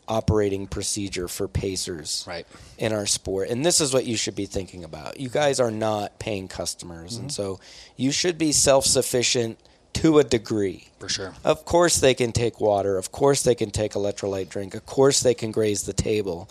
operating 0.06 0.66
procedure 0.66 1.26
for 1.26 1.48
pacers 1.48 2.24
Right. 2.28 2.46
in 2.76 2.92
our 2.92 3.06
sport, 3.06 3.48
and 3.48 3.64
this 3.64 3.80
is 3.80 3.94
what 3.94 4.04
you 4.04 4.18
should 4.18 4.36
be 4.36 4.44
thinking 4.44 4.84
about. 4.84 5.18
You 5.18 5.30
guys 5.30 5.58
are 5.58 5.70
not 5.70 6.18
paying 6.18 6.46
customers, 6.46 7.16
and 7.16 7.28
mm-hmm. 7.28 7.30
so 7.30 7.60
you 7.96 8.12
should 8.12 8.36
be 8.36 8.52
self-sufficient 8.52 9.58
to 9.94 10.18
a 10.18 10.24
degree." 10.24 10.88
For 10.98 11.08
sure. 11.08 11.34
Of 11.44 11.64
course, 11.64 12.00
they 12.00 12.12
can 12.12 12.32
take 12.32 12.60
water. 12.60 12.98
Of 12.98 13.10
course, 13.10 13.42
they 13.42 13.54
can 13.54 13.70
take 13.70 13.92
electrolyte 13.92 14.50
drink. 14.50 14.74
Of 14.74 14.84
course, 14.84 15.20
they 15.20 15.34
can 15.34 15.50
graze 15.50 15.84
the 15.84 15.94
table. 15.94 16.50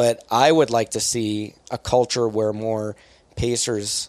But 0.00 0.24
I 0.30 0.50
would 0.50 0.70
like 0.70 0.92
to 0.92 1.00
see 1.00 1.52
a 1.70 1.76
culture 1.76 2.26
where 2.26 2.54
more 2.54 2.96
pacers 3.36 4.08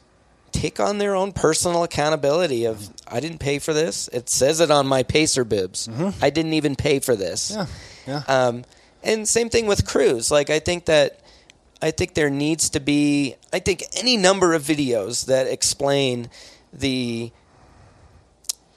take 0.53 0.79
on 0.79 0.99
their 0.99 1.15
own 1.15 1.33
personal 1.33 1.83
accountability 1.83 2.63
of 2.63 2.89
I 3.05 3.19
didn't 3.19 3.39
pay 3.39 3.59
for 3.59 3.73
this. 3.73 4.07
It 4.13 4.29
says 4.29 4.61
it 4.61 4.71
on 4.71 4.87
my 4.87 5.03
pacer 5.03 5.43
bibs. 5.43 5.89
I 6.21 6.29
didn't 6.29 6.53
even 6.53 6.77
pay 6.77 6.99
for 6.99 7.17
this. 7.17 7.51
Yeah. 7.51 7.65
Yeah. 8.07 8.23
Um, 8.29 8.63
and 9.03 9.27
same 9.27 9.49
thing 9.49 9.67
with 9.67 9.85
crews. 9.85 10.31
Like 10.31 10.49
I 10.49 10.59
think 10.59 10.85
that 10.85 11.19
I 11.81 11.91
think 11.91 12.13
there 12.13 12.29
needs 12.29 12.69
to 12.69 12.79
be 12.79 13.35
I 13.51 13.59
think 13.59 13.83
any 13.97 14.15
number 14.15 14.53
of 14.53 14.63
videos 14.63 15.25
that 15.25 15.47
explain 15.47 16.29
the 16.71 17.33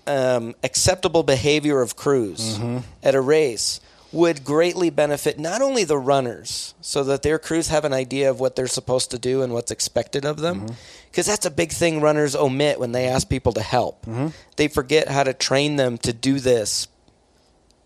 um, 0.08 0.56
acceptable 0.64 1.22
behavior 1.22 1.80
of 1.80 1.94
crews 1.94 2.58
at 3.04 3.14
a 3.14 3.20
race 3.20 3.78
would 4.14 4.44
greatly 4.44 4.90
benefit 4.90 5.38
not 5.38 5.60
only 5.60 5.84
the 5.84 5.98
runners 5.98 6.74
so 6.80 7.04
that 7.04 7.22
their 7.22 7.38
crews 7.38 7.68
have 7.68 7.84
an 7.84 7.92
idea 7.92 8.30
of 8.30 8.40
what 8.40 8.56
they're 8.56 8.66
supposed 8.66 9.10
to 9.10 9.18
do 9.18 9.42
and 9.42 9.52
what's 9.52 9.70
expected 9.70 10.24
of 10.24 10.38
them 10.38 10.60
mm-hmm. 10.60 10.74
because 11.10 11.26
that's 11.26 11.44
a 11.44 11.50
big 11.50 11.72
thing 11.72 12.00
runners 12.00 12.34
omit 12.34 12.78
when 12.78 12.92
they 12.92 13.06
ask 13.06 13.28
people 13.28 13.52
to 13.52 13.62
help. 13.62 14.06
Mm-hmm. 14.06 14.28
They 14.56 14.68
forget 14.68 15.08
how 15.08 15.24
to 15.24 15.34
train 15.34 15.76
them 15.76 15.98
to 15.98 16.12
do 16.12 16.38
this. 16.38 16.88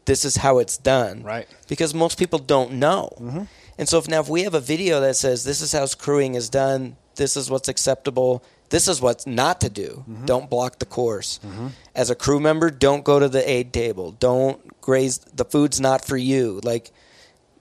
This 0.05 0.24
is 0.24 0.36
how 0.36 0.59
it's 0.59 0.76
done. 0.76 1.22
Right. 1.22 1.48
because 1.66 1.94
most 1.94 2.18
people 2.18 2.38
don't 2.38 2.72
know. 2.72 3.12
Mm-hmm. 3.18 3.42
And 3.78 3.88
so 3.88 3.98
if 3.98 4.09
now 4.09 4.20
if 4.20 4.28
we 4.28 4.42
have 4.42 4.55
a 4.55 4.60
video 4.60 5.00
that 5.00 5.16
says 5.16 5.44
this 5.44 5.60
is 5.60 5.72
how 5.72 5.86
crewing 5.86 6.34
is 6.34 6.48
done. 6.48 6.96
This 7.14 7.36
is 7.36 7.50
what's 7.50 7.68
acceptable 7.68 8.44
this 8.70 8.88
is 8.88 9.00
what's 9.00 9.26
not 9.26 9.60
to 9.62 9.70
do. 9.70 10.04
Mm-hmm. 10.08 10.26
Don't 10.26 10.50
block 10.50 10.78
the 10.78 10.86
course. 10.86 11.40
Mm-hmm. 11.44 11.68
As 11.94 12.10
a 12.10 12.14
crew 12.14 12.40
member 12.40 12.70
don't 12.70 13.04
go 13.04 13.18
to 13.18 13.28
the 13.28 13.48
aid 13.48 13.72
table. 13.72 14.12
Don't 14.12 14.80
graze 14.80 15.18
the 15.18 15.44
food's 15.44 15.80
not 15.80 16.04
for 16.04 16.16
you. 16.16 16.60
Like 16.62 16.92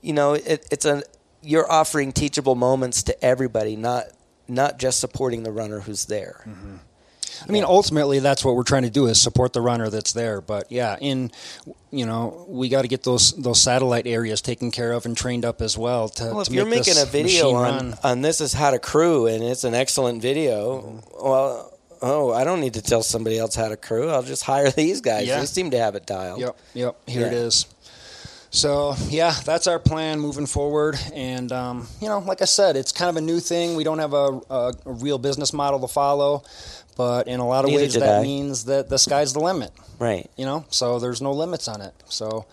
you 0.01 0.13
know 0.13 0.33
it, 0.33 0.65
it's 0.71 0.85
a 0.85 1.03
you're 1.41 1.69
offering 1.71 2.11
teachable 2.11 2.55
moments 2.55 3.03
to 3.03 3.23
everybody 3.23 3.75
not 3.75 4.05
not 4.47 4.79
just 4.79 4.99
supporting 4.99 5.43
the 5.43 5.51
runner 5.51 5.81
who's 5.81 6.05
there 6.05 6.43
mm-hmm. 6.47 6.77
I 7.47 7.51
mean, 7.51 7.63
ultimately, 7.63 8.19
that's 8.19 8.43
what 8.45 8.55
we're 8.55 8.63
trying 8.63 8.83
to 8.83 8.89
do 8.89 9.07
is 9.07 9.21
support 9.21 9.53
the 9.53 9.61
runner 9.61 9.89
that's 9.89 10.13
there. 10.13 10.41
But 10.41 10.71
yeah, 10.71 10.97
in 11.01 11.31
you 11.91 12.05
know, 12.05 12.45
we 12.49 12.69
got 12.69 12.81
to 12.83 12.87
get 12.87 13.03
those 13.03 13.33
those 13.33 13.61
satellite 13.61 14.07
areas 14.07 14.41
taken 14.41 14.71
care 14.71 14.91
of 14.91 15.05
and 15.05 15.15
trained 15.17 15.45
up 15.45 15.61
as 15.61 15.77
well. 15.77 16.09
To, 16.09 16.23
Well, 16.25 16.41
if 16.41 16.47
to 16.47 16.53
you're 16.53 16.65
making 16.65 16.95
a 16.97 17.05
video 17.05 17.53
on, 17.53 17.63
run. 17.89 17.93
on 18.03 18.21
this 18.21 18.41
is 18.41 18.53
how 18.53 18.71
to 18.71 18.79
crew 18.79 19.27
and 19.27 19.43
it's 19.43 19.63
an 19.63 19.73
excellent 19.73 20.21
video, 20.21 21.01
well, 21.21 21.73
oh, 22.01 22.31
I 22.31 22.43
don't 22.43 22.59
need 22.61 22.73
to 22.75 22.81
tell 22.81 23.03
somebody 23.03 23.37
else 23.39 23.55
how 23.55 23.69
to 23.69 23.77
crew. 23.77 24.09
I'll 24.09 24.23
just 24.23 24.43
hire 24.43 24.69
these 24.83 25.01
guys. 25.01 25.27
Yeah. 25.27 25.39
They 25.39 25.45
seem 25.45 25.71
to 25.71 25.79
have 25.79 25.95
it 25.95 26.05
dialed. 26.05 26.39
Yep, 26.41 26.57
yep. 26.73 26.95
Here 27.07 27.27
it 27.27 27.33
Yeah. 27.33 27.39
is. 27.39 27.65
So 28.49 28.95
yeah, 29.09 29.31
that's 29.45 29.67
our 29.67 29.77
plan 29.77 30.19
moving 30.19 30.45
forward. 30.45 30.97
And 31.13 31.51
um, 31.51 31.87
you 32.01 32.07
know, 32.07 32.19
like 32.19 32.41
I 32.41 32.45
said, 32.45 32.75
it's 32.77 32.91
kind 32.91 33.09
of 33.09 33.17
a 33.17 33.21
new 33.21 33.39
thing. 33.39 33.75
We 33.75 33.83
don't 33.83 33.99
have 33.99 34.13
a, 34.13 34.39
a, 34.49 34.73
a 34.85 34.91
real 34.93 35.17
business 35.17 35.51
model 35.53 35.79
to 35.81 35.87
follow, 35.87 36.43
but 36.97 37.27
in 37.27 37.39
a 37.39 37.47
lot 37.47 37.63
of 37.63 37.71
Neither 37.71 37.83
ways, 37.83 37.93
that 37.93 38.19
I. 38.19 38.23
means 38.23 38.65
that 38.65 38.89
the 38.89 38.97
sky's 38.97 39.33
the 39.33 39.39
limit. 39.39 39.71
Right. 39.99 40.29
You 40.35 40.45
know, 40.45 40.65
so 40.69 40.99
there's 40.99 41.21
no 41.21 41.31
limits 41.31 41.67
on 41.67 41.81
it. 41.81 41.93
So. 42.09 42.45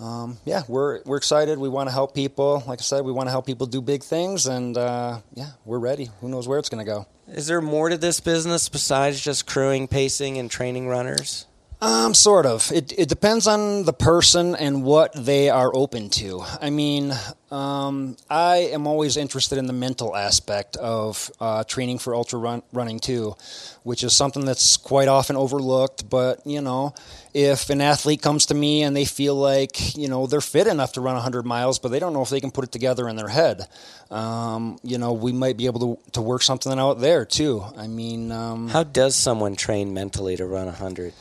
Um, 0.00 0.38
yeah, 0.46 0.62
we're 0.68 1.02
we're 1.04 1.18
excited. 1.18 1.58
We 1.58 1.68
want 1.68 1.90
to 1.90 1.92
help 1.92 2.14
people. 2.14 2.64
Like 2.66 2.80
I 2.80 2.82
said, 2.82 3.04
we 3.04 3.12
want 3.12 3.26
to 3.26 3.30
help 3.30 3.44
people 3.44 3.66
do 3.66 3.82
big 3.82 4.02
things, 4.02 4.46
and 4.46 4.74
uh, 4.76 5.18
yeah, 5.34 5.50
we're 5.66 5.78
ready. 5.78 6.08
Who 6.22 6.30
knows 6.30 6.48
where 6.48 6.58
it's 6.58 6.70
going 6.70 6.82
to 6.84 6.90
go? 6.90 7.06
Is 7.28 7.46
there 7.46 7.60
more 7.60 7.90
to 7.90 7.98
this 7.98 8.18
business 8.18 8.70
besides 8.70 9.20
just 9.20 9.46
crewing, 9.46 9.88
pacing, 9.88 10.38
and 10.38 10.50
training 10.50 10.88
runners? 10.88 11.46
Um, 11.82 12.14
sort 12.14 12.46
of. 12.46 12.70
It 12.70 12.92
it 12.96 13.08
depends 13.08 13.48
on 13.48 13.82
the 13.82 13.92
person 13.92 14.54
and 14.54 14.84
what 14.84 15.12
they 15.16 15.50
are 15.50 15.68
open 15.74 16.10
to. 16.10 16.44
I 16.60 16.70
mean, 16.70 17.12
um, 17.50 18.16
I 18.30 18.70
am 18.72 18.86
always 18.86 19.16
interested 19.16 19.58
in 19.58 19.66
the 19.66 19.72
mental 19.72 20.14
aspect 20.14 20.76
of 20.76 21.28
uh, 21.40 21.64
training 21.64 21.98
for 21.98 22.14
ultra 22.14 22.38
run, 22.38 22.62
running 22.72 23.00
too, 23.00 23.34
which 23.82 24.04
is 24.04 24.14
something 24.14 24.44
that's 24.44 24.76
quite 24.76 25.08
often 25.08 25.34
overlooked. 25.34 26.08
But 26.08 26.46
you 26.46 26.60
know, 26.60 26.94
if 27.34 27.68
an 27.68 27.80
athlete 27.80 28.22
comes 28.22 28.46
to 28.46 28.54
me 28.54 28.84
and 28.84 28.94
they 28.94 29.04
feel 29.04 29.34
like 29.34 29.96
you 29.96 30.06
know 30.06 30.28
they're 30.28 30.40
fit 30.40 30.68
enough 30.68 30.92
to 30.92 31.00
run 31.00 31.14
100 31.14 31.44
miles, 31.44 31.80
but 31.80 31.90
they 31.90 31.98
don't 31.98 32.12
know 32.12 32.22
if 32.22 32.30
they 32.30 32.40
can 32.40 32.52
put 32.52 32.62
it 32.62 32.70
together 32.70 33.08
in 33.08 33.16
their 33.16 33.26
head, 33.26 33.66
um, 34.12 34.78
you 34.84 34.98
know, 34.98 35.14
we 35.14 35.32
might 35.32 35.56
be 35.56 35.66
able 35.66 35.80
to 35.80 36.12
to 36.12 36.22
work 36.22 36.42
something 36.42 36.78
out 36.78 37.00
there 37.00 37.24
too. 37.24 37.64
I 37.76 37.88
mean, 37.88 38.30
um, 38.30 38.68
How 38.68 38.84
does 38.84 39.16
someone 39.16 39.56
train 39.56 39.92
mentally 39.92 40.36
to 40.36 40.46
run 40.46 40.66
100? 40.66 41.12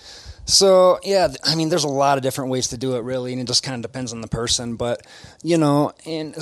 So 0.45 0.99
yeah, 1.03 1.29
I 1.43 1.55
mean, 1.55 1.69
there's 1.69 1.83
a 1.83 1.87
lot 1.89 2.17
of 2.17 2.23
different 2.23 2.51
ways 2.51 2.69
to 2.69 2.77
do 2.77 2.95
it, 2.95 3.03
really, 3.03 3.31
and 3.33 3.41
it 3.41 3.47
just 3.47 3.63
kind 3.63 3.75
of 3.75 3.81
depends 3.81 4.11
on 4.13 4.21
the 4.21 4.27
person. 4.27 4.75
But 4.75 5.05
you 5.43 5.57
know, 5.57 5.93
and 6.05 6.35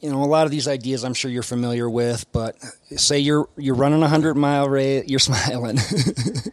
you 0.00 0.10
know, 0.10 0.22
a 0.22 0.24
lot 0.24 0.46
of 0.46 0.50
these 0.50 0.66
ideas, 0.66 1.04
I'm 1.04 1.12
sure 1.12 1.30
you're 1.30 1.42
familiar 1.42 1.88
with. 1.90 2.24
But 2.32 2.56
say 2.96 3.18
you're 3.18 3.48
you're 3.58 3.74
running 3.74 4.02
a 4.02 4.08
hundred 4.08 4.34
mile 4.34 4.68
race, 4.68 5.04
you're 5.08 5.18
smiling. 5.18 5.76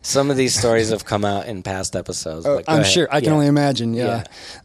Some 0.02 0.30
of 0.30 0.36
these 0.38 0.58
stories 0.58 0.90
have 0.90 1.06
come 1.06 1.24
out 1.24 1.46
in 1.48 1.64
past 1.64 1.96
episodes. 1.96 2.46
but 2.46 2.66
I'm 2.68 2.82
ahead. 2.82 2.92
sure 2.92 3.08
I 3.10 3.20
can 3.22 3.30
Yeah. 3.30 3.34
only 3.34 3.48
imagine. 3.48 3.94
Yeah. 3.94 4.24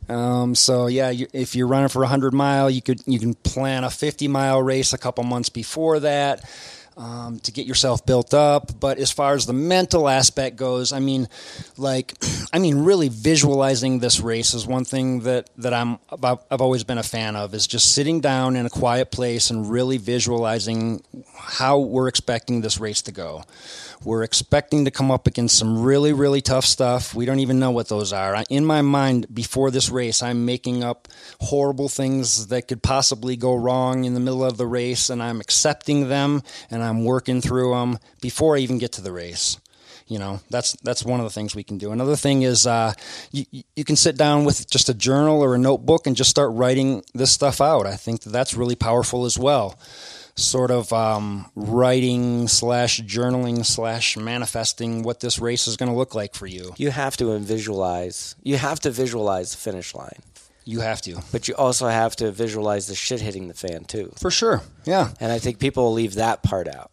Um, 0.09 0.55
so 0.57 0.89
yeah, 0.89 1.11
you, 1.11 1.29
if 1.33 1.55
you're 1.55 1.69
running 1.69 1.89
for 1.89 2.03
a 2.03 2.09
hundred 2.09 2.35
mile, 2.35 2.69
you 2.71 2.83
could 2.83 3.01
you 3.07 3.21
can 3.21 3.35
plan 3.35 3.85
a 3.85 3.91
50 3.91 4.27
mile 4.29 4.61
race 4.61 4.93
a 4.93 4.99
couple 4.99 5.23
months 5.25 5.49
before 5.49 6.01
that. 6.01 6.43
Um, 7.03 7.41
to 7.41 7.51
get 7.51 7.67
yourself 7.67 8.07
built 8.07 8.33
up, 8.33 8.79
but 8.79 8.99
as 8.99 9.11
far 9.11 9.35
as 9.35 9.45
the 9.45 9.53
mental 9.53 10.09
aspect 10.09 10.55
goes, 10.55 10.93
I 10.93 11.01
mean, 11.01 11.27
like, 11.77 12.15
I 12.53 12.61
mean, 12.61 12.85
really 12.85 13.09
visualizing 13.09 13.99
this 13.99 14.21
race 14.21 14.55
is 14.55 14.69
one 14.69 14.85
thing 14.85 15.21
that 15.21 15.51
that 15.57 15.75
I'm 15.75 15.99
I've 16.13 16.61
always 16.61 16.85
been 16.85 16.99
a 16.99 17.03
fan 17.03 17.35
of. 17.35 17.55
Is 17.55 17.67
just 17.67 17.93
sitting 17.93 18.21
down 18.21 18.55
in 18.55 18.67
a 18.67 18.71
quiet 18.71 19.11
place 19.11 19.51
and 19.51 19.69
really 19.69 19.97
visualizing 19.97 21.03
how 21.35 21.81
we're 21.81 22.07
expecting 22.07 22.61
this 22.61 22.79
race 22.79 23.03
to 23.03 23.11
go. 23.11 23.43
We're 24.05 24.23
expecting 24.23 24.85
to 24.85 24.91
come 24.91 25.11
up 25.11 25.27
against 25.27 25.59
some 25.59 25.83
really, 25.83 26.13
really 26.13 26.41
tough 26.41 26.65
stuff. 26.65 27.15
We 27.15 27.25
don't 27.25 27.41
even 27.41 27.59
know 27.59 27.71
what 27.71 27.89
those 27.89 28.13
are. 28.13 28.43
In 28.51 28.65
my 28.65 28.83
mind, 28.83 29.33
before 29.33 29.71
this 29.71 29.91
race, 29.91 30.23
I'm 30.23 30.45
making 30.45 30.83
up 30.83 31.09
horrible 31.41 31.89
things 31.89 32.49
that 32.49 32.69
could 32.69 32.83
possibly 32.83 33.37
go 33.37 33.55
wrong 33.55 34.05
in 34.05 34.15
the 34.15 34.21
middle 34.21 34.45
of 34.45 34.57
the 34.57 34.67
race, 34.67 35.11
and 35.11 35.23
I'm 35.23 35.41
accepting 35.41 36.09
them 36.09 36.43
and 36.71 36.83
I'm 36.83 37.05
working 37.05 37.41
through 37.41 37.71
them 37.75 37.99
before 38.21 38.57
I 38.57 38.61
even 38.61 38.79
get 38.79 38.93
to 38.93 39.03
the 39.03 39.13
race. 39.13 39.59
you 40.09 40.19
know 40.19 40.41
that's 40.51 40.73
that's 40.83 41.05
one 41.05 41.21
of 41.21 41.25
the 41.25 41.31
things 41.31 41.55
we 41.55 41.65
can 41.65 41.79
do. 41.79 41.93
Another 41.93 42.17
thing 42.17 42.43
is 42.43 42.67
uh, 42.67 42.93
you 43.31 43.45
you 43.77 43.85
can 43.85 43.97
sit 43.97 44.17
down 44.17 44.45
with 44.45 44.69
just 44.71 44.89
a 44.89 44.95
journal 44.95 45.43
or 45.43 45.55
a 45.55 45.59
notebook 45.59 46.07
and 46.07 46.17
just 46.17 46.31
start 46.31 46.53
writing 46.53 47.03
this 47.15 47.33
stuff 47.33 47.61
out. 47.61 47.87
I 47.87 47.97
think 47.97 48.23
that 48.23 48.31
that's 48.31 48.55
really 48.55 48.75
powerful 48.77 49.25
as 49.25 49.39
well. 49.39 49.79
Sort 50.35 50.71
of 50.71 50.93
um, 50.95 51.51
writing 51.55 52.49
slash 52.49 53.01
journaling 53.03 53.65
slash 53.67 54.17
manifesting 54.17 55.03
what 55.03 55.21
this 55.21 55.39
race 55.39 55.69
is 55.69 55.77
going 55.77 55.91
to 55.91 55.97
look 55.97 56.15
like 56.15 56.35
for 56.35 56.47
you. 56.47 56.73
You 56.79 56.91
have 56.91 57.17
to 57.19 57.39
visualize. 57.39 58.35
You 58.43 58.57
have 58.57 58.81
to 58.81 58.91
visualize 58.91 59.53
the 59.53 59.59
finish 59.59 59.95
line, 59.95 60.21
You 60.65 60.81
have 60.81 61.03
to, 61.03 61.21
but 61.33 61.49
you 61.49 61.55
also 61.57 61.87
have 61.89 62.17
to 62.17 62.31
visualize 62.33 62.87
the 62.87 62.95
shit 62.95 63.21
hitting 63.21 63.49
the 63.49 63.55
fan 63.55 63.85
too. 63.85 64.13
for 64.17 64.31
sure. 64.31 64.63
Yeah, 64.87 65.11
And 65.21 65.31
I 65.31 65.39
think 65.39 65.59
people 65.59 65.85
will 65.85 65.93
leave 65.93 66.15
that 66.15 66.43
part 66.43 66.67
out. 66.67 66.91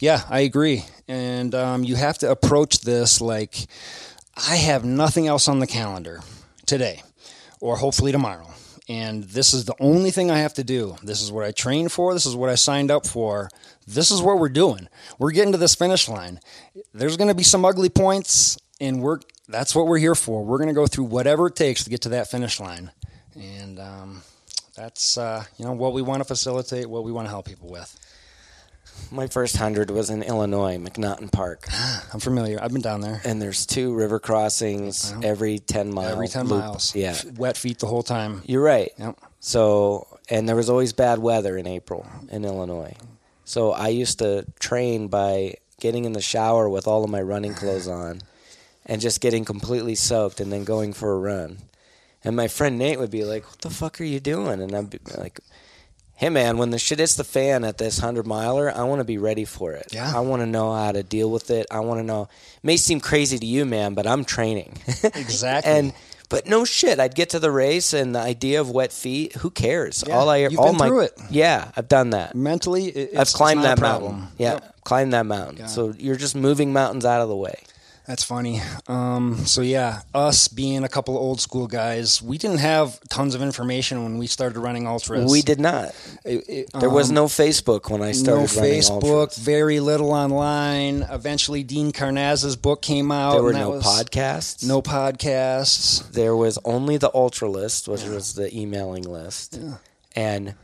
Yeah, 0.00 0.22
I 0.28 0.40
agree. 0.40 0.84
And 1.06 1.54
um, 1.54 1.84
you 1.84 1.94
have 1.94 2.18
to 2.18 2.30
approach 2.30 2.80
this 2.80 3.20
like 3.20 3.66
I 4.36 4.56
have 4.56 4.84
nothing 4.84 5.28
else 5.28 5.46
on 5.46 5.60
the 5.60 5.66
calendar 5.68 6.20
today 6.66 7.02
or 7.60 7.76
hopefully 7.76 8.10
tomorrow. 8.10 8.50
And 8.88 9.24
this 9.24 9.54
is 9.54 9.64
the 9.64 9.74
only 9.80 10.10
thing 10.10 10.30
I 10.30 10.38
have 10.38 10.54
to 10.54 10.64
do. 10.64 10.96
This 11.02 11.22
is 11.22 11.32
what 11.32 11.44
I 11.44 11.52
trained 11.52 11.90
for. 11.90 12.12
This 12.12 12.26
is 12.26 12.36
what 12.36 12.50
I 12.50 12.54
signed 12.54 12.90
up 12.90 13.06
for. 13.06 13.48
This 13.86 14.10
is 14.10 14.20
what 14.20 14.38
we're 14.38 14.50
doing. 14.50 14.88
We're 15.18 15.30
getting 15.30 15.52
to 15.52 15.58
this 15.58 15.74
finish 15.74 16.08
line. 16.08 16.40
There's 16.92 17.16
going 17.16 17.28
to 17.28 17.34
be 17.34 17.42
some 17.42 17.64
ugly 17.64 17.88
points, 17.88 18.58
and 18.80 19.00
we're 19.00 19.20
that's 19.48 19.74
what 19.74 19.86
we're 19.86 19.98
here 19.98 20.14
for. 20.14 20.44
We're 20.44 20.58
going 20.58 20.68
to 20.68 20.74
go 20.74 20.86
through 20.86 21.04
whatever 21.04 21.46
it 21.46 21.56
takes 21.56 21.84
to 21.84 21.90
get 21.90 22.02
to 22.02 22.10
that 22.10 22.30
finish 22.30 22.60
line. 22.60 22.90
And 23.34 23.78
um, 23.78 24.22
that's 24.76 25.16
uh, 25.16 25.44
you 25.56 25.64
know 25.64 25.72
what 25.72 25.94
we 25.94 26.02
want 26.02 26.20
to 26.20 26.24
facilitate, 26.24 26.86
what 26.88 27.04
we 27.04 27.12
want 27.12 27.26
to 27.26 27.30
help 27.30 27.46
people 27.46 27.70
with. 27.70 27.98
My 29.10 29.26
first 29.26 29.56
hundred 29.56 29.90
was 29.90 30.10
in 30.10 30.22
Illinois, 30.22 30.76
McNaughton 30.78 31.30
Park, 31.30 31.66
I'm 32.12 32.20
familiar. 32.20 32.58
I've 32.60 32.72
been 32.72 32.82
down 32.82 33.00
there. 33.00 33.20
and 33.24 33.40
there's 33.40 33.66
two 33.66 33.94
river 33.94 34.18
crossings 34.18 35.14
every 35.22 35.58
ten 35.58 35.92
miles. 35.92 36.12
every 36.12 36.28
10 36.28 36.48
miles. 36.48 36.94
Yeah, 36.94 37.16
Wet 37.36 37.56
feet 37.56 37.78
the 37.78 37.86
whole 37.86 38.02
time. 38.02 38.42
you're 38.46 38.62
right. 38.62 38.90
Yep. 38.98 39.18
So, 39.40 40.06
and 40.30 40.48
there 40.48 40.56
was 40.56 40.70
always 40.70 40.92
bad 40.92 41.18
weather 41.18 41.56
in 41.58 41.66
April 41.66 42.06
in 42.30 42.44
Illinois. 42.44 42.96
So 43.44 43.72
I 43.72 43.88
used 43.88 44.18
to 44.20 44.46
train 44.58 45.08
by 45.08 45.56
getting 45.80 46.04
in 46.06 46.12
the 46.12 46.22
shower 46.22 46.68
with 46.68 46.86
all 46.88 47.04
of 47.04 47.10
my 47.10 47.20
running 47.20 47.52
clothes 47.54 47.86
on 48.02 48.20
and 48.86 49.00
just 49.02 49.20
getting 49.20 49.44
completely 49.44 49.94
soaked 49.94 50.40
and 50.40 50.50
then 50.52 50.64
going 50.64 50.92
for 50.92 51.12
a 51.12 51.18
run. 51.18 51.58
And 52.24 52.34
my 52.36 52.48
friend 52.48 52.78
Nate 52.78 52.98
would 52.98 53.10
be 53.10 53.24
like, 53.24 53.44
What 53.44 53.60
the 53.60 53.68
fuck 53.70 54.00
are 54.00 54.04
you 54.04 54.18
doing? 54.18 54.62
And 54.62 54.74
I'd 54.74 54.88
be 54.88 54.98
like, 55.18 55.40
Hey 56.24 56.30
man, 56.30 56.56
when 56.56 56.70
the 56.70 56.78
shit 56.78 57.00
hits 57.00 57.16
the 57.16 57.22
fan 57.22 57.64
at 57.64 57.76
this 57.76 57.98
100 57.98 58.26
miler, 58.26 58.74
I 58.74 58.84
want 58.84 59.00
to 59.00 59.04
be 59.04 59.18
ready 59.18 59.44
for 59.44 59.74
it. 59.74 59.88
Yeah. 59.92 60.10
I 60.16 60.20
want 60.20 60.40
to 60.40 60.46
know 60.46 60.72
how 60.72 60.90
to 60.90 61.02
deal 61.02 61.30
with 61.30 61.50
it. 61.50 61.66
I 61.70 61.80
want 61.80 62.00
to 62.00 62.02
know. 62.02 62.22
It 62.56 62.64
may 62.64 62.78
seem 62.78 62.98
crazy 62.98 63.38
to 63.38 63.44
you, 63.44 63.66
man, 63.66 63.92
but 63.92 64.06
I'm 64.06 64.24
training. 64.24 64.78
Exactly. 65.04 65.70
and 65.70 65.92
but 66.30 66.46
no 66.46 66.64
shit, 66.64 66.98
I'd 66.98 67.14
get 67.14 67.28
to 67.30 67.38
the 67.38 67.50
race 67.50 67.92
and 67.92 68.14
the 68.14 68.20
idea 68.20 68.58
of 68.62 68.70
wet 68.70 68.90
feet, 68.90 69.34
who 69.34 69.50
cares? 69.50 70.02
Yeah, 70.06 70.16
all 70.16 70.30
I 70.30 70.38
you've 70.38 70.58
all 70.58 70.70
been 70.70 70.78
my 70.78 70.88
through 70.88 71.00
it. 71.00 71.12
Yeah, 71.28 71.70
I've 71.76 71.88
done 71.88 72.08
that. 72.10 72.34
Mentally, 72.34 72.86
it's, 72.86 73.14
I've 73.18 73.28
climbed 73.36 73.64
that 73.64 73.78
mountain. 73.78 74.28
Yeah, 74.38 74.52
Yep. 74.54 74.76
climbed 74.84 75.12
that 75.12 75.26
mountain. 75.26 75.68
So 75.68 75.92
you're 75.98 76.16
just 76.16 76.34
moving 76.34 76.72
mountains 76.72 77.04
out 77.04 77.20
of 77.20 77.28
the 77.28 77.36
way. 77.36 77.58
That's 78.06 78.22
funny. 78.22 78.60
Um, 78.86 79.46
so 79.46 79.62
yeah, 79.62 80.02
us 80.14 80.46
being 80.48 80.84
a 80.84 80.90
couple 80.90 81.16
of 81.16 81.22
old 81.22 81.40
school 81.40 81.66
guys, 81.66 82.20
we 82.20 82.36
didn't 82.36 82.58
have 82.58 83.00
tons 83.08 83.34
of 83.34 83.40
information 83.40 84.02
when 84.02 84.18
we 84.18 84.26
started 84.26 84.58
running 84.60 84.86
ultras. 84.86 85.30
We 85.30 85.40
did 85.40 85.58
not. 85.58 85.94
It- 86.22 86.44
it- 86.48 86.70
There 86.78 86.90
was 86.90 87.08
um, 87.08 87.14
no 87.14 87.24
Facebook 87.26 87.88
when 87.90 88.02
I 88.02 88.12
started 88.12 88.54
running 88.54 88.70
No 88.72 88.78
Facebook, 88.78 89.04
ultras. 89.22 89.38
very 89.38 89.80
little 89.80 90.12
online. 90.12 91.00
Eventually, 91.10 91.62
Dean 91.62 91.92
Karnazes' 91.92 92.60
book 92.60 92.82
came 92.82 93.10
out. 93.10 93.32
There 93.32 93.42
were 93.42 93.54
no 93.54 93.70
was- 93.70 93.84
podcasts. 93.84 94.66
No 94.66 94.82
podcasts. 94.82 96.10
There 96.12 96.36
was 96.36 96.58
only 96.64 96.98
the 96.98 97.10
ultra 97.14 97.48
list, 97.48 97.88
which 97.88 98.04
was 98.04 98.34
the 98.34 98.54
emailing 98.54 99.04
list, 99.04 99.58
and 100.14 100.54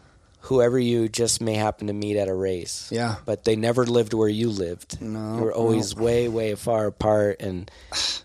whoever 0.43 0.79
you 0.79 1.09
just 1.09 1.41
may 1.41 1.55
happen 1.55 1.87
to 1.89 1.93
meet 1.93 2.17
at 2.17 2.29
a 2.29 2.35
race. 2.35 2.89
Yeah. 2.91 3.17
But 3.25 3.45
they 3.45 3.57
never 3.57 3.85
lived 3.87 4.13
where 4.15 4.29
you 4.29 4.49
lived. 4.51 5.01
No, 5.01 5.37
You 5.39 5.45
were 5.45 5.53
always 5.53 5.95
way, 5.95 6.29
way 6.29 6.55
far 6.55 6.87
apart, 6.87 7.41
and 7.41 7.71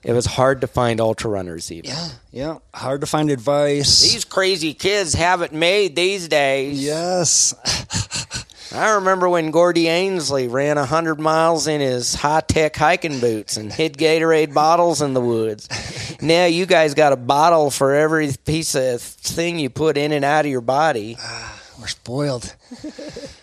it 0.04 0.14
was 0.14 0.26
hard 0.26 0.62
to 0.62 0.68
find 0.68 1.00
ultra 1.02 1.30
runners 1.30 1.72
even. 1.72 1.90
Yeah, 1.92 2.08
yeah. 2.32 2.58
Hard 2.74 3.02
to 3.02 3.08
find 3.08 3.30
advice. 3.30 4.02
These 4.02 4.26
crazy 4.26 4.74
kids 4.74 5.14
have 5.14 5.42
it 5.42 5.54
made 5.54 5.96
these 5.96 6.28
days. 6.28 6.84
yes. 6.84 7.54
I 8.74 8.96
remember 8.96 9.30
when 9.30 9.52
Gordy 9.52 9.86
Ainsleigh 9.86 10.52
ran 10.52 10.76
100 10.78 11.20
miles 11.20 11.68
in 11.68 11.80
his 11.80 12.14
high 12.16 12.42
tech 12.42 12.76
hiking 12.76 13.22
boots 13.22 13.56
and 13.56 13.72
hid 13.72 13.98
Gatorade 13.98 14.54
bottles 14.54 15.02
in 15.02 15.14
the 15.14 15.22
woods. 15.22 15.70
Now 16.22 16.46
you 16.46 16.66
guys 16.66 16.94
got 16.94 17.12
a 17.12 17.18
bottle 17.18 17.70
for 17.70 17.94
every 17.94 18.32
piece 18.46 18.74
of 18.74 19.02
thing 19.02 19.60
you 19.60 19.70
put 19.70 19.98
in 19.98 20.14
and 20.14 20.24
out 20.24 20.46
of 20.46 20.52
your 20.52 20.62
body. 20.62 21.18
Ah. 21.20 21.62
We're 21.80 21.88
spoiled. 21.88 22.56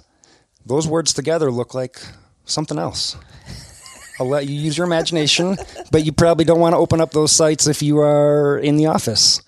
those 0.64 0.86
words 0.86 1.12
together 1.12 1.50
look 1.50 1.74
like 1.74 2.00
something 2.44 2.78
else. 2.78 3.16
I'll 4.20 4.28
let 4.28 4.46
you 4.46 4.54
use 4.54 4.78
your 4.78 4.86
imagination, 4.86 5.56
but 5.90 6.04
you 6.04 6.12
probably 6.12 6.44
don't 6.44 6.60
want 6.60 6.74
to 6.74 6.78
open 6.78 7.00
up 7.00 7.10
those 7.10 7.32
sites 7.32 7.66
if 7.66 7.82
you 7.82 7.98
are 7.98 8.56
in 8.58 8.76
the 8.76 8.86
office. 8.86 9.42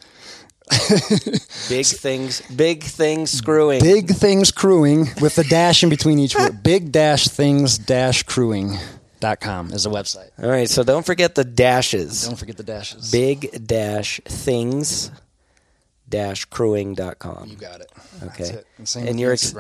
big 1.69 1.87
things 1.87 2.41
big 2.55 2.83
things 2.83 3.31
screwing? 3.31 3.81
Big 3.81 4.11
things 4.11 4.51
crewing 4.51 5.07
with 5.21 5.35
the 5.35 5.45
dash 5.45 5.83
in 5.83 5.89
between 5.89 6.19
each 6.19 6.37
word. 6.37 6.63
Big 6.63 6.93
dash 6.93 7.29
things 7.29 7.79
dash 7.79 8.23
crewing.com 8.23 9.73
is 9.73 9.85
the 9.85 9.91
website. 9.91 10.31
All 10.43 10.51
right, 10.51 10.69
so 10.69 10.83
don't 10.85 11.05
forget 11.05 11.35
the 11.35 11.45
dashes. 11.45 12.27
Don't 12.27 12.37
forget 12.37 12.57
the 12.57 12.63
dashes. 12.63 13.11
Big 13.11 13.67
dash 13.67 14.21
things 14.25 15.11
dash 16.09 16.45
crewing.com. 16.47 17.49
You 17.49 17.57
got 17.57 17.81
it. 17.81 17.91
Okay. 18.23 18.27
That's 18.45 18.51
it. 18.51 18.67
And 18.79 18.89
same 18.89 19.09
And 19.09 19.21
you're 19.21 19.33
ex- 19.33 19.55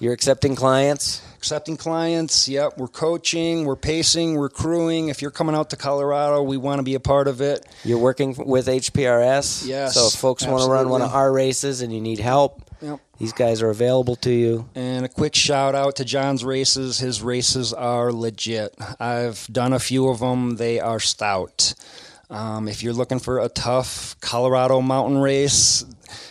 You're 0.00 0.12
accepting 0.12 0.56
clients? 0.56 1.22
Accepting 1.42 1.76
clients. 1.76 2.48
Yep, 2.48 2.78
we're 2.78 2.86
coaching, 2.86 3.64
we're 3.64 3.74
pacing, 3.74 4.36
we're 4.36 4.48
crewing. 4.48 5.08
If 5.08 5.20
you're 5.20 5.32
coming 5.32 5.56
out 5.56 5.70
to 5.70 5.76
Colorado, 5.76 6.40
we 6.40 6.56
want 6.56 6.78
to 6.78 6.84
be 6.84 6.94
a 6.94 7.00
part 7.00 7.26
of 7.26 7.40
it. 7.40 7.66
You're 7.82 7.98
working 7.98 8.36
with 8.46 8.68
HPRS. 8.68 9.66
Yes, 9.66 9.94
So 9.94 10.06
if 10.06 10.12
folks 10.12 10.46
want 10.46 10.62
to 10.62 10.70
run 10.70 10.88
one 10.88 11.02
of 11.02 11.12
our 11.12 11.32
races 11.32 11.80
and 11.80 11.92
you 11.92 12.00
need 12.00 12.20
help, 12.20 12.62
Yep. 12.80 13.00
these 13.18 13.32
guys 13.32 13.60
are 13.60 13.70
available 13.70 14.14
to 14.16 14.30
you. 14.30 14.68
And 14.76 15.04
a 15.04 15.08
quick 15.08 15.34
shout 15.34 15.74
out 15.74 15.96
to 15.96 16.04
John's 16.04 16.44
races. 16.44 17.00
His 17.00 17.22
races 17.22 17.72
are 17.72 18.12
legit. 18.12 18.76
I've 19.00 19.44
done 19.50 19.72
a 19.72 19.80
few 19.80 20.10
of 20.10 20.20
them. 20.20 20.58
They 20.58 20.78
are 20.78 21.00
stout. 21.00 21.74
Um, 22.30 22.68
if 22.68 22.84
you're 22.84 22.92
looking 22.94 23.18
for 23.18 23.40
a 23.40 23.48
tough 23.48 24.14
Colorado 24.20 24.80
mountain 24.80 25.18
race, 25.18 25.84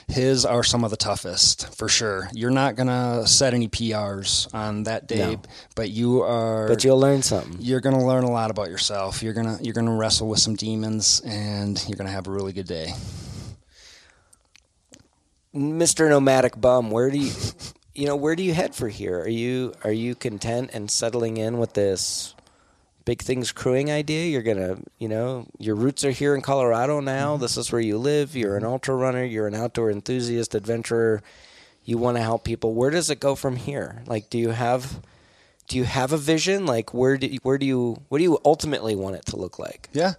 his 0.07 0.45
are 0.45 0.63
some 0.63 0.83
of 0.83 0.91
the 0.91 0.97
toughest 0.97 1.75
for 1.75 1.87
sure. 1.87 2.29
You're 2.33 2.51
not 2.51 2.75
gonna 2.75 3.25
set 3.27 3.53
any 3.53 3.67
PRs 3.67 4.53
on 4.53 4.83
that 4.83 5.07
day, 5.07 5.35
No. 5.35 5.41
but 5.75 5.89
you 5.89 6.21
are. 6.21 6.67
But 6.67 6.83
you'll 6.83 6.99
learn 6.99 7.21
something. 7.21 7.57
you're 7.59 7.79
gonna 7.81 8.05
learn 8.05 8.23
a 8.23 8.31
lot 8.31 8.51
about 8.51 8.69
yourself. 8.69 9.21
You're 9.23 9.33
gonna 9.33 9.57
you're 9.61 9.73
gonna 9.73 9.95
wrestle 9.95 10.27
with 10.27 10.39
some 10.39 10.55
demons, 10.55 11.21
and 11.25 11.83
you're 11.87 11.97
gonna 11.97 12.11
have 12.11 12.27
a 12.27 12.31
really 12.31 12.53
good 12.53 12.67
day. 12.67 12.93
Mr. 15.55 16.07
Nomadic 16.09 16.59
Bum, 16.59 16.91
where 16.91 17.09
do 17.09 17.17
you 17.17 17.31
you 17.93 18.05
know, 18.07 18.15
where 18.15 18.37
do 18.37 18.43
you 18.43 18.53
head 18.53 18.73
for 18.73 18.87
here? 18.87 19.19
Are 19.19 19.27
you 19.29 19.73
are 19.83 19.91
you 19.91 20.15
content 20.15 20.69
and 20.73 20.89
settling 20.89 21.37
in 21.37 21.57
with 21.57 21.73
this 21.73 22.33
big 23.05 23.21
things 23.21 23.51
crewing 23.51 23.91
idea? 23.91 24.27
You're 24.27 24.41
gonna 24.41 24.77
you 24.97 25.07
know, 25.07 25.47
your 25.57 25.75
roots 25.75 26.03
are 26.03 26.11
here 26.11 26.35
in 26.35 26.41
Colorado 26.41 26.99
now. 26.99 27.33
Mm-hmm. 27.33 27.41
This 27.41 27.57
is 27.57 27.71
where 27.71 27.81
you 27.81 27.97
live. 27.97 28.35
You're 28.35 28.57
an 28.57 28.63
mm-hmm. 28.63 28.71
ultra 28.73 28.95
runner, 28.95 29.23
you're 29.23 29.47
an 29.47 29.55
outdoor 29.55 29.91
enthusiast, 29.91 30.55
adventurer. 30.55 31.21
You 31.83 31.97
want 31.97 32.17
to 32.17 32.23
help 32.23 32.43
people. 32.43 32.73
Where 32.75 32.91
does 32.91 33.09
it 33.09 33.19
go 33.19 33.35
from 33.35 33.55
here? 33.55 34.03
Like 34.05 34.29
do 34.29 34.37
you 34.37 34.49
have 34.49 35.01
do 35.71 35.77
you 35.77 35.85
have 35.85 36.11
a 36.11 36.17
vision? 36.17 36.65
Like 36.65 36.93
where 36.93 37.17
do 37.17 37.27
you, 37.27 37.39
where 37.43 37.57
do 37.57 37.65
you 37.65 38.01
what 38.09 38.17
do 38.17 38.25
you 38.25 38.37
ultimately 38.43 38.93
want 38.93 39.15
it 39.15 39.25
to 39.27 39.37
look 39.37 39.57
like? 39.57 39.87
Yeah. 39.93 40.15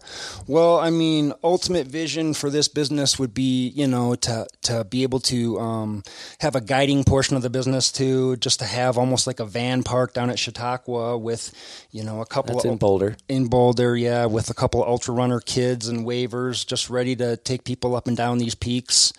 Well, 0.46 0.78
I 0.78 0.88
mean, 0.88 1.34
ultimate 1.44 1.86
vision 1.86 2.32
for 2.32 2.48
this 2.48 2.68
business 2.68 3.18
would 3.18 3.34
be, 3.34 3.68
you 3.68 3.86
know, 3.86 4.14
to 4.14 4.46
to 4.62 4.84
be 4.84 5.02
able 5.02 5.20
to 5.20 5.60
um, 5.60 6.04
have 6.40 6.56
a 6.56 6.62
guiding 6.62 7.04
portion 7.04 7.36
of 7.36 7.42
the 7.42 7.50
business 7.50 7.92
to 7.92 8.36
just 8.36 8.60
to 8.60 8.64
have 8.64 8.96
almost 8.96 9.26
like 9.26 9.40
a 9.40 9.44
van 9.44 9.82
park 9.82 10.14
down 10.14 10.30
at 10.30 10.38
Chautauqua 10.38 11.18
with, 11.18 11.52
you 11.90 12.02
know, 12.02 12.22
a 12.22 12.26
couple 12.26 12.54
That's 12.54 12.64
of 12.64 12.72
in 12.72 12.78
Boulder. 12.78 13.16
in 13.28 13.48
Boulder, 13.48 13.94
yeah, 13.94 14.24
with 14.24 14.48
a 14.48 14.54
couple 14.54 14.82
of 14.82 14.88
ultra 14.88 15.12
runner 15.12 15.40
kids 15.40 15.86
and 15.86 16.06
waivers, 16.06 16.66
just 16.66 16.88
ready 16.88 17.14
to 17.16 17.36
take 17.36 17.64
people 17.64 17.94
up 17.94 18.08
and 18.08 18.16
down 18.16 18.38
these 18.38 18.54
peaks. 18.54 19.12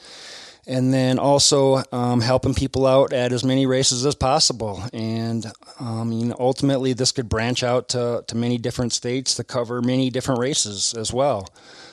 And 0.65 0.93
then 0.93 1.19
also 1.19 1.83
um, 1.91 2.21
helping 2.21 2.53
people 2.53 2.87
out 2.87 3.11
at 3.13 3.31
as 3.31 3.43
many 3.43 3.65
races 3.65 4.05
as 4.05 4.15
possible. 4.15 4.81
And 4.93 5.45
um, 5.79 6.11
you 6.11 6.27
know, 6.27 6.35
ultimately, 6.39 6.93
this 6.93 7.11
could 7.11 7.29
branch 7.29 7.63
out 7.63 7.89
to, 7.89 8.23
to 8.27 8.35
many 8.35 8.57
different 8.57 8.93
states 8.93 9.35
to 9.35 9.43
cover 9.43 9.81
many 9.81 10.09
different 10.09 10.39
races 10.39 10.93
as 10.93 11.11
well. 11.11 11.47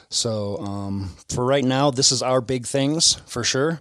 So 0.09 0.59
um, 0.59 1.11
for 1.29 1.45
right 1.45 1.65
now, 1.65 1.91
this 1.91 2.13
is 2.13 2.23
our 2.23 2.41
big 2.41 2.67
things 2.67 3.15
for 3.27 3.45
sure. 3.45 3.81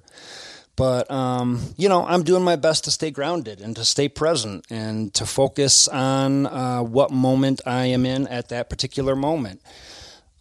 But 0.76 1.12
um, 1.12 1.60
you 1.76 1.90
know, 1.90 2.06
I'm 2.06 2.24
doing 2.24 2.44
my 2.44 2.56
best 2.56 2.86
to 2.86 2.92
stay 2.92 3.12
grounded 3.12 3.60
and 3.60 3.76
to 3.76 3.84
stay 3.84 4.08
present 4.08 4.66
and 4.70 5.14
to 5.16 5.26
focus 5.26 5.90
on 5.90 6.46
uh, 6.46 6.82
what 6.82 7.12
moment 7.12 7.60
I 7.66 7.88
am 7.88 8.06
in 8.06 8.28
at 8.28 8.50
that 8.50 8.70
particular 8.70 9.16
moment. 9.16 9.62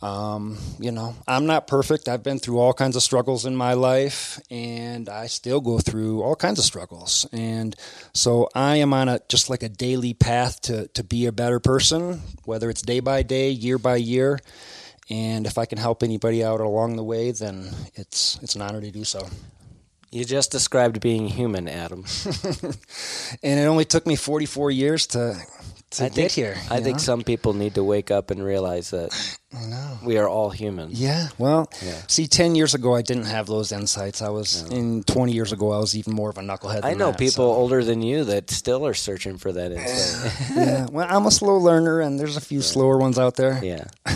Um, 0.00 0.58
you 0.78 0.92
know, 0.92 1.16
I'm 1.26 1.46
not 1.46 1.66
perfect. 1.66 2.08
I've 2.08 2.22
been 2.22 2.38
through 2.38 2.58
all 2.58 2.72
kinds 2.72 2.94
of 2.94 3.02
struggles 3.02 3.44
in 3.44 3.56
my 3.56 3.72
life, 3.72 4.40
and 4.50 5.08
I 5.08 5.26
still 5.26 5.60
go 5.60 5.80
through 5.80 6.22
all 6.22 6.36
kinds 6.36 6.58
of 6.60 6.64
struggles. 6.64 7.26
And 7.32 7.74
so 8.12 8.48
I 8.54 8.76
am 8.76 8.92
on 8.94 9.08
a 9.08 9.20
just 9.28 9.50
like 9.50 9.64
a 9.64 9.68
daily 9.68 10.14
path 10.14 10.60
to 10.62 10.86
to 10.88 11.02
be 11.02 11.26
a 11.26 11.32
better 11.32 11.58
person, 11.58 12.20
whether 12.44 12.70
it's 12.70 12.82
day 12.82 13.00
by 13.00 13.22
day, 13.22 13.50
year 13.50 13.78
by 13.78 13.96
year. 13.96 14.38
And 15.10 15.46
if 15.46 15.58
I 15.58 15.64
can 15.64 15.78
help 15.78 16.02
anybody 16.02 16.44
out 16.44 16.60
along 16.60 16.96
the 16.96 17.04
way, 17.04 17.32
then 17.32 17.70
it's 17.94 18.38
it's 18.40 18.54
an 18.54 18.62
honor 18.62 18.80
to 18.80 18.90
do 18.90 19.04
so. 19.04 19.26
You 20.10 20.24
just 20.24 20.50
described 20.52 21.00
being 21.00 21.28
human, 21.28 21.68
Adam. 21.68 22.04
and 23.42 23.60
it 23.60 23.66
only 23.66 23.84
took 23.84 24.06
me 24.06 24.16
44 24.16 24.70
years 24.70 25.06
to 25.08 25.36
to 25.90 26.04
I 26.04 26.08
get 26.08 26.14
think, 26.14 26.32
here. 26.32 26.56
I 26.70 26.78
you 26.78 26.84
think 26.84 27.00
some 27.00 27.22
people 27.22 27.54
need 27.54 27.74
to 27.76 27.84
wake 27.84 28.10
up 28.10 28.30
and 28.30 28.42
realize 28.44 28.90
that 28.90 29.10
we 30.04 30.18
are 30.18 30.28
all 30.28 30.50
human. 30.50 30.90
Yeah. 30.92 31.28
Well, 31.38 31.70
Yeah. 31.82 32.00
see, 32.08 32.26
10 32.26 32.54
years 32.54 32.74
ago, 32.74 32.94
I 32.94 33.02
didn't 33.02 33.24
have 33.24 33.46
those 33.46 33.72
insights. 33.72 34.20
I 34.20 34.28
was, 34.28 34.62
in 34.70 35.02
20 35.04 35.32
years 35.32 35.52
ago, 35.52 35.72
I 35.72 35.78
was 35.78 35.96
even 35.96 36.14
more 36.14 36.28
of 36.30 36.36
a 36.38 36.42
knucklehead. 36.42 36.84
I 36.84 36.92
know 36.94 37.10
that, 37.10 37.18
people 37.18 37.52
so- 37.52 37.58
older 37.58 37.82
than 37.82 38.02
you 38.02 38.24
that 38.24 38.50
still 38.50 38.86
are 38.86 38.94
searching 38.94 39.38
for 39.38 39.50
that 39.52 39.72
insight. 39.76 40.56
yeah. 40.56 40.86
Well, 40.92 41.06
I'm 41.08 41.24
a 41.26 41.30
slow 41.30 41.56
learner, 41.56 42.00
and 42.00 42.18
there's 42.20 42.36
a 42.36 42.40
few 42.42 42.60
slower 42.60 42.98
ones 42.98 43.18
out 43.18 43.36
there. 43.36 43.58
yeah. 43.64 43.84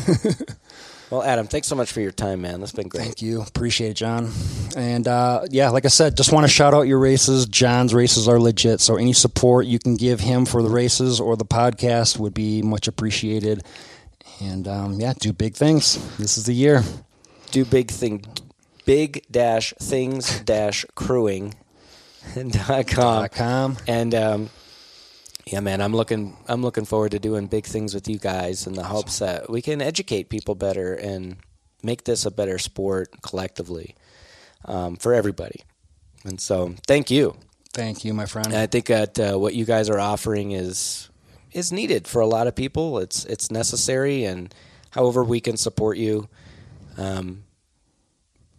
well, 1.13 1.23
Adam, 1.23 1.47
thanks 1.47 1.69
so 1.69 1.77
much 1.77 1.93
for 1.93 2.01
your 2.01 2.11
time, 2.11 2.41
man. 2.41 2.61
That's 2.61 2.73
been 2.73 2.89
great. 2.89 3.05
Thank 3.05 3.21
you. 3.21 3.43
Appreciate 3.43 3.91
it, 3.91 3.95
John. 3.95 4.33
And 4.75 5.07
uh, 5.07 5.43
yeah, 5.51 5.69
like 5.69 5.85
I 5.85 5.89
said, 5.89 6.17
just 6.17 6.33
want 6.33 6.45
to 6.45 6.49
shout 6.49 6.73
out 6.73 6.83
your 6.89 6.99
races. 6.99 7.45
John's 7.45 7.93
races 7.93 8.29
are 8.29 8.41
legit. 8.41 8.81
So 8.81 8.97
any 8.97 9.13
support 9.13 9.67
you 9.67 9.79
can 9.79 9.97
give 9.97 10.21
him 10.21 10.47
for 10.47 10.63
the 10.63 10.71
races 10.71 11.21
or 11.21 11.37
the 11.37 11.45
podcast 11.45 12.19
would 12.19 12.33
be 12.33 12.63
much 12.63 12.89
appreciated. 12.89 13.63
And 14.41 14.67
um, 14.67 14.99
yeah, 14.99 15.13
do 15.19 15.35
big 15.35 15.55
things. 15.55 15.99
This 16.17 16.39
is 16.39 16.47
the 16.47 16.55
year. 16.55 16.83
Do 17.51 17.67
big 17.67 17.91
thing, 17.91 18.25
big 18.87 19.27
dash 19.31 19.75
things 19.79 20.41
dash 20.41 20.87
crewing 20.95 21.55
dot 22.35 22.87
com. 22.87 23.21
Dot 23.21 23.33
com. 23.33 23.77
And 23.87 24.15
um, 24.15 24.51
yeah, 25.47 25.61
man, 25.61 25.81
I'm 25.81 25.95
looking 25.95 26.37
I'm 26.49 26.63
looking 26.63 26.85
forward 26.85 27.13
to 27.13 27.19
doing 27.19 27.47
big 27.47 27.65
things 27.65 27.95
with 27.95 28.09
you 28.09 28.19
guys 28.19 28.67
in 28.67 28.75
the 28.75 28.85
hopes 28.85 29.19
that 29.19 29.51
we 29.51 29.63
can 29.63 29.83
educate 29.83 30.29
people 30.29 30.55
better 30.55 30.95
and 30.95 31.37
make 31.83 32.05
this 32.05 32.25
a 32.25 32.31
better 32.31 32.59
sport 32.59 33.11
collectively 33.23 33.97
um, 34.65 34.97
for 34.97 35.13
everybody. 35.13 35.63
And 36.25 36.41
so, 36.41 36.75
thank 36.87 37.11
you. 37.11 37.37
Thank 37.73 38.05
you, 38.05 38.15
my 38.15 38.27
friend. 38.27 38.49
And 38.49 38.57
I 38.57 38.67
think 38.67 38.87
that 38.87 39.19
uh, 39.19 39.39
what 39.39 39.55
you 39.55 39.65
guys 39.65 39.89
are 39.91 39.99
offering 39.99 40.53
is 40.53 41.09
is 41.53 41.73
needed 41.73 42.07
for 42.07 42.21
a 42.21 42.27
lot 42.27 42.47
of 42.47 42.55
people. 42.55 42.99
It's 42.99 43.25
it's 43.25 43.51
necessary, 43.51 44.25
and 44.25 44.55
however 44.91 45.25
we 45.25 45.41
can 45.41 45.57
support 45.57 45.97
you. 45.97 46.29
Um, 46.97 47.45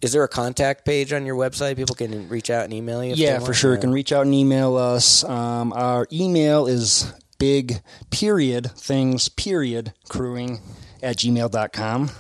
is 0.04 0.12
there 0.12 0.24
a 0.24 0.28
contact 0.28 0.86
page 0.86 1.14
on 1.14 1.26
your 1.26 1.36
website? 1.36 1.78
People 1.78 1.96
can 1.96 2.28
reach 2.30 2.50
out 2.50 2.66
and 2.66 2.74
email 2.74 3.04
you. 3.04 3.12
if 3.12 3.18
they 3.18 3.24
Yeah, 3.24 3.40
for 3.40 3.54
sure. 3.54 3.72
Or- 3.72 3.76
You 3.76 3.82
can 3.82 3.92
reach 3.92 4.12
out 4.12 4.26
and 4.26 4.34
email 4.36 4.76
us. 4.76 5.24
Um, 5.24 5.72
our 5.74 6.08
email 6.12 6.68
is 6.68 7.12
big 7.40 7.82
period 8.10 8.72
things 8.78 9.30
period 9.30 9.94
crewing 10.10 10.60
at 11.02 11.18
gmail.com. 11.18 12.12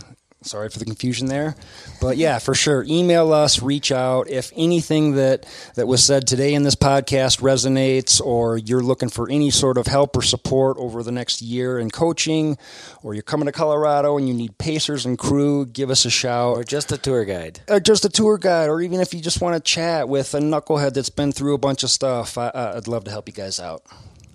Sorry 0.43 0.69
for 0.69 0.79
the 0.79 0.85
confusion 0.85 1.27
there. 1.27 1.55
But 2.01 2.17
yeah, 2.17 2.39
for 2.39 2.53
sure. 2.53 2.83
Email 2.83 3.31
us, 3.33 3.61
reach 3.61 3.91
out. 3.91 4.29
If 4.29 4.51
anything 4.55 5.15
that, 5.15 5.45
that 5.75 5.87
was 5.87 6.03
said 6.03 6.27
today 6.27 6.53
in 6.53 6.63
this 6.63 6.75
podcast 6.75 7.39
resonates, 7.41 8.19
or 8.21 8.57
you're 8.57 8.81
looking 8.83 9.09
for 9.09 9.29
any 9.29 9.49
sort 9.49 9.77
of 9.77 9.87
help 9.87 10.15
or 10.17 10.21
support 10.21 10.77
over 10.77 11.01
the 11.03 11.11
next 11.11 11.41
year 11.41 11.79
in 11.79 11.89
coaching, 11.89 12.57
or 13.01 13.13
you're 13.13 13.23
coming 13.23 13.45
to 13.45 13.51
Colorado 13.51 14.17
and 14.17 14.27
you 14.27 14.33
need 14.33 14.57
pacers 14.57 15.05
and 15.05 15.17
crew, 15.17 15.65
give 15.65 15.89
us 15.89 16.05
a 16.05 16.09
shout 16.09 16.57
or 16.57 16.63
just 16.63 16.91
a 16.91 16.97
tour 16.97 17.25
guide. 17.25 17.61
or 17.69 17.79
just 17.79 18.05
a 18.05 18.09
tour 18.09 18.37
guide, 18.37 18.69
or 18.69 18.81
even 18.81 18.99
if 18.99 19.13
you 19.13 19.21
just 19.21 19.41
want 19.41 19.55
to 19.55 19.59
chat 19.61 20.09
with 20.09 20.33
a 20.33 20.39
knucklehead 20.39 20.93
that's 20.93 21.09
been 21.09 21.31
through 21.31 21.53
a 21.53 21.57
bunch 21.57 21.83
of 21.83 21.89
stuff, 21.89 22.37
I, 22.37 22.51
I'd 22.53 22.87
love 22.87 23.05
to 23.05 23.11
help 23.11 23.27
you 23.27 23.33
guys 23.33 23.59
out. 23.59 23.83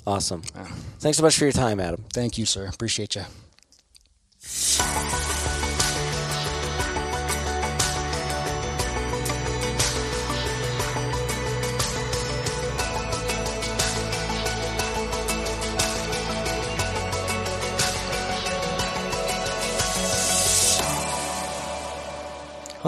Awesome. 0.06 0.42
Thanks 1.00 1.18
so 1.18 1.22
much 1.22 1.36
for 1.36 1.44
your 1.44 1.52
time, 1.52 1.80
Adam. 1.80 2.04
Thank 2.12 2.38
you, 2.38 2.46
sir. 2.46 2.66
Appreciate 2.66 3.14
you. 3.14 3.24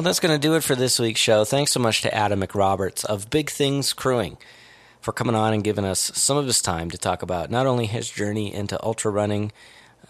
Well, 0.01 0.07
that's 0.07 0.19
going 0.19 0.35
to 0.35 0.39
do 0.39 0.55
it 0.55 0.65
for 0.65 0.75
this 0.75 0.99
week's 0.99 1.21
show. 1.21 1.45
Thanks 1.45 1.73
so 1.73 1.79
much 1.79 2.01
to 2.01 2.15
Adam 2.15 2.41
McRoberts 2.41 3.05
of 3.05 3.29
Big 3.29 3.51
Things 3.51 3.93
Crewing 3.93 4.39
for 5.03 5.13
coming 5.13 5.35
on 5.35 5.53
and 5.53 5.63
giving 5.63 5.85
us 5.85 6.11
some 6.15 6.39
of 6.39 6.47
his 6.47 6.63
time 6.63 6.91
to 6.91 6.97
talk 6.97 7.21
about 7.21 7.51
not 7.51 7.67
only 7.67 7.85
his 7.85 8.09
journey 8.09 8.51
into 8.51 8.83
ultra 8.83 9.11
running, 9.11 9.53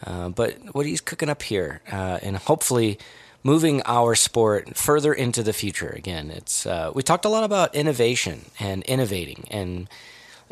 uh, 0.06 0.28
but 0.28 0.54
what 0.76 0.86
he's 0.86 1.00
cooking 1.00 1.28
up 1.28 1.42
here, 1.42 1.80
uh, 1.90 2.20
and 2.22 2.36
hopefully 2.36 3.00
moving 3.42 3.82
our 3.84 4.14
sport 4.14 4.76
further 4.76 5.12
into 5.12 5.42
the 5.42 5.52
future. 5.52 5.88
Again, 5.88 6.30
it's 6.30 6.66
uh, 6.66 6.92
we 6.94 7.02
talked 7.02 7.24
a 7.24 7.28
lot 7.28 7.42
about 7.42 7.74
innovation 7.74 8.42
and 8.60 8.84
innovating 8.84 9.48
and 9.50 9.88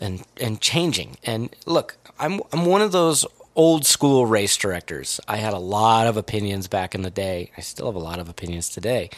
and 0.01 0.25
and 0.41 0.61
changing. 0.61 1.17
And 1.23 1.55
look, 1.65 1.97
I'm 2.19 2.41
I'm 2.53 2.65
one 2.65 2.83
of 2.83 2.91
those 2.91 3.25
old 3.59 3.85
school 3.85 4.25
race 4.25 4.57
directors. 4.57 5.21
I 5.27 5.39
had 5.39 5.53
a 5.53 5.59
lot 5.59 6.07
of 6.07 6.17
opinions 6.17 6.69
back 6.69 6.95
in 6.95 7.03
the 7.03 7.11
day. 7.11 7.51
I 7.57 7.61
still 7.61 7.87
have 7.87 7.97
a 7.97 7.99
lot 7.99 8.21
of 8.21 8.29
opinions 8.29 8.69
today. 8.69 9.11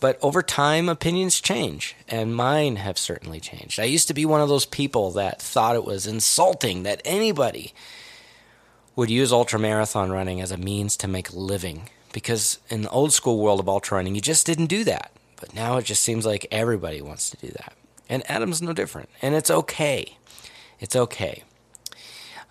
But 0.00 0.18
over 0.22 0.42
time, 0.42 0.88
opinions 0.88 1.42
change, 1.42 1.94
and 2.08 2.34
mine 2.34 2.76
have 2.76 2.96
certainly 2.96 3.38
changed. 3.38 3.78
I 3.78 3.84
used 3.84 4.08
to 4.08 4.14
be 4.14 4.24
one 4.24 4.40
of 4.40 4.48
those 4.48 4.64
people 4.64 5.10
that 5.12 5.40
thought 5.42 5.76
it 5.76 5.84
was 5.84 6.06
insulting 6.06 6.84
that 6.84 7.02
anybody 7.04 7.74
would 8.96 9.10
use 9.10 9.30
ultramarathon 9.30 10.10
running 10.10 10.40
as 10.40 10.50
a 10.50 10.56
means 10.56 10.96
to 10.96 11.06
make 11.06 11.28
a 11.28 11.38
living. 11.38 11.90
Because 12.14 12.58
in 12.70 12.82
the 12.82 12.90
old 12.90 13.12
school 13.12 13.38
world 13.38 13.60
of 13.60 13.68
ultra 13.68 13.98
running, 13.98 14.14
you 14.14 14.22
just 14.22 14.46
didn't 14.46 14.66
do 14.66 14.84
that. 14.84 15.12
But 15.38 15.54
now 15.54 15.76
it 15.76 15.84
just 15.84 16.02
seems 16.02 16.24
like 16.24 16.46
everybody 16.50 17.02
wants 17.02 17.28
to 17.30 17.36
do 17.36 17.48
that. 17.48 17.74
And 18.08 18.28
Adam's 18.28 18.62
no 18.62 18.72
different. 18.72 19.10
And 19.20 19.34
it's 19.34 19.50
okay. 19.50 20.16
It's 20.80 20.96
okay. 20.96 21.44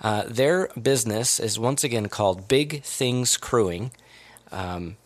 Uh, 0.02 0.24
their 0.28 0.68
business 0.70 1.40
is 1.40 1.60
once 1.60 1.84
again 1.84 2.10
called 2.10 2.48
Big 2.48 2.82
Things 2.84 3.38
Crewing. 3.38 3.92
Um, 4.52 4.98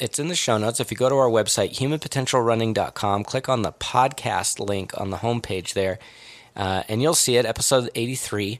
it's 0.00 0.18
in 0.18 0.28
the 0.28 0.34
show 0.34 0.58
notes. 0.58 0.80
If 0.80 0.90
you 0.90 0.96
go 0.96 1.08
to 1.08 1.14
our 1.14 1.30
website, 1.30 1.74
humanpotentialrunning.com, 1.74 3.24
click 3.24 3.48
on 3.48 3.62
the 3.62 3.72
podcast 3.72 4.58
link 4.58 4.98
on 5.00 5.10
the 5.10 5.18
homepage 5.18 5.74
there, 5.74 5.98
uh, 6.56 6.82
and 6.88 7.00
you'll 7.00 7.14
see 7.14 7.36
it, 7.36 7.46
episode 7.46 7.88
83. 7.94 8.58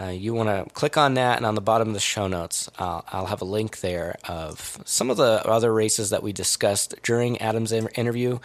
Uh, 0.00 0.06
you 0.06 0.32
want 0.32 0.48
to 0.48 0.72
click 0.72 0.96
on 0.96 1.14
that, 1.14 1.36
and 1.36 1.44
on 1.44 1.56
the 1.56 1.60
bottom 1.60 1.88
of 1.88 1.94
the 1.94 2.00
show 2.00 2.28
notes, 2.28 2.70
uh, 2.78 3.02
I'll 3.08 3.26
have 3.26 3.42
a 3.42 3.46
link 3.46 3.80
there 3.80 4.16
of 4.26 4.78
some 4.86 5.10
of 5.10 5.16
the 5.16 5.44
other 5.46 5.74
races 5.74 6.10
that 6.10 6.22
we 6.22 6.32
discussed 6.32 6.94
during 7.02 7.38
Adam's 7.42 7.72
interview, 7.72 8.38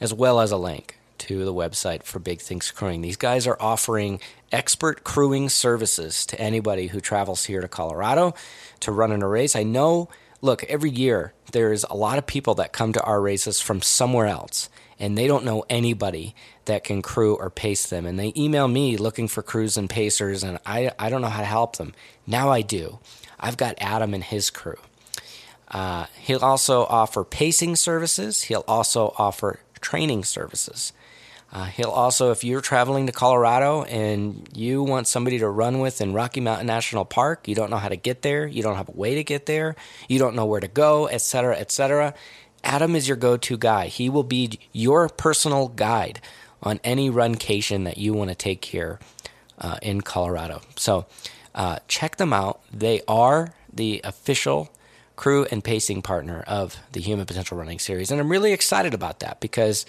as 0.00 0.12
well 0.12 0.40
as 0.40 0.50
a 0.50 0.56
link 0.56 0.97
to 1.18 1.44
the 1.44 1.54
website 1.54 2.02
for 2.02 2.18
Big 2.18 2.40
Things 2.40 2.70
Crewing. 2.70 3.02
These 3.02 3.16
guys 3.16 3.46
are 3.46 3.56
offering 3.60 4.20
expert 4.52 5.04
crewing 5.04 5.48
services 5.48 6.24
to 6.26 6.40
anybody 6.40 6.88
who 6.88 7.00
travels 7.00 7.44
here 7.44 7.60
to 7.60 7.68
Colorado 7.68 8.34
to 8.80 8.92
run 8.92 9.12
in 9.12 9.22
a 9.22 9.28
race. 9.28 9.54
I 9.54 9.62
know, 9.62 10.08
look, 10.40 10.64
every 10.64 10.90
year 10.90 11.32
there's 11.52 11.84
a 11.84 11.94
lot 11.94 12.18
of 12.18 12.26
people 12.26 12.54
that 12.56 12.72
come 12.72 12.92
to 12.92 13.02
our 13.02 13.20
races 13.20 13.60
from 13.60 13.82
somewhere 13.82 14.26
else 14.26 14.68
and 14.98 15.16
they 15.16 15.26
don't 15.26 15.44
know 15.44 15.64
anybody 15.70 16.34
that 16.64 16.84
can 16.84 17.02
crew 17.02 17.36
or 17.36 17.50
pace 17.50 17.86
them. 17.88 18.06
And 18.06 18.18
they 18.18 18.32
email 18.36 18.68
me 18.68 18.96
looking 18.96 19.28
for 19.28 19.42
crews 19.42 19.76
and 19.76 19.88
pacers, 19.88 20.42
and 20.42 20.58
I, 20.66 20.90
I 20.98 21.08
don't 21.08 21.22
know 21.22 21.28
how 21.28 21.40
to 21.40 21.46
help 21.46 21.76
them. 21.76 21.94
Now 22.26 22.50
I 22.50 22.62
do. 22.62 22.98
I've 23.38 23.56
got 23.56 23.76
Adam 23.78 24.12
and 24.12 24.24
his 24.24 24.50
crew. 24.50 24.78
Uh, 25.68 26.06
he'll 26.18 26.44
also 26.44 26.84
offer 26.86 27.24
pacing 27.24 27.76
services. 27.76 28.44
He'll 28.44 28.64
also 28.66 29.14
offer 29.18 29.60
training 29.80 30.24
services. 30.24 30.92
Uh, 31.50 31.64
he'll 31.64 31.90
also, 31.90 32.30
if 32.30 32.44
you're 32.44 32.60
traveling 32.60 33.06
to 33.06 33.12
Colorado 33.12 33.82
and 33.84 34.48
you 34.54 34.82
want 34.82 35.06
somebody 35.06 35.38
to 35.38 35.48
run 35.48 35.80
with 35.80 36.00
in 36.00 36.12
Rocky 36.12 36.40
Mountain 36.40 36.66
National 36.66 37.06
Park, 37.06 37.48
you 37.48 37.54
don't 37.54 37.70
know 37.70 37.78
how 37.78 37.88
to 37.88 37.96
get 37.96 38.22
there, 38.22 38.46
you 38.46 38.62
don't 38.62 38.76
have 38.76 38.88
a 38.88 38.92
way 38.92 39.14
to 39.14 39.24
get 39.24 39.46
there, 39.46 39.74
you 40.08 40.18
don't 40.18 40.34
know 40.34 40.44
where 40.44 40.60
to 40.60 40.68
go, 40.68 41.08
etc., 41.08 41.56
etc., 41.56 42.14
Adam 42.64 42.96
is 42.96 43.06
your 43.06 43.16
go 43.16 43.36
to 43.36 43.56
guy. 43.56 43.86
He 43.86 44.10
will 44.10 44.24
be 44.24 44.58
your 44.72 45.08
personal 45.08 45.68
guide 45.68 46.20
on 46.62 46.80
any 46.82 47.10
runcation 47.10 47.84
that 47.84 47.98
you 47.98 48.12
want 48.12 48.30
to 48.30 48.34
take 48.34 48.64
here 48.64 48.98
uh, 49.58 49.78
in 49.80 50.00
Colorado. 50.00 50.60
So 50.76 51.06
uh, 51.54 51.78
check 51.86 52.16
them 52.16 52.32
out. 52.32 52.60
They 52.72 53.02
are 53.06 53.54
the 53.72 54.00
official 54.04 54.70
crew 55.16 55.46
and 55.50 55.62
pacing 55.62 56.02
partner 56.02 56.44
of 56.46 56.76
the 56.92 57.00
Human 57.00 57.26
Potential 57.26 57.56
Running 57.56 57.78
Series. 57.78 58.10
And 58.10 58.20
I'm 58.20 58.30
really 58.30 58.52
excited 58.52 58.94
about 58.94 59.20
that 59.20 59.40
because, 59.40 59.86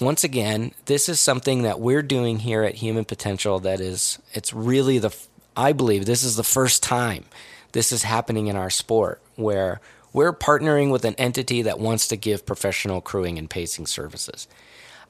once 0.00 0.24
again, 0.24 0.72
this 0.86 1.08
is 1.08 1.20
something 1.20 1.62
that 1.62 1.80
we're 1.80 2.02
doing 2.02 2.40
here 2.40 2.62
at 2.62 2.76
Human 2.76 3.04
Potential 3.04 3.58
that 3.60 3.80
is, 3.80 4.18
it's 4.32 4.52
really 4.52 4.98
the, 4.98 5.16
I 5.56 5.72
believe 5.72 6.04
this 6.04 6.22
is 6.22 6.36
the 6.36 6.44
first 6.44 6.82
time 6.82 7.24
this 7.72 7.92
is 7.92 8.02
happening 8.02 8.46
in 8.46 8.56
our 8.56 8.70
sport 8.70 9.20
where 9.36 9.80
we're 10.12 10.32
partnering 10.32 10.90
with 10.90 11.04
an 11.04 11.14
entity 11.16 11.62
that 11.62 11.78
wants 11.78 12.08
to 12.08 12.16
give 12.16 12.46
professional 12.46 13.00
crewing 13.00 13.38
and 13.38 13.50
pacing 13.50 13.86
services. 13.86 14.48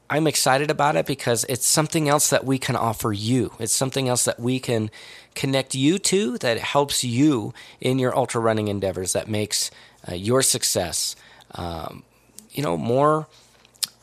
I'm 0.08 0.26
excited 0.26 0.70
about 0.70 0.96
it 0.96 1.06
because 1.06 1.44
it's 1.48 1.66
something 1.66 2.08
else 2.08 2.30
that 2.30 2.44
we 2.44 2.58
can 2.58 2.76
offer 2.76 3.12
you. 3.12 3.52
It's 3.58 3.72
something 3.72 4.08
else 4.08 4.24
that 4.24 4.38
we 4.38 4.60
can 4.60 4.90
connect 5.34 5.74
you 5.74 5.98
to 5.98 6.38
that 6.38 6.58
helps 6.58 7.02
you 7.02 7.52
in 7.80 7.98
your 7.98 8.16
ultra 8.16 8.40
running 8.40 8.68
endeavors 8.68 9.12
that 9.14 9.28
makes 9.28 9.70
uh, 10.08 10.14
your 10.14 10.42
success, 10.42 11.16
um, 11.52 12.04
you 12.52 12.62
know, 12.62 12.76
more 12.76 13.26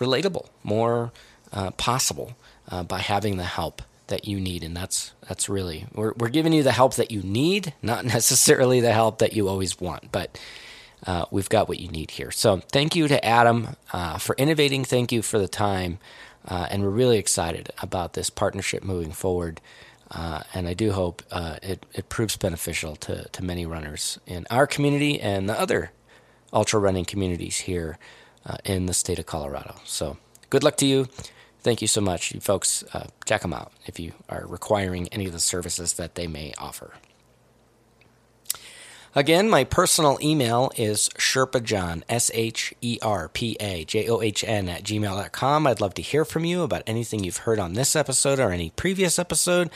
relatable, 0.04 0.48
more 0.64 1.12
uh, 1.52 1.72
possible 1.72 2.36
uh, 2.70 2.84
by 2.84 3.00
having 3.00 3.38
the 3.38 3.44
help 3.44 3.82
that 4.08 4.28
you 4.28 4.40
need. 4.40 4.64
And 4.64 4.76
that's 4.76 5.14
that's 5.28 5.50
really 5.50 5.86
we're 5.94 6.14
we're 6.18 6.30
giving 6.30 6.54
you 6.54 6.64
the 6.64 6.72
help 6.72 6.96
that 6.96 7.12
you 7.12 7.22
need, 7.22 7.74
not 7.82 8.06
necessarily 8.18 8.82
the 8.82 8.94
help 8.94 9.20
that 9.20 9.34
you 9.34 9.48
always 9.48 9.80
want, 9.80 10.12
but 10.12 10.40
uh, 11.06 11.26
we've 11.32 11.50
got 11.50 11.68
what 11.68 11.80
you 11.80 11.90
need 11.90 12.12
here. 12.12 12.32
So 12.32 12.62
thank 12.72 12.96
you 12.96 13.08
to 13.08 13.24
Adam 13.26 13.76
uh, 13.92 14.18
for 14.18 14.36
innovating. 14.38 14.86
Thank 14.86 15.12
you 15.12 15.22
for 15.22 15.38
the 15.38 15.48
time. 15.48 16.00
Uh, 16.46 16.68
and 16.70 16.84
we're 16.84 16.90
really 16.90 17.18
excited 17.18 17.72
about 17.82 18.14
this 18.14 18.30
partnership 18.30 18.84
moving 18.84 19.12
forward. 19.12 19.62
Uh, 20.12 20.44
and 20.54 20.68
I 20.68 20.74
do 20.74 20.92
hope 20.92 21.24
uh, 21.32 21.58
it, 21.64 21.86
it 21.94 22.10
proves 22.10 22.38
beneficial 22.38 22.96
to, 22.98 23.28
to 23.30 23.44
many 23.44 23.66
runners 23.66 24.20
in 24.28 24.46
our 24.50 24.68
community 24.68 25.20
and 25.20 25.50
the 25.50 25.60
other 25.60 25.92
ultra 26.52 26.80
running 26.80 27.06
communities 27.06 27.60
here 27.60 27.98
uh, 28.46 28.58
in 28.66 28.86
the 28.86 28.94
state 28.94 29.20
of 29.20 29.26
Colorado. 29.26 29.76
So 29.86 30.18
good 30.50 30.64
luck 30.64 30.78
to 30.78 30.86
you. 30.86 31.08
Thank 31.62 31.82
you 31.82 31.88
so 31.88 32.02
much. 32.02 32.34
You 32.34 32.42
folks, 32.42 32.84
check 33.26 33.42
them 33.42 33.54
out 33.54 33.72
if 33.86 34.00
you 34.00 34.12
are 34.28 34.46
requiring 34.48 35.08
any 35.10 35.26
of 35.26 35.32
the 35.32 35.40
services 35.40 35.94
that 35.94 36.16
they 36.16 36.28
may 36.28 36.54
offer. 36.58 36.94
Again, 39.16 39.48
my 39.48 39.64
personal 39.64 40.18
email 40.24 40.72
is 40.76 41.08
sherpajohn, 41.10 42.02
S 42.10 42.32
H 42.34 42.74
E 42.82 42.98
R 43.04 43.30
P 43.30 43.56
A 43.60 43.86
J 43.86 44.10
O 44.10 44.22
H 44.22 44.44
N, 44.44 44.68
at 44.68 44.84
gmail.com. 44.84 45.68
I'd 45.68 45.80
love 45.80 45.94
to 45.96 46.02
hear 46.02 46.26
from 46.26 46.46
you 46.46 46.64
about 46.64 46.82
anything 46.88 47.24
you've 47.24 47.38
heard 47.38 47.60
on 47.60 47.74
this 47.74 47.96
episode 47.96 48.40
or 48.40 48.50
any 48.50 48.72
previous 48.72 49.20
episode. 49.20 49.70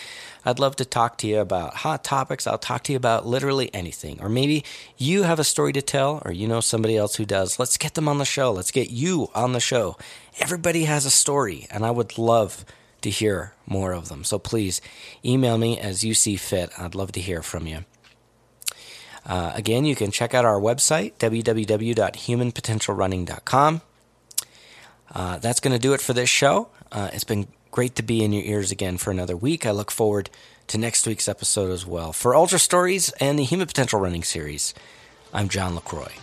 I'd 0.43 0.57
love 0.57 0.75
to 0.77 0.85
talk 0.85 1.19
to 1.19 1.27
you 1.27 1.39
about 1.39 1.75
hot 1.75 2.03
topics. 2.03 2.47
I'll 2.47 2.57
talk 2.57 2.81
to 2.85 2.93
you 2.93 2.97
about 2.97 3.27
literally 3.27 3.71
anything. 3.75 4.19
Or 4.23 4.29
maybe 4.29 4.63
you 4.97 5.21
have 5.21 5.37
a 5.37 5.43
story 5.43 5.71
to 5.73 5.83
tell 5.83 6.19
or 6.25 6.31
you 6.31 6.47
know 6.47 6.59
somebody 6.59 6.97
else 6.97 7.17
who 7.17 7.25
does. 7.25 7.59
Let's 7.59 7.77
get 7.77 7.93
them 7.93 8.07
on 8.07 8.17
the 8.17 8.25
show. 8.25 8.51
Let's 8.51 8.71
get 8.71 8.89
you 8.89 9.29
on 9.35 9.53
the 9.53 9.59
show. 9.59 9.97
Everybody 10.39 10.85
has 10.85 11.05
a 11.05 11.11
story, 11.11 11.67
and 11.69 11.85
I 11.85 11.91
would 11.91 12.17
love 12.17 12.65
to 13.01 13.11
hear 13.11 13.53
more 13.67 13.91
of 13.91 14.09
them. 14.09 14.23
So 14.23 14.39
please 14.39 14.81
email 15.23 15.59
me 15.59 15.79
as 15.79 16.03
you 16.03 16.15
see 16.15 16.37
fit. 16.37 16.71
I'd 16.75 16.95
love 16.95 17.11
to 17.11 17.21
hear 17.21 17.43
from 17.43 17.67
you. 17.67 17.85
Uh, 19.27 19.51
again, 19.53 19.85
you 19.85 19.95
can 19.95 20.09
check 20.09 20.33
out 20.33 20.45
our 20.45 20.59
website, 20.59 21.13
www.humanpotentialrunning.com. 21.19 23.81
Uh, 25.13 25.37
that's 25.39 25.59
going 25.59 25.73
to 25.73 25.79
do 25.79 25.93
it 25.93 26.01
for 26.01 26.13
this 26.13 26.29
show. 26.29 26.69
Uh, 26.91 27.09
it's 27.13 27.23
been 27.25 27.47
great 27.71 27.95
to 27.95 28.03
be 28.03 28.23
in 28.23 28.31
your 28.31 28.43
ears 28.43 28.71
again 28.71 28.97
for 28.97 29.11
another 29.11 29.35
week. 29.35 29.65
I 29.65 29.71
look 29.71 29.91
forward 29.91 30.29
to 30.67 30.77
next 30.77 31.05
week's 31.05 31.27
episode 31.27 31.71
as 31.71 31.85
well. 31.85 32.13
For 32.13 32.33
Ultra 32.35 32.59
Stories 32.59 33.09
and 33.19 33.37
the 33.37 33.43
Human 33.43 33.67
Potential 33.67 33.99
Running 33.99 34.23
series, 34.23 34.73
I'm 35.33 35.49
John 35.49 35.75
LaCroix. 35.75 36.13